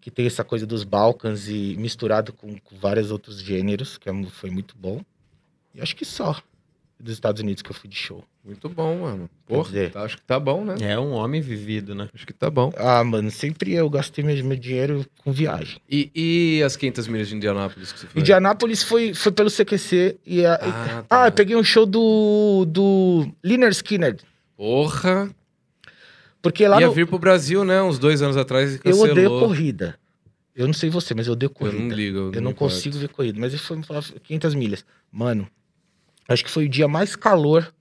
Que 0.01 0.11
tem 0.11 0.25
essa 0.27 0.45
coisa 0.45 0.67
dos 0.67 0.83
Balkans 0.83 1.47
e 1.47 1.77
misturado 1.77 2.33
com, 2.33 2.57
com 2.59 2.77
vários 2.79 3.11
outros 3.11 3.39
gêneros, 3.43 3.99
que 3.99 4.09
é 4.09 4.25
foi 4.31 4.49
muito 4.49 4.75
bom. 4.79 5.05
E 5.75 5.81
acho 5.83 5.95
que 5.95 6.07
só 6.07 6.41
dos 6.99 7.13
Estados 7.13 7.43
Unidos 7.43 7.63
que 7.63 7.71
eu 7.71 7.75
fui 7.75 7.91
de 7.91 7.97
show. 7.97 8.25
Muito 8.47 8.69
bom, 8.69 9.01
mano. 9.01 9.29
Porra, 9.45 9.65
dizer- 9.65 9.91
tá- 9.91 10.03
acho 10.05 10.17
que 10.19 10.23
tá 10.23 10.39
bom, 10.39 10.65
né? 10.65 10.77
É 10.81 10.97
um 10.99 11.11
homem 11.13 11.41
vivido, 11.41 11.97
né? 11.97 12.09
Acho 12.15 12.25
que 12.25 12.33
tá 12.33 12.49
bom. 12.49 12.73
Ah, 12.77 13.03
mano, 13.03 13.29
sempre 13.31 13.73
eu 13.75 13.91
gastei 13.91 14.23
meu, 14.25 14.45
meu 14.45 14.57
dinheiro 14.57 15.05
com 15.25 15.33
viagem. 15.33 15.79
E, 15.91 16.11
e 16.15 16.63
as 16.63 16.77
500 16.77 17.09
milhas 17.09 17.29
de 17.29 17.35
Indianápolis 17.35 17.91
que 17.91 17.99
você 17.99 18.07
foi? 18.07 18.21
Indianápolis 18.21 18.85
foi, 18.85 19.13
foi 19.15 19.33
pelo 19.33 19.51
CQC 19.51 20.17
e... 20.25 20.47
A, 20.47 20.55
Ah, 20.55 20.99
ah, 20.99 21.03
tá. 21.03 21.27
eu 21.29 21.33
peguei 21.33 21.57
um 21.57 21.65
show 21.65 21.85
do, 21.85 22.65
do 22.69 23.29
Liner 23.43 23.71
Skinner. 23.71 24.17
Porra! 24.57 25.29
Porque 26.41 26.67
lá 26.69 26.81
Ia 26.81 26.87
no, 26.87 26.93
vir 26.93 27.07
pro 27.09 27.19
Brasil, 27.19 27.65
né? 27.65 27.83
Uns 27.83 27.99
dois 27.99 28.23
anos 28.23 28.37
atrás 28.37 28.73
e 28.73 28.75
eu 28.77 28.81
cancelou. 28.81 29.11
odeio 29.11 29.31
corrida. 29.41 29.99
Eu 30.55 30.67
não 30.67 30.73
sei 30.75 30.89
você, 30.89 31.15
mas 31.15 31.27
eu 31.27 31.33
odeio 31.33 31.49
Eu 31.51 31.55
corrida. 31.55 31.79
não 31.83 31.89
ligo. 31.89 32.31
Eu 32.33 32.41
não 32.41 32.51
me 32.53 32.57
consigo 32.57 32.97
ver 32.97 33.09
corrida. 33.09 33.39
Mas 33.41 33.53
ele 33.53 33.61
foi 33.61 33.77
me 33.77 33.83
falar 33.83 34.05
500 34.23 34.55
milhas. 34.55 34.85
Mano, 35.11 35.49
acho 36.29 36.45
que 36.45 36.51
foi 36.51 36.67
o 36.67 36.69
dia 36.69 36.87
mais 36.87 37.17
calor 37.17 37.73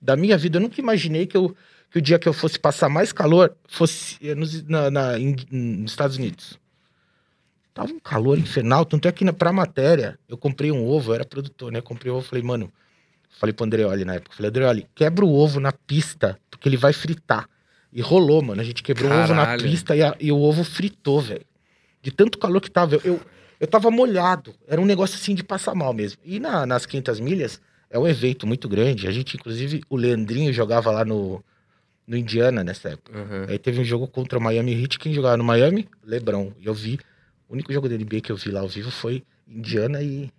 da 0.00 0.16
minha 0.16 0.36
vida. 0.38 0.56
Eu 0.58 0.62
nunca 0.62 0.80
imaginei 0.80 1.26
que, 1.26 1.36
eu, 1.36 1.54
que 1.90 1.98
o 1.98 2.02
dia 2.02 2.18
que 2.18 2.28
eu 2.28 2.32
fosse 2.32 2.58
passar 2.58 2.88
mais 2.88 3.12
calor 3.12 3.54
fosse 3.68 4.16
eh, 4.22 4.34
nos, 4.34 4.62
na, 4.64 4.90
na- 4.90 5.18
em- 5.18 5.36
nos 5.50 5.92
Estados 5.92 6.16
Unidos. 6.16 6.58
Tava 7.72 7.92
um 7.92 8.00
calor 8.00 8.38
infernal. 8.38 8.84
Tanto 8.84 9.06
é 9.06 9.12
que 9.12 9.24
na, 9.24 9.32
pra 9.32 9.52
matéria, 9.52 10.18
eu 10.28 10.36
comprei 10.36 10.72
um 10.72 10.86
ovo, 10.86 11.10
eu 11.10 11.14
era 11.14 11.24
produtor, 11.24 11.70
né? 11.70 11.78
Eu 11.78 11.82
comprei 11.82 12.12
um 12.12 12.16
ovo, 12.16 12.26
falei, 12.26 12.42
mano... 12.44 12.72
Falei 13.38 13.52
pro 13.54 13.64
Andreoli 13.64 14.04
na 14.04 14.14
época. 14.16 14.34
Falei, 14.36 14.48
Andreoli, 14.50 14.86
quebra 14.94 15.24
o 15.24 15.32
ovo 15.32 15.60
na 15.60 15.72
pista, 15.72 16.38
porque 16.50 16.68
ele 16.68 16.76
vai 16.76 16.92
fritar. 16.92 17.48
E 17.92 18.02
rolou, 18.02 18.42
mano. 18.42 18.60
A 18.60 18.64
gente 18.64 18.82
quebrou 18.82 19.08
o 19.10 19.14
ovo 19.14 19.32
na 19.34 19.44
Caralho. 19.46 19.62
pista 19.62 19.96
e, 19.96 20.02
a- 20.02 20.16
e 20.20 20.30
o 20.32 20.38
ovo 20.38 20.62
fritou, 20.64 21.20
velho. 21.22 21.46
De 22.02 22.10
tanto 22.10 22.36
calor 22.38 22.60
que 22.60 22.70
tava. 22.70 22.96
Eu, 22.96 23.00
eu, 23.04 23.20
eu 23.60 23.66
tava 23.66 23.90
molhado. 23.90 24.52
Era 24.66 24.80
um 24.80 24.84
negócio 24.84 25.16
assim 25.16 25.34
de 25.34 25.42
passar 25.44 25.74
mal 25.74 25.94
mesmo. 25.94 26.20
E 26.24 26.38
na- 26.40 26.66
nas 26.66 26.84
500 26.84 27.20
milhas 27.20 27.60
é 27.90 27.98
um 27.98 28.06
evento 28.06 28.46
muito 28.46 28.68
grande. 28.68 29.08
A 29.08 29.10
gente, 29.10 29.36
inclusive, 29.36 29.82
o 29.90 29.96
Leandrinho 29.96 30.52
jogava 30.52 30.90
lá 30.92 31.04
no, 31.04 31.42
no 32.06 32.16
Indiana 32.16 32.62
nessa 32.62 32.90
época. 32.90 33.18
Aham. 33.18 33.46
Aí 33.48 33.58
teve 33.58 33.80
um 33.80 33.84
jogo 33.84 34.06
contra 34.06 34.38
o 34.38 34.42
Miami 34.42 34.80
Heat. 34.80 34.98
Quem 34.98 35.12
jogava 35.12 35.36
no 35.36 35.44
Miami? 35.44 35.88
Lebron. 36.04 36.52
E 36.58 36.66
eu 36.66 36.74
vi. 36.74 36.98
O 37.48 37.54
único 37.54 37.72
jogo 37.72 37.88
da 37.88 37.96
NBA 37.96 38.20
que 38.20 38.30
eu 38.30 38.36
vi 38.36 38.50
lá 38.50 38.60
ao 38.60 38.68
vivo 38.68 38.92
foi 38.92 39.24
Indiana 39.48 40.00
e, 40.00 40.30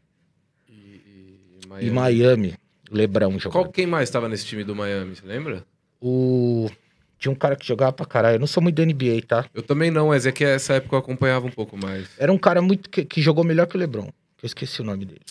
E, 0.69 0.71
e, 0.71 1.39
e 1.63 1.67
Miami. 1.67 1.91
Miami. 1.91 2.55
Lebron 2.89 3.37
jogando. 3.37 3.51
Qual, 3.63 3.71
quem 3.71 3.85
mais 3.85 4.09
tava 4.09 4.29
nesse 4.29 4.45
time 4.45 4.63
do 4.63 4.75
Miami, 4.75 5.15
você 5.15 5.25
lembra? 5.25 5.65
O... 5.99 6.69
Tinha 7.17 7.31
um 7.31 7.35
cara 7.35 7.55
que 7.55 7.67
jogava 7.67 7.93
pra 7.93 8.05
caralho. 8.05 8.35
Eu 8.35 8.39
não 8.39 8.47
sou 8.47 8.63
muito 8.63 8.75
da 8.75 8.85
NBA, 8.85 9.21
tá? 9.27 9.45
Eu 9.53 9.61
também 9.61 9.91
não, 9.91 10.07
mas 10.07 10.25
é 10.25 10.31
que 10.31 10.43
essa 10.43 10.73
época 10.73 10.95
eu 10.95 10.99
acompanhava 10.99 11.45
um 11.45 11.51
pouco 11.51 11.77
mais. 11.77 12.09
Era 12.17 12.33
um 12.33 12.37
cara 12.37 12.61
muito 12.61 12.89
que, 12.89 13.05
que 13.05 13.21
jogou 13.21 13.43
melhor 13.43 13.67
que 13.67 13.75
o 13.75 13.79
LeBron. 13.79 14.07
Eu 14.41 14.47
esqueci 14.47 14.81
o 14.81 14.83
nome 14.83 15.05
dele. 15.05 15.21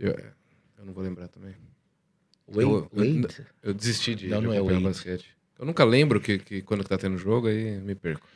Eu, 0.00 0.16
eu 0.82 0.86
não 0.86 0.92
vou 0.92 1.02
lembrar 1.02 1.28
também. 1.28 1.54
Wade? 2.48 2.62
Eu- 2.68 2.90
eu- 2.92 3.22
Wade? 3.22 3.46
Eu 3.62 3.72
desisti 3.74 4.14
de, 4.14 4.28
Não, 4.28 4.40
de 4.40 4.46
não 4.46 4.52
é 4.52 4.58
acompanhar 4.58 4.80
basquete. 4.80 5.26
Eu 5.58 5.64
nunca 5.64 5.84
lembro 5.84 6.20
que, 6.20 6.38
que 6.38 6.60
quando 6.62 6.82
tá 6.84 6.98
tendo 6.98 7.16
jogo, 7.16 7.46
aí 7.46 7.78
me 7.78 7.94
perco. 7.94 8.26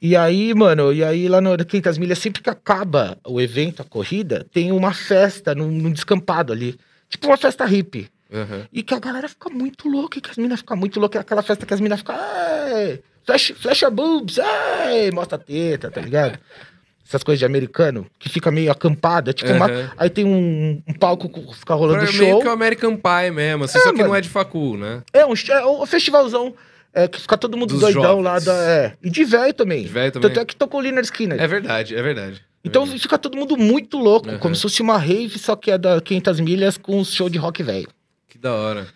E 0.00 0.16
aí, 0.16 0.54
mano, 0.54 0.92
e 0.94 1.04
aí 1.04 1.28
lá 1.28 1.42
no 1.42 1.54
500 1.62 1.98
milhas, 1.98 2.18
sempre 2.18 2.42
que 2.42 2.48
acaba 2.48 3.18
o 3.26 3.38
evento, 3.38 3.82
a 3.82 3.84
corrida, 3.84 4.46
tem 4.50 4.72
uma 4.72 4.94
festa 4.94 5.54
num, 5.54 5.70
num 5.70 5.92
descampado 5.92 6.52
ali. 6.54 6.78
Tipo 7.10 7.26
uma 7.26 7.36
festa 7.36 7.66
hippie. 7.66 8.08
Aham. 8.32 8.66
E 8.72 8.82
que 8.82 8.94
a 8.94 8.98
galera 8.98 9.28
fica 9.28 9.50
muito 9.50 9.88
louca, 9.88 10.18
e 10.18 10.22
que 10.22 10.30
as 10.30 10.38
minas 10.38 10.60
ficam 10.60 10.76
muito 10.76 10.98
loucas. 10.98 11.18
É 11.18 11.22
aquela 11.22 11.42
festa 11.42 11.66
que 11.66 11.74
as 11.74 11.80
minas 11.80 11.98
ficam, 12.00 12.16
"Ei, 12.16 13.02
flash, 13.26 13.52
flecha 13.56 13.90
boobs, 13.90 14.38
ei", 14.38 15.10
mostra 15.10 15.36
a 15.36 15.38
teta, 15.38 15.90
tá 15.90 16.00
ligado? 16.00 16.38
Essas 17.10 17.24
coisas 17.24 17.40
de 17.40 17.44
americano, 17.44 18.06
que 18.20 18.28
fica 18.28 18.52
meio 18.52 18.70
acampada. 18.70 19.32
Tipo, 19.32 19.50
uma- 19.52 19.66
Aham. 19.66 19.90
aí 19.98 20.08
tem 20.08 20.24
um, 20.24 20.80
um 20.86 20.92
palco 20.94 21.28
que 21.28 21.54
fica 21.56 21.74
rolando 21.74 21.98
Pra- 22.04 22.06
show. 22.06 22.24
Meio 22.24 22.38
que 22.38 22.46
o 22.46 22.50
American 22.52 22.96
Pie 22.96 23.30
mesmo, 23.32 23.64
assim, 23.64 23.78
É, 23.78 23.82
só 23.82 23.90
que 23.90 23.98
não 23.98 24.04
mano. 24.10 24.14
é 24.14 24.20
de 24.20 24.28
facul, 24.28 24.76
né? 24.78 25.02
É 25.12 25.26
um, 25.26 25.32
é 25.34 25.66
um 25.66 25.84
festivalzão 25.86 26.54
é, 26.94 27.08
que 27.08 27.20
fica 27.20 27.36
todo 27.36 27.56
mundo 27.56 27.70
Dos 27.70 27.80
doidão 27.80 28.02
jovens. 28.02 28.22
lá. 28.24 28.38
Da, 28.38 28.52
é. 28.70 28.92
E 29.02 29.10
de 29.10 29.24
velho 29.24 29.52
também. 29.52 29.82
De 29.82 29.88
velho 29.88 30.12
também. 30.12 30.28
Tanto 30.30 30.40
é 30.40 30.44
que 30.44 30.54
tocou 30.54 30.78
o 30.78 30.82
Liner 30.84 31.02
Skinner. 31.02 31.40
É 31.42 31.48
verdade, 31.48 31.96
é 31.96 32.00
verdade. 32.02 32.40
Então 32.64 32.84
É. 32.84 32.86
fica 32.98 33.18
todo 33.18 33.36
mundo 33.36 33.56
muito 33.56 33.98
louco, 33.98 34.28
Uhum. 34.30 34.38
como 34.38 34.54
se 34.54 34.62
fosse 34.62 34.80
uma 34.80 34.96
rave, 34.96 35.36
só 35.36 35.56
que 35.56 35.72
é 35.72 35.76
da 35.78 36.00
500 36.00 36.38
milhas 36.38 36.76
com 36.78 37.00
um 37.00 37.04
show 37.04 37.28
de 37.28 37.38
rock 37.38 37.60
velho. 37.62 37.88
Que 38.28 38.38
da 38.38 38.54
hora. 38.54 38.86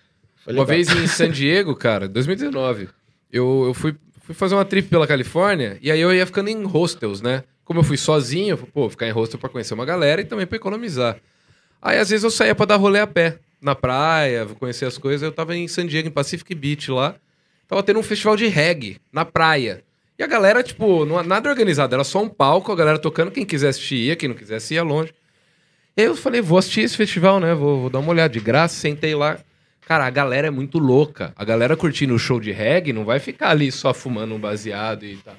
Uma 0.47 0.65
vez 0.65 0.89
em 0.89 1.07
San 1.09 1.31
Diego, 1.31 1.75
cara, 1.75 2.07
2019, 2.07 2.89
eu, 3.33 3.65
eu 3.67 3.75
fui, 3.75 3.97
fui 4.23 4.35
fazer 4.37 4.55
uma 4.55 4.65
trip 4.65 4.89
pela 4.89 5.07
Califórnia 5.07 5.79
e 5.83 5.91
aí 5.91 6.01
eu 6.01 6.15
ia 6.15 6.25
ficando 6.27 6.49
em 6.49 6.63
hostels, 6.63 7.21
né? 7.21 7.43
Como 7.65 7.81
eu 7.81 7.85
fui 7.85 7.97
sozinho, 7.97 8.51
eu 8.51 8.57
falei, 8.57 8.73
pô, 8.73 8.91
ficar 8.91 9.07
em 9.07 9.11
hostel 9.11 9.39
pra 9.39 9.49
conhecer 9.49 9.75
uma 9.75 9.85
galera 9.85 10.21
e 10.21 10.25
também 10.25 10.47
pra 10.47 10.57
economizar. 10.57 11.17
Aí 11.81 11.99
às 11.99 12.11
vezes 12.11 12.25
eu 12.25 12.31
saía 12.31 12.55
pra 12.55 12.67
dar 12.67 12.77
rolê 12.77 13.01
a 13.01 13.07
pé, 13.07 13.39
na 13.61 13.75
praia, 13.75 14.47
conhecer 14.59 14.85
as 14.85 14.99
coisas. 14.99 15.23
Eu 15.23 15.33
tava 15.33 15.57
em 15.57 15.67
San 15.67 15.87
Diego, 15.87 16.09
em 16.09 16.11
Pacific 16.11 16.55
Beach 16.55 16.91
lá. 16.91 17.15
Tava 17.67 17.83
tendo 17.83 17.99
um 17.99 18.03
festival 18.03 18.37
de 18.37 18.47
reggae 18.47 18.99
na 19.11 19.25
praia. 19.25 19.83
E 20.19 20.23
a 20.23 20.27
galera, 20.27 20.63
tipo, 20.63 21.05
não, 21.05 21.23
nada 21.23 21.49
organizado, 21.49 21.95
era 21.95 22.05
só 22.05 22.23
um 22.23 22.29
palco, 22.29 22.71
a 22.71 22.77
galera 22.77 22.99
tocando, 22.99 23.31
quem 23.31 23.45
quisesse 23.45 23.79
assistir 23.79 23.97
ia, 23.97 24.17
quem 24.17 24.29
não 24.29 24.37
quisesse 24.37 24.75
ia 24.75 24.83
longe. 24.83 25.13
E 25.97 26.03
aí 26.03 26.07
eu 26.07 26.17
falei, 26.17 26.41
vou 26.41 26.59
assistir 26.59 26.83
esse 26.83 26.97
festival, 26.97 27.41
né? 27.41 27.55
Vou, 27.55 27.81
vou 27.81 27.91
dar 27.91 27.99
uma 27.99 28.11
olhada 28.11 28.33
de 28.33 28.41
graça, 28.41 28.75
sentei 28.75 29.15
lá. 29.15 29.39
Cara, 29.87 30.07
a 30.07 30.11
galera 30.11 30.49
é 30.49 30.51
muito 30.51 30.79
louca. 30.79 31.33
A 31.37 31.45
galera 31.45 31.77
curtindo 31.77 32.15
o 32.15 32.19
show 32.19 32.39
de 32.39 32.53
reggae 32.53 32.93
não 32.93 33.05
vai 33.05 33.19
ficar 33.19 33.51
ali 33.51 33.73
só 33.73 33.93
fumando 33.93 34.35
um 34.35 34.39
baseado 34.39 35.05
e 35.05 35.17
tal. 35.17 35.35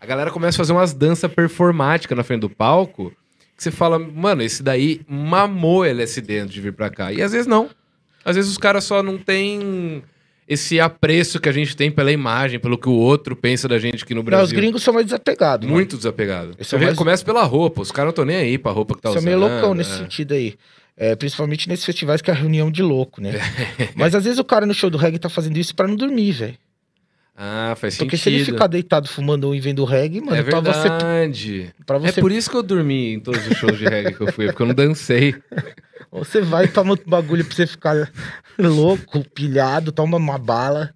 A 0.00 0.06
galera 0.06 0.30
começa 0.30 0.56
a 0.56 0.58
fazer 0.58 0.72
umas 0.72 0.92
danças 0.94 1.30
performáticas 1.32 2.16
na 2.16 2.24
frente 2.24 2.40
do 2.40 2.50
palco. 2.50 3.12
Que 3.56 3.62
você 3.62 3.70
fala, 3.70 3.98
mano, 3.98 4.42
esse 4.42 4.62
daí 4.62 5.02
mamou 5.06 5.84
LSD 5.84 6.38
antes 6.38 6.54
de 6.54 6.60
vir 6.60 6.72
pra 6.72 6.88
cá. 6.88 7.12
E 7.12 7.20
às 7.22 7.32
vezes 7.32 7.46
não. 7.46 7.68
Às 8.24 8.36
vezes 8.36 8.50
os 8.50 8.56
caras 8.58 8.84
só 8.84 9.02
não 9.02 9.18
têm 9.18 10.02
esse 10.48 10.80
apreço 10.80 11.38
que 11.38 11.48
a 11.48 11.52
gente 11.52 11.76
tem 11.76 11.90
pela 11.90 12.10
imagem, 12.10 12.58
pelo 12.58 12.78
que 12.78 12.88
o 12.88 12.92
outro 12.92 13.36
pensa 13.36 13.68
da 13.68 13.78
gente 13.78 14.02
aqui 14.02 14.14
no 14.14 14.20
Não, 14.20 14.24
Brasil. 14.24 14.46
os 14.46 14.52
gringos 14.52 14.82
são 14.82 14.94
mais 14.94 15.06
desapegados. 15.06 15.68
Muito 15.68 15.96
desapegado. 15.96 16.52
Esse 16.58 16.70
Você 16.70 16.76
é 16.76 16.78
vê, 16.78 16.84
mais- 16.86 16.98
começa 16.98 17.24
pela 17.24 17.42
roupa. 17.44 17.82
Os 17.82 17.92
caras 17.92 18.06
não 18.06 18.10
estão 18.10 18.24
nem 18.24 18.36
aí 18.36 18.56
pra 18.58 18.72
roupa 18.72 18.94
que 18.94 19.02
tá 19.02 19.10
São 19.10 19.18
usando. 19.18 19.26
meio 19.26 19.38
loucão 19.38 19.74
nesse 19.74 19.92
é. 19.92 19.96
sentido 19.98 20.32
aí. 20.32 20.54
É, 20.96 21.14
principalmente 21.14 21.68
nesses 21.68 21.84
festivais 21.84 22.20
que 22.20 22.30
é 22.30 22.34
a 22.34 22.36
reunião 22.36 22.70
de 22.70 22.82
louco, 22.82 23.20
né? 23.22 23.32
Mas 23.94 24.14
às 24.14 24.24
vezes 24.24 24.38
o 24.38 24.44
cara 24.44 24.66
no 24.66 24.74
show 24.74 24.90
do 24.90 24.98
reggae 24.98 25.18
tá 25.18 25.28
fazendo 25.28 25.56
isso 25.58 25.74
pra 25.74 25.86
não 25.86 25.96
dormir, 25.96 26.32
velho. 26.32 26.54
Ah, 27.42 27.74
faz 27.74 27.96
Porque 27.96 28.18
sentido. 28.18 28.32
se 28.38 28.42
ele 28.42 28.52
ficar 28.52 28.66
deitado 28.66 29.08
fumando 29.08 29.48
um 29.48 29.54
e 29.54 29.60
vendo 29.60 29.82
reggae, 29.84 30.20
mano, 30.20 30.36
é 30.36 30.42
pra 30.42 30.60
você. 30.60 30.88
verdade. 30.90 31.74
Pra 31.86 31.96
É 31.96 32.00
você, 32.00 32.20
por 32.20 32.30
isso 32.30 32.50
que 32.50 32.56
eu 32.56 32.62
dormi 32.62 33.14
em 33.14 33.20
todos 33.20 33.46
os 33.46 33.56
shows 33.56 33.78
de 33.78 33.86
reggae 33.86 34.12
que 34.14 34.20
eu 34.20 34.30
fui, 34.30 34.46
porque 34.48 34.60
eu 34.60 34.66
não 34.66 34.74
dancei. 34.74 35.34
você 36.12 36.42
vai 36.42 36.66
e 36.66 36.68
toma 36.68 36.90
outro 36.90 37.08
bagulho 37.08 37.42
pra 37.42 37.54
você 37.56 37.66
ficar 37.66 38.12
louco, 38.58 39.24
pilhado, 39.30 39.90
toma 39.90 40.18
uma 40.18 40.36
bala. 40.36 40.92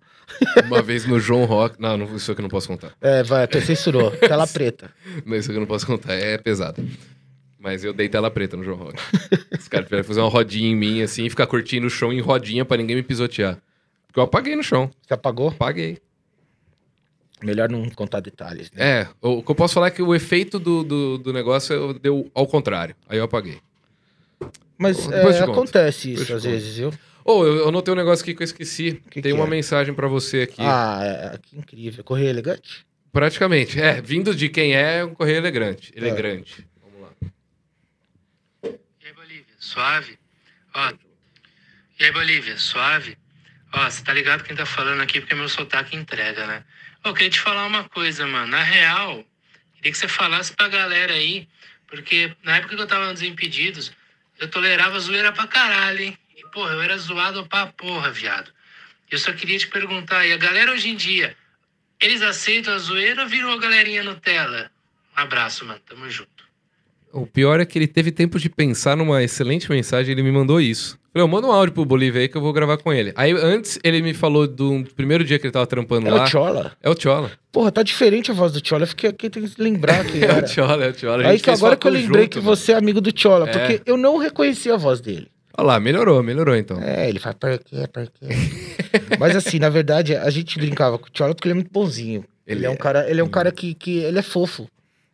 Uma 0.66 0.82
vez 0.82 1.06
no 1.06 1.18
João 1.18 1.46
Rock. 1.46 1.80
Não, 1.80 1.96
não, 1.96 2.14
isso 2.16 2.30
aqui 2.30 2.40
eu 2.40 2.42
não 2.42 2.50
posso 2.50 2.68
contar. 2.68 2.92
É, 3.00 3.22
vai, 3.22 3.44
até 3.44 3.60
censurou. 3.62 4.10
Tela 4.20 4.46
preta. 4.46 4.90
Não, 5.24 5.36
isso 5.36 5.48
aqui 5.48 5.56
eu 5.56 5.60
não 5.60 5.66
posso 5.66 5.86
contar, 5.86 6.12
é 6.12 6.36
pesado. 6.36 6.86
Mas 7.58 7.82
eu 7.84 7.94
dei 7.94 8.10
tela 8.10 8.30
preta 8.30 8.54
no 8.58 8.62
João 8.64 8.76
Rock. 8.76 8.98
Os 9.58 9.68
caras 9.68 9.86
tiveram 9.86 10.04
fazer 10.04 10.20
uma 10.20 10.28
rodinha 10.28 10.68
em 10.68 10.76
mim, 10.76 11.00
assim, 11.00 11.24
e 11.24 11.30
ficar 11.30 11.46
curtindo 11.46 11.86
o 11.86 11.90
show 11.90 12.12
em 12.12 12.20
rodinha 12.20 12.62
pra 12.66 12.76
ninguém 12.76 12.96
me 12.96 13.02
pisotear. 13.02 13.56
Porque 14.06 14.20
eu 14.20 14.24
apaguei 14.24 14.54
no 14.54 14.62
chão. 14.62 14.90
Você 15.00 15.14
apagou? 15.14 15.48
Apaguei. 15.48 15.96
Melhor 17.44 17.68
não 17.68 17.88
contar 17.90 18.20
detalhes, 18.20 18.70
né? 18.72 19.02
É, 19.02 19.08
o 19.20 19.42
que 19.42 19.50
eu 19.50 19.54
posso 19.54 19.74
falar 19.74 19.88
é 19.88 19.90
que 19.90 20.00
o 20.02 20.14
efeito 20.14 20.58
do, 20.58 20.82
do, 20.82 21.18
do 21.18 21.32
negócio 21.32 21.74
eu- 21.74 21.92
deu 21.98 22.30
ao 22.34 22.46
contrário. 22.46 22.96
Aí 23.06 23.18
eu 23.18 23.24
apaguei. 23.24 23.60
Mas 24.78 25.06
Depois 25.06 25.36
é, 25.36 25.40
acontece 25.42 26.08
Depois 26.08 26.22
isso 26.22 26.32
eu 26.32 26.36
às 26.38 26.44
vezes, 26.44 26.76
viu? 26.76 26.92
Ô, 27.24 27.44
eu 27.44 27.56
eu 27.56 27.68
anotei 27.68 27.92
um 27.92 27.96
negócio 27.96 28.22
aqui 28.22 28.34
que 28.34 28.42
eu 28.42 28.44
esqueci. 28.44 29.00
Que 29.10 29.20
Tem 29.20 29.32
que 29.32 29.38
uma 29.38 29.46
é? 29.46 29.50
mensagem 29.50 29.92
pra 29.94 30.08
você 30.08 30.42
aqui. 30.42 30.56
Ah, 30.60 31.00
é, 31.34 31.38
que 31.38 31.56
incrível. 31.58 32.02
Correio 32.02 32.30
elegante? 32.30 32.86
Praticamente. 33.12 33.80
É, 33.80 34.00
vindo 34.00 34.34
de 34.34 34.48
quem 34.48 34.74
é, 34.74 34.98
é 34.98 35.04
um 35.04 35.14
correio 35.14 35.36
elegante. 35.36 35.92
É. 35.94 35.98
Elegante. 36.00 36.66
Vamos 36.82 37.00
lá. 37.02 37.10
E 38.64 39.06
aí, 39.06 39.12
Bolívia, 39.12 39.44
suave? 39.58 40.18
Ó, 40.74 40.92
e 42.00 42.04
aí, 42.04 42.12
Bolívia, 42.12 42.56
suave? 42.58 43.16
Ó, 43.72 43.88
você 43.90 44.02
tá 44.02 44.12
ligado 44.12 44.44
quem 44.44 44.56
tá 44.56 44.64
falando 44.66 45.00
aqui 45.02 45.20
porque 45.20 45.34
meu 45.34 45.48
sotaque 45.48 45.94
entrega, 45.96 46.46
né? 46.46 46.64
Ô, 47.04 47.12
queria 47.12 47.30
te 47.30 47.40
falar 47.40 47.66
uma 47.66 47.84
coisa, 47.84 48.26
mano. 48.26 48.46
Na 48.46 48.62
real, 48.62 49.24
queria 49.74 49.92
que 49.92 49.98
você 49.98 50.08
falasse 50.08 50.52
pra 50.54 50.68
galera 50.68 51.12
aí, 51.12 51.46
porque 51.86 52.34
na 52.42 52.56
época 52.56 52.74
que 52.74 52.82
eu 52.82 52.86
tava 52.86 53.10
nos 53.10 53.20
Desimpedidos, 53.20 53.92
eu 54.40 54.48
tolerava 54.48 54.98
zoeira 54.98 55.30
pra 55.30 55.46
caralho, 55.46 56.00
hein? 56.00 56.18
E, 56.34 56.42
porra, 56.48 56.72
eu 56.72 56.82
era 56.82 56.96
zoado 56.96 57.46
pra 57.46 57.66
porra, 57.66 58.10
viado. 58.10 58.50
Eu 59.10 59.18
só 59.18 59.32
queria 59.34 59.58
te 59.58 59.68
perguntar, 59.68 60.26
e 60.26 60.32
a 60.32 60.36
galera 60.38 60.72
hoje 60.72 60.88
em 60.88 60.96
dia, 60.96 61.36
eles 62.00 62.22
aceitam 62.22 62.72
a 62.72 62.78
zoeira 62.78 63.22
ou 63.22 63.28
virou 63.28 63.52
a 63.52 63.58
galerinha 63.58 64.02
Nutella? 64.02 64.70
Um 65.16 65.20
abraço, 65.20 65.64
mano. 65.66 65.80
Tamo 65.80 66.08
junto. 66.08 66.44
O 67.12 67.26
pior 67.26 67.60
é 67.60 67.66
que 67.66 67.78
ele 67.78 67.86
teve 67.86 68.10
tempo 68.10 68.38
de 68.40 68.48
pensar 68.48 68.96
numa 68.96 69.22
excelente 69.22 69.70
mensagem 69.70 70.10
e 70.10 70.14
ele 70.14 70.22
me 70.22 70.32
mandou 70.32 70.60
isso. 70.60 70.98
Falei, 71.14 71.22
eu 71.24 71.28
mando 71.28 71.46
um 71.46 71.52
áudio 71.52 71.72
pro 71.72 71.84
Bolívia 71.84 72.22
aí 72.22 72.28
que 72.28 72.36
eu 72.36 72.40
vou 72.40 72.52
gravar 72.52 72.76
com 72.76 72.92
ele. 72.92 73.12
Aí 73.14 73.30
antes 73.30 73.78
ele 73.84 74.02
me 74.02 74.12
falou 74.12 74.48
do 74.48 74.84
primeiro 74.96 75.24
dia 75.24 75.38
que 75.38 75.46
ele 75.46 75.52
tava 75.52 75.64
trampando 75.66 76.08
É 76.08 76.10
lá. 76.10 76.24
o 76.24 76.26
Chola. 76.26 76.72
É 76.82 76.90
o 76.90 76.94
Tchola. 76.94 77.30
Porra, 77.52 77.70
tá 77.70 77.84
diferente 77.84 78.32
a 78.32 78.34
voz 78.34 78.50
do 78.52 78.60
Chola. 78.66 78.82
Eu 78.82 78.88
fiquei 78.88 79.10
aqui 79.10 79.30
tentando 79.30 79.52
lembrar 79.58 80.04
quem 80.04 80.20
É 80.24 80.26
o 80.26 80.30
era. 80.32 80.42
Tchola, 80.42 80.84
é 80.84 80.88
o 80.88 80.92
Tchola. 80.92 81.24
A 81.24 81.28
Aí 81.30 81.38
que 81.38 81.50
agora 81.50 81.76
que 81.76 81.86
eu 81.86 81.92
lembrei 81.92 82.22
junto, 82.24 82.32
que 82.32 82.38
mano. 82.44 82.56
você 82.56 82.72
é 82.72 82.74
amigo 82.76 83.00
do 83.00 83.12
Chola, 83.16 83.48
É. 83.48 83.52
porque 83.52 83.82
eu 83.86 83.96
não 83.96 84.16
reconheci 84.18 84.68
a 84.72 84.76
voz 84.76 85.00
dele. 85.00 85.28
Olha 85.56 85.66
lá, 85.68 85.78
melhorou, 85.80 86.20
melhorou 86.20 86.56
então. 86.56 86.82
É, 86.82 87.08
ele 87.08 87.20
faz 87.20 87.36
por 87.36 87.56
quê, 87.60 87.86
por 87.92 88.06
quê. 88.10 88.26
Mas 89.20 89.36
assim, 89.36 89.60
na 89.60 89.68
verdade, 89.68 90.16
a 90.16 90.28
gente 90.30 90.58
brincava 90.58 90.98
com 90.98 91.06
o 91.06 91.10
Chola 91.16 91.32
porque 91.32 91.46
ele 91.46 91.52
é 91.52 91.54
muito 91.54 91.70
bonzinho. 91.70 92.24
Ele, 92.44 92.58
Ele 92.58 92.66
é 92.66 92.70
um 92.70 92.74
é. 92.74 92.76
cara, 92.76 93.08
ele 93.08 93.20
é 93.20 93.24
um 93.24 93.28
cara 93.28 93.52
que, 93.52 93.72
que 93.72 93.98
ele 93.98 94.18
é 94.18 94.22
fofo. 94.22 94.66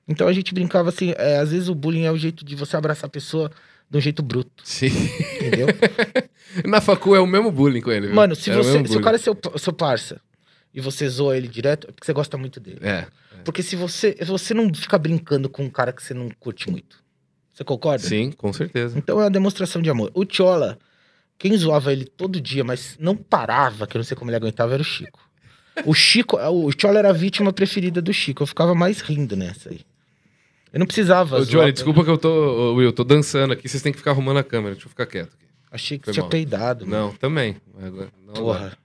Então 0.09 0.27
a 0.27 0.33
gente 0.33 0.55
brincava 0.55 0.89
assim, 0.89 1.13
é, 1.19 1.37
às 1.37 1.53
vezes 1.53 1.69
o 1.69 1.75
bullying 1.75 2.05
é 2.05 2.11
o 2.11 2.17
jeito 2.17 2.43
de 2.43 2.57
você 2.57 2.75
abraçar 2.75 3.07
a 3.07 3.11
pessoa 3.11 3.51
de 3.91 3.99
um 3.99 4.01
jeito 4.01 4.22
bruto, 4.22 4.62
Sim. 4.64 4.86
entendeu? 5.36 5.66
Na 6.64 6.80
facu 6.80 7.14
é 7.14 7.20
o 7.20 7.26
mesmo 7.26 7.51
bullying 7.51 7.80
com 7.80 7.91
ele. 7.91 8.07
viu? 8.07 8.16
Mano, 8.16 8.36
se 8.36 8.51
o 8.51 8.55
você, 8.55 8.72
mesmo 8.74 8.88
se 8.88 8.97
o 8.97 9.01
cara 9.01 9.16
é 9.16 9.18
seu, 9.18 9.36
seu 9.57 9.72
parça 9.72 10.20
e 10.72 10.80
você 10.80 11.09
zoa 11.09 11.36
ele 11.36 11.49
direto, 11.49 11.88
é 11.88 11.93
porque 11.93 12.07
você 12.07 12.12
gosta 12.12 12.38
muito 12.38 12.61
dele. 12.61 12.78
É. 12.82 13.07
Porque 13.45 13.62
se 13.62 13.74
você, 13.74 14.16
você 14.24 14.55
não 14.55 14.72
fica 14.72 14.97
brincando 14.97 15.49
com 15.49 15.64
um 15.64 15.70
cara 15.70 15.93
que 15.93 16.03
você 16.03 16.14
não 16.14 16.28
curte 16.38 16.70
muito. 16.70 17.03
Você 17.53 17.64
concorda? 17.64 18.07
Sim, 18.07 18.30
com 18.30 18.53
certeza. 18.53 18.97
Então 18.97 19.18
é 19.20 19.24
uma 19.24 19.30
demonstração 19.30 19.82
de 19.82 19.91
amor. 19.91 20.11
O 20.14 20.24
Chola, 20.28 20.78
quem 21.36 21.57
zoava 21.57 21.93
ele 21.93 22.05
todo 22.05 22.41
dia, 22.41 22.62
mas 22.62 22.97
não 22.99 23.16
parava, 23.16 23.86
que 23.86 23.97
eu 23.97 23.99
não 23.99 24.05
sei 24.05 24.16
como 24.16 24.30
ele 24.30 24.36
aguentava, 24.36 24.72
era 24.72 24.82
o 24.82 24.84
Chico. 24.84 25.20
O 25.84 25.95
Chico, 25.95 26.36
o 26.36 26.70
Chola 26.78 27.01
era 27.01 27.11
a 27.11 27.12
vítima 27.12 27.53
preferida 27.53 28.01
do 28.01 28.12
Chico. 28.12 28.43
Eu 28.43 28.47
ficava 28.47 28.74
mais 28.74 29.01
rindo 29.01 29.36
nessa 29.36 29.70
aí. 29.70 29.80
Eu 30.73 30.79
não 30.79 30.87
precisava. 30.87 31.41
Ô, 31.41 31.45
Johnny, 31.45 31.73
desculpa 31.73 32.05
que 32.05 32.11
eu 32.11 32.18
tô. 32.18 32.29
ô, 32.29 32.75
Will, 32.75 32.89
eu 32.89 32.93
tô 32.93 33.05
dançando 33.05 33.53
aqui, 33.53 33.68
vocês 33.68 33.83
têm 33.83 33.93
que 33.93 33.99
ficar 33.99 34.12
arrumando 34.12 34.39
a 34.39 34.45
câmera. 34.45 34.75
Deixa 34.75 34.87
eu 34.87 34.91
ficar 34.91 35.07
quieto 35.07 35.35
aqui. 35.35 35.47
Achei 35.71 35.99
que 35.99 36.05
Foi 36.07 36.12
tinha 36.14 36.23
mal. 36.23 36.31
peidado. 36.31 36.87
mano. 36.87 37.07
Não, 37.07 37.14
também. 37.16 37.57
Não. 38.27 38.35
Porra. 38.35 38.77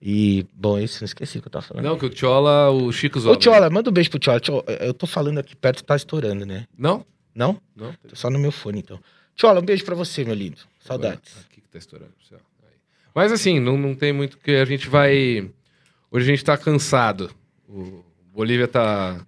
E, 0.00 0.46
bom, 0.52 0.78
isso 0.78 1.00
não 1.00 1.06
esqueci 1.06 1.38
o 1.38 1.40
que 1.40 1.48
eu 1.48 1.52
tava 1.52 1.64
falando. 1.64 1.84
não, 1.84 1.96
que 1.98 2.04
o 2.04 2.10
Tchola, 2.10 2.70
o 2.70 2.92
Chico 2.92 3.18
zoava. 3.18 3.38
Ô, 3.38 3.42
Chola, 3.42 3.70
manda 3.70 3.88
um 3.88 3.92
beijo 3.92 4.10
pro 4.10 4.20
Chola. 4.22 4.40
Chola, 4.44 4.64
Eu 4.80 4.92
tô 4.92 5.06
falando 5.06 5.38
aqui 5.38 5.56
perto, 5.56 5.82
tá 5.82 5.96
estourando, 5.96 6.44
né? 6.44 6.66
Não? 6.76 7.06
Não? 7.34 7.58
Não? 7.74 7.92
Tô 8.06 8.14
só 8.14 8.28
no 8.28 8.38
meu 8.38 8.52
fone, 8.52 8.80
então. 8.80 9.00
Chola, 9.34 9.60
um 9.60 9.64
beijo 9.64 9.84
pra 9.84 9.94
você, 9.94 10.24
meu 10.24 10.34
lindo. 10.34 10.58
Saudades. 10.78 11.46
Aqui 11.46 11.60
que 11.62 11.68
tá 11.68 11.78
estourando. 11.78 12.12
Aí. 12.32 12.38
Mas 13.14 13.32
assim, 13.32 13.58
não, 13.58 13.78
não 13.78 13.94
tem 13.94 14.12
muito 14.12 14.36
que 14.38 14.50
a 14.52 14.64
gente 14.64 14.88
vai. 14.88 15.50
Hoje 16.10 16.26
a 16.30 16.34
gente 16.34 16.44
tá 16.44 16.56
cansado. 16.58 17.30
O 17.68 18.04
Bolívia 18.32 18.68
tá. 18.68 19.26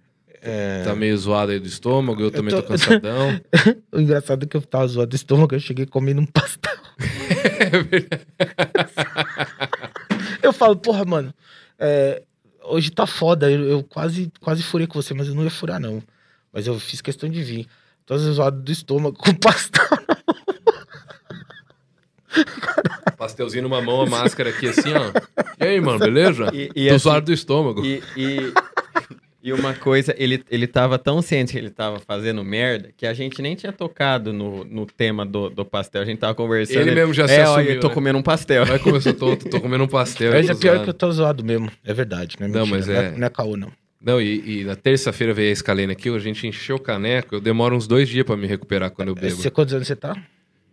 Tá 0.85 0.95
meio 0.95 1.17
zoado 1.17 1.51
aí 1.51 1.59
do 1.59 1.67
estômago, 1.67 2.21
eu 2.21 2.31
também 2.31 2.53
tô, 2.53 2.61
tô- 2.61 2.67
cansadão. 2.69 3.41
O 3.91 3.99
engraçado 3.99 4.43
é 4.43 4.47
que 4.47 4.55
eu 4.55 4.61
tava 4.61 4.87
zoado 4.87 5.09
do 5.09 5.15
estômago, 5.15 5.55
eu 5.55 5.59
cheguei 5.59 5.85
comendo 5.85 6.21
um 6.21 6.25
pastel. 6.25 6.77
eu 10.41 10.53
falo, 10.53 10.75
porra, 10.77 11.03
mano, 11.05 11.33
é, 11.79 12.23
hoje 12.63 12.91
tá 12.91 13.05
foda, 13.07 13.49
eu, 13.51 13.63
eu 13.67 13.83
quase, 13.83 14.31
quase 14.39 14.63
furei 14.63 14.87
com 14.87 15.01
você, 15.01 15.13
mas 15.13 15.27
eu 15.27 15.35
não 15.35 15.43
ia 15.43 15.49
furar, 15.49 15.79
não. 15.79 16.01
Mas 16.53 16.67
eu 16.67 16.79
fiz 16.79 17.01
questão 17.01 17.29
de 17.29 17.41
vir. 17.43 17.67
Tô 18.05 18.17
zoado 18.17 18.61
do 18.61 18.71
estômago 18.71 19.17
com 19.17 19.33
pastel. 19.33 19.85
Pastelzinho 23.17 23.63
numa 23.63 23.81
mão, 23.81 24.01
a 24.01 24.05
máscara 24.05 24.49
aqui 24.51 24.67
assim, 24.67 24.93
ó. 24.93 25.11
E 25.59 25.63
aí, 25.67 25.81
mano, 25.81 25.97
beleza? 25.99 26.49
E- 26.53 26.69
e 26.75 26.87
tô 26.89 26.95
assim- 26.95 27.03
zoado 27.03 27.25
do 27.25 27.33
estômago. 27.33 27.83
E, 27.85 28.01
e, 28.15 28.53
e 29.41 29.53
uma 29.53 29.73
coisa, 29.73 30.15
ele, 30.17 30.43
ele 30.49 30.67
tava 30.67 30.97
tão 30.97 31.21
ciente 31.21 31.53
que 31.53 31.57
ele 31.57 31.69
tava 31.69 31.99
fazendo 31.99 32.43
merda 32.43 32.89
que 32.97 33.05
a 33.05 33.13
gente 33.13 33.41
nem 33.41 33.55
tinha 33.55 33.71
tocado 33.71 34.33
no, 34.33 34.63
no 34.65 34.85
tema 34.85 35.25
do, 35.25 35.49
do 35.49 35.63
pastel. 35.63 36.01
A 36.01 36.05
gente 36.05 36.19
tava 36.19 36.33
conversando. 36.35 36.81
Ele 36.81 36.95
mesmo 36.95 37.13
já 37.13 37.27
se 37.27 37.35
é, 37.35 37.47
ó, 37.47 37.53
assumiu, 37.55 37.73
eu 37.75 37.79
tô 37.79 37.87
né? 37.89 37.93
comendo 37.93 38.17
um 38.19 38.23
pastel. 38.23 38.65
Vai 38.65 38.79
começar, 38.79 39.13
tô, 39.13 39.37
tô 39.37 39.61
comendo 39.61 39.83
um 39.83 39.87
pastel. 39.87 40.31
Mas 40.31 40.47
tô 40.47 40.51
é 40.53 40.55
pior 40.55 40.71
zoado. 40.71 40.83
que 40.83 40.89
eu 40.89 40.93
tô 40.93 41.11
zoado 41.11 41.43
mesmo. 41.43 41.71
É 41.85 41.93
verdade, 41.93 42.35
né? 42.39 42.47
Não, 42.47 42.65
Mentira, 42.65 42.77
mas 42.77 42.87
não 42.87 42.95
é- 42.95 43.11
Não 43.11 43.27
é 43.27 43.29
caô, 43.29 43.55
não. 43.55 43.71
Não, 44.01 44.21
e, 44.21 44.61
e 44.61 44.63
na 44.63 44.75
terça-feira 44.75 45.33
veio 45.33 45.49
a 45.49 45.53
escalena 45.53 45.91
aqui, 45.93 46.07
a 46.09 46.19
gente 46.19 46.45
encheu 46.47 46.75
o 46.75 46.79
caneco, 46.79 47.35
eu 47.35 47.41
demoro 47.41 47.75
uns 47.75 47.87
dois 47.87 48.07
dias 48.07 48.25
pra 48.25 48.37
me 48.37 48.47
recuperar 48.47 48.91
quando 48.91 49.09
eu 49.09 49.15
bebo. 49.15 49.35
Você, 49.35 49.49
quantos 49.49 49.73
anos 49.73 49.87
você 49.87 49.95
tá? 49.95 50.15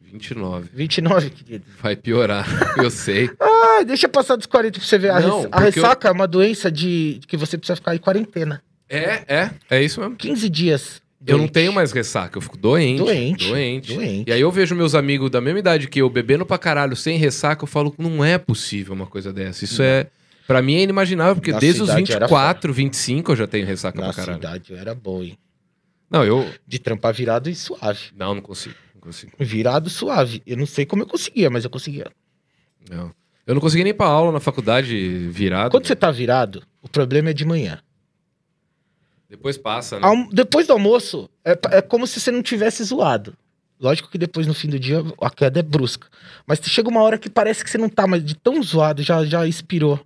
29. 0.02 0.68
29, 0.72 1.30
querido. 1.30 1.64
Vai 1.82 1.96
piorar, 1.96 2.46
eu 2.78 2.90
sei. 2.90 3.28
Ah, 3.64 3.82
deixa 3.84 4.08
passar 4.08 4.36
dos 4.36 4.46
40 4.46 4.78
pra 4.78 4.86
você 4.86 4.98
ver. 4.98 5.10
A, 5.10 5.20
Não, 5.20 5.40
a 5.44 5.48
porque 5.48 5.56
eu- 5.56 5.82
ressaca 5.82 6.08
é 6.08 6.12
uma 6.12 6.26
doença 6.26 6.70
de 6.70 7.20
que 7.26 7.36
você 7.36 7.56
precisa 7.56 7.76
ficar 7.76 7.94
em 7.94 7.98
quarentena. 7.98 8.62
É, 8.88 9.22
é, 9.26 9.50
é 9.70 9.82
isso 9.82 10.00
mesmo. 10.00 10.16
15 10.16 10.48
dias. 10.48 11.02
Eu 11.26 11.32
não 11.38 11.44
doente. 11.44 11.52
tenho 11.54 11.72
mais 11.72 11.90
ressaca, 11.90 12.36
eu 12.36 12.42
fico 12.42 12.56
doente. 12.58 12.98
Doente, 12.98 13.48
Doente. 13.48 13.94
doente. 13.94 14.28
E 14.28 14.32
aí 14.32 14.40
eu 14.42 14.52
vejo 14.52 14.74
meus 14.74 14.94
amigos 14.94 15.30
da 15.30 15.40
mesma 15.40 15.58
idade 15.58 15.88
que 15.88 16.00
eu 16.02 16.10
bebendo 16.10 16.44
pra 16.44 16.58
caralho 16.58 16.94
sem 16.94 17.16
ressaca, 17.16 17.62
eu 17.64 17.66
falo 17.66 17.94
não 17.96 18.22
é 18.22 18.36
possível 18.36 18.92
uma 18.92 19.06
coisa 19.06 19.32
dessa. 19.32 19.64
Isso 19.64 19.82
é. 19.82 20.08
Pra 20.46 20.60
mim 20.60 20.74
é 20.74 20.82
inimaginável, 20.82 21.36
porque 21.36 21.50
Na 21.52 21.58
desde 21.58 21.80
os 21.80 21.88
cidade 21.88 22.12
era 22.12 22.26
24, 22.26 22.72
25 22.74 23.32
eu 23.32 23.36
já 23.36 23.46
tenho 23.46 23.66
ressaca 23.66 23.98
Na 23.98 24.08
pra 24.08 24.14
caralho. 24.14 24.34
cidade 24.36 24.72
eu 24.72 24.76
era 24.78 24.94
bom, 24.94 25.22
hein? 25.22 25.38
Não, 26.10 26.22
eu. 26.22 26.46
De 26.66 26.78
trampar 26.78 27.14
virado 27.14 27.48
e 27.48 27.54
suave. 27.54 28.00
Não, 28.14 28.34
não 28.34 28.42
consigo. 28.42 28.74
Não 28.94 29.00
consigo. 29.00 29.32
Virado 29.40 29.88
suave. 29.88 30.42
Eu 30.46 30.58
não 30.58 30.66
sei 30.66 30.84
como 30.84 31.02
eu 31.02 31.06
conseguia, 31.06 31.48
mas 31.48 31.64
eu 31.64 31.70
conseguia. 31.70 32.06
Não. 32.90 33.10
Eu 33.46 33.54
não 33.54 33.60
consegui 33.60 33.84
nem 33.84 33.90
ir 33.90 33.94
pra 33.94 34.06
aula 34.06 34.32
na 34.32 34.40
faculdade 34.40 35.28
virado. 35.28 35.70
Quando 35.70 35.86
você 35.86 35.94
tá 35.96 36.10
virado, 36.10 36.62
o 36.82 36.88
problema 36.88 37.30
é 37.30 37.32
de 37.32 37.44
manhã. 37.44 37.78
Depois 39.28 39.56
passa, 39.58 39.98
né? 39.98 40.06
Alm- 40.06 40.28
Depois 40.32 40.66
do 40.66 40.72
almoço, 40.72 41.28
é, 41.44 41.58
é 41.72 41.82
como 41.82 42.06
se 42.06 42.20
você 42.20 42.30
não 42.30 42.42
tivesse 42.42 42.82
zoado. 42.84 43.34
Lógico 43.80 44.08
que 44.10 44.16
depois, 44.16 44.46
no 44.46 44.54
fim 44.54 44.68
do 44.68 44.78
dia, 44.78 45.02
a 45.20 45.30
queda 45.30 45.60
é 45.60 45.62
brusca. 45.62 46.06
Mas 46.46 46.60
chega 46.62 46.88
uma 46.88 47.02
hora 47.02 47.18
que 47.18 47.28
parece 47.28 47.62
que 47.64 47.70
você 47.70 47.76
não 47.76 47.88
tá 47.88 48.06
mais 48.06 48.24
de 48.24 48.34
tão 48.34 48.62
zoado, 48.62 49.02
já, 49.02 49.24
já 49.24 49.46
expirou. 49.46 50.00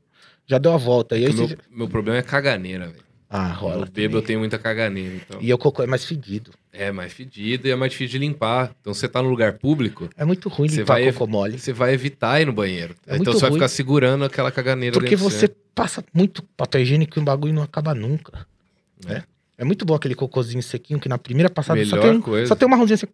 Já 0.46 0.56
deu 0.58 0.72
a 0.72 0.76
volta. 0.78 1.16
E 1.16 1.26
aí 1.26 1.30
O 1.30 1.36
você... 1.36 1.46
meu, 1.46 1.58
meu 1.70 1.88
problema 1.88 2.18
é 2.18 2.22
caganeira, 2.22 2.86
velho. 2.88 3.04
Ah, 3.30 3.50
Eu 3.50 3.54
rola. 3.56 3.86
bebo, 3.92 4.16
eu 4.18 4.22
tenho 4.22 4.38
muita 4.38 4.58
caganeira, 4.58 5.14
então. 5.16 5.38
E 5.42 5.52
o 5.52 5.58
cocô 5.58 5.82
é 5.82 5.86
mais 5.86 6.04
fedido. 6.04 6.50
É 6.72 6.90
mais 6.90 7.12
fedido 7.12 7.68
e 7.68 7.70
é 7.70 7.76
mais 7.76 7.92
difícil 7.92 8.12
de 8.12 8.26
limpar. 8.26 8.74
Então 8.80 8.94
você 8.94 9.06
tá 9.06 9.22
no 9.22 9.28
lugar 9.28 9.54
público, 9.58 10.08
É 10.16 10.24
muito 10.24 10.48
ruim 10.48 10.68
limpar 10.68 10.84
vai- 10.94 11.12
cocô 11.12 11.26
mole. 11.26 11.58
você 11.58 11.72
vai 11.72 11.92
evitar 11.92 12.40
ir 12.40 12.46
no 12.46 12.52
banheiro. 12.52 12.94
É 13.06 13.16
então 13.16 13.32
você 13.34 13.40
vai 13.40 13.50
ruim. 13.50 13.58
ficar 13.58 13.68
segurando 13.68 14.24
aquela 14.24 14.50
caganeira 14.50 14.94
Porque 14.98 15.14
você 15.14 15.46
passa 15.74 16.02
muito 16.14 16.42
papel 16.56 16.80
higiênico 16.82 17.18
e 17.18 17.20
o 17.20 17.24
bagulho 17.24 17.52
não 17.52 17.62
acaba 17.62 17.94
nunca. 17.94 18.46
É. 19.06 19.12
É. 19.14 19.22
É 19.58 19.64
muito 19.64 19.84
bom 19.84 19.94
aquele 19.94 20.14
cocôzinho 20.14 20.62
sequinho 20.62 21.00
que 21.00 21.08
na 21.08 21.18
primeira 21.18 21.50
passada 21.50 21.84
só 21.84 21.96
Melhor 21.96 22.10
tem, 22.12 22.20
coisa. 22.20 22.46
só 22.46 22.54
tem 22.54 22.66
um 22.66 22.70
marronzinho 22.70 22.94
assim. 22.94 23.06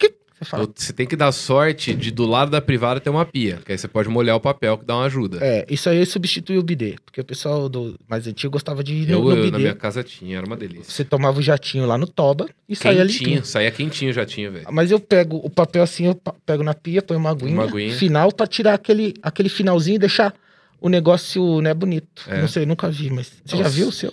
O 0.53 0.69
que 0.69 0.83
você 0.83 0.93
tem 0.93 1.07
que 1.07 1.17
dar 1.17 1.31
sorte 1.33 1.95
de 1.95 2.11
do 2.11 2.27
lado 2.27 2.51
da 2.51 2.61
privada 2.61 3.01
ter 3.01 3.11
uma 3.11 3.25
pia, 3.25 3.59
que 3.65 3.73
aí 3.73 3.79
você 3.79 3.89
pode 3.89 4.09
molhar 4.09 4.37
o 4.37 4.41
papel 4.41 4.79
que 4.79 4.85
dá 4.85 4.95
uma 4.97 5.05
ajuda. 5.07 5.39
É, 5.41 5.65
isso 5.69 5.89
aí 5.89 6.05
substitui 6.07 6.59
o 6.59 6.63
bidê. 6.63 6.97
Porque 7.05 7.21
o 7.21 7.25
pessoal 7.25 7.69
do 7.69 7.95
mais 8.09 8.27
antigo 8.27 8.53
gostava 8.53 8.83
de 8.85 8.95
ir 8.95 9.11
eu, 9.11 9.19
no, 9.21 9.25
no 9.25 9.31
eu, 9.33 9.37
na 9.37 9.43
bidê. 9.45 9.59
minha 9.59 9.75
casa 9.75 10.03
tinha, 10.03 10.37
era 10.39 10.47
uma 10.47 10.57
delícia. 10.57 10.85
Você 10.93 11.05
tomava 11.05 11.39
o 11.39 11.43
jatinho 11.43 11.87
lá 11.87 11.97
no 11.99 12.07
toba 12.07 12.49
e 12.69 12.77
saía 12.77 13.03
limpinho. 13.03 13.19
Quentinho, 13.25 13.45
saía 13.45 13.71
quentinho 13.71 14.13
já 14.13 14.25
tinha, 14.27 14.51
velho. 14.51 14.67
Mas 14.71 14.91
eu 14.91 15.01
pego 15.01 15.37
o 15.39 15.51
papel 15.51 15.83
assim, 15.83 16.07
eu 16.07 16.21
pego 16.47 16.63
na 16.63 16.75
pia, 16.75 17.03
ponho 17.03 17.19
uma 17.21 17.31
aguinha, 17.31 17.53
Uma 17.55 17.65
aguinha. 17.65 17.95
final 17.95 18.31
pra 18.33 18.47
tirar 18.47 18.75
aquele, 18.75 19.15
aquele 19.23 19.49
finalzinho 19.49 19.97
e 19.97 19.99
deixar 19.99 20.35
o 20.81 20.89
negócio, 20.89 21.61
né, 21.63 21.73
bonito. 21.73 22.23
É. 22.29 22.41
Não 22.41 22.49
sei, 22.49 22.67
nunca 22.67 22.91
vi, 22.91 23.09
mas 23.11 23.33
você 23.45 23.57
já 23.57 23.63
Nossa. 23.65 23.75
viu 23.77 23.89
o 23.89 23.93
seu? 23.93 24.13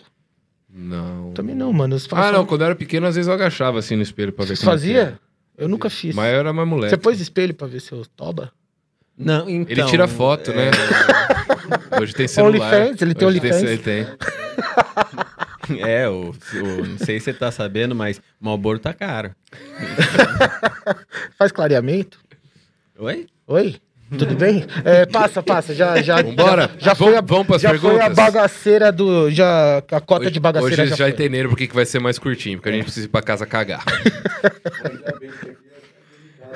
Não. 0.74 1.32
Também 1.34 1.54
não, 1.54 1.72
mano. 1.74 1.98
Ah, 2.12 2.32
não, 2.32 2.46
quando 2.46 2.62
eu 2.62 2.68
era 2.68 2.76
pequeno, 2.76 3.06
às 3.06 3.16
vezes 3.16 3.28
eu 3.28 3.34
agachava 3.34 3.80
assim 3.80 3.96
no 3.98 4.02
espelho 4.02 4.32
pra 4.32 4.46
ver 4.46 4.56
Você 4.56 4.62
como 4.64 4.72
é 4.72 4.74
fazia? 4.74 5.00
era. 5.02 5.20
Eu 5.62 5.70
nunca 5.70 5.92
fiz. 5.92 6.16
Mas 6.16 6.34
eu 6.34 6.40
era 6.40 6.52
mais 6.52 6.68
moleque. 6.68 6.90
Você 6.90 6.98
pôs 6.98 7.22
espelho 7.22 7.54
pra 7.54 7.68
ver 7.68 7.80
seu 7.82 8.04
toba? 8.16 8.52
Não, 9.16 9.48
então, 9.48 9.72
Ele 9.72 9.84
tira 9.86 10.08
foto, 10.08 10.50
é, 10.50 10.56
né? 10.56 10.72
Hoje 12.02 12.16
tem 12.16 12.28
celular. 12.28 12.74
OnlyFans, 12.74 13.02
ele 13.02 13.14
tem 13.14 13.28
OnlyFans. 13.28 13.62
Ele 13.62 13.78
tem. 13.78 14.08
É, 15.88 16.10
o, 16.10 16.32
o- 16.32 16.86
não 16.88 16.98
sei 16.98 17.20
se 17.20 17.26
você 17.26 17.34
tá 17.34 17.52
sabendo, 17.52 17.94
mas 17.94 18.18
o 18.18 18.22
Malboro 18.46 18.80
tá 18.80 18.92
caro. 18.94 19.36
Faz 21.38 21.52
clareamento? 21.52 22.20
Oi? 22.98 23.28
Oi? 23.46 23.76
Tudo 24.18 24.36
bem? 24.36 24.66
É, 24.84 25.06
passa, 25.06 25.42
passa. 25.42 25.74
Já, 25.74 26.02
já, 26.02 26.22
Vambora. 26.22 26.70
já, 26.78 26.90
já 26.90 26.96
foi 26.96 27.16
a, 27.16 27.22
Vamos- 27.22 27.48
vamos 27.48 27.62
já 27.62 27.70
foi 27.70 27.78
a 27.78 27.82
perguntas? 28.00 28.16
bagaceira 28.16 28.92
do. 28.92 29.32
Já, 29.32 29.78
a 29.78 30.02
cota 30.02 30.24
Hoje, 30.26 30.32
de 30.32 30.40
bagaceira 30.40 30.84
hoje 30.84 30.90
já, 30.90 30.96
já, 30.98 31.10
entenderam 31.10 31.50
por 31.50 31.58
que 31.58 31.68
que 31.68 31.76
vai 31.76 31.86
ser 31.86 32.00
mais 32.00 32.20
curtinho, 32.20 32.58
porque 32.58 32.70
a 32.70 32.74
gente 32.74 32.84
precisa 32.84 33.06
ir 33.06 33.10
pra 33.10 33.22
casa 33.22 33.46
cagar. 33.46 33.84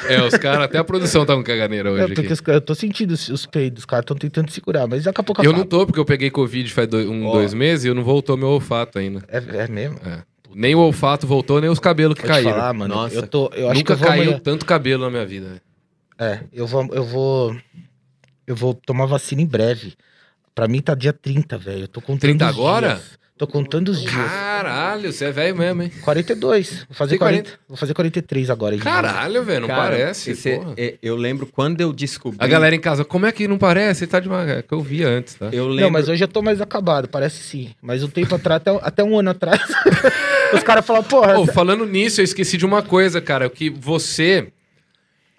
é, 0.10 0.22
os 0.22 0.36
caras, 0.38 0.64
até 0.65 0.77
a 0.77 0.84
produção 0.84 1.26
tá 1.26 1.36
com 1.36 1.44
caganeira 1.44 1.91
hoje 1.91 2.03
É, 2.03 2.07
porque 2.07 2.22
aqui. 2.22 2.34
os 2.34 2.41
eu 2.48 2.61
tô 2.61 2.76
sentindo 2.76 3.11
os, 3.11 3.30
os 3.30 3.45
peidos, 3.45 3.80
os 3.80 3.86
caras 3.86 4.03
estão 4.03 4.18
tentando 4.18 4.52
segurar, 4.52 4.88
mas 4.88 5.03
daqui 5.03 5.22
a 5.22 5.23
pouco 5.23 5.41
Eu 5.41 5.52
acaba. 5.52 5.64
não 5.64 5.68
tô, 5.69 5.86
porque 5.86 5.99
eu 5.99 6.06
peguei 6.06 6.30
Covid 6.30 6.72
faz 6.73 6.88
dois, 6.88 7.07
um, 7.07 7.26
Ó. 7.26 7.34
dois 7.34 7.53
meses 7.53 7.86
e 7.86 7.88
eu 7.88 7.95
não 7.95 8.03
voltou 8.03 8.36
meu 8.36 8.49
olfato 8.49 8.99
ainda. 8.99 9.23
É, 9.30 9.38
é 9.64 9.68
mesmo? 9.68 9.98
É. 10.06 10.19
Nem 10.53 10.73
o 10.76 10.80
olfato 10.80 11.27
voltou, 11.27 11.60
nem 11.60 11.69
os 11.69 11.80
cabelos 11.80 12.15
que 12.15 12.22
te 12.23 12.27
caíram. 12.27 12.52
falar, 12.52 12.73
mano. 12.73 12.95
Nossa. 12.95 13.15
Eu, 13.15 13.27
tô, 13.27 13.49
eu 13.53 13.69
acho 13.69 13.84
que 13.84 13.91
Nunca 13.91 14.06
caiu 14.06 14.23
amanhã- 14.23 14.40
tanto 14.41 14.65
cabelo 14.65 15.03
na 15.03 15.10
minha 15.10 15.26
vida. 15.26 15.61
É, 16.18 16.40
eu 16.54 16.66
vou, 16.68 16.88
eu 16.94 17.04
vou. 17.04 17.56
Eu 18.48 18.56
vou 18.56 18.74
tomar 18.74 19.06
vacina 19.06 19.42
em 19.42 19.46
breve. 19.48 19.94
Pra 20.54 20.68
mim 20.68 20.82
tá 20.82 20.96
dia 20.96 21.12
30, 21.12 21.58
velho. 21.58 21.82
Eu 21.82 21.88
tô 21.88 22.00
contando 22.00 22.20
30 22.22 22.46
os 22.46 22.52
agora? 22.52 22.88
dias. 22.90 23.26
Tô 23.38 23.46
contando 23.46 23.90
os 23.90 24.00
dias. 24.00 24.14
Caralho, 24.14 25.12
você 25.12 25.26
é 25.26 25.32
velho 25.32 25.58
mesmo, 25.58 25.84
hein? 25.84 25.92
42. 26.02 26.86
Vou 26.88 26.96
fazer 26.96 27.10
Tem 27.12 27.20
40. 27.20 27.52
Vou 27.68 27.76
fazer 27.76 27.94
43 27.94 28.50
agora. 28.50 28.78
Caralho, 28.78 29.44
velho, 29.44 29.60
não 29.62 29.68
Cara, 29.68 29.82
parece. 29.82 30.32
esse- 30.32 30.56
porra. 30.56 30.74
é, 30.78 30.96
eu 31.02 31.18
lembro 31.18 31.46
quando 31.46 31.82
eu 31.82 31.92
descobri. 31.92 32.38
A 32.40 32.48
galera 32.48 32.74
em 32.74 32.80
casa, 32.80 33.04
como 33.04 33.26
é 33.26 33.34
que 33.34 33.46
não 33.46 33.58
parece? 33.58 34.08
Tá 34.08 34.22
demais. 34.22 34.48
É 34.50 34.62
que 34.62 34.74
eu 34.74 34.80
vi 34.82 35.04
antes, 35.04 35.34
tá? 35.34 35.50
Eu 35.52 35.68
lembro. 35.68 35.82
Não, 35.84 35.90
mas 35.92 36.08
hoje 36.08 36.24
eu 36.24 36.30
tô 36.30 36.42
mais 36.42 36.62
acabado, 36.62 37.10
parece 37.10 37.44
sim. 37.44 37.72
Mas 37.82 38.04
um 38.04 38.08
tempo 38.08 38.34
atrás, 38.36 38.62
até, 38.62 38.72
até 38.82 39.04
um 39.04 39.20
ano 39.20 39.32
atrás, 39.32 39.60
os 40.56 40.64
caras 40.64 40.86
falam, 40.86 41.04
porra, 41.04 41.38
Ô, 41.38 41.46
falando 41.46 41.86
nisso, 41.86 42.22
eu 42.22 42.24
esqueci 42.24 42.56
de 42.56 42.66
uma 42.66 42.82
coisa, 42.82 43.20
cara. 43.20 43.50
Que 43.50 43.70
você. 43.70 44.48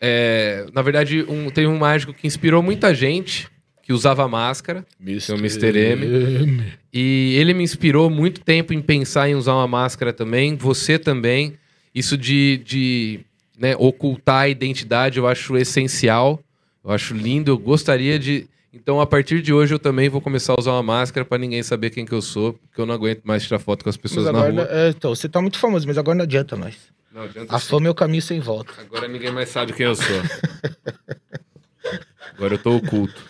É, 0.08 0.66
na 0.72 0.82
verdade, 0.82 1.24
um, 1.28 1.50
tem 1.50 1.66
um 1.66 1.76
mágico 1.76 2.14
que 2.14 2.28
inspirou 2.28 2.62
muita 2.62 2.94
gente 2.94 3.48
que 3.82 3.92
usava 3.92 4.26
máscara. 4.28 4.86
é 5.32 5.34
o 5.34 5.38
Mr. 5.38 5.76
M. 5.76 6.62
E 6.92 7.34
ele 7.36 7.52
me 7.52 7.64
inspirou 7.64 8.08
muito 8.08 8.40
tempo 8.40 8.72
em 8.72 8.80
pensar 8.80 9.28
em 9.28 9.34
usar 9.34 9.54
uma 9.54 9.66
máscara 9.66 10.12
também. 10.12 10.54
Você 10.56 10.98
também. 10.98 11.54
Isso 11.92 12.16
de, 12.16 12.62
de 12.64 13.20
né, 13.58 13.74
ocultar 13.78 14.42
a 14.42 14.48
identidade 14.48 15.18
eu 15.18 15.26
acho 15.26 15.56
essencial. 15.56 16.40
Eu 16.84 16.92
acho 16.92 17.14
lindo. 17.14 17.50
Eu 17.50 17.58
gostaria 17.58 18.18
de. 18.18 18.46
Então, 18.76 19.00
a 19.00 19.06
partir 19.06 19.40
de 19.40 19.52
hoje, 19.52 19.72
eu 19.74 19.78
também 19.78 20.08
vou 20.08 20.20
começar 20.20 20.52
a 20.52 20.56
usar 20.60 20.72
uma 20.72 20.82
máscara 20.82 21.24
pra 21.24 21.38
ninguém 21.38 21.62
saber 21.62 21.90
quem 21.90 22.04
que 22.04 22.12
eu 22.12 22.20
sou, 22.20 22.52
porque 22.52 22.80
eu 22.80 22.84
não 22.86 22.94
aguento 22.94 23.22
mais 23.24 23.42
tirar 23.42 23.58
foto 23.58 23.82
com 23.82 23.88
as 23.90 23.96
pessoas 23.96 24.26
na 24.26 24.30
agora, 24.30 24.52
rua. 24.52 24.68
é, 24.70 24.88
então, 24.90 25.14
você 25.14 25.28
tá 25.28 25.40
muito 25.40 25.58
famoso, 25.58 25.86
mas 25.86 25.96
agora 25.96 26.16
não 26.16 26.24
adianta 26.24 26.56
mais. 26.56 26.76
Não 27.10 27.22
adianta 27.22 27.54
A 27.56 27.58
fama 27.58 27.86
é 27.86 27.90
o 27.90 27.94
caminho 27.94 28.20
sem 28.22 28.38
volta. 28.38 28.72
Agora 28.78 29.08
ninguém 29.08 29.32
mais 29.32 29.48
sabe 29.48 29.72
quem 29.72 29.86
eu 29.86 29.94
sou. 29.96 30.20
Agora 32.36 32.54
eu 32.54 32.58
tô 32.58 32.76
oculto. 32.76 33.24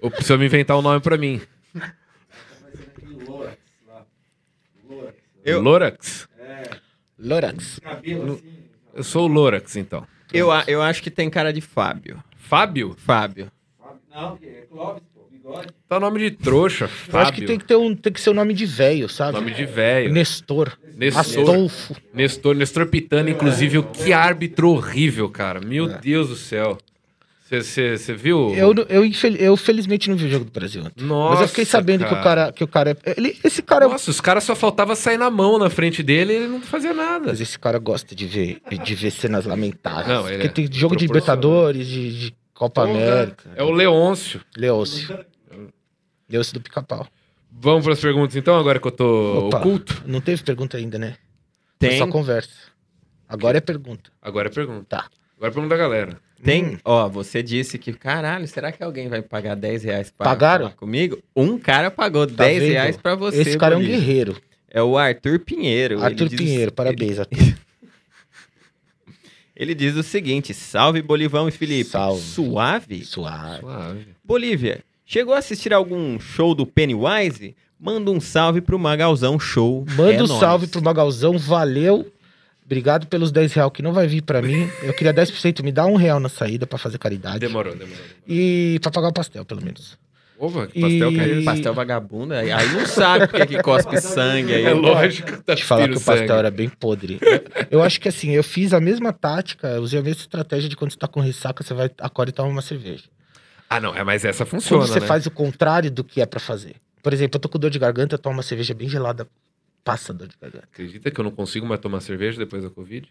Ou 0.00 0.10
precisa 0.10 0.38
me 0.38 0.46
inventar 0.46 0.78
um 0.78 0.82
nome 0.82 1.00
pra 1.00 1.16
mim. 1.16 1.40
Eu- 5.44 5.60
Lorax? 5.60 6.28
Lorax. 7.18 7.80
Eu 8.94 9.02
sou 9.04 9.24
o 9.24 9.32
Lorax, 9.32 9.76
então. 9.76 10.06
Eu, 10.32 10.50
a- 10.50 10.64
eu 10.66 10.80
acho 10.82 11.02
que 11.02 11.10
tem 11.10 11.28
cara 11.30 11.52
de 11.52 11.60
Fábio. 11.60 12.22
Fábio? 12.36 12.94
Fábio. 12.98 13.50
Tá 15.88 15.98
nome 15.98 16.20
de 16.20 16.30
trouxa. 16.30 16.84
Eu 16.84 16.88
Fábio. 16.88 17.20
acho 17.22 17.32
que 17.32 17.44
tem 17.44 17.58
que, 17.58 17.64
ter 17.64 17.76
um, 17.76 17.94
tem 17.94 18.12
que 18.12 18.20
ser 18.20 18.30
o 18.30 18.34
nome 18.34 18.54
de 18.54 18.64
velho, 18.66 19.08
sabe? 19.08 19.32
Nome 19.32 19.52
de 19.52 19.64
velho. 19.66 20.12
Nestor. 20.12 20.78
Nestor. 20.96 21.20
Astolfo. 21.20 21.96
Nestor, 22.14 22.54
Nestor 22.54 22.86
Pitano, 22.86 23.28
inclusive, 23.28 23.78
o 23.78 23.82
que 23.82 24.12
árbitro 24.12 24.70
horrível, 24.70 25.28
cara. 25.28 25.60
Meu 25.60 25.88
Deus 25.88 26.28
do 26.28 26.36
céu. 26.36 26.78
Você 27.50 28.14
viu? 28.14 28.54
Eu, 28.54 28.72
eu, 28.88 29.04
infel- 29.04 29.34
eu 29.34 29.56
felizmente 29.56 30.08
não 30.08 30.16
vi 30.16 30.26
o 30.26 30.30
jogo 30.30 30.44
do 30.44 30.52
Brasil 30.52 30.82
ontem. 30.84 31.04
Nossa, 31.04 31.32
mas 31.32 31.40
eu 31.42 31.48
fiquei 31.48 31.64
sabendo 31.64 32.06
que 32.06 32.14
o 32.14 32.22
cara, 32.22 32.52
que 32.52 32.62
o 32.62 32.68
cara 32.68 32.90
é. 33.04 33.14
Ele, 33.16 33.36
esse 33.42 33.60
cara. 33.60 33.88
Nossa, 33.88 34.10
os 34.10 34.20
caras 34.20 34.44
só 34.44 34.54
faltava 34.54 34.94
sair 34.94 35.18
na 35.18 35.28
mão 35.30 35.58
na 35.58 35.68
frente 35.68 36.02
dele 36.02 36.32
e 36.32 36.36
ele 36.36 36.46
não 36.46 36.60
fazia 36.60 36.94
nada. 36.94 37.26
Mas 37.28 37.40
esse 37.40 37.58
cara 37.58 37.78
gosta 37.78 38.14
de 38.14 38.26
ver, 38.26 38.62
de 38.84 38.94
ver 38.94 39.10
cenas 39.10 39.46
lamentáveis. 39.46 40.06
Não, 40.06 40.28
ele 40.28 40.44
Porque 40.44 40.60
é 40.62 40.66
tem 40.66 40.72
jogo 40.72 40.94
de. 40.94 41.06
Libertadores, 41.06 41.86
de, 41.88 42.18
de 42.28 42.34
Copa 42.54 42.84
América. 42.84 43.50
É 43.56 43.64
o 43.64 43.70
Leôncio. 43.72 44.40
Leôncio. 44.56 45.18
Leôncio 46.28 46.54
do 46.54 46.60
pica-pau. 46.60 47.06
Vamos 47.50 47.82
para 47.82 47.94
as 47.94 48.00
perguntas 48.00 48.36
então, 48.36 48.56
agora 48.56 48.78
que 48.78 48.86
eu 48.86 48.92
tô 48.92 49.46
Opa. 49.48 49.58
oculto. 49.58 50.02
Não 50.06 50.20
teve 50.20 50.42
pergunta 50.44 50.76
ainda, 50.76 50.98
né? 50.98 51.16
Foi 51.80 51.88
Tem. 51.88 51.98
Só 51.98 52.06
conversa. 52.06 52.50
Agora 53.28 53.58
é 53.58 53.60
pergunta. 53.60 54.10
Agora 54.22 54.48
é 54.48 54.52
pergunta. 54.52 54.84
Tá. 54.88 55.08
Agora 55.36 55.50
é 55.50 55.54
pergunta 55.54 55.74
da 55.74 55.76
galera. 55.76 56.16
Tem, 56.42 56.64
Hum. 56.64 56.78
ó, 56.84 57.08
você 57.08 57.42
disse 57.42 57.76
que, 57.78 57.92
caralho, 57.92 58.46
será 58.48 58.72
que 58.72 58.82
alguém 58.82 59.08
vai 59.08 59.20
pagar 59.20 59.54
10 59.54 59.84
reais 59.84 60.10
pra 60.10 60.24
Pagaram? 60.24 60.64
falar 60.66 60.76
comigo? 60.76 61.18
Um 61.36 61.58
cara 61.58 61.90
pagou 61.90 62.26
Tá 62.26 62.44
10 62.44 62.62
vendo? 62.62 62.70
reais 62.72 62.96
pra 62.96 63.14
você, 63.14 63.42
Esse 63.42 63.58
cara 63.58 63.74
é 63.74 63.78
um 63.78 63.82
guerreiro. 63.82 64.36
É 64.70 64.82
o 64.82 64.96
Arthur 64.96 65.40
Pinheiro. 65.40 65.96
Ele 65.96 66.04
Arthur 66.04 66.28
diz- 66.28 66.38
Pinheiro, 66.38 66.72
parabéns, 66.72 67.18
Arthur. 67.18 67.36
Ele 69.54 69.74
diz 69.74 69.94
o 69.96 70.02
seguinte, 70.02 70.54
salve 70.54 71.02
Bolivão 71.02 71.46
e 71.48 71.50
Felipe. 71.52 71.90
Salve. 71.90 72.22
Suave? 72.22 73.04
Suave. 73.04 73.60
Suave. 73.60 74.06
Bolívia, 74.24 74.82
chegou 75.04 75.34
a 75.34 75.38
assistir 75.38 75.74
algum 75.74 76.18
show 76.18 76.54
do 76.54 76.64
Pennywise? 76.66 77.54
Manda 77.78 78.10
um 78.10 78.20
salve 78.20 78.60
pro 78.60 78.78
Magalzão 78.78 79.38
Show. 79.38 79.84
Manda 79.96 80.12
É 80.14 80.22
um 80.22 80.26
nóis. 80.26 80.40
salve 80.40 80.66
pro 80.66 80.82
Magalzão, 80.82 81.36
valeu. 81.38 82.10
Obrigado 82.70 83.08
pelos 83.08 83.32
10 83.32 83.52
reais 83.52 83.72
que 83.74 83.82
não 83.82 83.92
vai 83.92 84.06
vir 84.06 84.22
pra 84.22 84.40
mim. 84.40 84.70
Eu 84.84 84.94
queria 84.94 85.12
10%, 85.12 85.60
me 85.64 85.72
dá 85.72 85.84
um 85.86 85.96
real 85.96 86.20
na 86.20 86.28
saída 86.28 86.68
pra 86.68 86.78
fazer 86.78 86.98
caridade. 86.98 87.40
Demorou, 87.40 87.74
demorou. 87.74 87.98
E 88.28 88.78
pra 88.80 88.92
pagar 88.92 89.08
o 89.08 89.12
pastel, 89.12 89.44
pelo 89.44 89.60
menos. 89.60 89.98
Opa, 90.38 90.68
que 90.68 90.80
pastel 90.80 91.10
E- 91.10 91.14
que 91.16 91.20
é? 91.40 91.42
Pastel 91.42 91.74
vagabundo, 91.74 92.32
aí 92.32 92.48
não 92.72 92.86
sabe 92.86 93.26
porque 93.26 93.44
que 93.44 93.60
cospe 93.62 93.98
sangue 94.00 94.54
aí. 94.54 94.64
É 94.66 94.72
lógico 94.72 95.32
que 95.32 95.42
tá 95.42 95.56
Te 95.56 95.64
falar 95.64 95.88
que 95.88 95.94
o 95.96 96.00
pastel 96.00 96.28
sangue. 96.28 96.32
era 96.38 96.50
bem 96.52 96.68
podre. 96.68 97.18
Eu 97.72 97.82
acho 97.82 98.00
que 98.00 98.08
assim, 98.08 98.30
eu 98.30 98.44
fiz 98.44 98.72
a 98.72 98.80
mesma 98.80 99.12
tática, 99.12 99.66
eu 99.66 99.82
usei 99.82 99.98
a 99.98 100.02
mesma 100.02 100.20
estratégia 100.22 100.68
de 100.68 100.76
quando 100.76 100.92
você 100.92 100.96
tá 100.98 101.08
com 101.08 101.18
ressaca, 101.18 101.64
você 101.64 101.74
vai 101.74 101.90
acorda 101.98 102.30
e 102.30 102.32
toma 102.32 102.48
uma 102.48 102.62
cerveja. 102.62 103.02
Ah, 103.68 103.80
não, 103.80 103.94
é, 103.96 104.04
mas 104.04 104.24
essa 104.24 104.46
funciona, 104.46 104.84
quando 104.84 104.92
você 104.92 105.00
né? 105.00 105.06
faz 105.06 105.26
o 105.26 105.30
contrário 105.32 105.90
do 105.90 106.04
que 106.04 106.20
é 106.22 106.26
pra 106.26 106.38
fazer. 106.40 106.76
Por 107.02 107.12
exemplo, 107.12 107.36
eu 107.36 107.40
tô 107.40 107.48
com 107.48 107.58
dor 107.58 107.68
de 107.70 107.78
garganta, 107.80 108.14
eu 108.14 108.18
tomo 108.18 108.36
uma 108.36 108.42
cerveja 108.44 108.72
bem 108.74 108.88
gelada, 108.88 109.26
passa 109.84 110.12
a 110.12 110.14
dor 110.14 110.28
de 110.28 110.36
garganta. 110.40 110.64
Acredita 110.70 111.10
que 111.10 111.20
eu 111.20 111.24
não 111.24 111.30
consigo 111.30 111.66
mais 111.66 111.80
tomar 111.80 112.00
cerveja 112.00 112.38
depois 112.38 112.62
da 112.62 112.70
Covid? 112.70 113.08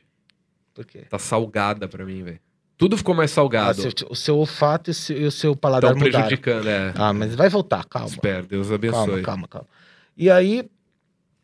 Por 0.73 0.85
quê? 0.85 0.99
Tá 1.09 1.19
salgada 1.19 1.87
pra 1.87 2.05
mim, 2.05 2.23
velho. 2.23 2.39
Tudo 2.77 2.95
ficou 2.97 3.13
mais 3.13 3.31
Ah, 3.31 3.35
salgado. 3.35 3.81
seu- 3.81 3.91
o 4.09 4.15
seu 4.15 4.37
olfato 4.37 4.89
e 4.89 4.91
o 4.91 4.93
seu, 4.93 5.17
e 5.17 5.25
o 5.25 5.31
seu 5.31 5.55
paladar 5.55 5.91
Estão 5.91 6.05
mudaram. 6.05 6.25
prejudicando, 6.27 6.67
é. 6.69 6.93
Ah, 6.95 7.11
mas 7.11 7.35
vai 7.35 7.49
voltar, 7.49 7.83
calma. 7.85 8.07
Espero, 8.07 8.47
Deus 8.47 8.67
Calma, 8.69 8.75
abençoe. 8.75 9.21
calma, 9.21 9.47
calma. 9.49 9.67
E 10.15 10.29
aí, 10.31 10.69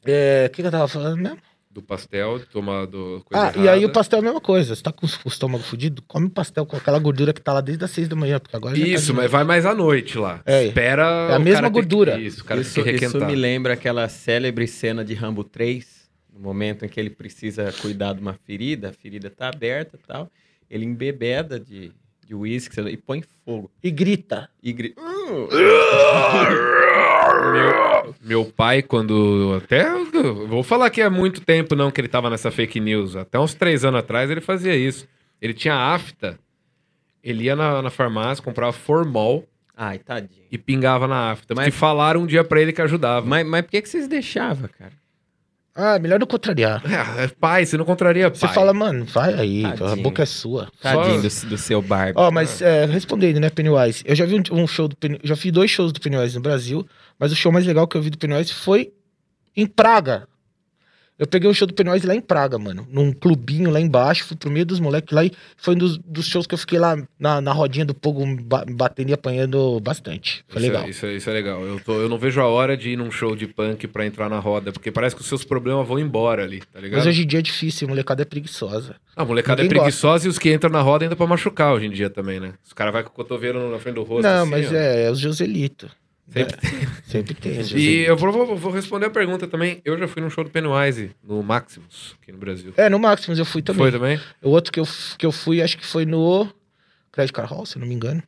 é, 0.06 0.46
o 0.48 0.50
que, 0.52 0.62
que 0.62 0.68
eu 0.68 0.72
tava 0.72 0.88
falando 0.88 1.18
mesmo? 1.18 1.38
Do 1.76 1.82
pastel, 1.82 2.40
tomar 2.54 2.86
do 2.86 3.22
coisa 3.26 3.48
Ah, 3.48 3.54
e 3.54 3.68
aí 3.68 3.80
o 3.80 3.82
errada. 3.82 3.92
pastel 3.92 4.20
é 4.20 4.22
a 4.22 4.24
mesma 4.24 4.40
coisa. 4.40 4.74
Você 4.74 4.82
tá 4.82 4.94
com 4.94 5.06
o 5.06 5.10
estômago 5.28 5.62
fudido, 5.62 6.02
come 6.08 6.28
o 6.28 6.30
pastel 6.30 6.66
com 6.66 6.78
aquela 6.78 6.98
gordura 7.00 7.34
que 7.34 7.42
tá 7.42 7.52
lá 7.52 7.60
desde 7.60 7.84
as 7.84 7.92
seis 7.92 8.08
da 8.08 8.16
manhã, 8.16 8.40
porque 8.40 8.56
agora 8.56 8.74
tá 8.74 8.82
Isso, 8.82 9.08
de 9.08 9.14
mas 9.14 9.30
vai 9.30 9.44
mais 9.44 9.66
à 9.66 9.76
noite 9.76 10.18
lá. 10.18 10.42
É. 10.46 10.68
Espera. 10.68 11.04
É 11.32 11.34
a 11.34 11.38
o 11.38 11.42
mesma 11.42 11.68
gordura. 11.68 12.16
Que, 12.16 12.22
isso, 12.22 12.44
o 12.44 12.46
cara 12.46 12.62
Isso, 12.62 12.82
tem 12.82 12.98
que 12.98 13.04
isso 13.04 13.26
me 13.26 13.36
lembra 13.36 13.74
aquela 13.74 14.08
célebre 14.08 14.66
cena 14.70 15.04
de 15.04 15.14
Rambo 15.14 15.44
3, 15.44 15.86
no 16.34 16.40
momento 16.40 16.86
em 16.86 16.88
que 16.88 16.98
ele 16.98 17.10
precisa 17.10 17.70
cuidar 17.82 18.14
de 18.14 18.22
uma 18.22 18.36
ferida, 18.46 18.92
a 18.92 18.94
ferida 18.94 19.30
tá 19.30 19.50
aberta 19.50 20.00
e 20.02 20.08
tal. 20.08 20.32
Ele 20.70 20.86
embebeda 20.86 21.60
de 21.60 21.92
de 22.26 22.34
uísque 22.34 22.80
e 22.82 22.98
põe 22.98 23.22
fogo. 23.46 23.70
E 23.84 23.92
grita. 23.92 24.50
E 24.64 24.74
grita. 24.74 25.00
Meu, 27.54 28.16
meu 28.22 28.46
pai, 28.46 28.82
quando. 28.82 29.60
Até. 29.64 29.86
Vou 30.48 30.64
falar 30.64 30.90
que 30.90 31.02
há 31.02 31.10
muito 31.10 31.42
tempo 31.42 31.76
não 31.76 31.92
que 31.92 32.00
ele 32.02 32.08
tava 32.08 32.30
nessa 32.30 32.52
fake 32.52 32.80
news. 32.80 33.16
Até 33.16 33.40
uns 33.40 33.54
três 33.54 33.84
anos 33.86 34.00
atrás 34.00 34.30
ele 34.30 34.42
fazia 34.42 34.76
isso. 34.76 35.08
Ele 35.42 35.54
tinha 35.54 35.76
afta. 35.76 36.40
Ele 37.24 37.46
ia 37.46 37.56
na, 37.56 37.82
na 37.82 37.90
farmácia, 37.90 38.44
comprava 38.44 38.72
formol 38.72 39.48
Ai, 39.76 39.98
tadinho. 39.98 40.46
e 40.52 40.58
pingava 40.58 41.08
na 41.08 41.32
afta. 41.32 41.54
Mas- 41.56 41.66
Porque 41.66 41.78
falaram 41.80 42.22
um 42.22 42.26
dia 42.28 42.44
pra 42.44 42.62
ele 42.62 42.72
que 42.72 42.82
ajudava. 42.82 43.26
Mas, 43.26 43.46
mas 43.46 43.62
por 43.64 43.72
que, 43.72 43.82
que 43.82 43.90
vocês 43.90 44.08
deixavam, 44.08 44.70
cara? 44.78 44.94
Ah, 45.78 46.00
melhor 46.00 46.18
não 46.18 46.26
contrariar. 46.26 46.82
É, 47.20 47.28
pai, 47.28 47.66
você 47.66 47.76
não 47.76 47.84
contraria 47.84 48.30
Você 48.30 48.46
pai. 48.46 48.56
fala, 48.56 48.74
mano, 48.74 49.04
vai 49.04 49.34
aí, 49.34 49.66
a 49.66 49.74
Tadinho. 49.74 50.04
boca 50.04 50.24
é 50.24 50.26
sua. 50.26 50.70
Tadinho 50.82 51.22
do, 51.22 51.28
do 51.50 51.58
seu 51.58 51.82
Barbie. 51.82 52.14
Ó, 52.16 52.32
mas 52.32 52.62
é, 52.62 52.86
respondendo, 52.86 53.42
né, 53.42 53.50
Pennywise? 53.50 54.02
Eu 54.06 54.16
já 54.16 54.26
vi 54.26 54.36
um, 54.36 54.44
um 54.64 54.66
show 54.68 54.88
do 54.88 54.96
Pennywise, 54.96 55.28
já 55.28 55.36
vi 55.36 55.52
dois 55.52 55.70
shows 55.70 55.92
do 55.92 56.00
Pennywise 56.00 56.34
no 56.36 56.42
Brasil, 56.42 56.88
mas 57.20 57.32
o 57.34 57.36
show 57.36 57.52
mais 57.52 57.66
legal 57.66 57.88
que 57.88 57.98
eu 57.98 58.02
vi 58.02 58.10
do 58.10 58.18
Pennywise 58.18 58.54
foi 58.54 58.94
em 59.56 59.66
Praga. 59.68 60.28
Eu 61.18 61.26
peguei 61.26 61.50
o 61.50 61.54
show 61.54 61.66
do 61.66 61.74
Pennywise 61.74 62.06
lá 62.06 62.14
em 62.14 62.20
Praga, 62.20 62.58
mano. 62.60 62.86
Num 62.92 63.14
clubinho 63.14 63.70
lá 63.72 63.80
embaixo, 63.80 64.26
fui 64.26 64.36
pro 64.36 64.52
meio 64.52 64.66
dos 64.66 64.82
moleques 64.82 65.16
lá 65.16 65.24
e 65.24 65.32
foi 65.56 65.74
um 65.74 65.78
dos, 65.78 65.98
dos 66.00 66.26
shows 66.28 66.46
que 66.46 66.54
eu 66.54 66.58
fiquei 66.58 66.78
lá 66.78 66.98
na, 67.18 67.40
na 67.40 67.54
rodinha 67.54 67.86
do 67.86 67.94
pogo 67.94 68.26
ba- 68.44 68.66
batendo 68.70 69.10
e 69.10 69.14
apanhando 69.14 69.80
bastante. 69.80 70.44
Foi 70.50 70.62
Isso 70.62 70.70
é- 70.70 70.74
legal. 70.74 70.90
Isso, 70.90 71.06
é, 71.06 71.14
isso 71.14 71.30
é 71.30 71.34
legal. 71.34 71.62
Eu, 71.66 71.80
tô- 71.80 72.02
eu 72.02 72.10
não 72.10 72.18
vejo 72.18 72.42
a 72.42 72.48
hora 72.48 72.76
de 72.76 72.90
ir 72.90 72.98
num 72.98 73.10
show 73.12 73.34
de 73.34 73.48
punk 73.48 73.88
pra 73.88 74.06
entrar 74.06 74.30
na 74.30 74.40
roda, 74.40 74.74
porque 74.74 74.92
parece 74.92 75.16
que 75.16 75.22
os 75.22 75.28
seus 75.28 75.46
problemas 75.46 75.88
vão 75.88 75.98
embora 75.98 76.44
ali, 76.44 76.62
tá 76.74 76.82
ligado? 76.82 76.98
Mas 77.00 77.08
hoje 77.08 77.24
em 77.24 77.28
dia 77.28 77.40
é 77.40 77.42
difícil, 77.42 77.88
a 77.88 77.90
molecada 77.90 78.22
é 78.22 78.26
preguiçosa. 78.26 78.96
A 79.16 79.24
molecada 79.24 79.62
é 79.62 79.64
ninguém 79.64 79.78
preguiçosa 79.80 80.26
e 80.28 80.30
os 80.30 80.38
que 80.38 80.54
entram 80.54 80.70
na 80.70 80.82
roda 80.82 81.06
ainda 81.06 81.16
pra 81.16 81.26
machucar 81.26 81.74
hoje 81.74 81.86
em 81.86 81.92
dia 81.92 82.10
também, 82.10 82.42
né? 82.42 82.54
Os 82.66 82.74
caras 82.74 82.92
vão 82.94 83.04
com 83.04 83.10
o 83.10 83.14
cotovelo 83.14 83.72
na 83.72 83.80
frente 83.80 83.96
do 83.96 84.04
rosto. 84.04 84.24
não, 84.24 84.42
assim, 84.42 84.52
mas 84.52 84.70
ó. 84.70 84.76
é, 84.76 85.06
é 85.06 85.12
os 85.12 85.18
Joselitos. 85.20 85.90
Sempre 86.28 86.58
Sempre 87.06 87.34
tem. 87.36 87.52
os 87.60 87.68
E 87.68 87.70
Joselitos. 87.70 88.08
eu 88.08 88.18
vou, 88.18 88.32
vou- 88.32 88.58
vou 88.58 88.72
responder 88.72 89.06
a 89.06 89.10
pergunta 89.10 89.48
também. 89.48 89.80
Eu 89.86 89.98
já 89.98 90.08
fui 90.08 90.22
num 90.22 90.30
show 90.30 90.44
do 90.44 90.50
Pennywise, 90.50 91.12
no 91.24 91.42
Maximus, 91.44 92.16
aqui 92.22 92.32
no 92.32 92.38
Brasil. 92.40 92.74
É, 92.78 92.90
no 92.90 92.98
Maximus 93.00 93.38
eu 93.38 93.46
fui 93.46 93.62
também. 93.62 93.84
Foi 93.84 93.92
também? 93.92 94.20
O 94.42 94.50
outro 94.50 94.72
que 94.72 94.80
eu, 94.80 94.88
que 95.18 95.26
eu 95.26 95.32
fui, 95.32 95.62
acho 95.62 95.78
que 95.78 95.86
foi 95.86 96.06
no 96.06 96.48
Credit 97.12 97.32
Card 97.32 97.52
Hall, 97.54 97.66
se 97.66 97.78
eu 97.78 97.80
não 97.82 97.88
me 97.88 97.94
engano. 97.94 98.24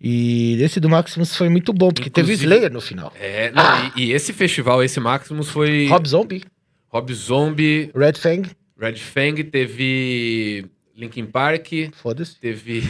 E 0.00 0.60
esse 0.62 0.78
do 0.80 0.88
Maximus 0.88 1.36
foi 1.36 1.48
muito 1.48 1.72
bom, 1.72 1.90
porque 1.90 2.10
teve 2.10 2.32
Inclusive- 2.32 2.44
Slayer 2.54 2.72
no 2.72 2.80
final. 2.80 3.12
É, 3.20 3.50
não, 3.50 3.62
e, 3.96 4.06
e 4.06 4.12
esse 4.12 4.32
festival, 4.32 4.82
esse 4.82 4.98
Maximus 5.00 5.48
foi 5.48 5.86
Rob 5.88 6.08
Zombie, 6.08 6.44
Rob 6.88 7.12
Zombie, 7.14 7.90
Red 7.94 8.14
Fang, 8.14 8.48
Red 8.78 8.96
Fang, 8.96 9.44
teve 9.44 10.66
Linkin 10.96 11.24
Park, 11.26 11.68
foda-se. 11.94 12.36
teve 12.38 12.82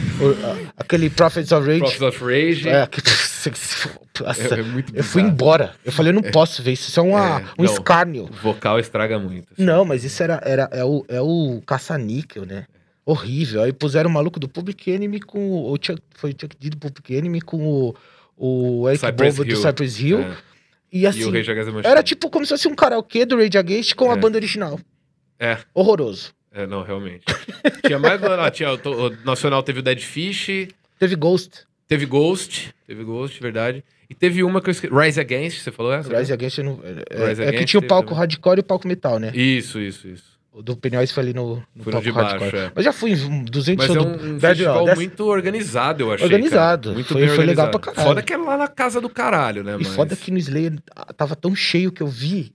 Aquele 0.77 1.09
Prophets 1.09 1.51
of 1.51 1.65
Rage. 1.65 1.79
Prophets 1.79 2.01
of 2.01 2.23
Rage. 2.23 2.69
É, 2.69 2.85
que... 2.87 3.01
Nossa, 4.23 4.55
É- 4.55 4.59
é 4.59 4.63
muito 4.63 4.95
eu 4.95 5.03
fui 5.03 5.21
bizarro. 5.21 5.33
embora. 5.35 5.75
Eu 5.83 5.91
falei, 5.91 6.11
eu 6.11 6.13
não 6.15 6.21
posso 6.31 6.61
ver 6.61 6.73
isso. 6.73 6.89
Isso 6.89 6.99
é, 6.99 7.03
uma, 7.03 7.39
É, 7.41 7.45
um 7.59 7.63
não. 7.63 7.73
escárnio. 7.73 8.25
O 8.25 8.33
vocal 8.33 8.79
estraga 8.79 9.17
muito. 9.19 9.53
assim. 9.53 9.63
Não, 9.63 9.83
mas 9.85 10.03
isso 10.03 10.21
era, 10.21 10.39
era 10.43 10.69
é 10.71 10.83
o, 10.83 11.05
é 11.07 11.21
o 11.21 11.61
caça-níquel, 11.65 12.45
né? 12.45 12.65
Horrível. 13.05 13.63
Aí 13.63 13.73
puseram 13.73 14.09
o 14.09 14.13
maluco 14.13 14.39
do 14.39 14.47
Public 14.47 14.89
Enemy 14.91 15.19
com 15.21 15.63
o. 15.71 15.75
Chuck, 15.81 16.01
foi 16.15 16.31
o 16.31 16.35
Chuck 16.39 16.55
D 16.57 16.69
do 16.69 16.77
Public 16.77 17.13
Enemy 17.13 17.41
com 17.41 17.65
o. 17.65 17.95
O 18.37 18.89
Eric 18.89 19.05
Cypress 19.05 19.35
Bobo 19.37 19.45
do 19.49 19.55
Hill. 19.55 19.61
Cypress 19.61 20.01
Hill. 20.03 20.19
É. 20.21 20.37
E 20.91 21.01
E 21.01 21.07
assim, 21.07 21.23
o 21.25 21.31
Rage 21.31 21.51
Against 21.51 21.67
the 21.67 21.73
Machine. 21.75 21.91
era 21.91 22.03
tipo 22.03 22.29
como 22.29 22.45
se 22.45 22.49
fosse 22.49 22.67
um 22.67 22.75
karaokê 22.75 23.25
do 23.25 23.35
Rage 23.37 23.57
Against 23.57 23.93
com 23.95 24.09
a 24.09 24.13
É. 24.13 24.17
banda 24.17 24.37
original. 24.37 24.79
É. 25.39 25.57
Horroroso. 25.73 26.33
É, 26.53 26.67
não, 26.67 26.83
realmente. 26.83 27.23
tinha 27.85 27.97
mais. 27.97 28.21
ah, 28.23 28.49
tinha, 28.51 28.71
o, 28.73 29.09
Nacional 29.25 29.63
teve 29.63 29.79
o 29.79 29.83
Dead 29.83 29.99
Fish, 29.99 30.67
Teve 30.99 31.15
Ghost. 31.15 31.61
teve 31.87 32.05
Ghost. 32.05 32.73
Teve 32.85 33.03
Ghost, 33.03 33.41
verdade. 33.41 33.83
E 34.09 34.13
teve 34.13 34.43
uma 34.43 34.61
que 34.61 34.69
eu 34.69 34.71
esqueci. 34.71 34.93
Rise 34.93 35.19
Against, 35.19 35.59
você 35.63 35.71
falou 35.71 35.91
essa? 35.91 36.15
Rise 36.15 36.31
Against 36.31 36.57
eu 36.59 36.63
não, 36.63 36.79
é, 36.83 37.29
Rise 37.29 37.41
é 37.41 37.45
que 37.45 37.49
Against 37.55 37.65
tinha 37.71 37.79
o 37.79 37.87
palco 37.87 38.09
também. 38.09 38.19
hardcore 38.19 38.59
e 38.59 38.61
o 38.61 38.63
palco 38.63 38.87
metal, 38.87 39.17
né? 39.19 39.31
Isso, 39.33 39.79
isso, 39.79 40.07
isso. 40.07 40.33
O 40.51 40.61
do 40.61 40.77
Pennywise 40.77 41.11
foi 41.11 41.23
ali 41.23 41.33
no, 41.33 41.63
no 41.75 41.83
palco 41.83 42.03
de 42.03 42.11
baixo, 42.11 42.37
hardcore. 42.37 42.61
é. 42.61 42.71
Mas 42.75 42.85
já 42.85 42.93
fui 42.93 43.13
em 43.13 43.43
200 43.45 43.87
Mas 43.87 43.95
é 43.97 43.99
um, 43.99 44.35
um 44.35 44.39
festival. 44.39 44.85
Dessa- 44.85 44.95
muito 44.95 45.25
organizado, 45.25 46.03
eu 46.03 46.11
achei. 46.11 46.25
Organizado. 46.25 46.89
cara. 46.89 46.93
Muito 46.93 47.11
Foi- 47.11 47.21
bem 47.21 47.29
foi 47.35 47.45
legal 47.45 47.65
organizado. 47.65 47.79
pra 47.79 47.91
caralho. 47.93 48.07
Foda 48.09 48.21
que 48.21 48.33
era 48.33 48.43
lá 48.43 48.57
na 48.57 48.67
casa 48.67 49.01
do 49.01 49.09
caralho, 49.09 49.63
né? 49.63 49.73
E 49.73 49.83
mas... 49.83 49.87
foda 49.95 50.15
que 50.15 50.29
no 50.29 50.37
Slayer 50.37 50.73
ah, 50.95 51.11
tava 51.11 51.35
tão 51.35 51.55
cheio 51.55 51.91
que 51.91 52.03
eu 52.03 52.07
vi 52.07 52.53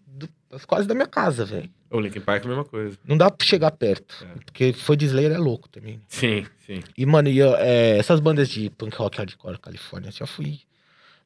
quase 0.66 0.86
da 0.88 0.94
minha 0.94 1.06
casa, 1.06 1.44
velho. 1.44 1.70
O 1.90 2.00
Linkin 2.00 2.20
Park 2.20 2.42
é 2.42 2.46
a 2.46 2.48
mesma 2.48 2.64
coisa. 2.64 2.98
Não 3.04 3.16
dá 3.16 3.30
pra 3.30 3.46
chegar 3.46 3.70
perto. 3.70 4.14
É. 4.22 4.44
Porque 4.44 4.72
foi 4.72 4.96
de 4.96 5.06
Slayer 5.06 5.32
é 5.32 5.38
louco 5.38 5.68
também. 5.68 6.00
Sim, 6.08 6.46
sim. 6.66 6.82
E, 6.96 7.06
mano, 7.06 7.28
e, 7.28 7.40
é, 7.40 7.98
essas 7.98 8.20
bandas 8.20 8.48
de 8.48 8.70
punk 8.70 8.96
rock 8.96 9.18
hardcore 9.18 9.58
Califórnia, 9.58 10.10
já 10.10 10.26
fui. 10.26 10.60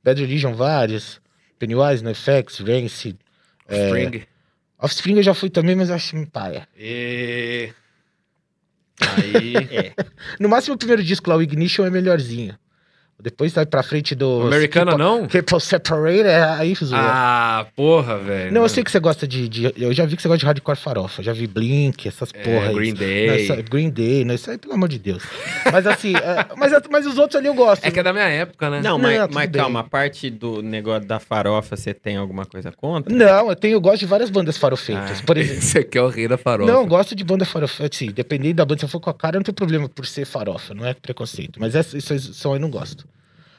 Bad 0.03 0.21
Religion, 0.21 0.55
várias. 0.55 1.21
Pennywise, 1.59 2.03
NoFX, 2.03 2.59
Rancid. 2.61 3.17
É. 3.69 3.87
Spring. 3.87 4.27
Offspring 4.79 5.17
eu 5.17 5.23
já 5.23 5.35
fui 5.35 5.49
também, 5.49 5.77
mas 5.77 5.89
eu 5.89 5.95
acho 5.95 6.17
meio 6.17 6.29
paia. 6.29 6.69
E... 6.77 7.73
Aí... 9.01 9.55
É. 9.71 9.95
No 10.41 10.49
máximo 10.49 10.75
o 10.75 10.79
primeiro 10.79 11.03
disco 11.03 11.29
lá, 11.31 11.37
o 11.37 11.43
Ignition, 11.43 11.85
é 11.85 11.91
melhorzinho. 11.91 12.59
Depois 13.23 13.53
vai 13.53 13.65
pra 13.65 13.83
frente 13.83 14.15
do. 14.15 14.43
Americana 14.43 14.99
não? 14.99 15.27
People 15.29 15.61
Separate, 15.61 16.23
é 16.27 16.43
aí 16.43 16.75
zoa. 16.75 16.99
Ah, 17.01 17.67
porra, 17.77 18.19
velho. 18.19 18.53
Não, 18.53 18.63
eu 18.63 18.69
sei 18.69 18.83
que 18.83 18.91
você 18.91 18.99
gosta 18.99 19.29
de, 19.29 19.49
de- 19.49 19.73
Eu 19.77 19.93
já 19.93 20.05
vi 20.05 20.17
que 20.17 20.23
você 20.23 20.27
gosta 20.29 20.41
de 20.41 20.47
hardcore 20.47 20.77
farofa. 20.77 21.23
Já 21.23 21.33
vi 21.33 21.47
Blink, 21.47 22.09
essas 22.09 22.31
É, 22.35 22.43
porra. 22.43 22.73
Green 22.73 22.91
Não, 22.91 22.99
Day. 22.99 23.45
isso- 23.45 23.63
Green 23.71 23.91
Day, 23.91 24.25
não, 24.25 24.35
isso 24.35 24.51
aí, 24.51 24.59
pelo 24.59 24.75
amor 24.75 24.89
de 24.89 24.99
Deus. 24.99 25.23
Mas 25.73 25.87
assim, 25.87 26.15
é, 26.17 26.47
mas, 26.57 26.73
mas 26.91 27.07
os 27.07 27.17
outros 27.19 27.37
ali 27.39 27.47
eu 27.47 27.55
gosto. 27.55 27.85
É 27.85 27.91
que 27.91 28.01
é 28.01 28.03
da 28.03 28.13
minha 28.13 28.29
época, 28.29 28.69
né? 28.69 28.81
Não, 28.83 28.99
Não, 28.99 29.29
mas, 29.31 29.51
calma, 29.53 29.81
a 29.81 29.85
parte 29.85 30.29
do 30.29 30.61
negócio 30.61 31.07
da 31.07 31.21
farofa, 31.21 31.77
você 31.77 31.95
tem 31.95 32.17
alguma 32.17 32.45
coisa 32.45 32.73
contra? 32.73 33.15
Não, 33.15 33.49
eu, 33.51 33.55
tenho, 33.57 33.75
eu 33.75 33.81
gosto 33.81 34.01
de 34.01 34.07
várias 34.07 34.31
bandas 34.31 34.59
farofeitas. 34.59 35.21
Ah, 35.21 35.23
Por 35.25 35.37
exemplo. 35.37 35.59
Esse 35.59 35.79
aqui 35.79 35.97
é 35.97 36.03
o 36.03 36.09
rei 36.09 36.27
da 36.27 36.37
farofa. 36.37 36.71
Não, 36.73 36.81
eu 36.81 36.87
gosto 36.87 37.15
de 37.15 37.23
banda 37.23 37.45
farofa. 37.45 37.87
Assim, 37.87 38.11
dependendo 38.11 38.55
da 38.55 38.65
banda, 38.65 38.81
se 38.81 38.85
eu 38.85 38.89
for 38.89 38.99
com 39.01 39.11
a 39.11 39.15
cara, 39.15 39.37
não 39.37 39.45
tem 39.45 39.55
problema 39.55 39.89
por 39.89 40.07
ser 40.07 40.25
farofa, 40.25 40.75
não 40.75 40.85
é 40.85 40.93
preconceito. 40.95 41.61
Mas 41.61 41.75
essa, 41.75 41.97
isso, 41.97 42.13
isso 42.15 42.35
só 42.35 42.55
eu 42.57 42.59
não 42.61 42.71
gosto. 42.71 43.07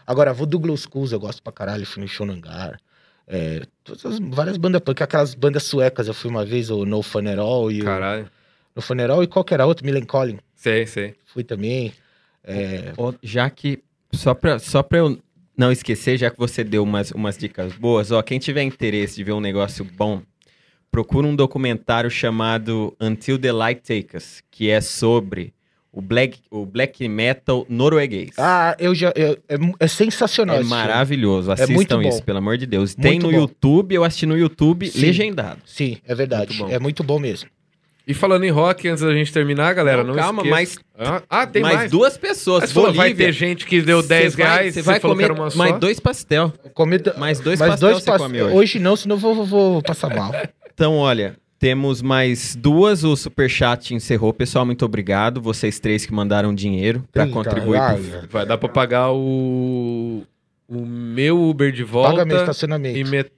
Agora, 0.06 0.34
vou 0.34 0.46
do 0.46 0.60
Glow 0.60 0.76
Schools, 0.78 1.12
eu 1.12 1.20
gosto 1.20 1.42
pra 1.42 1.52
caralho, 1.54 1.86
fui 1.86 2.02
no 2.02 2.08
show 2.08 2.26
no 2.26 2.34
hangar. 2.34 2.80
É, 3.28 3.62
todas 3.84 4.06
as- 4.06 4.20
várias 4.20 4.58
bandas 4.58 4.82
punk, 4.82 5.02
aquelas 5.02 5.34
bandas 5.34 5.64
suecas, 5.64 6.08
eu 6.08 6.14
fui 6.14 6.30
uma 6.30 6.44
vez, 6.46 6.70
o 6.70 6.86
No 6.86 7.02
Funeral 7.02 7.72
e 7.72 7.82
o 7.82 7.86
Caralho. 7.86 8.30
No 8.76 8.82
Funeral 8.82 9.24
e 9.24 9.28
qual 9.28 9.46
que 9.46 9.54
era 9.54 9.66
outro? 9.66 9.86
Millencolin. 9.86 10.40
Sei, 10.56 10.86
sei. 10.86 11.16
Fui 11.26 11.44
também. 11.44 11.94
É, 12.44 12.92
Ó, 12.98 13.14
Já 13.24 13.50
que, 13.50 13.82
só 14.12 14.34
pra, 14.34 14.60
só 14.60 14.84
pra 14.84 14.98
eu 15.00 15.18
não 15.56 15.72
esquecer, 15.72 16.18
já 16.18 16.30
que 16.30 16.38
você 16.38 16.64
deu 16.64 16.84
umas, 16.84 17.12
umas 17.12 17.38
dicas 17.38 17.74
boas, 17.74 18.12
ó, 18.12 18.22
quem 18.22 18.40
tiver 18.40 18.64
interesse 18.64 19.16
de 19.16 19.24
ver 19.24 19.32
um 19.34 19.40
negócio 19.40 19.86
bom, 19.86 20.22
procura 20.92 21.26
um 21.28 21.36
documentário 21.36 22.10
chamado 22.10 22.96
Until 23.00 23.40
the 23.40 23.52
Light 23.52 23.82
Take 23.82 24.18
Us, 24.18 24.44
que 24.52 24.70
é 24.70 24.82
sobre 24.82 25.54
o 25.96 26.02
black, 26.02 26.40
o 26.50 26.66
black 26.66 27.08
metal 27.08 27.66
norueguês. 27.70 28.32
Ah, 28.38 28.76
eu 28.80 28.96
já. 28.96 29.14
eu- 29.16 29.38
é, 29.48 29.58
é 29.80 29.88
sensacional. 29.88 30.56
é 30.56 30.60
esse 30.62 30.68
filme. 30.68 30.82
maravilhoso, 30.84 31.52
assistam 31.52 31.74
muito 31.74 31.96
bom. 31.98 32.10
isso, 32.10 32.24
pelo 32.24 32.40
amor 32.40 32.58
de 32.58 32.66
Deus. 32.66 32.96
Tem 32.96 33.12
Muito 33.20 33.28
no 33.28 33.32
bom. 33.32 33.38
YouTube, 33.42 33.94
eu 33.96 34.04
assisti 34.04 34.26
no 34.26 34.36
YouTube, 34.38 34.88
Sim. 34.90 35.00
legendado. 35.00 35.62
Sim, 35.66 35.98
é 36.06 36.16
verdade. 36.16 36.58
Muito 36.60 36.74
é 36.74 36.80
muito 36.80 37.04
bom 37.04 37.20
mesmo. 37.20 37.48
E 38.06 38.14
falando 38.14 38.44
em 38.44 38.50
rock, 38.50 38.86
antes 38.90 39.02
da 39.02 39.14
gente 39.14 39.32
terminar, 39.32 39.74
galera, 39.74 40.04
não, 40.04 40.14
Não, 40.14 40.22
calma, 40.22 40.62
esqueça... 40.62 40.82
Ah, 41.00 41.22
ah, 41.30 41.48
tem 41.48 41.62
mais, 41.62 41.76
mais. 41.76 41.92
duas 41.92 42.18
pessoas. 42.18 42.62
Mas 42.64 42.70
você 42.72 42.74
falou, 42.74 42.92
vai 42.94 43.14
ter 43.14 43.32
gente 43.32 43.66
que 43.66 43.82
deu 43.82 44.04
10 44.04 44.34
Você 44.34 44.42
vai- 44.44 44.52
reais, 44.52 44.74
Você 44.74 44.82
você 44.82 44.86
vai 44.86 45.00
falou 45.00 45.16
comer 45.16 45.28
que 45.28 45.32
era 45.32 45.42
uma 45.42 45.50
só. 45.50 45.58
mais 45.58 45.80
dois 45.80 46.00
pastel. 46.02 46.52
Comida. 46.74 47.16
Mais 47.18 47.40
dois 47.40 47.58
mas 47.60 47.70
pastel 47.70 47.90
dois 47.92 48.04
você 48.04 48.12
pas- 48.12 48.22
come 48.22 48.42
hoje. 48.42 48.56
Hoje 48.58 48.80
não, 48.80 48.98
senão 48.98 49.16
eu 49.16 49.20
vou, 49.22 49.36
vou, 49.36 49.46
vou 49.46 49.82
passar 49.82 50.14
mal. 50.14 50.34
Então, 50.74 50.98
olha, 50.98 51.38
temos 51.64 52.02
mais 52.02 52.58
duas. 52.58 53.06
O 53.06 53.16
Superchat 53.16 53.94
encerrou. 53.96 54.34
Pessoal, 54.34 54.66
muito 54.66 54.84
obrigado. 54.84 55.40
Vocês 55.42 55.80
três 55.80 56.06
que 56.06 56.12
mandaram 56.14 56.54
dinheiro 56.54 57.06
para 57.10 57.26
contribuir. 57.26 57.80
pro- 57.80 58.28
Vai 58.30 58.46
dar 58.46 58.58
pra 58.58 58.68
pagar 58.68 59.14
o... 59.14 60.24
O 60.68 60.86
meu 60.86 61.42
Uber 61.42 61.72
de 61.72 61.84
volta 61.86 62.12
Paga 62.12 62.26
meu 62.26 62.36
e 62.38 62.40
estacionamento. 62.42 63.10
met... 63.10 63.32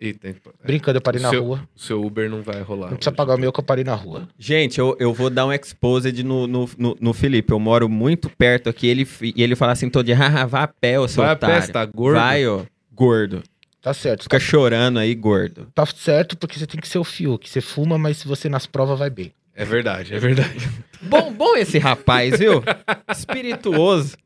Eita. 0.00 0.34
Brincando, 0.64 0.96
eu 0.98 1.02
parei 1.02 1.20
na 1.20 1.28
Seu- 1.28 1.42
rua. 1.44 1.68
o 1.76 1.78
seu 1.78 2.02
Uber 2.02 2.30
não 2.30 2.40
vai 2.40 2.62
rolar. 2.62 2.88
Não 2.90 2.96
precisa 2.96 3.10
hoje. 3.10 3.16
pagar 3.16 3.34
o 3.34 3.38
meu 3.38 3.52
que 3.52 3.60
eu 3.60 3.64
parei 3.64 3.84
na 3.84 3.94
rua. 3.94 4.26
Gente, 4.38 4.78
eu, 4.78 4.96
eu 4.98 5.12
vou 5.12 5.28
dar 5.28 5.44
um 5.46 5.52
exposed 5.52 6.22
no, 6.22 6.46
no, 6.46 6.68
no, 6.78 6.96
no 6.98 7.12
Felipe. 7.12 7.52
Eu 7.52 7.58
moro 7.60 7.88
muito 7.90 8.30
perto 8.30 8.70
aqui 8.70 8.86
ele, 8.86 9.06
e 9.22 9.42
ele 9.42 9.54
fala 9.56 9.72
assim 9.72 9.88
todo 9.90 10.04
dia: 10.06 10.16
haha, 10.16 10.46
vá 10.46 10.62
a 10.62 10.68
pé, 10.68 10.98
ô 11.00 11.06
seu 11.08 11.22
Vai 11.24 11.32
a 11.32 11.36
pé, 11.36 11.46
otário. 11.46 11.66
você 11.66 11.72
tá 11.72 11.84
gordo? 11.86 12.16
Vai, 12.20 12.46
ó, 12.46 12.62
gordo. 12.92 13.42
Tá 13.86 13.94
certo. 13.94 14.24
Fica 14.24 14.40
chorando 14.40 14.98
aí, 14.98 15.14
gordo. 15.14 15.68
Tá 15.72 15.86
certo 15.86 16.36
porque 16.36 16.58
você 16.58 16.66
tem 16.66 16.80
que 16.80 16.88
ser 16.88 16.98
o 16.98 17.04
Fiuk. 17.04 17.48
Você 17.48 17.60
fuma, 17.60 17.96
mas 17.96 18.16
se 18.16 18.26
você 18.26 18.48
nas 18.48 18.66
provas 18.66 18.98
vai 18.98 19.08
bem. 19.08 19.32
É 19.54 19.64
verdade, 19.64 20.12
é 20.12 20.18
verdade. 20.18 20.68
Bom, 21.02 21.32
bom 21.32 21.56
esse 21.56 21.78
rapaz, 21.78 22.36
viu? 22.40 22.64
Espirituoso. 23.08 24.16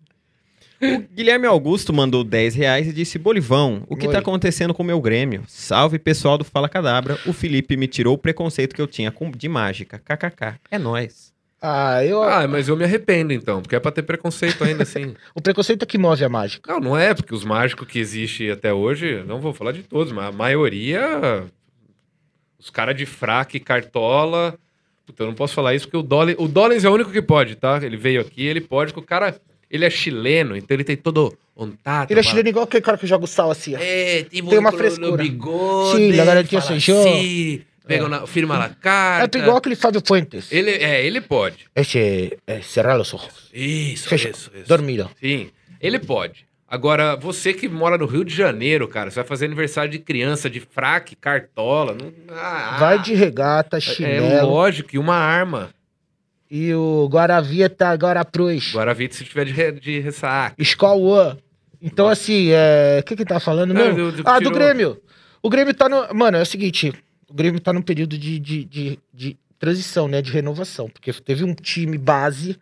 O 0.81 1.01
Guilherme 1.15 1.47
Augusto 1.47 1.93
mandou 1.93 2.25
10 2.25 2.55
reais 2.55 2.87
e 2.87 2.93
disse: 2.93 3.19
Bolivão, 3.19 3.85
o 3.87 3.97
que 3.97 4.07
Oi. 4.07 4.13
tá 4.13 4.21
acontecendo 4.21 4.73
com 4.73 4.83
o 4.83 4.87
meu 4.87 4.99
Grêmio? 4.99 5.43
Salve 5.47 5.99
pessoal 5.99 6.39
do 6.39 6.45
Fala 6.45 6.69
Cadabra. 6.69 7.19
O 7.27 7.33
Felipe 7.35 7.77
me 7.77 7.87
tirou 7.87 8.15
o 8.15 8.19
preconceito 8.19 8.75
que 8.75 8.81
eu 8.81 8.87
tinha 8.87 9.11
com, 9.11 9.31
de 9.31 9.49
mágica. 9.49 9.99
KKK. 9.99 10.59
É 10.71 10.79
nóis. 10.79 11.30
Ah, 11.63 12.03
eu. 12.05 12.23
Ah, 12.23 12.49
mas 12.49 12.69
eu 12.69 12.77
me 12.77 12.85
arrependo 12.85 13.33
então, 13.33 13.61
porque 13.61 13.77
é 13.77 13.81
pra 13.81 13.91
ter 13.93 14.03
preconceito 14.03 14.65
ainda 14.65 14.83
assim. 14.83 15.15
O 15.35 15.43
preconceito 15.43 15.83
é 15.83 15.87
que 15.87 15.99
move 15.99 16.25
a 16.25 16.29
mágica. 16.29 16.73
Não, 16.73 16.81
não 16.81 16.97
é, 16.97 17.13
porque 17.15 17.35
os 17.35 17.45
mágicos 17.45 17.87
que 17.87 17.99
existem 17.99 18.51
até 18.51 18.73
hoje, 18.73 19.23
não 19.27 19.41
vou 19.41 19.53
falar 19.53 19.73
de 19.73 19.83
todos, 19.83 20.13
mas 20.13 20.25
a 20.27 20.33
maioria. 20.33 21.45
Os 22.59 22.71
caras 22.71 22.97
de 22.97 23.05
fraque 23.07 23.57
e 23.59 23.61
cartola. 23.61 24.55
Puta, 25.07 25.23
eu 25.23 25.27
não 25.27 25.35
posso 25.35 25.55
falar 25.55 25.75
isso 25.75 25.87
porque 25.87 25.97
o 25.97 26.03
Dollins, 26.03 26.37
o 26.39 26.47
Dollins 26.49 26.85
é 26.85 26.89
o 26.89 26.95
único 26.95 27.11
que 27.11 27.21
pode, 27.23 27.57
tá? 27.57 27.79
Ele 27.83 27.97
veio 27.97 28.21
aqui, 28.21 28.47
ele 28.47 28.61
pode, 28.61 28.93
porque 28.93 29.05
o 29.05 29.09
cara. 29.09 29.39
Ele 29.71 29.85
é 29.85 29.91
chileno, 29.91 30.57
então 30.57 30.75
ele 30.75 30.83
tem 30.83 30.97
todo 30.97 31.33
ontado. 31.55 32.13
Ele 32.13 32.19
é 32.19 32.23
chileno 32.25 32.49
igual 32.49 32.65
aquele 32.65 32.83
cara 32.83 32.99
que 32.99 33.07
joga 33.07 33.25
o 33.25 33.29
sal 33.29 33.53
assim, 33.53 33.77
ó. 33.77 33.79
É, 33.81 34.25
tipo, 34.25 34.51
Tem 34.51 34.59
uma 34.59 34.73
frescura. 34.73 35.11
No 35.11 35.17
bigode, 35.17 35.97
Sim, 35.97 36.17
garantia 36.17 36.61
fala 36.61 36.81
soy 36.81 36.93
yo. 36.93 37.01
assim, 37.01 37.63
pega 37.91 38.09
na, 38.09 38.27
firma 38.27 38.59
na 38.59 38.67
É 38.67 38.71
carta. 38.81 39.39
igual 39.39 39.57
aquele 39.59 39.77
Fábio 39.77 40.03
Fuentes. 40.05 40.51
Ele, 40.51 40.71
é, 40.71 41.05
ele 41.05 41.21
pode. 41.21 41.67
Esse 41.77 42.39
é 42.47 42.61
cerrar 42.61 43.01
os 43.01 43.13
ojos. 43.13 43.51
Isso, 43.53 44.09
Fecha. 44.09 44.31
isso, 44.31 44.51
isso. 44.55 44.69
Dormido. 44.69 45.11
Sim, 45.21 45.51
ele 45.81 45.99
pode. 45.99 46.47
Agora, 46.69 47.17
você 47.17 47.53
que 47.53 47.69
mora 47.69 47.99
no 47.99 48.07
Rio 48.07 48.25
de 48.25 48.33
Janeiro, 48.35 48.87
cara, 48.87 49.11
você 49.11 49.17
vai 49.17 49.25
fazer 49.25 49.47
aniversário 49.47 49.91
de 49.91 49.99
criança, 49.99 50.49
de 50.49 50.61
fraque, 50.61 51.17
cartola. 51.17 51.95
Não... 52.01 52.13
Ah, 52.33 52.77
Vai 52.79 52.99
de 53.03 53.13
regata, 53.13 53.79
É 53.79 53.81
chinelo. 53.81 54.49
lógico, 54.51 54.91
e 54.95 54.99
uma 54.99 55.17
arma. 55.17 55.71
e 56.49 56.73
o 56.75 57.09
pros. 58.31 58.71
Agora, 58.75 58.95
Vitor, 58.95 59.17
se 59.19 59.25
tiver 59.25 59.45
de, 59.47 59.53
re... 59.53 59.73
de 59.73 59.99
ressaca. 60.01 60.55
One. 60.97 61.39
Então, 61.83 62.07
assim, 62.09 62.51
é. 62.53 62.99
O 63.01 63.05
que 63.05 63.17
que 63.17 63.25
tá 63.25 63.41
falando 63.41 63.73
Não, 63.75 63.81
mesmo? 63.87 64.13
do- 64.13 64.23
do- 64.23 64.29
ah, 64.29 64.39
tirou- 64.39 64.53
do 64.53 64.59
Grêmio. 64.59 65.01
O 65.43 65.49
Grêmio 65.51 65.73
tá 65.75 65.89
no. 65.89 66.13
Mano, 66.15 66.37
é 66.37 66.43
o 66.43 66.47
seguinte: 66.47 66.93
o 67.31 67.35
Grêmio 67.35 67.61
tá 67.61 67.73
num 67.73 67.83
período 67.83 68.19
de, 68.19 68.39
de, 68.39 68.65
de, 68.65 68.99
de 69.15 69.39
transição, 69.59 70.09
né? 70.09 70.21
De 70.21 70.33
renovação. 70.33 70.89
Porque 70.89 71.13
teve 71.13 71.45
um 71.45 71.55
time 71.55 71.97
base 71.97 72.59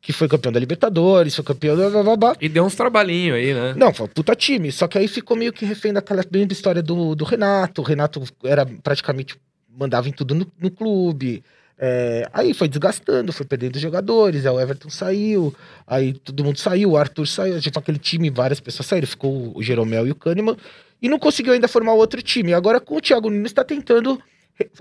que 0.00 0.12
foi 0.12 0.28
campeão 0.28 0.52
da 0.52 0.60
Libertadores, 0.60 1.34
foi 1.34 1.44
campeão 1.44 1.76
da. 1.76 1.88
blá, 1.88 2.02
blá, 2.02 2.16
blá. 2.16 2.36
E 2.38 2.48
deu 2.48 2.64
uns 2.64 2.74
trabalhinhos 2.74 3.36
aí, 3.36 3.54
né? 3.54 3.74
Não, 3.74 3.92
foi 3.94 4.04
um 4.06 4.08
puta 4.08 4.34
time. 4.34 4.70
Só 4.70 4.86
que 4.86 4.98
aí 4.98 5.08
ficou 5.08 5.36
meio 5.36 5.52
que 5.52 5.64
refém 5.64 5.92
daquela 5.92 6.22
mesma 6.30 6.52
história 6.52 6.82
do, 6.82 7.14
do 7.14 7.24
Renato. 7.24 7.80
O 7.80 7.84
Renato 7.84 8.22
era 8.44 8.66
praticamente. 8.66 9.36
mandava 9.74 10.06
em 10.08 10.12
tudo 10.12 10.34
no, 10.34 10.46
no 10.60 10.70
clube. 10.70 11.42
É, 11.76 12.28
aí 12.32 12.54
foi 12.54 12.68
desgastando, 12.68 13.32
foi 13.32 13.44
perdendo 13.46 13.78
jogadores. 13.78 14.46
Aí 14.46 14.52
o 14.52 14.60
Everton 14.60 14.90
saiu, 14.90 15.54
aí 15.86 16.12
todo 16.14 16.44
mundo 16.44 16.58
saiu, 16.58 16.90
o 16.92 16.96
Arthur 16.96 17.26
saiu. 17.26 17.60
Tipo, 17.60 17.78
aquele 17.78 17.98
time, 17.98 18.30
várias 18.30 18.60
pessoas 18.60 18.86
saíram. 18.86 19.06
Ficou 19.06 19.52
o 19.56 19.62
Jeromel 19.62 20.06
e 20.06 20.10
o 20.10 20.14
Kahneman. 20.14 20.56
E 21.02 21.08
não 21.08 21.18
conseguiu 21.18 21.52
ainda 21.52 21.68
formar 21.68 21.92
outro 21.94 22.22
time. 22.22 22.54
Agora 22.54 22.80
com 22.80 22.96
o 22.96 23.00
Thiago 23.00 23.28
Nunes 23.28 23.50
está 23.50 23.64
tentando 23.64 24.20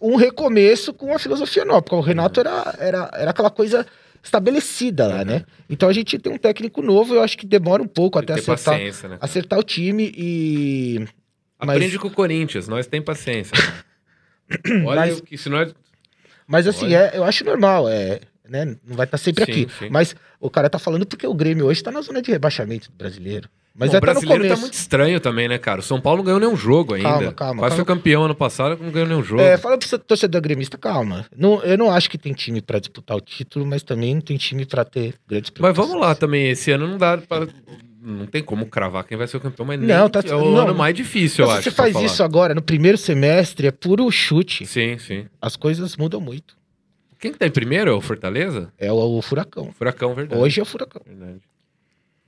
um 0.02 0.16
recomeço 0.16 0.94
com 0.94 1.14
a 1.14 1.20
filosofia 1.20 1.66
nova. 1.66 1.82
Porque 1.82 1.96
o 1.96 2.00
Renato 2.02 2.40
era, 2.40 2.76
era, 2.80 3.12
era 3.16 3.32
aquela 3.32 3.50
coisa 3.50 3.86
estabelecida 4.22 5.08
lá, 5.08 5.26
né? 5.26 5.44
Então 5.70 5.90
a 5.90 5.94
gente 5.94 6.18
tem 6.18 6.32
um 6.32 6.38
técnico 6.38 6.82
novo, 6.82 7.14
eu 7.16 7.22
acho 7.22 7.38
que 7.38 7.46
demora 7.46 7.82
um 7.84 7.88
pouco 7.88 8.22
Tem 8.24 8.36
até 8.36 8.52
acertar, 8.52 8.80
né? 9.10 9.18
acertar 9.20 9.60
o 9.60 9.64
time 9.64 10.14
e. 10.16 11.06
mas- 11.60 11.76
Aprende 11.78 12.00
com 12.00 12.08
o 12.08 12.12
Corinthians, 12.12 12.68
nós 12.70 12.88
tem 12.88 13.02
paciência. 13.02 13.54
Olha 14.86 15.02
Mas- 15.02 15.22
que 15.22 15.38
se 15.38 15.50
nós. 15.50 15.74
Mas 16.48 16.68
assim, 16.68 16.86
Olha. 16.86 17.12
é, 17.14 17.18
eu 17.18 17.24
acho 17.24 17.44
normal, 17.44 17.90
é, 17.90 18.20
né? 18.48 18.66
Não 18.86 18.96
vai 18.96 19.06
estar 19.06 19.18
sempre 19.18 19.46
Sim, 19.46 19.52
aqui. 19.52 19.68
sim. 19.80 19.90
Mas 19.90 20.16
o 20.40 20.50
cara 20.50 20.70
tá 20.70 20.80
falando 20.80 21.06
porque 21.06 21.26
o 21.26 21.34
Grêmio 21.34 21.66
hoje 21.66 21.84
tá 21.84 21.92
na 21.92 22.02
zona 22.02 22.22
de 22.22 22.32
rebaixamento 22.32 22.90
do 22.92 22.98
brasileiro. 22.98 23.50
Mas 23.76 23.90
Bom, 23.90 23.96
é 23.96 23.98
o 23.98 24.02
tá 24.02 24.08
no 24.14 24.14
brasileiro 24.14 24.48
tá 24.48 24.62
muito 24.62 24.74
estranho 24.74 25.20
também, 25.20 25.48
né, 25.48 25.58
cara? 25.58 25.80
O 25.80 25.84
São 25.84 26.00
Paulo 26.00 26.18
não 26.20 26.26
ganhou 26.26 26.40
nenhum 26.40 26.56
jogo 26.56 26.94
ainda. 26.94 27.10
Calma, 27.10 27.34
calma, 27.34 27.60
Quase 27.60 27.76
foi 27.76 27.86
campeão 27.86 28.24
ano 28.24 28.36
passado, 28.36 28.78
não 28.80 28.92
ganhou 28.92 29.08
nenhum 29.08 29.24
jogo. 29.24 29.42
É, 29.42 29.58
fala 29.58 29.80
pro 29.80 30.00
torcedor 30.00 30.42
gremista, 30.42 30.78
calma. 30.78 31.26
Não, 31.36 31.60
eu 31.64 31.76
não 31.76 31.90
acho 31.90 32.08
que 32.08 32.18
tem 32.18 32.34
time 32.34 32.62
pra 32.62 32.78
disputar 32.78 33.18
o 33.18 33.22
título, 33.22 33.66
mas 33.66 33.82
também 33.82 34.14
não 34.14 34.22
tem 34.22 34.38
time 34.38 34.64
pra 34.64 34.86
ter 34.86 35.16
grandes 35.28 35.52
Mas 35.60 35.76
vamos 35.76 36.00
lá 36.00 36.14
também, 36.14 36.50
esse 36.50 36.70
ano 36.70 36.88
não 36.88 37.00
dá 37.00 37.18
pra. 37.18 37.48
Não 38.06 38.26
tem 38.26 38.44
como 38.44 38.66
cravar 38.66 39.06
quem 39.06 39.18
vai 39.18 39.28
ser 39.28 39.38
o 39.38 39.40
campeão, 39.40 39.66
mas 39.66 39.80
Não, 39.80 39.86
nem 39.88 40.10
tá- 40.10 40.22
é 40.28 40.36
o 40.36 40.52
não. 40.52 40.58
ano 40.58 40.76
mais 40.76 40.94
difícil, 40.94 41.46
eu 41.46 41.52
acho. 41.52 41.64
se 41.64 41.70
você 41.70 41.76
faz 41.76 41.96
isso 42.02 42.22
agora, 42.22 42.54
no 42.54 42.62
primeiro 42.62 42.98
semestre, 42.98 43.66
é 43.68 43.72
puro 43.72 44.10
chute. 44.12 44.66
Sim, 44.66 44.98
sim. 44.98 45.26
As 45.42 45.56
coisas 45.56 45.96
mudam 45.96 46.20
muito. 46.20 46.58
Quem 47.20 47.32
que 47.32 47.38
tá 47.40 47.48
em 47.48 47.52
primeiro? 47.52 47.90
É 47.90 47.94
o 47.94 48.02
Fortaleza? 48.02 48.74
É 48.78 48.92
o, 48.92 48.96
o 48.98 49.22
furacão. 49.22 49.72
Furacão, 49.72 50.14
verdade. 50.14 50.42
Hoje 50.42 50.60
é 50.60 50.64
o 50.64 50.66
furacão. 50.66 51.02
Verdade. 51.06 51.40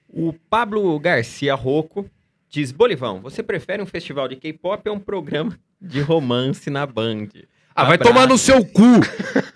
O 0.07 0.31
Pablo 0.49 0.97
Garcia 0.97 1.53
Rocco 1.53 2.09
diz: 2.49 2.71
Bolivão, 2.71 3.19
você 3.19 3.43
prefere 3.43 3.83
um 3.83 3.85
festival 3.85 4.29
de 4.29 4.37
K-pop 4.37 4.87
ou 4.89 4.95
um 4.95 4.99
programa 4.99 5.59
de 5.81 5.99
romance 5.99 6.69
na 6.69 6.85
Band? 6.85 7.27
Ah, 7.75 7.83
vai 7.83 7.95
Abraço. 7.95 8.13
tomar 8.13 8.27
no 8.27 8.37
seu 8.37 8.63
cu! 8.65 8.81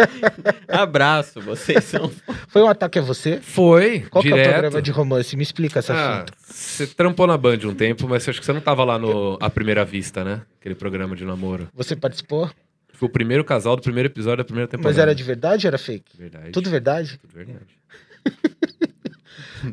Abraço, 0.68 1.40
vocês 1.40 1.84
são. 1.86 2.12
Foi 2.50 2.62
um 2.62 2.68
ataque 2.68 3.00
a 3.00 3.02
você? 3.02 3.40
Foi, 3.42 4.02
Qual 4.10 4.22
que 4.22 4.28
é 4.30 4.34
o 4.34 4.36
direto. 4.36 4.52
programa 4.52 4.82
de 4.82 4.92
romance? 4.92 5.36
Me 5.38 5.44
explica 5.44 5.80
essa 5.80 5.94
Ah, 5.94 6.20
fita. 6.26 6.34
você 6.46 6.86
trampou 6.88 7.26
na 7.26 7.38
Band 7.38 7.60
um 7.64 7.74
tempo, 7.74 8.08
mas 8.10 8.28
acho 8.28 8.40
que 8.40 8.46
você 8.46 8.52
não 8.52 8.60
tava 8.62 8.84
lá 8.84 9.00
no 9.00 9.38
A 9.40 9.50
Primeira 9.50 9.86
Vista, 9.86 10.24
né? 10.26 10.42
Aquele 10.60 10.76
programa 10.76 11.16
de 11.16 11.24
namoro. 11.24 11.70
Você 11.74 11.96
participou? 11.96 12.50
Foi 12.94 13.08
o 13.08 13.12
primeiro 13.12 13.46
casal 13.46 13.78
do 13.78 13.82
primeiro 13.82 14.08
episódio 14.10 14.40
da 14.40 14.44
primeira 14.44 14.68
temporada. 14.68 14.90
Mas 14.94 15.00
era 15.02 15.16
de 15.16 15.24
verdade 15.24 15.66
ou 15.66 15.70
era 15.70 15.78
fake? 15.78 16.18
Verdade. 16.18 16.52
Tudo 16.52 16.70
verdade? 16.70 17.18
Tudo 17.22 17.34
verdade. 17.34 17.80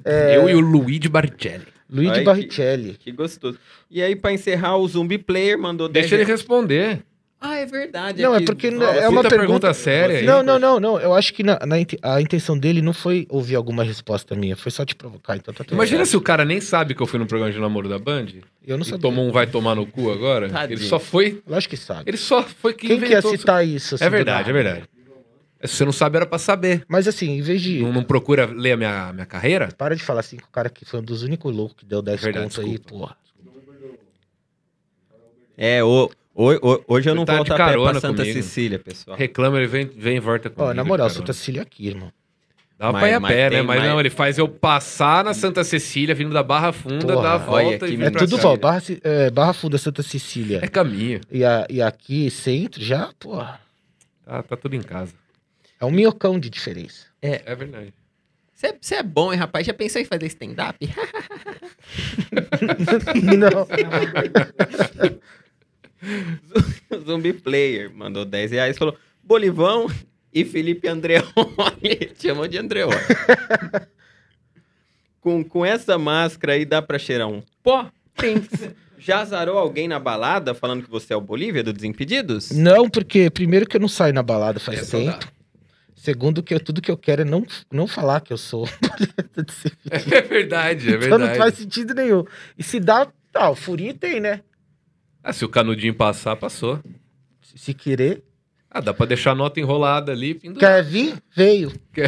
É, 0.04 0.36
Eu 0.36 0.48
e 0.48 0.54
o 0.54 0.60
Luigi 0.60 1.08
Barrichelli. 1.08 1.64
Luigi 1.88 2.10
Ai, 2.10 2.18
que- 2.18 2.24
Barrichelli. 2.24 2.94
Que 2.98 3.12
gostoso. 3.12 3.56
E 3.88 4.02
aí, 4.02 4.16
pra 4.16 4.32
encerrar, 4.32 4.76
o 4.76 4.88
Zumbi 4.88 5.16
Player 5.18 5.56
mandou 5.58 5.88
10 5.88 6.02
Deixa 6.04 6.16
ele 6.16 6.24
responder. 6.24 7.02
Ah, 7.38 7.56
é 7.58 7.66
verdade. 7.66 8.22
Não, 8.22 8.34
é 8.34 8.38
que- 8.38 8.46
porque 8.46 8.68
Ó, 8.68 8.82
é 8.82 9.08
uma 9.08 9.22
Puta 9.22 9.36
pergunta- 9.36 9.74
séria. 9.74 10.22
Não, 10.22 10.42
não, 10.42 10.58
não, 10.58 10.80
não. 10.80 10.98
Eu 10.98 11.12
acho 11.14 11.34
que 11.34 11.42
na, 11.42 11.58
na 11.66 11.76
a 12.02 12.20
intenção 12.20 12.58
dele 12.58 12.80
não 12.80 12.94
foi 12.94 13.26
ouvir 13.28 13.54
alguma 13.56 13.84
resposta 13.84 14.34
minha, 14.34 14.56
foi 14.56 14.72
só 14.72 14.84
te 14.86 14.94
provocar. 14.94 15.36
Então 15.36 15.52
tá 15.52 15.62
Imagina 15.70 16.04
se 16.06 16.16
o 16.16 16.20
cara 16.20 16.44
nem 16.46 16.60
sabe 16.62 16.94
que 16.94 17.02
eu 17.02 17.06
fui 17.06 17.18
no 17.18 17.26
programa 17.26 17.52
de 17.52 17.58
namoro 17.60 17.88
da 17.90 17.98
Band 17.98 18.26
Eu 18.66 18.78
não 18.78 18.84
sabia. 18.84 19.00
tomou 19.00 19.26
um 19.28 19.30
vai 19.32 19.46
tomar 19.46 19.74
no 19.74 19.86
cu 19.86 20.10
agora. 20.10 20.48
Tadinho. 20.48 20.78
Ele 20.78 20.86
só 20.88 20.98
foi. 20.98 21.42
Lógico 21.46 21.74
que 21.74 21.80
sabe. 21.80 22.04
Ele 22.10 22.16
só 22.16 22.42
foi 22.42 22.72
que 22.72 22.86
Quem 22.86 22.96
inventou. 22.96 23.30
citar 23.30 23.64
isso? 23.66 23.94
assim, 23.96 24.04
É 24.04 24.08
verdade, 24.10 24.48
é 24.48 24.52
verdade. 24.52 24.84
Se 25.64 25.74
você 25.76 25.84
não 25.84 25.92
sabe, 25.92 26.16
era 26.16 26.26
pra 26.26 26.38
saber. 26.38 26.84
Mas 26.88 27.06
assim, 27.08 27.30
em 27.38 27.42
vez 27.42 27.60
de. 27.60 27.80
Não, 27.80 27.92
não 27.92 28.02
procura 28.02 28.46
ler 28.46 28.72
a 28.72 28.76
minha, 28.76 29.12
minha 29.12 29.26
carreira? 29.26 29.68
Para 29.76 29.94
de 29.94 30.02
falar 30.02 30.20
assim 30.20 30.36
com 30.38 30.46
o 30.46 30.50
cara 30.50 30.68
que 30.70 30.84
foi 30.84 31.00
um 31.00 31.02
dos 31.02 31.22
únicos 31.22 31.54
loucos 31.54 31.76
que 31.78 31.84
deu 31.84 32.00
10 32.02 32.20
Verdade, 32.20 32.44
pontos 32.44 32.58
aí, 32.60 32.70
desculpa. 32.78 32.88
porra. 32.98 33.16
É, 35.56 35.82
o, 35.82 36.10
o- 36.44 36.84
hoje 36.88 37.08
eu 37.08 37.14
não 37.14 37.24
tá 37.24 37.36
volto 37.36 37.52
a 37.52 37.56
pé 37.56 37.72
pra 37.72 37.94
Santa 38.00 38.22
comigo. 38.22 38.42
Cecília, 38.42 38.78
pessoal. 38.78 39.16
Reclama, 39.16 39.56
ele 39.58 39.66
vem, 39.66 39.86
vem 39.86 40.16
e 40.16 40.20
volta 40.20 40.50
comigo. 40.50 40.70
Ó, 40.70 40.74
na 40.74 40.84
moral, 40.84 41.08
Santa. 41.08 41.32
Cecília 41.32 41.62
aqui, 41.62 41.86
irmão. 41.88 42.12
Dá 42.78 42.92
Mas- 42.92 43.00
pra 43.00 43.10
ir 43.10 43.14
a 43.14 43.20
pé, 43.22 43.50
né? 43.50 43.62
Mas 43.62 43.78
mais- 43.78 43.90
não, 43.90 43.98
ele 43.98 44.10
faz 44.10 44.36
eu 44.36 44.46
passar 44.46 45.24
na 45.24 45.32
Santa 45.32 45.64
Cecília, 45.64 46.14
vindo 46.14 46.34
da 46.34 46.42
Barra 46.42 46.72
Funda, 46.72 47.06
Porra, 47.14 47.22
dar 47.22 47.32
a 47.34 47.38
volta 47.38 47.88
e 47.88 47.96
vir 47.96 48.04
É 48.04 48.10
pra 48.10 48.20
tudo 48.20 48.36
igual, 48.36 48.56
Barra, 48.58 48.82
é, 49.02 49.30
Barra 49.30 49.54
Funda, 49.54 49.78
Santa 49.78 50.02
Cecília. 50.02 50.60
É 50.62 50.68
caminho. 50.68 51.20
E, 51.32 51.42
a- 51.42 51.66
e 51.70 51.80
aqui, 51.80 52.30
centro, 52.30 52.84
já, 52.84 53.10
porra. 53.18 53.58
Tá, 54.26 54.42
tá 54.42 54.56
tudo 54.58 54.76
em 54.76 54.82
casa. 54.82 55.14
É 55.80 55.86
um 55.86 55.90
minhocão 55.90 56.38
de 56.38 56.50
diferença. 56.50 57.06
É 57.22 57.54
verdade. 57.54 57.94
Você 58.80 58.94
é 58.94 59.02
bom, 59.02 59.32
hein, 59.32 59.38
rapaz? 59.38 59.66
Já 59.66 59.74
pensou 59.74 60.00
em 60.00 60.04
fazer 60.04 60.26
stand-up? 60.26 60.78
não. 63.38 63.66
Zumbi 67.06 67.32
Player 67.32 67.90
mandou 67.94 68.24
10 68.24 68.50
reais 68.52 68.76
e 68.76 68.78
falou: 68.78 68.96
Bolivão 69.22 69.86
e 70.32 70.44
Felipe 70.44 70.88
Andreoli. 70.88 72.12
Chamou 72.20 72.46
de 72.46 72.58
Andreoli. 72.58 72.94
com, 75.20 75.42
com 75.44 75.64
essa 75.64 75.98
máscara 75.98 76.54
aí 76.54 76.64
dá 76.64 76.80
pra 76.80 76.98
cheirar 76.98 77.28
um 77.28 77.42
pó? 77.62 77.90
Prince. 78.14 78.70
Já 78.98 79.20
azarou 79.20 79.58
alguém 79.58 79.86
na 79.88 79.98
balada 79.98 80.54
falando 80.54 80.82
que 80.82 80.90
você 80.90 81.12
é 81.12 81.16
o 81.16 81.20
Bolívia 81.20 81.62
do 81.62 81.72
Desimpedidos? 81.72 82.50
Não, 82.50 82.88
porque 82.88 83.30
primeiro 83.30 83.66
que 83.66 83.76
eu 83.76 83.80
não 83.80 83.88
saio 83.88 84.14
na 84.14 84.22
balada 84.22 84.58
faz 84.58 84.90
dá. 84.90 84.98
tempo. 84.98 85.32
Segundo 85.94 86.42
que 86.42 86.54
eu- 86.54 86.60
tudo 86.60 86.80
que 86.80 86.90
eu 86.90 86.96
quero 86.96 87.22
é 87.22 87.24
não, 87.24 87.44
não 87.70 87.86
falar 87.86 88.20
que 88.20 88.32
eu 88.32 88.38
sou. 88.38 88.66
É 89.90 90.22
verdade, 90.22 90.92
é 90.92 90.96
então 90.96 91.10
não 91.10 91.18
verdade. 91.26 91.38
faz 91.38 91.54
sentido 91.54 91.94
nenhum. 91.94 92.24
E 92.56 92.62
se 92.62 92.80
dá, 92.80 93.06
tá, 93.32 93.50
o 93.50 93.54
furinho 93.54 93.92
tem, 93.92 94.20
né? 94.20 94.40
Ah, 95.28 95.32
se 95.32 95.44
o 95.44 95.48
canudinho 95.48 95.92
passar, 95.92 96.36
passou. 96.36 96.78
Se- 97.42 97.74
querer. 97.74 98.22
Ah, 98.70 98.80
dá 98.80 98.94
pra 98.94 99.06
deixar 99.06 99.32
a 99.32 99.34
nota 99.34 99.58
enrolada 99.58 100.12
ali. 100.12 100.34
Pendurar. 100.34 100.76
Quer 100.76 100.84
vir? 100.84 101.14
Veio. 101.34 101.72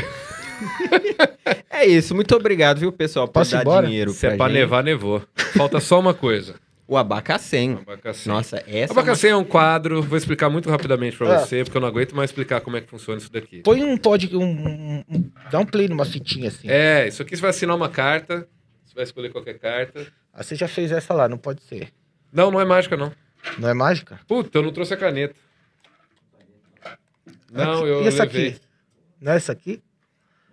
É 1.71 1.87
isso, 1.87 2.15
muito 2.15 2.35
obrigado, 2.35 2.79
viu, 2.81 2.91
pessoal, 2.93 3.27
por 3.29 3.35
Posso 3.35 3.55
ir 3.55 3.59
dar 3.59 3.63
embora? 3.63 3.87
dinheiro 3.87 4.11
Se 4.11 4.27
é 4.27 4.31
pra 4.31 4.39
pra 4.39 4.47
gente. 4.49 4.57
nevar, 4.59 4.83
nevou. 4.83 5.23
Falta 5.57 5.79
só 5.81 6.01
uma 6.01 6.13
coisa. 6.13 6.57
O 6.87 6.97
abacacém. 6.97 7.75
Abacacém. 7.81 8.33
Nossa, 8.33 8.65
essa 8.67 8.93
Abacacém 8.93 9.31
é 9.31 9.37
um 9.37 9.45
quadro, 9.45 10.03
vou 10.03 10.19
explicar 10.19 10.51
muito 10.51 10.69
rapidamente 10.69 11.17
pra 11.17 11.37
Ah. 11.37 11.39
você, 11.39 11.63
porque 11.63 11.77
eu 11.77 11.81
não 11.81 11.87
aguento 11.89 12.17
mais 12.17 12.31
explicar 12.31 12.61
como 12.61 12.77
é 12.77 12.81
que 12.81 12.89
funciona 12.91 13.19
isso 13.21 13.31
daqui. 13.31 13.61
Põe 13.63 13.85
um 13.85 13.97
pod, 13.97 14.35
um, 14.37 14.43
um- 14.43 15.05
um- 15.09 15.31
dá 15.51 15.61
um 15.61 15.65
play 15.67 15.87
numa 15.87 16.05
fitinha 16.05 16.49
assim. 16.49 16.69
É, 16.69 17.07
isso 17.07 17.23
aqui 17.23 17.37
você 17.37 17.41
vai 17.43 17.51
assinar 17.51 17.77
uma 17.77 17.89
carta, 17.89 18.49
você 18.85 18.95
vai 18.95 19.05
escolher 19.05 19.31
qualquer 19.31 19.59
carta. 19.59 20.07
Ah, 20.33 20.43
você 20.43 20.57
já 20.57 20.67
fez 20.67 20.91
essa 20.91 21.15
lá, 21.15 21.29
não 21.29 21.39
pode 21.39 21.63
ser. 21.63 21.91
Não, 22.33 22.51
não 22.51 22.61
é 22.61 22.65
mágica, 22.65 22.97
não. 22.97 23.13
Não 23.59 23.69
é 23.69 23.75
mágica? 23.75 24.21
Puta, 24.27 24.59
eu 24.59 24.63
não 24.63 24.73
trouxe 24.73 24.95
a 24.95 24.97
caneta. 24.97 25.35
Não, 27.51 27.79
Aqui- 27.81 27.89
eu 27.89 28.03
E 28.05 28.07
essa 28.09 28.25
levei. 28.25 28.49
aqui? 28.49 28.61
Não 29.21 29.33
é 29.33 29.37
essa 29.37 29.53
aqui? 29.53 29.83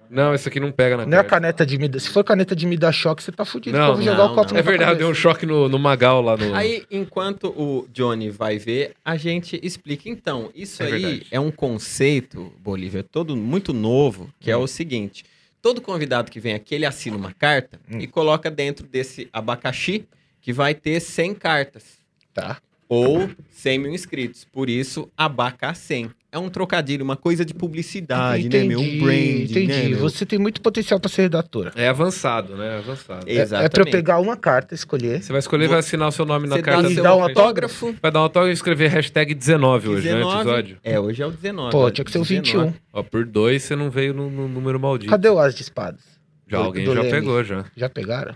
Não, 0.09 0.35
esse 0.35 0.47
aqui 0.47 0.59
não 0.59 0.71
pega 0.71 0.97
na 0.97 1.05
Não 1.05 1.17
é 1.17 1.21
a 1.21 1.23
caneta 1.23 1.65
de 1.65 1.77
me 1.79 1.87
dar. 1.87 1.99
Se 1.99 2.09
for 2.09 2.23
caneta 2.23 2.55
de 2.55 2.65
me 2.67 2.77
dar 2.77 2.91
choque, 2.91 3.23
você 3.23 3.31
tá 3.31 3.43
fudido. 3.43 3.75
Não, 3.77 3.87
eu 3.89 3.93
vou 3.95 4.03
jogar 4.03 4.17
não, 4.19 4.31
o 4.31 4.35
copo 4.35 4.53
não. 4.53 4.59
É 4.59 4.61
verdade, 4.61 4.99
deu 4.99 5.09
um 5.09 5.13
choque 5.15 5.45
no, 5.47 5.67
no 5.67 5.79
Magal 5.79 6.21
lá 6.21 6.37
no... 6.37 6.53
Aí, 6.53 6.85
enquanto 6.91 7.47
o 7.47 7.87
Johnny 7.91 8.29
vai 8.29 8.59
ver, 8.59 8.93
a 9.03 9.17
gente 9.17 9.59
explica. 9.63 10.07
Então, 10.07 10.51
isso 10.53 10.83
É 10.83 10.85
aí 10.85 10.91
verdade. 10.91 11.27
é 11.31 11.39
um 11.39 11.49
conceito, 11.51 12.53
Bolívia, 12.59 13.03
todo 13.03 13.35
muito 13.35 13.73
novo, 13.73 14.29
que 14.39 14.51
é 14.51 14.55
Hum. 14.55 14.61
o 14.61 14.67
seguinte: 14.67 15.25
todo 15.59 15.81
convidado 15.81 16.29
que 16.31 16.39
vem 16.39 16.53
aqui, 16.53 16.75
ele 16.75 16.85
assina 16.85 17.17
uma 17.17 17.33
carta 17.33 17.79
Hum. 17.91 17.97
e 17.99 18.05
coloca 18.05 18.49
dentro 18.51 18.85
desse 18.87 19.27
abacaxi 19.33 20.07
que 20.45 20.53
vai 20.53 20.75
ter 20.75 20.99
100 20.99 21.33
cartas 21.33 21.83
Tá. 22.31 22.57
ou 22.87 23.27
100 23.49 23.79
mil 23.79 23.91
inscritos. 23.91 24.45
Por 24.45 24.69
isso, 24.69 25.09
abacacém. 25.17 26.11
é 26.31 26.37
um 26.37 26.49
trocadilho, 26.49 27.03
uma 27.03 27.15
coisa 27.15 27.43
de 27.45 27.51
publicidade, 27.53 28.47
né, 28.49 28.63
meu? 28.65 28.79
Um 28.79 28.99
brand, 28.99 29.49
entendi. 29.49 29.65
né, 29.67 29.83
meu? 29.87 29.99
Você 29.99 30.23
tem 30.25 30.37
muito 30.37 30.61
potencial 30.61 30.99
pra 30.99 31.09
ser 31.09 31.23
redatora. 31.23 31.71
É 31.75 31.87
avançado, 31.87 32.55
né? 32.57 32.75
É 32.75 32.77
avançado. 32.77 33.25
É. 33.27 33.31
É, 33.31 33.37
é 33.37 33.45
pra 33.47 33.57
eu 33.57 33.61
Exatamente. 33.63 33.91
pegar 33.91 34.19
uma 34.19 34.35
carta, 34.37 34.75
escolher. 34.75 35.23
Você 35.23 35.31
vai 35.31 35.39
escolher 35.39 35.65
e 35.65 35.67
vai 35.69 35.79
assinar 35.79 36.09
o 36.09 36.11
seu 36.11 36.25
nome 36.25 36.47
na 36.47 36.57
Você 36.57 36.61
carta. 36.61 36.89
seu 36.93 37.01
dá 37.01 37.15
um 37.15 37.23
autógrafo. 37.23 37.95
Vai 38.01 38.11
dar 38.11 38.19
um 38.19 38.23
autógrafo 38.23 38.51
e 38.51 38.53
escrever 38.53 38.89
hashtag 38.89 39.33
19 39.33 39.87
hoje, 39.89 40.07
né? 40.09 40.15
19. 40.15 40.35
Episódio. 40.41 40.77
É, 40.83 40.99
hoje 40.99 41.23
é 41.23 41.25
o 41.25 41.31
19. 41.31 41.71
Pô, 41.71 41.89
tinha 41.89 42.05
que 42.05 42.11
ser 42.11 42.19
o 42.19 42.23
19. 42.25 42.67
21. 42.71 42.73
Ó, 42.93 43.01
por 43.01 43.25
dois 43.25 43.63
você 43.63 43.75
não 43.75 43.89
veio 43.89 44.13
no, 44.13 44.29
no 44.29 44.47
número 44.47 44.79
maldito. 44.79 45.09
Cadê 45.09 45.29
o 45.29 45.39
As 45.39 45.55
de 45.55 45.61
Espadas? 45.63 46.01
Já 46.47 46.57
Do- 46.59 46.65
alguém 46.65 46.85
do 46.85 46.93
já 46.93 46.99
Leme? 47.01 47.11
pegou, 47.11 47.43
já. 47.43 47.65
Já 47.75 47.89
pegaram? 47.89 48.35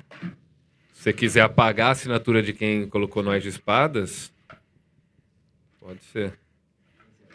Se 0.99 1.03
você 1.03 1.13
quiser 1.13 1.39
apagar 1.39 1.87
a 1.87 1.91
assinatura 1.91 2.43
de 2.43 2.51
quem 2.51 2.85
colocou 2.89 3.23
nós 3.23 3.41
de 3.41 3.47
espadas, 3.47 4.33
pode 5.79 6.03
ser. 6.03 6.37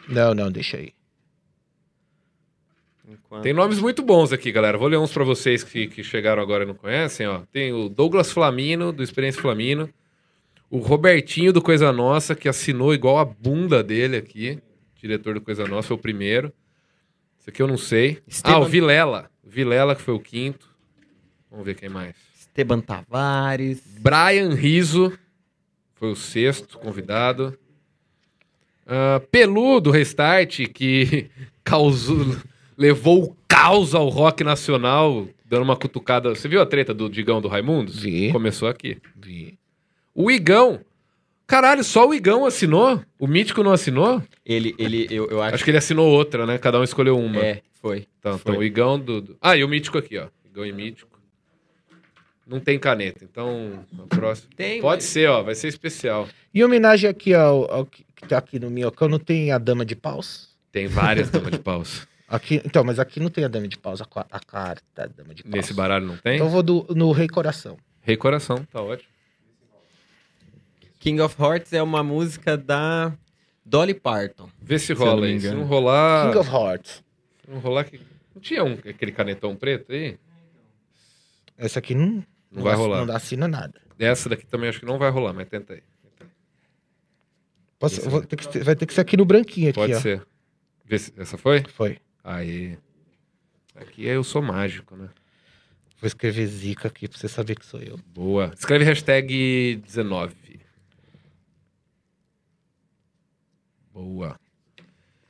Não, 0.07 0.35
não, 0.35 0.51
deixa 0.51 0.77
aí. 0.77 0.93
Enquanto- 3.09 3.41
Tem 3.41 3.53
nomes 3.53 3.79
muito 3.79 4.03
bons 4.03 4.31
aqui, 4.31 4.51
galera. 4.51 4.77
Vou 4.77 4.87
ler 4.87 4.97
uns 4.99 5.11
pra 5.11 5.23
vocês 5.23 5.63
que, 5.63 5.87
que 5.87 6.03
chegaram 6.03 6.43
agora 6.43 6.63
e 6.63 6.67
não 6.67 6.75
conhecem, 6.75 7.25
ó. 7.25 7.41
Tem 7.51 7.73
o 7.73 7.89
Douglas 7.89 8.31
Flamino, 8.31 8.91
do 8.93 9.01
Experiência 9.01 9.41
Flamino. 9.41 9.89
O 10.69 10.77
Robertinho, 10.77 11.51
do 11.51 11.59
Coisa 11.59 11.91
Nossa, 11.91 12.35
que 12.35 12.47
assinou 12.47 12.93
igual 12.93 13.17
a 13.17 13.25
bunda 13.25 13.83
dele 13.83 14.15
aqui. 14.17 14.59
Diretor 15.01 15.33
do 15.33 15.41
Coisa 15.41 15.65
Nossa, 15.67 15.87
foi 15.87 15.97
o 15.97 15.99
primeiro. 15.99 16.53
Esse 17.39 17.49
aqui 17.49 17.63
eu 17.63 17.67
não 17.67 17.77
sei. 17.79 18.21
Esteban- 18.27 18.57
Ah, 18.57 18.59
o 18.59 18.65
Vilela. 18.65 19.31
Vilela, 19.43 19.95
que 19.95 20.03
foi 20.03 20.13
o 20.13 20.19
quinto. 20.19 20.69
Vamos 21.49 21.65
ver 21.65 21.73
quem 21.73 21.89
mais. 21.89 22.15
Esteban 22.55 22.79
Tavares. 22.79 23.81
Brian 23.99 24.53
Riso 24.55 25.11
foi 25.95 26.09
o 26.11 26.15
sexto 26.15 26.77
convidado. 26.79 27.53
Ah, 28.87 29.21
Pelu 29.29 29.81
do 29.81 29.91
Restart, 29.91 30.61
que 30.73 31.29
causou, 31.65 32.37
levou 32.77 33.25
o 33.25 33.35
caos 33.45 33.93
ao 33.93 34.07
rock 34.07 34.41
nacional, 34.41 35.27
dando 35.45 35.63
uma 35.63 35.75
cutucada. 35.75 36.29
Você 36.33 36.47
viu 36.47 36.61
a 36.61 36.65
treta 36.65 36.93
do 36.93 37.09
Digão 37.09 37.41
do 37.41 37.49
Raimundos? 37.49 37.99
Vi. 37.99 38.31
Começou 38.31 38.69
aqui. 38.69 38.99
Vi. 39.21 39.59
O 40.13 40.31
Igão. 40.31 40.79
Caralho, 41.45 41.83
só 41.83 42.07
o 42.07 42.13
Igão 42.13 42.45
assinou? 42.45 43.03
O 43.19 43.27
Mítico 43.27 43.61
não 43.63 43.73
assinou? 43.73 44.23
Ele, 44.45 44.73
ele, 44.79 45.07
eu, 45.11 45.29
eu 45.29 45.41
acho, 45.41 45.55
Acho 45.55 45.63
que 45.65 45.71
ele 45.71 45.77
assinou 45.77 46.09
outra, 46.09 46.45
né? 46.45 46.57
Cada 46.57 46.79
um 46.79 46.83
escolheu 46.85 47.19
uma. 47.19 47.37
É, 47.37 47.61
foi. 47.81 48.07
Então, 48.17 48.37
foi. 48.39 48.51
então, 48.53 48.61
o 48.61 48.63
Igão 48.63 48.97
do, 48.97 49.19
do- 49.21 49.37
Ah, 49.41 49.57
e 49.57 49.63
o 49.63 49.67
Mítico 49.67 49.97
aqui, 49.97 50.17
ó. 50.17 50.27
Igão 50.49 50.65
e 50.65 50.71
Mítico. 50.71 51.14
Não 52.45 52.59
tem 52.59 52.77
caneta, 52.77 53.23
então 53.23 53.83
a 53.97 54.15
próxima. 54.15 54.49
Tem, 54.55 54.79
Pode 54.81 55.03
mas- 55.03 55.11
ser, 55.11 55.29
ó. 55.29 55.41
Vai 55.41 55.55
ser 55.55 55.67
especial. 55.67 56.27
Em 56.53 56.63
homenagem 56.63 57.09
aqui 57.09 57.33
ao, 57.33 57.71
ao 57.71 57.85
que 57.85 58.05
tá 58.27 58.37
aqui 58.37 58.59
no 58.59 58.69
Minhocão, 58.69 59.07
não 59.07 59.17
tem 59.19 59.51
a 59.51 59.57
dama 59.57 59.83
de 59.83 59.95
paus? 59.95 60.55
Tem 60.71 60.87
várias 60.87 61.29
damas 61.29 61.51
de 61.51 61.59
paus. 61.59 62.07
Aqui, 62.27 62.59
então, 62.65 62.83
mas 62.83 62.97
aqui 62.97 63.19
não 63.19 63.29
tem 63.29 63.45
a 63.45 63.47
dama 63.47 63.67
de 63.67 63.77
paus, 63.77 64.01
a, 64.01 64.07
a 64.31 64.39
carta 64.39 64.81
da 64.95 65.05
dama 65.05 65.31
de 65.35 65.43
paus. 65.43 65.53
Nesse 65.53 65.75
baralho 65.75 66.07
não 66.07 66.17
tem? 66.17 66.35
Então 66.35 66.47
eu 66.47 66.51
vou 66.51 66.63
do, 66.63 66.87
no 66.89 67.11
Rei 67.11 67.27
Coração. 67.27 67.77
Rei 68.01 68.17
Coração, 68.17 68.65
tá 68.71 68.81
ótimo. 68.81 69.07
King 70.99 71.21
of 71.21 71.39
Hearts 71.39 71.71
é 71.71 71.83
uma 71.83 72.01
música 72.01 72.57
da 72.57 73.13
Dolly 73.63 73.93
Parton. 73.93 74.49
Vê 74.59 74.79
se 74.79 74.93
eu 74.93 74.97
rola 74.97 75.27
aí. 75.27 75.39
Se 75.39 75.45
engano. 75.45 75.61
não 75.61 75.67
rolar. 75.67 76.25
King 76.31 76.37
of 76.39 76.49
Hearts. 76.49 77.03
Se 77.43 77.51
não 77.51 77.59
rolar. 77.59 77.83
Que... 77.83 78.01
Não 78.33 78.41
tinha 78.41 78.63
um, 78.63 78.73
aquele 78.73 79.11
canetão 79.11 79.55
preto 79.55 79.91
aí? 79.91 80.17
Essa 81.55 81.77
aqui 81.77 81.93
não, 81.93 82.23
Não 82.55 82.63
vai 82.63 82.73
ass- 82.73 82.79
rolar. 82.79 82.97
Não 82.99 83.05
dá 83.07 83.15
assina 83.17 83.47
nada. 83.47 83.81
Essa 83.97 84.29
daqui 84.29 84.45
também 84.45 84.69
acho 84.69 84.79
que 84.79 84.85
não 84.85 84.97
vai 84.97 85.09
rolar, 85.09 85.33
mas 85.33 85.47
tenta 85.47 85.73
aí. 85.73 85.83
Posso- 87.79 88.21
ter 88.25 88.35
que 88.35 88.59
vai 88.59 88.75
ter 88.75 88.85
que 88.85 88.93
ser 88.93 89.01
aqui 89.01 89.17
no 89.17 89.25
branquinho 89.25 89.69
aqui, 89.69 89.75
Pode 89.79 89.93
ó. 89.93 89.99
ser. 89.99 90.25
Se... 90.97 91.13
Essa 91.17 91.37
foi? 91.37 91.63
Foi. 91.73 91.97
Aí. 92.23 92.77
Aqui 93.75 94.05
eu 94.05 94.23
sou 94.23 94.41
mágico, 94.41 94.95
né? 94.95 95.09
Vou 95.99 96.07
escrever 96.07 96.45
zica 96.47 96.87
aqui 96.87 97.07
pra 97.07 97.17
você 97.17 97.27
saber 97.27 97.55
que 97.55 97.65
sou 97.65 97.79
eu. 97.81 97.97
Boa. 98.13 98.51
Escreve 98.57 98.85
hashtag 98.85 99.81
19. 99.85 100.35
Boa. 103.93 104.39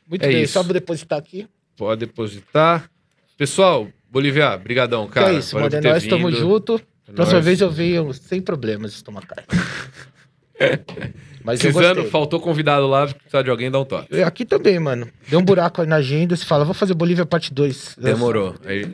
Muito 0.07 0.23
É 0.23 0.27
bem, 0.27 0.43
isso. 0.43 0.53
só 0.53 0.63
vou 0.63 0.73
depositar 0.73 1.19
aqui. 1.19 1.47
Pode 1.77 2.05
depositar. 2.05 2.89
Pessoal, 3.37 3.87
Bolívia, 4.09 4.55
brigadão, 4.57 5.07
cara. 5.07 5.29
que 5.29 5.35
é 5.35 5.39
isso, 5.39 5.55
mano. 5.55 5.75
É 5.75 5.81
nós, 5.81 6.07
tamo 6.07 6.29
vindo. 6.29 6.85
Próxima 7.13 7.41
vez 7.41 7.61
eu 7.61 7.69
venho 7.69 8.11
sem 8.13 8.41
problemas 8.41 8.93
estomacais. 8.93 9.45
Mas 11.43 11.63
eu 11.63 11.71
Precisando, 11.71 12.05
faltou 12.09 12.39
convidado 12.39 12.87
lá, 12.87 13.05
precisar 13.07 13.43
de 13.43 13.49
alguém, 13.51 13.69
dá 13.69 13.79
um 13.79 13.85
toque. 13.85 14.15
E 14.15 14.23
Aqui 14.23 14.43
também, 14.45 14.79
mano. 14.79 15.07
Deu 15.27 15.37
um 15.39 15.43
buraco 15.43 15.81
aí 15.81 15.87
na 15.87 15.97
agenda, 15.97 16.35
você 16.35 16.43
fala, 16.45 16.65
vou 16.65 16.73
fazer 16.73 16.95
Bolívia 16.95 17.25
parte 17.25 17.53
2. 17.53 17.97
Demorou. 18.01 18.55
Aí, 18.65 18.87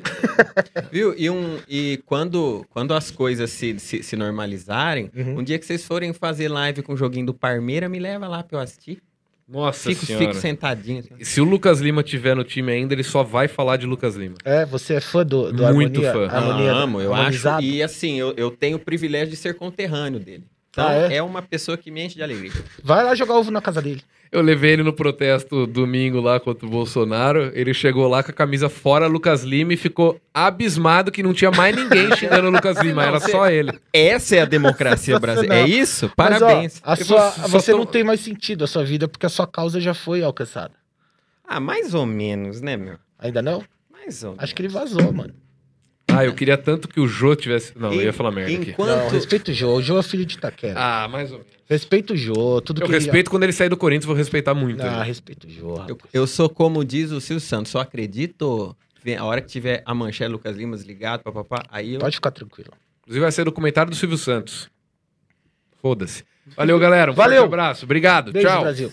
Viu? 0.91 1.13
E, 1.17 1.29
um, 1.29 1.59
e 1.69 2.01
quando, 2.05 2.65
quando 2.71 2.93
as 2.93 3.09
coisas 3.09 3.49
se, 3.51 3.79
se, 3.79 4.03
se 4.03 4.15
normalizarem, 4.17 5.09
Uhum. 5.15 5.39
um 5.39 5.43
dia 5.43 5.57
que 5.57 5.65
vocês 5.65 5.85
forem 5.85 6.11
fazer 6.13 6.49
live 6.49 6.81
com 6.81 6.93
o 6.93 6.97
joguinho 6.97 7.27
do 7.27 7.33
Parmeira, 7.33 7.87
me 7.87 7.99
leva 7.99 8.27
lá 8.27 8.43
pra 8.43 8.57
eu 8.57 8.61
assistir. 8.61 9.01
Nossa 9.51 9.89
Fico, 9.89 10.05
senhora. 10.05 10.25
fico 10.27 10.39
sentadinho. 10.39 10.99
assim. 10.99 11.23
Se 11.23 11.41
o 11.41 11.43
Lucas 11.43 11.79
Lima 11.81 12.01
tiver 12.03 12.35
no 12.35 12.43
time 12.43 12.71
ainda, 12.71 12.93
ele 12.93 13.03
só 13.03 13.21
vai 13.23 13.47
falar 13.47 13.77
de 13.77 13.85
Lucas 13.85 14.15
Lima. 14.15 14.35
É, 14.45 14.65
você 14.65 14.95
é 14.95 15.01
fã 15.01 15.25
do, 15.25 15.51
do 15.51 15.63
Muito 15.73 16.03
Harmonia? 16.05 16.13
fã. 16.13 16.27
Harmonia 16.35 16.71
Amo, 16.71 17.01
eu 17.01 17.11
acho. 17.13 17.21
harmonizado? 17.21 17.61
E 17.63 17.83
assim, 17.83 18.17
eu, 18.19 18.33
eu 18.37 18.49
tenho 18.51 18.77
o 18.77 18.79
privilégio 18.79 19.29
de 19.29 19.35
ser 19.35 19.55
conterrâneo 19.55 20.19
dele. 20.19 20.45
Então, 20.71 20.87
Ah, 20.87 20.93
é? 20.93 21.17
é? 21.17 21.23
uma 21.23 21.41
pessoa 21.41 21.77
que 21.77 21.91
me 21.91 22.01
enche 22.05 22.15
de 22.15 22.23
alegria. 22.23 22.51
Vai 22.81 23.03
lá 23.03 23.13
jogar 23.13 23.35
ovo 23.35 23.51
na 23.51 23.61
casa 23.61 23.81
dele. 23.81 24.01
Eu 24.31 24.41
levei 24.41 24.71
ele 24.71 24.83
no 24.83 24.93
protesto 24.93 25.67
domingo 25.67 26.21
lá 26.21 26.39
contra 26.39 26.65
o 26.65 26.69
Bolsonaro. 26.69 27.51
Ele 27.53 27.73
chegou 27.73 28.07
lá 28.07 28.23
com 28.23 28.31
a 28.31 28.33
camisa 28.33 28.69
fora 28.69 29.05
Lucas 29.05 29.43
Lima 29.43 29.73
e 29.73 29.77
ficou 29.77 30.17
abismado 30.33 31.11
que 31.11 31.21
não 31.21 31.33
tinha 31.33 31.51
mais 31.51 31.75
ninguém 31.75 32.07
xingando 32.15 32.47
o 32.47 32.51
Lucas 32.51 32.77
Lima, 32.79 33.03
era 33.03 33.19
só 33.19 33.49
ele. 33.49 33.77
Essa 33.91 34.37
é 34.37 34.41
a 34.41 34.45
democracia 34.45 35.19
brasileira. 35.19 35.55
É 35.55 35.67
isso? 35.67 36.09
Parabéns. 36.15 36.81
Mas, 36.85 37.01
ó, 37.01 37.03
sua, 37.05 37.31
só 37.31 37.47
você 37.49 37.73
tô- 37.73 37.77
não 37.79 37.85
tem 37.85 38.05
mais 38.05 38.21
sentido 38.21 38.63
a 38.63 38.67
sua 38.67 38.85
vida 38.85 39.09
porque 39.09 39.25
a 39.25 39.29
sua 39.29 39.45
causa 39.45 39.81
já 39.81 39.93
foi 39.93 40.23
alcançada. 40.23 40.73
Ah, 41.45 41.59
mais 41.59 41.93
ou 41.93 42.05
menos, 42.05 42.61
né, 42.61 42.77
meu? 42.77 42.97
Ainda 43.19 43.41
não? 43.41 43.61
Mais 43.91 44.23
ou 44.23 44.29
menos. 44.31 44.43
Acho 44.45 44.55
que 44.55 44.61
ele 44.61 44.69
vazou, 44.69 45.11
mano. 45.11 45.33
Ah, 46.15 46.25
eu 46.25 46.33
queria 46.33 46.57
tanto 46.57 46.87
que 46.87 46.99
o 46.99 47.07
Jô 47.07 47.35
tivesse. 47.35 47.73
Não, 47.77 47.91
eu 47.93 48.01
ia 48.01 48.13
falar 48.13 48.31
merda 48.31 48.51
aqui. 48.53 48.71
Enquanto... 48.71 48.89
Não, 48.89 49.09
respeita 49.09 49.51
o 49.51 49.53
Jô. 49.53 49.75
O 49.75 49.81
Jô 49.81 49.97
é 49.99 50.03
filho 50.03 50.25
de 50.25 50.35
Itaquera. 50.35 50.75
Ah, 50.77 51.07
mais 51.07 51.31
ou 51.31 51.39
menos. 51.39 51.51
Respeita 51.69 52.13
o 52.13 52.17
Jô. 52.17 52.61
Tudo 52.61 52.81
Eu 52.81 52.85
que 52.85 52.91
ele- 52.91 52.99
respeito 53.03 53.29
quando 53.31 53.43
ele 53.43 53.53
sair 53.53 53.69
do 53.69 53.77
Corinthians, 53.77 54.05
vou 54.05 54.15
respeitar 54.15 54.53
muito. 54.53 54.81
Ah, 54.83 54.97
ele. 54.97 55.03
respeita 55.05 55.47
o 55.47 55.49
Jô. 55.49 55.75
Eu, 55.87 55.97
eu 56.13 56.27
sou 56.27 56.49
como 56.49 56.83
diz 56.83 57.11
o 57.11 57.21
Silvio 57.21 57.39
Santos, 57.41 57.71
só 57.71 57.79
acredito 57.79 58.75
a 59.17 59.25
hora 59.25 59.41
que 59.41 59.47
tiver 59.47 59.81
a 59.85 59.93
manchete 59.95 60.31
Lucas 60.31 60.55
Limas 60.55 60.83
ligado, 60.83 61.23
papapá, 61.23 61.63
aí 61.69 61.95
eu... 61.95 61.99
Pode 61.99 62.15
ficar 62.15 62.29
tranquilo. 62.31 62.71
Inclusive 63.01 63.21
vai 63.23 63.31
ser 63.31 63.43
documentário 63.45 63.89
do 63.89 63.95
Silvio 63.95 64.17
Santos. 64.17 64.69
Foda-se. 65.81 66.23
Valeu, 66.55 66.77
galera. 66.77 67.11
Um 67.11 67.15
Valeu. 67.15 67.43
abraço. 67.45 67.85
Obrigado. 67.85 68.31
Beijo, 68.31 68.47
Tchau. 68.47 68.61
Brasil. 68.61 68.91